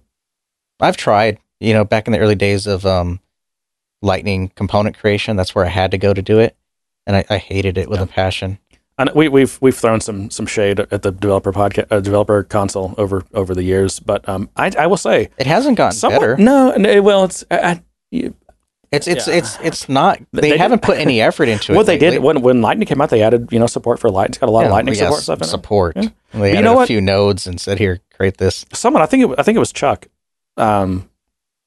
I've 0.81 0.97
tried. 0.97 1.39
You 1.61 1.73
know, 1.73 1.85
back 1.85 2.07
in 2.09 2.13
the 2.13 2.19
early 2.19 2.35
days 2.35 2.67
of 2.67 2.85
um, 2.85 3.21
Lightning 4.03 4.49
component 4.57 4.99
creation, 4.99 5.37
that's 5.37 5.55
where 5.55 5.65
I 5.65 5.69
had 5.69 5.93
to 5.93 5.99
go 5.99 6.13
to 6.13 6.21
do 6.21 6.41
it, 6.41 6.57
and 7.07 7.17
I, 7.17 7.25
I 7.31 7.39
hated 7.39 7.79
it 7.79 7.89
with 7.89 8.01
Yeah. 8.01 8.05
a 8.05 8.09
passion. 8.09 8.59
And 9.03 9.11
we, 9.17 9.29
we've 9.29 9.59
we've 9.61 9.77
thrown 9.77 10.01
some 10.01 10.31
some 10.31 10.47
shade 10.47 10.79
at 10.81 11.03
the 11.03 11.11
developer 11.11 11.53
podcast 11.53 11.87
uh, 11.91 12.01
developer 12.01 12.43
console 12.45 12.95
over 12.97 13.25
over 13.35 13.55
the 13.55 13.63
years, 13.65 13.99
but 14.01 14.29
um, 14.29 14.49
I 14.57 14.71
I 14.79 14.87
will 14.87 14.97
say 14.97 15.29
It 15.39 15.47
hasn't 15.47 15.77
gotten 15.77 15.97
somewhat 15.99 16.21
better. 16.21 16.37
no, 16.37 16.75
no 16.77 17.03
well 17.03 17.25
it's 17.25 17.45
I, 17.51 17.57
I, 17.59 17.83
you- 18.11 18.35
It's 18.93 19.09
it's 19.09 19.27
Yeah. 19.27 19.35
it's 19.39 19.59
it's 19.63 19.89
not. 19.89 20.21
They, 20.33 20.51
They 20.51 20.59
haven't 20.59 20.83
did- 20.83 20.87
put 20.87 20.99
any 20.99 21.21
effort 21.29 21.49
into 21.49 21.73
it. 21.73 21.77
what 21.77 21.87
they 21.87 21.99
did 21.99 22.23
when 22.23 22.43
when 22.43 22.61
Lightning 22.63 22.87
came 22.87 23.01
out, 23.01 23.11
they 23.11 23.23
added 23.23 23.49
you 23.51 23.59
know 23.59 23.67
support 23.67 23.99
for 23.99 24.09
Lightning. 24.11 24.33
It's 24.33 24.39
got 24.39 24.49
a 24.49 24.53
lot 24.53 24.67
of 24.67 24.71
Lightning 24.71 24.95
yeah, 24.95 25.05
support 25.05 25.23
stuff 25.23 25.39
in 25.39 25.45
it. 25.45 25.49
Support. 25.51 25.97
Yeah. 25.97 26.09
They 26.35 26.51
you 26.51 26.57
added 26.59 26.65
know 26.65 26.73
a 26.75 26.77
what? 26.77 26.87
few 26.89 27.01
nodes 27.01 27.47
and 27.47 27.61
said, 27.61 27.79
"Here, 27.79 28.01
create 28.17 28.37
this." 28.39 28.65
someone 28.73 29.03
I 29.03 29.07
think 29.07 29.25
it, 29.33 29.39
I 29.39 29.43
think 29.43 29.57
it 29.57 29.61
was 29.67 29.73
Chuck. 29.73 30.07
Um, 30.57 31.09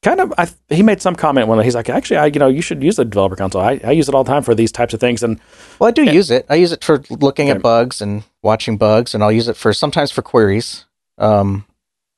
kind 0.05 0.19
of, 0.21 0.33
I, 0.37 0.47
he 0.73 0.83
made 0.83 1.01
some 1.01 1.15
comment 1.15 1.47
when 1.47 1.57
he's 1.63 1.75
like, 1.75 1.89
actually, 1.89 2.17
I 2.17 2.27
you 2.27 2.39
know 2.39 2.47
you 2.47 2.61
should 2.61 2.81
use 2.83 2.95
the 2.95 3.05
developer 3.05 3.35
console. 3.35 3.61
I, 3.61 3.79
I 3.83 3.91
use 3.91 4.07
it 4.09 4.15
all 4.15 4.23
the 4.23 4.31
time 4.31 4.43
for 4.43 4.55
these 4.55 4.71
types 4.71 4.93
of 4.93 4.99
things, 4.99 5.23
and 5.23 5.39
Well, 5.79 5.87
I 5.87 5.91
do 5.91 6.03
Yeah. 6.03 6.11
use 6.13 6.29
it. 6.31 6.45
I 6.49 6.55
use 6.55 6.71
it 6.71 6.83
for 6.83 7.01
looking 7.09 7.49
Okay. 7.49 7.57
at 7.57 7.61
bugs 7.61 8.01
and 8.01 8.23
watching 8.43 8.77
bugs, 8.77 9.13
and 9.13 9.23
I'll 9.23 9.31
use 9.31 9.47
it 9.49 9.57
for 9.57 9.73
sometimes 9.73 10.11
for 10.11 10.21
queries. 10.21 10.85
Um, 11.17 11.65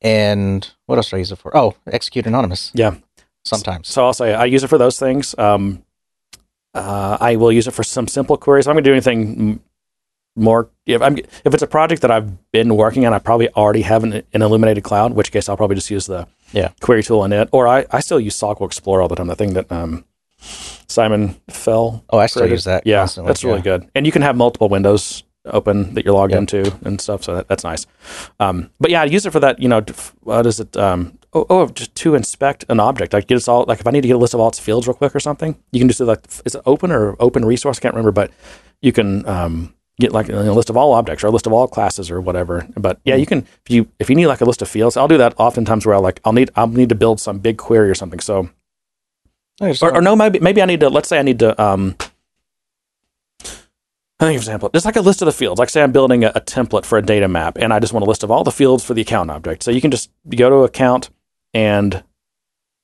and 0.02 0.70
what 0.86 0.96
else 0.96 1.10
do 1.10 1.16
I 1.16 1.18
use 1.20 1.32
it 1.32 1.38
for? 1.38 1.56
Oh, 1.56 1.74
execute 1.90 2.26
anonymous. 2.26 2.70
Yeah. 2.74 2.94
Sometimes. 3.44 3.88
so 3.88 4.04
I'll 4.04 4.12
say 4.12 4.34
I 4.34 4.44
use 4.44 4.62
it 4.64 4.68
for 4.68 4.78
those 4.78 4.98
things. 4.98 5.34
Um, 5.38 5.82
uh, 6.74 7.16
I 7.20 7.36
will 7.36 7.50
use 7.50 7.66
it 7.66 7.72
for 7.74 7.82
some 7.82 8.06
simple 8.06 8.36
queries. 8.36 8.66
I'm 8.66 8.74
going 8.74 8.84
to 8.84 8.90
do 8.90 8.92
anything 8.92 9.60
more. 10.36 10.68
If 10.86 11.00
I'm 11.00 11.16
if 11.18 11.54
it's 11.54 11.62
a 11.62 11.66
project 11.66 12.02
that 12.02 12.10
I've 12.10 12.28
been 12.52 12.76
working 12.76 13.06
on, 13.06 13.14
I 13.14 13.18
probably 13.18 13.48
already 13.54 13.82
have 13.82 14.04
an, 14.04 14.22
an 14.34 14.42
Illuminated 14.42 14.84
Cloud. 14.84 15.12
In 15.12 15.16
which 15.16 15.32
case, 15.32 15.48
I'll 15.48 15.56
probably 15.56 15.76
just 15.76 15.90
use 15.90 16.06
the 16.06 16.26
Yeah. 16.52 16.70
query 16.80 17.02
tool 17.02 17.24
in 17.24 17.32
it. 17.32 17.48
Or 17.52 17.66
I, 17.68 17.84
I 17.90 18.00
still 18.00 18.20
use 18.20 18.38
SOQL 18.38 18.66
Explorer 18.66 19.02
all 19.02 19.08
the 19.08 19.16
time. 19.16 19.26
The 19.26 19.36
thing 19.36 19.54
that 19.54 19.70
um, 19.70 20.04
Simon 20.86 21.36
Fell 21.50 22.04
Oh, 22.10 22.18
I 22.18 22.26
still 22.26 22.40
created. 22.42 22.54
use 22.54 22.64
that. 22.64 22.86
Yeah, 22.86 23.00
constantly, 23.00 23.28
that's 23.28 23.44
really 23.44 23.58
yeah. 23.58 23.62
good. 23.62 23.90
And 23.94 24.06
you 24.06 24.12
can 24.12 24.22
have 24.22 24.36
multiple 24.36 24.68
windows 24.68 25.24
open 25.44 25.94
that 25.94 26.04
you're 26.04 26.14
logged 26.14 26.32
Yeah. 26.32 26.38
into 26.38 26.76
and 26.84 27.00
stuff. 27.00 27.24
So 27.24 27.34
that, 27.36 27.48
that's 27.48 27.64
nice. 27.64 27.86
Um, 28.40 28.70
but 28.80 28.90
yeah, 28.90 29.02
I 29.02 29.04
use 29.04 29.26
it 29.26 29.30
for 29.30 29.40
that. 29.40 29.60
You 29.60 29.68
know, 29.68 29.82
what 30.20 30.46
is 30.46 30.60
it? 30.60 30.76
Um, 30.76 31.18
oh, 31.32 31.46
oh, 31.50 31.66
just 31.68 31.94
to 31.96 32.14
inspect 32.14 32.64
an 32.68 32.80
object. 32.80 33.12
Like 33.12 33.26
get 33.26 33.36
us 33.36 33.48
all. 33.48 33.64
Like 33.66 33.80
if 33.80 33.86
I 33.86 33.90
need 33.90 34.02
to 34.02 34.08
get 34.08 34.14
a 34.16 34.18
list 34.18 34.34
of 34.34 34.40
all 34.40 34.48
its 34.48 34.58
fields 34.58 34.86
real 34.86 34.94
quick 34.94 35.14
or 35.14 35.20
something, 35.20 35.56
you 35.72 35.80
can 35.80 35.88
just 35.88 35.98
do 35.98 36.04
like 36.04 36.20
is 36.44 36.54
it 36.54 36.62
open 36.66 36.90
or 36.92 37.16
open 37.20 37.44
resource? 37.44 37.78
I 37.78 37.80
can't 37.80 37.94
remember, 37.94 38.12
but 38.12 38.30
you 38.80 38.92
can. 38.92 39.26
Um, 39.26 39.74
Get 40.00 40.12
like 40.12 40.28
a 40.28 40.36
list 40.52 40.70
of 40.70 40.76
all 40.76 40.92
objects 40.92 41.24
or 41.24 41.26
a 41.26 41.30
list 41.30 41.46
of 41.46 41.52
all 41.52 41.66
classes 41.66 42.08
or 42.08 42.20
whatever. 42.20 42.66
But 42.76 43.00
yeah, 43.04 43.16
you 43.16 43.26
can 43.26 43.40
if 43.66 43.70
you 43.70 43.88
if 43.98 44.08
you 44.08 44.14
need 44.14 44.26
like 44.26 44.40
a 44.40 44.44
list 44.44 44.62
of 44.62 44.68
fields, 44.68 44.96
I'll 44.96 45.08
do 45.08 45.18
that 45.18 45.34
oftentimes 45.38 45.84
where 45.84 45.96
I 45.96 45.98
like 45.98 46.20
I'll 46.24 46.32
need 46.32 46.50
I'll 46.54 46.68
need 46.68 46.88
to 46.90 46.94
build 46.94 47.20
some 47.20 47.40
big 47.40 47.58
query 47.58 47.90
or 47.90 47.94
something. 47.96 48.20
So 48.20 48.48
or, 49.60 49.96
or 49.96 50.00
no, 50.00 50.14
maybe 50.14 50.38
maybe 50.38 50.62
I 50.62 50.66
need 50.66 50.80
to. 50.80 50.88
Let's 50.88 51.08
say 51.08 51.18
I 51.18 51.22
need 51.22 51.38
to. 51.40 51.60
Um, 51.60 51.96
I 54.20 54.24
think, 54.24 54.38
for 54.38 54.42
example, 54.42 54.70
just 54.74 54.84
like 54.86 54.96
a 54.96 55.00
list 55.00 55.22
of 55.22 55.26
the 55.26 55.32
fields. 55.32 55.58
Like, 55.60 55.68
say 55.68 55.82
I'm 55.82 55.92
building 55.92 56.24
a, 56.24 56.32
a 56.34 56.40
template 56.40 56.84
for 56.84 56.98
a 56.98 57.02
data 57.02 57.28
map, 57.28 57.56
and 57.58 57.72
I 57.72 57.78
just 57.78 57.92
want 57.92 58.04
a 58.04 58.08
list 58.08 58.24
of 58.24 58.30
all 58.30 58.42
the 58.42 58.50
fields 58.50 58.84
for 58.84 58.94
the 58.94 59.02
account 59.02 59.30
object. 59.30 59.62
So 59.62 59.70
you 59.70 59.80
can 59.80 59.90
just 59.90 60.10
go 60.28 60.50
to 60.50 60.56
account, 60.64 61.10
and 61.54 62.02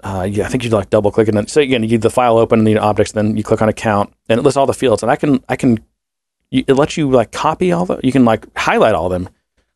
uh, 0.02 0.28
yeah, 0.30 0.46
I 0.46 0.48
think 0.48 0.64
you 0.64 0.70
like 0.70 0.90
double 0.90 1.10
click, 1.10 1.28
and 1.28 1.36
then 1.36 1.46
so 1.48 1.60
again, 1.60 1.82
you 1.82 1.98
the 1.98 2.10
file 2.10 2.38
open, 2.38 2.60
and 2.60 2.66
the 2.66 2.78
objects, 2.78 3.12
then 3.12 3.36
you 3.36 3.42
click 3.42 3.62
on 3.62 3.68
account, 3.68 4.12
and 4.28 4.38
it 4.38 4.42
lists 4.42 4.56
all 4.56 4.66
the 4.66 4.74
fields. 4.74 5.02
And 5.02 5.10
I 5.10 5.16
can 5.16 5.42
I 5.48 5.56
can 5.56 5.84
you, 6.54 6.64
it 6.66 6.74
lets 6.74 6.96
you 6.96 7.10
like 7.10 7.32
copy 7.32 7.72
all 7.72 7.84
the. 7.86 7.98
You 8.02 8.12
can 8.12 8.24
like 8.24 8.46
highlight 8.56 8.94
all 8.94 9.06
of 9.06 9.12
them. 9.12 9.26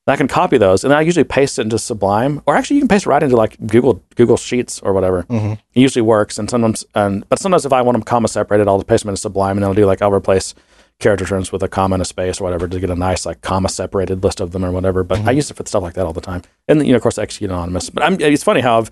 And 0.06 0.14
I 0.14 0.16
can 0.16 0.28
copy 0.28 0.56
those, 0.56 0.84
and 0.84 0.90
then 0.90 0.98
I 0.98 1.02
usually 1.02 1.24
paste 1.24 1.58
it 1.58 1.62
into 1.62 1.78
Sublime, 1.78 2.40
or 2.46 2.56
actually 2.56 2.76
you 2.76 2.80
can 2.82 2.88
paste 2.88 3.04
it 3.04 3.10
right 3.10 3.22
into 3.22 3.36
like 3.36 3.58
Google 3.66 4.02
Google 4.14 4.38
Sheets 4.38 4.80
or 4.80 4.94
whatever. 4.94 5.24
Mhm. 5.24 5.52
It 5.74 5.80
usually 5.80 6.00
works, 6.02 6.38
and 6.38 6.48
sometimes, 6.48 6.84
um, 6.94 7.24
but 7.28 7.38
sometimes 7.38 7.66
if 7.66 7.72
I 7.74 7.82
want 7.82 7.94
them 7.96 8.02
comma 8.02 8.28
separated, 8.28 8.68
I'll 8.68 8.78
just 8.78 8.86
paste 8.86 9.02
them 9.04 9.10
into 9.10 9.20
Sublime, 9.20 9.58
and 9.58 9.64
I'll 9.66 9.74
do 9.74 9.84
like 9.84 10.00
I'll 10.00 10.10
replace 10.12 10.54
carriage 10.98 11.20
returns 11.20 11.52
with 11.52 11.62
a 11.62 11.68
comma 11.68 11.94
and 11.94 12.02
a 12.02 12.06
space 12.06 12.40
or 12.40 12.44
whatever 12.44 12.66
to 12.66 12.80
get 12.80 12.88
a 12.90 12.94
nice 12.96 13.26
like 13.26 13.40
comma 13.42 13.68
separated 13.68 14.24
list 14.24 14.40
of 14.40 14.52
them 14.52 14.64
or 14.64 14.72
whatever. 14.72 15.04
But 15.04 15.20
I 15.28 15.30
use 15.32 15.50
it 15.50 15.54
for 15.58 15.66
stuff 15.66 15.82
like 15.82 15.94
that 15.94 16.06
all 16.06 16.14
the 16.14 16.22
time, 16.22 16.42
and 16.68 16.80
then, 16.80 16.86
you 16.86 16.92
know, 16.94 16.96
of 16.96 17.02
course, 17.02 17.18
execute 17.18 17.50
anonymous. 17.50 17.90
But 17.90 18.02
I'm, 18.04 18.16
it's 18.18 18.42
funny 18.42 18.62
how 18.62 18.78
I've, 18.78 18.90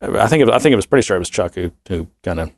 I 0.00 0.26
think 0.26 0.42
it, 0.42 0.48
I 0.48 0.58
think 0.58 0.72
it 0.72 0.76
was 0.76 0.86
pretty 0.86 1.04
sure 1.04 1.16
it 1.16 1.20
was 1.20 1.28
Chuck 1.30 1.54
who 1.54 1.70
who 1.88 2.06
kind 2.22 2.40
of 2.40 2.50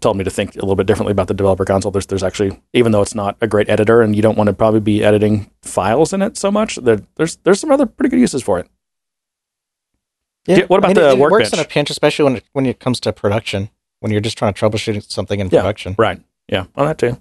told 0.00 0.16
me 0.16 0.24
to 0.24 0.30
think 0.30 0.54
a 0.54 0.60
little 0.60 0.76
bit 0.76 0.86
differently 0.86 1.12
about 1.12 1.28
the 1.28 1.34
developer 1.34 1.64
console. 1.64 1.90
There's 1.90 2.06
there's 2.06 2.22
actually 2.22 2.60
even 2.72 2.92
though 2.92 3.02
it's 3.02 3.14
not 3.14 3.36
a 3.40 3.46
great 3.46 3.68
editor 3.68 4.02
and 4.02 4.14
you 4.16 4.22
don't 4.22 4.36
want 4.36 4.48
to 4.48 4.54
probably 4.54 4.80
be 4.80 5.02
editing 5.04 5.50
files 5.62 6.12
in 6.12 6.22
it 6.22 6.36
so 6.36 6.50
much, 6.50 6.76
there, 6.76 7.00
there's 7.16 7.36
there's 7.38 7.60
some 7.60 7.70
other 7.72 7.86
pretty 7.86 8.10
good 8.10 8.20
uses 8.20 8.42
for 8.42 8.58
it. 8.58 8.68
Yeah, 10.46 10.64
what 10.66 10.78
about 10.78 10.90
And 10.90 10.96
the 10.96 11.08
it, 11.10 11.12
it 11.14 11.18
works 11.18 11.52
in 11.52 11.58
a 11.58 11.64
pinch, 11.64 11.90
especially 11.90 12.24
when 12.24 12.36
it, 12.36 12.44
when 12.52 12.66
it 12.66 12.78
comes 12.78 13.00
to 13.00 13.12
production. 13.12 13.70
When 14.00 14.12
you're 14.12 14.20
just 14.20 14.36
trying 14.38 14.52
to 14.52 14.60
troubleshoot 14.60 15.10
something 15.10 15.40
in 15.40 15.48
Yeah. 15.48 15.60
production. 15.60 15.94
Right. 15.98 16.20
Yeah. 16.48 16.66
On 16.76 16.86
that 16.86 16.98
too. 16.98 17.18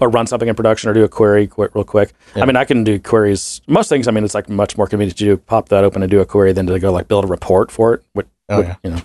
Or 0.00 0.08
run 0.08 0.26
something 0.26 0.48
in 0.48 0.54
production 0.54 0.90
or 0.90 0.94
do 0.94 1.04
a 1.04 1.08
query 1.08 1.46
quick, 1.46 1.74
real 1.74 1.84
quick. 1.84 2.12
Yeah. 2.34 2.42
I 2.42 2.46
mean, 2.46 2.56
I 2.56 2.64
can 2.64 2.82
do 2.82 2.98
queries. 2.98 3.60
Most 3.68 3.88
things, 3.88 4.08
I 4.08 4.10
mean, 4.10 4.24
it's 4.24 4.34
like 4.34 4.48
much 4.48 4.76
more 4.76 4.86
convenient 4.88 5.16
to 5.18 5.24
do, 5.24 5.36
pop 5.36 5.68
that 5.68 5.84
open 5.84 6.02
and 6.02 6.10
do 6.10 6.20
a 6.20 6.26
query 6.26 6.52
than 6.52 6.66
to 6.66 6.78
go 6.80 6.92
like 6.92 7.08
build 7.08 7.24
a 7.24 7.28
report 7.28 7.70
for 7.70 7.94
it. 7.94 8.02
Which, 8.14 8.26
Oh, 8.48 8.58
which, 8.58 8.66
yeah. 8.66 8.74
You 8.82 8.90
know, 8.90 9.02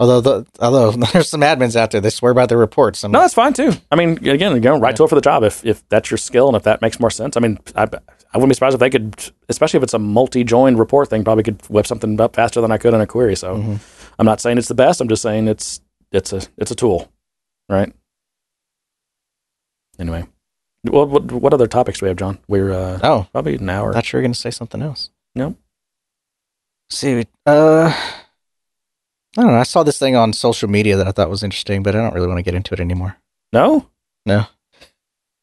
Although 0.00 0.20
the, 0.22 0.46
although 0.60 0.90
there's 1.12 1.28
some 1.28 1.42
admins 1.42 1.76
out 1.76 1.90
there 1.92 2.00
they 2.00 2.10
swear 2.10 2.32
by 2.34 2.46
their 2.46 2.56
reports. 2.58 3.04
I'm 3.04 3.12
no, 3.12 3.20
that's 3.20 3.34
fine 3.34 3.52
too. 3.52 3.72
I 3.92 3.96
mean, 3.96 4.12
again, 4.26 4.54
you 4.54 4.60
know, 4.60 4.78
right 4.78 4.90
Yeah. 4.92 4.96
tool 4.96 5.08
for 5.08 5.14
the 5.14 5.20
job 5.20 5.44
if, 5.44 5.64
if 5.64 5.86
that's 5.90 6.10
your 6.10 6.18
skill 6.18 6.48
and 6.48 6.56
if 6.56 6.62
that 6.64 6.80
makes 6.80 6.98
more 6.98 7.10
sense. 7.10 7.36
I 7.36 7.40
mean, 7.40 7.58
I, 7.76 7.82
I 7.82 8.38
wouldn't 8.38 8.48
be 8.48 8.54
surprised 8.54 8.74
if 8.74 8.80
they 8.80 8.88
could, 8.90 9.30
especially 9.50 9.76
if 9.78 9.82
it's 9.84 9.92
a 9.94 9.98
multi 9.98 10.42
joined 10.42 10.78
report 10.78 11.10
thing, 11.10 11.22
probably 11.22 11.44
could 11.44 11.60
whip 11.68 11.86
something 11.86 12.18
up 12.20 12.34
faster 12.34 12.60
than 12.62 12.72
I 12.72 12.78
could 12.78 12.94
in 12.94 13.00
a 13.02 13.06
query. 13.06 13.36
So 13.36 13.56
Mhm. 13.56 13.78
I'm 14.18 14.26
not 14.26 14.40
saying 14.40 14.56
it's 14.58 14.68
the 14.68 14.74
best. 14.74 15.00
I'm 15.02 15.08
just 15.08 15.22
saying 15.22 15.46
it's, 15.48 15.80
it's 16.12 16.32
a, 16.32 16.40
it's 16.56 16.70
a 16.70 16.74
tool. 16.74 17.12
Right. 17.68 17.92
Anyway. 19.98 20.26
What, 20.84 21.10
what, 21.10 21.30
what 21.30 21.52
other 21.52 21.66
topics 21.66 21.98
do 21.98 22.06
we 22.06 22.08
have, 22.08 22.16
John? 22.16 22.38
We're, 22.48 22.72
uh, 22.72 23.00
Oh, 23.02 23.26
Probably 23.32 23.56
an 23.56 23.68
hour. 23.68 23.90
I 23.90 23.94
thought 23.94 24.12
you 24.12 24.16
were 24.16 24.22
going 24.22 24.32
to 24.32 24.38
say 24.38 24.50
something 24.50 24.80
else. 24.80 25.10
No. 25.34 25.56
See, 26.88 27.26
uh, 27.44 27.94
I 29.40 29.44
don't 29.44 29.52
know. 29.52 29.58
I 29.58 29.62
saw 29.62 29.82
this 29.82 29.98
thing 29.98 30.16
on 30.16 30.34
social 30.34 30.68
media 30.68 30.98
that 30.98 31.08
I 31.08 31.12
thought 31.12 31.30
was 31.30 31.42
interesting, 31.42 31.82
but 31.82 31.96
I 31.96 31.98
don't 32.02 32.12
really 32.12 32.26
want 32.26 32.36
to 32.36 32.42
get 32.42 32.54
into 32.54 32.74
it 32.74 32.80
anymore. 32.80 33.16
No? 33.54 33.88
No. 34.26 34.44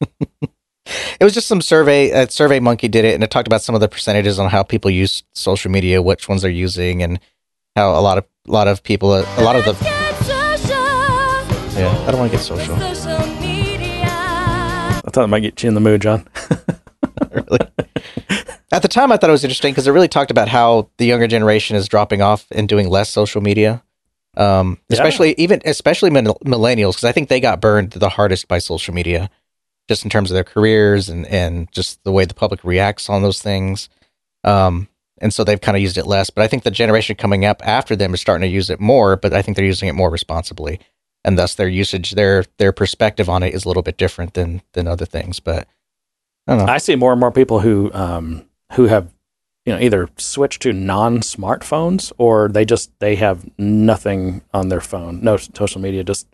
it 0.40 1.20
was 1.20 1.34
just 1.34 1.48
some 1.48 1.60
survey. 1.60 2.12
Uh, 2.12 2.26
SurveyMonkey 2.26 2.88
did 2.88 3.04
it, 3.04 3.14
and 3.14 3.24
it 3.24 3.32
talked 3.32 3.48
about 3.48 3.60
some 3.60 3.74
of 3.74 3.80
the 3.80 3.88
percentages 3.88 4.38
on 4.38 4.50
how 4.50 4.62
people 4.62 4.88
use 4.88 5.24
social 5.34 5.72
media, 5.72 6.00
which 6.00 6.28
ones 6.28 6.42
they're 6.42 6.50
using, 6.52 7.02
and 7.02 7.18
how 7.74 7.90
a 7.90 7.98
lot 7.98 8.18
of 8.18 8.24
a 8.46 8.52
lot 8.52 8.68
of 8.68 8.84
people, 8.84 9.10
uh, 9.10 9.24
a 9.36 9.42
lot 9.42 9.56
of 9.56 9.64
the 9.64 9.72
yeah. 11.76 12.04
I 12.06 12.12
don't 12.12 12.20
want 12.20 12.30
to 12.30 12.36
get 12.36 12.44
social. 12.44 12.76
I 12.76 12.94
thought 15.12 15.24
it 15.24 15.26
might 15.28 15.40
get 15.40 15.60
you 15.60 15.68
in 15.68 15.74
the 15.74 15.80
mood, 15.80 16.02
John. 16.02 16.28
really. 17.32 17.58
At 18.70 18.82
the 18.82 18.88
time, 18.88 19.10
I 19.10 19.16
thought 19.16 19.30
it 19.30 19.32
was 19.32 19.42
interesting 19.42 19.72
because 19.72 19.88
it 19.88 19.90
really 19.90 20.06
talked 20.06 20.30
about 20.30 20.46
how 20.48 20.88
the 20.98 21.06
younger 21.06 21.26
generation 21.26 21.74
is 21.76 21.88
dropping 21.88 22.22
off 22.22 22.46
and 22.52 22.68
doing 22.68 22.88
less 22.88 23.10
social 23.10 23.40
media. 23.40 23.82
Um, 24.38 24.78
Yeah. 24.88 24.94
especially 24.94 25.34
even 25.36 25.60
especially 25.64 26.10
millennials 26.10 26.92
because 26.92 27.04
I 27.04 27.12
think 27.12 27.28
they 27.28 27.40
got 27.40 27.60
burned 27.60 27.90
the 27.90 28.08
hardest 28.08 28.46
by 28.46 28.60
social 28.60 28.94
media, 28.94 29.30
just 29.88 30.04
in 30.04 30.10
terms 30.10 30.30
of 30.30 30.34
their 30.34 30.44
careers 30.44 31.08
and 31.08 31.26
and 31.26 31.70
just 31.72 32.02
the 32.04 32.12
way 32.12 32.24
the 32.24 32.34
public 32.34 32.62
reacts 32.62 33.10
on 33.10 33.22
those 33.22 33.42
things. 33.42 33.88
Um, 34.44 34.88
and 35.20 35.34
so 35.34 35.42
they've 35.42 35.60
kind 35.60 35.76
of 35.76 35.82
used 35.82 35.98
it 35.98 36.06
less. 36.06 36.30
But 36.30 36.44
I 36.44 36.46
think 36.46 36.62
the 36.62 36.70
generation 36.70 37.16
coming 37.16 37.44
up 37.44 37.66
after 37.66 37.96
them 37.96 38.14
is 38.14 38.20
starting 38.20 38.48
to 38.48 38.54
use 38.54 38.70
it 38.70 38.78
more. 38.78 39.16
But 39.16 39.32
I 39.34 39.42
think 39.42 39.56
they're 39.56 39.66
using 39.66 39.88
it 39.88 39.94
more 39.96 40.10
responsibly, 40.10 40.78
and 41.24 41.36
thus 41.36 41.56
their 41.56 41.68
usage, 41.68 42.12
their 42.12 42.44
their 42.58 42.70
perspective 42.72 43.28
on 43.28 43.42
it 43.42 43.52
is 43.54 43.64
a 43.64 43.68
little 43.68 43.82
bit 43.82 43.96
different 43.98 44.34
than 44.34 44.62
than 44.74 44.86
other 44.86 45.04
things. 45.04 45.40
But 45.40 45.66
I 46.46 46.54
don't 46.56 46.64
know. 46.66 46.72
I 46.72 46.78
see 46.78 46.94
more 46.94 47.10
and 47.10 47.18
more 47.18 47.32
people 47.32 47.58
who 47.58 47.90
um, 47.92 48.44
who 48.74 48.84
have 48.86 49.08
you 49.68 49.74
know 49.74 49.80
either 49.80 50.08
switch 50.16 50.58
to 50.60 50.72
non-smartphones 50.72 52.10
or 52.16 52.48
they 52.48 52.64
just 52.64 52.90
they 53.00 53.16
have 53.16 53.46
nothing 53.58 54.40
on 54.54 54.70
their 54.70 54.80
phone, 54.80 55.22
no 55.22 55.36
social 55.36 55.78
media, 55.78 56.02
just 56.02 56.26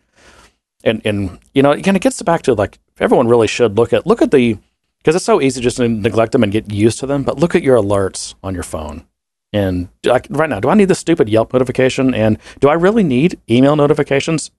and 0.85 1.03
and 1.05 1.41
you 1.53 1.61
know 1.61 1.72
it 1.72 1.82
kind 1.82 1.97
of 1.97 2.01
gets 2.01 2.22
back 2.22 2.43
to 2.43 2.55
like 2.55 2.78
everyone 3.01 3.26
really 3.26 3.49
should 3.49 3.76
look 3.76 3.93
at 3.93 4.07
look 4.07 4.22
at 4.22 4.30
the 4.30 4.57
because 4.99 5.16
it's 5.16 5.24
so 5.24 5.41
easy 5.41 5.61
just 5.61 5.78
to 5.78 5.89
neglect 5.89 6.30
them 6.30 6.45
and 6.45 6.53
get 6.53 6.72
used 6.72 7.01
to 7.01 7.07
them, 7.07 7.24
but 7.24 7.37
look 7.37 7.57
at 7.57 7.64
your 7.64 7.76
alerts 7.76 8.37
on 8.45 8.55
your 8.55 8.62
phone. 8.62 9.05
And 9.53 9.89
like 10.05 10.28
right 10.30 10.49
now, 10.49 10.61
do 10.61 10.68
I 10.68 10.74
need 10.74 10.87
this 10.87 11.01
stupid 11.01 11.28
Yelp 11.28 11.53
notification? 11.53 12.14
And 12.14 12.39
do 12.61 12.68
I 12.68 12.74
really 12.74 13.03
need 13.03 13.41
email 13.51 13.74
notifications? 13.74 14.53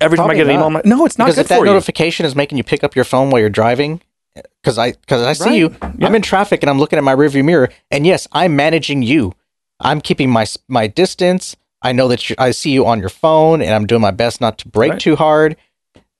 every 0.00 0.16
time 0.16 0.24
I 0.24 0.34
Probably 0.34 0.36
get 0.36 0.46
an 0.46 0.50
email, 0.52 0.60
not. 0.60 0.66
I'm 0.66 0.74
like, 0.74 0.84
no, 0.86 1.06
it's 1.06 1.18
not 1.18 1.26
because 1.26 1.36
good 1.36 1.40
if 1.42 1.48
that 1.48 1.58
for 1.58 1.66
you. 1.66 1.72
notification 1.72 2.26
is 2.26 2.34
making 2.34 2.58
you 2.58 2.64
pick 2.64 2.84
up 2.84 2.94
your 2.96 3.04
phone 3.04 3.30
while 3.30 3.40
you're 3.40 3.50
driving, 3.50 4.00
because 4.34 4.78
I 4.78 4.92
because 4.92 5.22
I 5.22 5.32
see 5.32 5.44
Right. 5.44 5.54
you, 5.58 5.76
Yeah. 5.98 6.06
I'm 6.06 6.14
in 6.14 6.22
traffic 6.22 6.62
and 6.62 6.70
I'm 6.70 6.78
looking 6.78 6.96
at 6.98 7.04
my 7.04 7.14
rearview 7.14 7.44
mirror, 7.44 7.68
and 7.90 8.06
yes, 8.06 8.26
I'm 8.32 8.56
managing 8.56 9.02
you. 9.02 9.32
I'm 9.80 10.00
keeping 10.00 10.30
my 10.30 10.46
my 10.68 10.86
distance. 10.86 11.56
I 11.82 11.92
know 11.92 12.08
that 12.08 12.30
you, 12.30 12.36
I 12.38 12.50
see 12.52 12.70
you 12.70 12.86
on 12.86 12.98
your 13.00 13.10
phone, 13.10 13.60
and 13.62 13.74
I'm 13.74 13.86
doing 13.86 14.00
my 14.00 14.10
best 14.10 14.40
not 14.40 14.58
to 14.58 14.68
break 14.68 14.92
Right. 14.92 15.00
too 15.00 15.16
hard. 15.16 15.56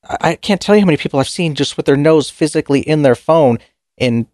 I, 0.06 0.16
I 0.20 0.34
can't 0.36 0.60
tell 0.60 0.74
you 0.74 0.82
how 0.82 0.86
many 0.86 0.98
people 0.98 1.18
I've 1.20 1.28
seen 1.28 1.54
just 1.54 1.76
with 1.76 1.86
their 1.86 1.96
nose 1.96 2.28
physically 2.30 2.80
in 2.80 3.02
their 3.02 3.14
phone 3.14 3.58
in 3.96 4.26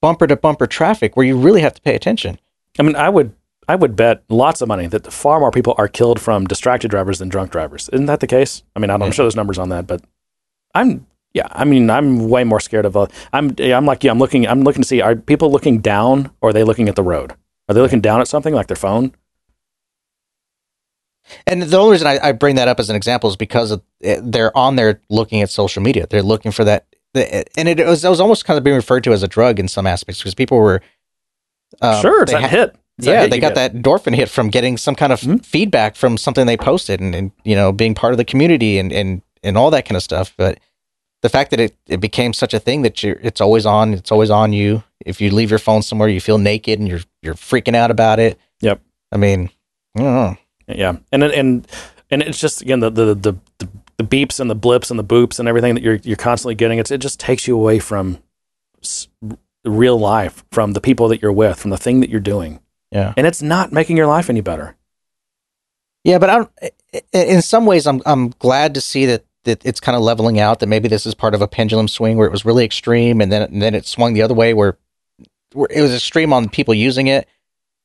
bumper 0.00 0.26
to 0.26 0.36
bumper 0.36 0.66
traffic, 0.66 1.16
where 1.16 1.26
you 1.26 1.36
really 1.38 1.60
have 1.60 1.74
to 1.74 1.82
pay 1.82 1.94
attention. 1.94 2.38
I 2.78 2.82
mean, 2.82 2.96
I 2.96 3.08
would 3.08 3.32
I 3.68 3.76
would 3.76 3.94
bet 3.94 4.24
lots 4.28 4.60
of 4.60 4.68
money 4.68 4.88
that 4.88 5.12
far 5.12 5.38
more 5.38 5.52
people 5.52 5.74
are 5.78 5.86
killed 5.88 6.20
from 6.20 6.46
distracted 6.46 6.90
drivers 6.90 7.18
than 7.20 7.28
drunk 7.28 7.52
drivers. 7.52 7.88
Isn't 7.92 8.06
that 8.06 8.20
the 8.20 8.26
case? 8.26 8.62
I 8.74 8.80
mean, 8.80 8.90
I 8.90 8.94
don't, 8.94 9.04
I'm 9.04 9.12
sure 9.12 9.24
there's 9.24 9.36
numbers 9.36 9.58
on 9.58 9.68
that, 9.68 9.86
but 9.86 10.02
I'm 10.74 11.06
yeah. 11.34 11.46
I 11.50 11.64
mean, 11.64 11.90
I'm 11.90 12.28
way 12.28 12.44
more 12.44 12.60
scared 12.60 12.84
of. 12.86 12.96
Uh, 12.96 13.06
I'm 13.32 13.54
I'm 13.60 13.86
like 13.86 14.02
yeah. 14.04 14.10
I'm 14.10 14.18
looking. 14.18 14.46
I'm 14.48 14.62
looking 14.62 14.82
to 14.82 14.88
see 14.88 15.00
are 15.00 15.14
people 15.16 15.50
looking 15.50 15.80
down 15.80 16.30
or 16.40 16.50
are 16.50 16.52
they 16.52 16.64
looking 16.64 16.88
at 16.88 16.96
the 16.96 17.02
road? 17.02 17.34
Are 17.68 17.74
they 17.74 17.80
looking 17.80 18.00
down 18.00 18.20
at 18.20 18.28
something 18.28 18.52
like 18.54 18.66
their 18.66 18.76
phone? 18.76 19.14
And 21.46 21.62
the 21.62 21.76
only 21.78 21.92
reason 21.92 22.08
I, 22.08 22.18
I 22.28 22.32
bring 22.32 22.56
that 22.56 22.66
up 22.66 22.80
as 22.80 22.90
an 22.90 22.96
example 22.96 23.30
is 23.30 23.36
because 23.36 23.70
of, 23.70 23.82
eh, 24.02 24.18
they're 24.22 24.56
on 24.56 24.74
there 24.76 25.00
looking 25.10 25.42
at 25.42 25.50
social 25.50 25.80
media. 25.82 26.06
They're 26.10 26.22
looking 26.24 26.50
for 26.50 26.64
that, 26.64 26.86
the- 27.14 27.44
and 27.58 27.68
it 27.68 27.78
was, 27.86 28.04
it 28.04 28.08
was 28.08 28.20
almost 28.20 28.44
kind 28.44 28.58
of 28.58 28.64
being 28.64 28.74
referred 28.74 29.04
to 29.04 29.12
as 29.12 29.22
a 29.22 29.28
drug 29.28 29.60
in 29.60 29.68
some 29.68 29.86
aspects 29.86 30.20
because 30.20 30.34
people 30.34 30.58
were 30.58 30.82
um, 31.80 32.00
sure, 32.02 32.22
it's 32.24 32.32
that 32.32 32.50
hit. 32.50 32.74
It's 32.98 33.06
yeah, 33.06 33.20
hit 33.22 33.30
they 33.30 33.38
got 33.38 33.54
get. 33.54 33.72
that 33.72 33.74
endorphin 33.80 34.14
hit 34.14 34.28
from 34.28 34.48
getting 34.48 34.76
some 34.76 34.96
kind 34.96 35.12
of 35.12 35.20
Mhm. 35.20 35.44
feedback 35.46 35.94
from 35.94 36.16
something 36.18 36.46
they 36.46 36.56
posted, 36.56 37.00
and, 37.00 37.14
and 37.14 37.30
you 37.44 37.54
know 37.54 37.70
being 37.70 37.94
part 37.94 38.12
of 38.12 38.16
the 38.18 38.24
community 38.24 38.78
and 38.80 38.92
and 38.92 39.22
and 39.44 39.56
all 39.56 39.70
that 39.70 39.84
kind 39.84 39.96
of 39.96 40.02
stuff. 40.02 40.34
But 40.36 40.58
the 41.22 41.28
fact 41.28 41.50
that 41.50 41.60
it, 41.60 41.76
it 41.86 42.00
became 42.00 42.32
such 42.32 42.54
a 42.54 42.58
thing 42.58 42.82
that 42.82 43.02
you 43.02 43.18
it's 43.22 43.40
always 43.40 43.66
on, 43.66 43.94
it's 43.94 44.10
always 44.12 44.30
on 44.30 44.52
you. 44.52 44.82
If 45.04 45.20
you 45.20 45.30
leave 45.30 45.50
your 45.50 45.58
phone 45.58 45.82
somewhere, 45.82 46.08
you 46.08 46.20
feel 46.20 46.38
naked 46.38 46.78
and 46.78 46.88
you're 46.88 47.00
you're 47.22 47.34
freaking 47.34 47.74
out 47.76 47.90
about 47.90 48.18
it. 48.18 48.38
Yep. 48.60 48.80
I 49.12 49.16
mean, 49.16 49.50
I 49.96 50.02
don't 50.02 50.14
know. 50.14 50.36
Yeah, 50.68 50.96
and 51.12 51.22
and 51.24 51.66
and 52.10 52.22
it's 52.22 52.38
just 52.40 52.62
again 52.62 52.80
the 52.80 52.90
the 52.90 53.14
the, 53.14 53.32
the, 53.58 53.68
the 53.98 54.04
beeps 54.04 54.40
and 54.40 54.48
the 54.50 54.54
blips 54.54 54.90
and 54.90 54.98
the 54.98 55.04
boops 55.04 55.38
and 55.38 55.48
everything 55.48 55.74
that 55.74 55.82
you're 55.82 55.96
you're 55.96 56.16
constantly 56.16 56.54
getting. 56.54 56.78
It's 56.78 56.90
it 56.90 56.98
just 57.00 57.18
takes 57.20 57.46
you 57.48 57.54
away 57.56 57.78
from 57.80 58.18
s- 58.82 59.08
real 59.64 59.98
life, 59.98 60.44
from 60.52 60.72
the 60.72 60.80
people 60.80 61.08
that 61.08 61.20
you're 61.20 61.32
with, 61.32 61.58
from 61.58 61.70
the 61.70 61.76
thing 61.76 62.00
that 62.00 62.08
you're 62.08 62.20
doing, 62.20 62.60
Yeah. 62.90 63.12
and 63.16 63.26
it's 63.26 63.42
not 63.42 63.72
making 63.72 63.96
your 63.98 64.06
life 64.06 64.30
any 64.30 64.40
better. 64.40 64.76
Yeah, 66.04 66.18
but 66.18 66.30
I'm 66.30 66.48
in 67.12 67.42
some 67.42 67.66
ways 67.66 67.86
I'm 67.86 68.00
I'm 68.06 68.28
glad 68.38 68.74
to 68.74 68.80
see 68.80 69.06
that 69.06 69.24
that 69.44 69.64
it's 69.64 69.80
kind 69.80 69.96
of 69.96 70.02
leveling 70.02 70.38
out. 70.38 70.60
That 70.60 70.66
maybe 70.68 70.88
this 70.88 71.06
is 71.06 71.14
part 71.14 71.34
of 71.34 71.42
a 71.42 71.48
pendulum 71.48 71.88
swing 71.88 72.16
where 72.16 72.26
it 72.26 72.32
was 72.32 72.44
really 72.44 72.64
extreme, 72.64 73.20
and 73.20 73.30
then 73.32 73.42
and 73.42 73.62
then 73.62 73.74
it 73.74 73.86
swung 73.86 74.12
the 74.14 74.22
other 74.22 74.34
way 74.34 74.54
where, 74.54 74.76
where 75.52 75.68
it 75.70 75.80
was 75.80 75.94
extreme 75.94 76.32
on 76.32 76.48
people 76.48 76.74
using 76.74 77.06
it. 77.06 77.26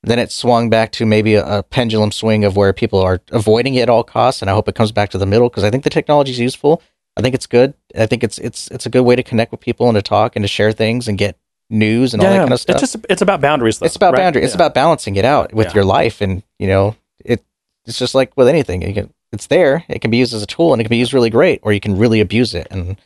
Then 0.03 0.19
it 0.19 0.31
swung 0.31 0.69
back 0.69 0.91
to 0.93 1.05
maybe 1.05 1.33
a, 1.33 1.59
a 1.59 1.63
pendulum 1.63 2.11
swing 2.11 2.45
of 2.45 2.55
where 2.55 2.73
people 2.73 2.99
are 2.99 3.21
avoiding 3.31 3.73
it 3.75 3.81
at 3.83 3.89
all 3.89 4.03
costs, 4.03 4.41
and 4.41 4.51
I 4.51 4.53
hope 4.53 4.67
it 4.67 4.75
comes 4.75 4.91
back 4.91 5.09
to 5.11 5.17
the 5.17 5.25
middle 5.25 5.49
because 5.49 5.63
I 5.63 5.71
think 5.71 5.83
the 5.83 5.89
technology 5.89 6.31
is 6.31 6.39
useful. 6.39 6.81
I 7.17 7.21
think 7.21 7.33
it's 7.33 7.47
good. 7.47 7.73
I 7.97 8.05
think 8.05 8.23
it's 8.23 8.37
it's 8.37 8.67
it's 8.69 8.85
a 8.85 8.89
good 8.89 9.03
way 9.03 9.15
to 9.15 9.23
connect 9.23 9.51
with 9.51 9.61
people 9.61 9.87
and 9.87 9.95
to 9.95 10.01
talk 10.01 10.35
and 10.35 10.43
to 10.43 10.47
share 10.47 10.71
things 10.73 11.07
and 11.07 11.17
get 11.17 11.37
news 11.71 12.13
and 12.13 12.21
all 12.21 12.29
that 12.29 12.37
kind 12.37 12.53
of 12.53 12.59
stuff 12.59 12.75
It's 12.83 12.91
just 12.93 13.05
it's 13.09 13.21
about 13.23 13.41
boundaries. 13.41 13.79
Though, 13.79 13.87
it's 13.87 13.95
about 13.95 14.13
right? 14.13 14.19
boundary. 14.19 14.43
It's 14.43 14.53
about 14.53 14.75
balancing 14.75 15.15
it 15.15 15.25
out 15.25 15.51
with 15.53 15.67
Yeah. 15.67 15.73
your 15.75 15.85
life, 15.85 16.21
and 16.21 16.43
you 16.59 16.67
know, 16.67 16.95
it. 17.23 17.43
It's 17.87 17.97
just 17.97 18.13
like 18.13 18.35
with 18.35 18.47
anything. 18.47 18.81
You 18.83 18.93
can, 18.93 19.13
it's 19.35 19.47
there. 19.47 19.83
It 19.87 19.99
can 19.99 20.09
be 20.09 20.17
used 20.17 20.33
as 20.33 20.41
a 20.41 20.47
tool, 20.47 20.73
and 20.73 20.81
it 20.81 20.85
can 20.85 20.89
be 20.89 20.97
used 20.97 21.13
really 21.13 21.29
great, 21.29 21.59
or 21.63 21.71
you 21.73 21.79
can 21.79 21.97
really 21.97 22.19
abuse 22.21 22.55
it. 22.55 22.67
And 22.71 22.97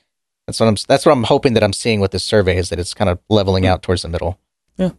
that's 0.48 0.60
what 0.60 0.68
I'm. 0.68 0.76
That's 0.88 1.06
what 1.06 1.12
I'm 1.12 1.24
hoping 1.24 1.54
that 1.54 1.64
I'm 1.64 1.74
seeing 1.74 2.00
with 2.00 2.12
this 2.12 2.24
survey 2.24 2.58
is 2.58 2.70
that 2.70 2.80
it's 2.80 2.94
kind 2.94 3.10
of 3.10 3.20
leveling 3.30 3.64
Hmm. 3.66 3.70
out 3.72 3.84
towards 3.84 4.02
the 4.04 4.10
middle. 4.10 4.40
Yeah, 4.78 4.92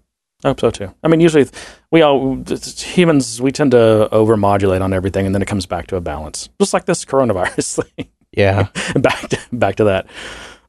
I 0.45 0.49
hope 0.49 0.61
so 0.61 0.70
too. 0.70 0.95
I 1.03 1.09
mean, 1.09 1.20
usually 1.20 1.49
we 1.91 2.03
all 2.03 2.45
humans 2.76 3.41
we 3.41 3.51
tend 3.53 3.70
to 3.70 4.09
overmodulate 4.12 4.83
on 4.83 4.93
everything, 4.93 5.24
and 5.26 5.35
then 5.35 5.43
it 5.43 5.49
comes 5.49 5.66
back 5.66 5.87
to 5.89 5.97
a 5.97 6.01
balance, 6.01 6.49
just 6.61 6.74
like 6.74 6.85
this 6.85 7.05
coronavirus 7.05 7.83
thing. 7.97 8.09
Yeah. 8.33 8.68
back 8.97 9.28
to, 9.31 9.39
back 9.53 9.76
to 9.76 9.85
that. 9.85 10.07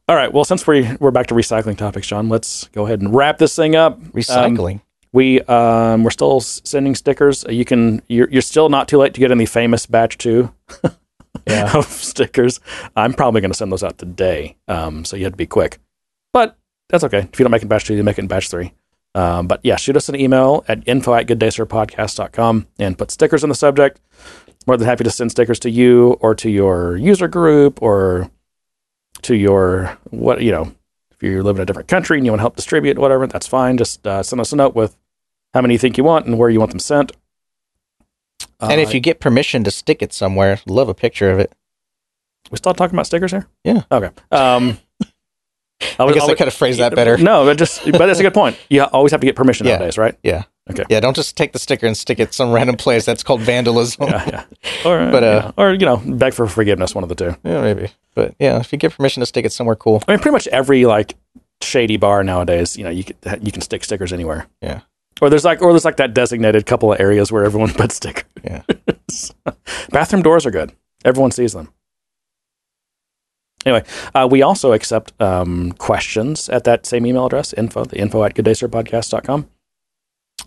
All 0.08 0.16
right. 0.16 0.32
Well, 0.32 0.44
since 0.44 0.66
we 0.66 0.88
we're 0.98 1.12
back 1.12 1.28
to 1.28 1.34
recycling 1.34 1.76
topics, 1.78 2.08
John, 2.08 2.28
let's 2.28 2.64
go 2.68 2.86
ahead 2.86 3.00
and 3.02 3.14
wrap 3.14 3.38
this 3.38 3.54
thing 3.54 3.76
up. 3.76 3.94
Um, 3.94 4.10
Recycling. 4.12 4.80
We 5.12 5.40
um, 5.42 6.04
we're 6.04 6.10
still 6.10 6.40
sending 6.40 6.94
stickers. 6.94 7.44
You 7.48 7.64
can 7.64 8.02
you're, 8.08 8.28
you're 8.30 8.42
still 8.42 8.68
not 8.68 8.88
too 8.88 8.98
late 8.98 9.14
to 9.14 9.20
get 9.20 9.30
in 9.30 9.38
the 9.38 9.46
famous 9.46 9.86
batch 9.86 10.18
two 10.18 10.52
Yeah. 11.46 11.76
of 11.76 11.86
stickers. 11.86 12.60
I'm 12.96 13.12
probably 13.14 13.40
going 13.40 13.50
to 13.50 13.56
send 13.56 13.72
those 13.72 13.82
out 13.82 13.98
today, 13.98 14.56
um, 14.68 15.04
so 15.04 15.16
you 15.16 15.24
have 15.24 15.32
to 15.32 15.36
be 15.36 15.46
quick. 15.46 15.78
But 16.32 16.56
that's 16.88 17.04
okay. 17.04 17.28
If 17.32 17.38
you 17.38 17.44
don't 17.44 17.50
make 17.50 17.62
it 17.62 17.64
in 17.64 17.68
batch 17.68 17.84
two, 17.84 17.94
you 17.94 18.02
make 18.04 18.18
it 18.18 18.22
in 18.22 18.28
batch 18.28 18.48
three. 18.48 18.72
Um, 19.14 19.46
but 19.46 19.60
yeah, 19.62 19.76
shoot 19.76 19.96
us 19.96 20.08
an 20.08 20.14
email 20.16 20.64
at 20.68 20.86
info 20.86 21.14
at 21.14 21.26
gooddaysirpodcast.com 21.26 22.66
and 22.78 22.96
put 22.96 23.10
stickers 23.10 23.42
in 23.42 23.48
the 23.48 23.54
subject. 23.54 24.00
More 24.66 24.76
than 24.76 24.86
happy 24.86 25.04
to 25.04 25.10
send 25.10 25.30
stickers 25.30 25.58
to 25.60 25.70
you 25.70 26.12
or 26.20 26.34
to 26.36 26.48
your 26.48 26.96
user 26.96 27.28
group 27.28 27.82
or 27.82 28.30
to 29.22 29.34
your 29.34 29.98
what 30.10 30.40
you 30.42 30.52
know. 30.52 30.72
If 31.10 31.22
you 31.22 31.42
live 31.42 31.56
in 31.56 31.62
a 31.62 31.66
different 31.66 31.88
country 31.88 32.16
and 32.18 32.24
you 32.26 32.32
want 32.32 32.38
to 32.40 32.44
help 32.44 32.56
distribute 32.56 32.98
whatever, 32.98 33.26
that's 33.26 33.46
fine. 33.46 33.76
Just 33.76 34.06
uh, 34.06 34.22
send 34.22 34.40
us 34.40 34.52
a 34.52 34.56
note 34.56 34.74
with 34.74 34.96
how 35.54 35.60
many 35.60 35.74
you 35.74 35.78
think 35.78 35.96
you 35.98 36.04
want 36.04 36.26
and 36.26 36.38
where 36.38 36.50
you 36.50 36.58
want 36.58 36.70
them 36.70 36.78
sent. 36.80 37.12
and 38.60 38.72
Uh, 38.72 38.82
if 38.82 38.94
you 38.94 39.00
get 39.00 39.20
permission 39.20 39.64
to 39.64 39.70
stick 39.70 40.02
it 40.02 40.12
somewhere, 40.12 40.60
love 40.66 40.88
a 40.88 40.94
picture 40.94 41.30
of 41.30 41.38
it. 41.38 41.52
we 42.50 42.56
still 42.58 42.74
talking 42.74 42.94
about 42.94 43.06
stickers 43.06 43.30
here, 43.30 43.46
Yeah. 43.64 43.82
Okay. 43.90 44.10
Um, 44.30 44.78
I 45.98 46.12
guess 46.12 46.28
I 46.28 46.34
could 46.34 46.46
have 46.46 46.54
phrased 46.54 46.78
that 46.78 46.94
better. 46.94 47.16
No, 47.18 47.44
but 47.44 47.58
just 47.58 47.84
but 47.90 47.98
that's 48.06 48.20
a 48.20 48.22
good 48.22 48.34
point. 48.34 48.56
You 48.70 48.82
always 48.84 49.10
have 49.10 49.20
to 49.20 49.26
get 49.26 49.34
permission 49.34 49.66
Yeah. 49.66 49.76
nowadays, 49.78 49.98
right? 49.98 50.16
Yeah. 50.22 50.44
Okay. 50.70 50.84
Yeah. 50.88 51.00
Don't 51.00 51.16
just 51.16 51.36
take 51.36 51.52
the 51.52 51.58
sticker 51.58 51.86
and 51.88 51.96
stick 51.96 52.20
it 52.20 52.32
some 52.32 52.52
random 52.52 52.76
place. 52.76 53.04
That's 53.04 53.24
called 53.24 53.40
vandalism. 53.40 54.06
Yeah, 54.08 54.24
yeah. 54.28 54.44
Or 54.88 55.10
But, 55.10 55.24
uh, 55.24 55.52
yeah. 55.56 55.62
or 55.64 55.72
you 55.72 55.84
know, 55.84 55.96
beg 55.96 56.34
for 56.34 56.46
forgiveness, 56.46 56.94
one 56.94 57.02
of 57.02 57.08
the 57.08 57.16
two. 57.16 57.36
yeah, 57.42 57.60
maybe. 57.62 57.88
But 58.14 58.36
yeah, 58.38 58.60
if 58.60 58.70
you 58.72 58.78
get 58.78 58.92
permission 58.96 59.20
to 59.22 59.26
stick 59.26 59.44
it 59.44 59.52
somewhere 59.52 59.74
cool. 59.74 60.04
I 60.06 60.12
mean, 60.12 60.20
pretty 60.20 60.32
much 60.32 60.46
every 60.48 60.84
like 60.86 61.16
shady 61.62 61.96
bar 61.96 62.22
nowadays, 62.22 62.76
you 62.76 62.84
know, 62.84 62.90
you 62.90 63.02
can 63.02 63.16
you 63.44 63.50
can 63.50 63.60
stick 63.60 63.82
stickers 63.82 64.12
anywhere. 64.12 64.46
Yeah. 64.60 64.80
Or 65.22 65.30
there's 65.30 65.44
like 65.44 65.62
or 65.62 65.72
there's 65.72 65.84
like 65.86 65.96
that 65.96 66.12
designated 66.14 66.66
couple 66.66 66.92
of 66.92 67.00
areas 67.00 67.30
where 67.32 67.44
everyone 67.44 67.72
puts 67.80 67.94
stickers. 67.94 68.24
Yeah. 68.44 68.62
Bathroom 69.90 70.22
doors 70.22 70.44
are 70.44 70.50
good. 70.50 70.72
Everyone 71.04 71.30
sees 71.30 71.52
them. 71.54 71.72
Anyway, 73.64 73.84
uh, 74.14 74.26
we 74.28 74.42
also 74.42 74.72
accept 74.72 75.12
um, 75.22 75.72
questions 75.72 76.48
at 76.48 76.64
that 76.64 76.84
same 76.84 77.06
email 77.06 77.26
address, 77.26 77.52
info, 77.52 77.84
the 77.84 77.96
info 77.96 78.24
at 78.24 78.34
gooddaysirpodcast.com. 78.34 79.48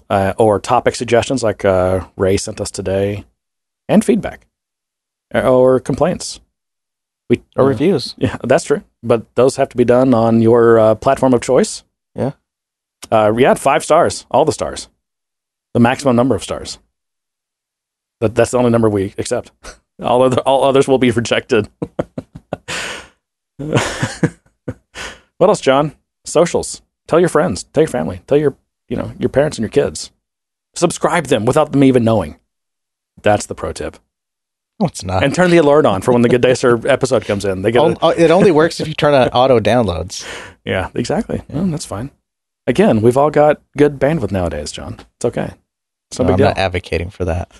Uh, 0.09 0.33
or 0.37 0.59
topic 0.59 0.93
suggestions 0.95 1.41
like 1.41 1.63
uh, 1.63 2.05
Ray 2.17 2.35
sent 2.37 2.59
us 2.59 2.69
today, 2.69 3.23
and 3.87 4.03
feedback 4.03 4.45
Uh, 5.33 5.49
or 5.49 5.79
complaints. 5.79 6.41
We, 7.29 7.41
Or 7.55 7.65
reviews. 7.65 8.13
yeah, 8.17 8.37
that's 8.43 8.65
true. 8.65 8.83
But 9.01 9.33
those 9.35 9.55
have 9.55 9.69
to 9.69 9.77
be 9.77 9.85
done 9.85 10.13
on 10.13 10.41
your 10.41 10.77
uh, 10.77 10.95
platform 10.95 11.33
of 11.33 11.41
choice. 11.41 11.83
Yeah. 12.13 12.33
Uh, 13.11 13.33
had 13.33 13.59
five 13.59 13.83
stars, 13.83 14.25
all 14.31 14.45
the 14.45 14.51
stars, 14.51 14.89
the 15.73 15.79
maximum 15.79 16.15
number 16.15 16.35
of 16.35 16.43
stars. 16.43 16.79
That, 18.21 18.35
that's 18.35 18.51
the 18.51 18.57
only 18.57 18.71
number 18.71 18.89
we 18.89 19.13
accept. 19.17 19.51
All 20.01 20.23
other 20.23 20.41
all 20.41 20.65
others 20.65 20.89
will 20.89 20.97
be 20.97 21.09
rejected. 21.11 21.69
what 23.55 23.79
else, 25.39 25.61
John? 25.61 25.95
Socials. 26.25 26.81
Tell 27.07 27.21
your 27.21 27.29
friends. 27.29 27.63
Tell 27.63 27.83
your 27.83 27.89
family. 27.89 28.21
Tell 28.27 28.37
your 28.37 28.57
you 28.89 28.97
know 28.97 29.13
your 29.17 29.29
parents 29.29 29.57
and 29.57 29.63
your 29.63 29.69
kids. 29.69 30.11
Subscribe 30.75 31.27
them 31.27 31.45
without 31.45 31.71
them 31.71 31.81
even 31.81 32.03
knowing. 32.03 32.37
That's 33.21 33.45
the 33.45 33.55
pro 33.55 33.71
tip. 33.71 33.97
No, 34.79 34.87
it's 34.87 35.03
not. 35.03 35.23
And 35.23 35.33
turn 35.33 35.51
the 35.51 35.57
alert 35.57 35.85
on 35.85 36.01
for 36.01 36.11
when 36.11 36.21
the 36.21 36.29
Good 36.29 36.41
Day 36.41 36.53
Sir 36.53 36.77
episode 36.85 37.23
comes 37.23 37.45
in. 37.45 37.61
They 37.61 37.71
get 37.71 38.03
uh, 38.03 38.13
it 38.17 38.31
only 38.31 38.51
works 38.51 38.81
if 38.81 38.89
you 38.89 38.93
turn 38.93 39.13
on 39.13 39.29
auto 39.29 39.59
downloads. 39.59 40.25
Yeah, 40.65 40.89
exactly. 40.95 41.43
Well, 41.47 41.67
that's 41.67 41.85
fine. 41.85 42.09
Again, 42.67 43.01
we've 43.01 43.17
all 43.17 43.29
got 43.29 43.61
good 43.77 43.99
bandwidth 43.99 44.31
nowadays, 44.31 44.71
John. 44.71 44.97
It's 45.17 45.25
okay. 45.25 45.53
It's 46.09 46.19
no 46.19 46.25
No, 46.25 46.27
big 46.29 46.33
I'm 46.33 46.37
deal. 46.37 46.47
not 46.47 46.57
advocating 46.57 47.09
for 47.09 47.25
that. 47.25 47.51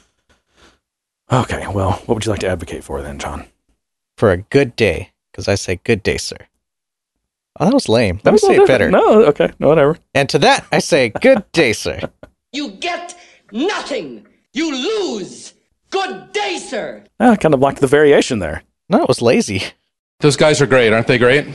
okay, 1.32 1.68
well, 1.68 1.91
what 2.06 2.15
would 2.15 2.26
you 2.26 2.32
like 2.32 2.41
to 2.41 2.48
advocate 2.48 2.84
for 2.84 3.02
then, 3.02 3.19
John? 3.19 3.45
For 4.18 4.32
a 4.32 4.38
good 4.38 4.76
day, 4.76 5.11
because 5.32 5.48
I 5.48 5.56
say 5.56 5.80
good 5.84 6.02
day, 6.03 6.18
sir. 6.18 6.38
Oh, 7.60 7.65
that 7.65 7.73
was 7.73 7.88
lame. 7.88 8.19
Let 8.23 8.32
me 8.32 8.34
was 8.34 8.44
a 8.44 8.48
say 8.48 8.56
it 8.57 8.68
better. 8.68 8.90
No, 8.91 9.23
okay, 9.26 9.52
no, 9.60 9.69
whatever. 9.69 9.98
And 10.14 10.27
to 10.30 10.40
that, 10.40 10.65
I 10.72 10.80
say 10.80 11.10
good 11.10 11.49
day, 11.52 11.73
sir. 11.73 11.99
You 12.53 12.69
get 12.72 13.14
nothing. 13.52 14.26
You 14.53 14.72
lose. 14.73 15.53
Good 15.90 16.32
day, 16.32 16.57
sir. 16.57 17.03
Ah, 17.19 17.32
I 17.32 17.36
kind 17.36 17.53
of 17.53 17.60
liked 17.60 17.82
the 17.82 17.88
variation 17.88 18.40
there. 18.40 18.64
No, 18.88 19.02
it 19.02 19.10
was 19.10 19.22
lazy. 19.22 19.61
Those 20.22 20.38
guys 20.38 20.61
are 20.61 20.65
great, 20.65 20.94
aren't 20.94 21.07
they 21.07 21.18
great? 21.18 21.45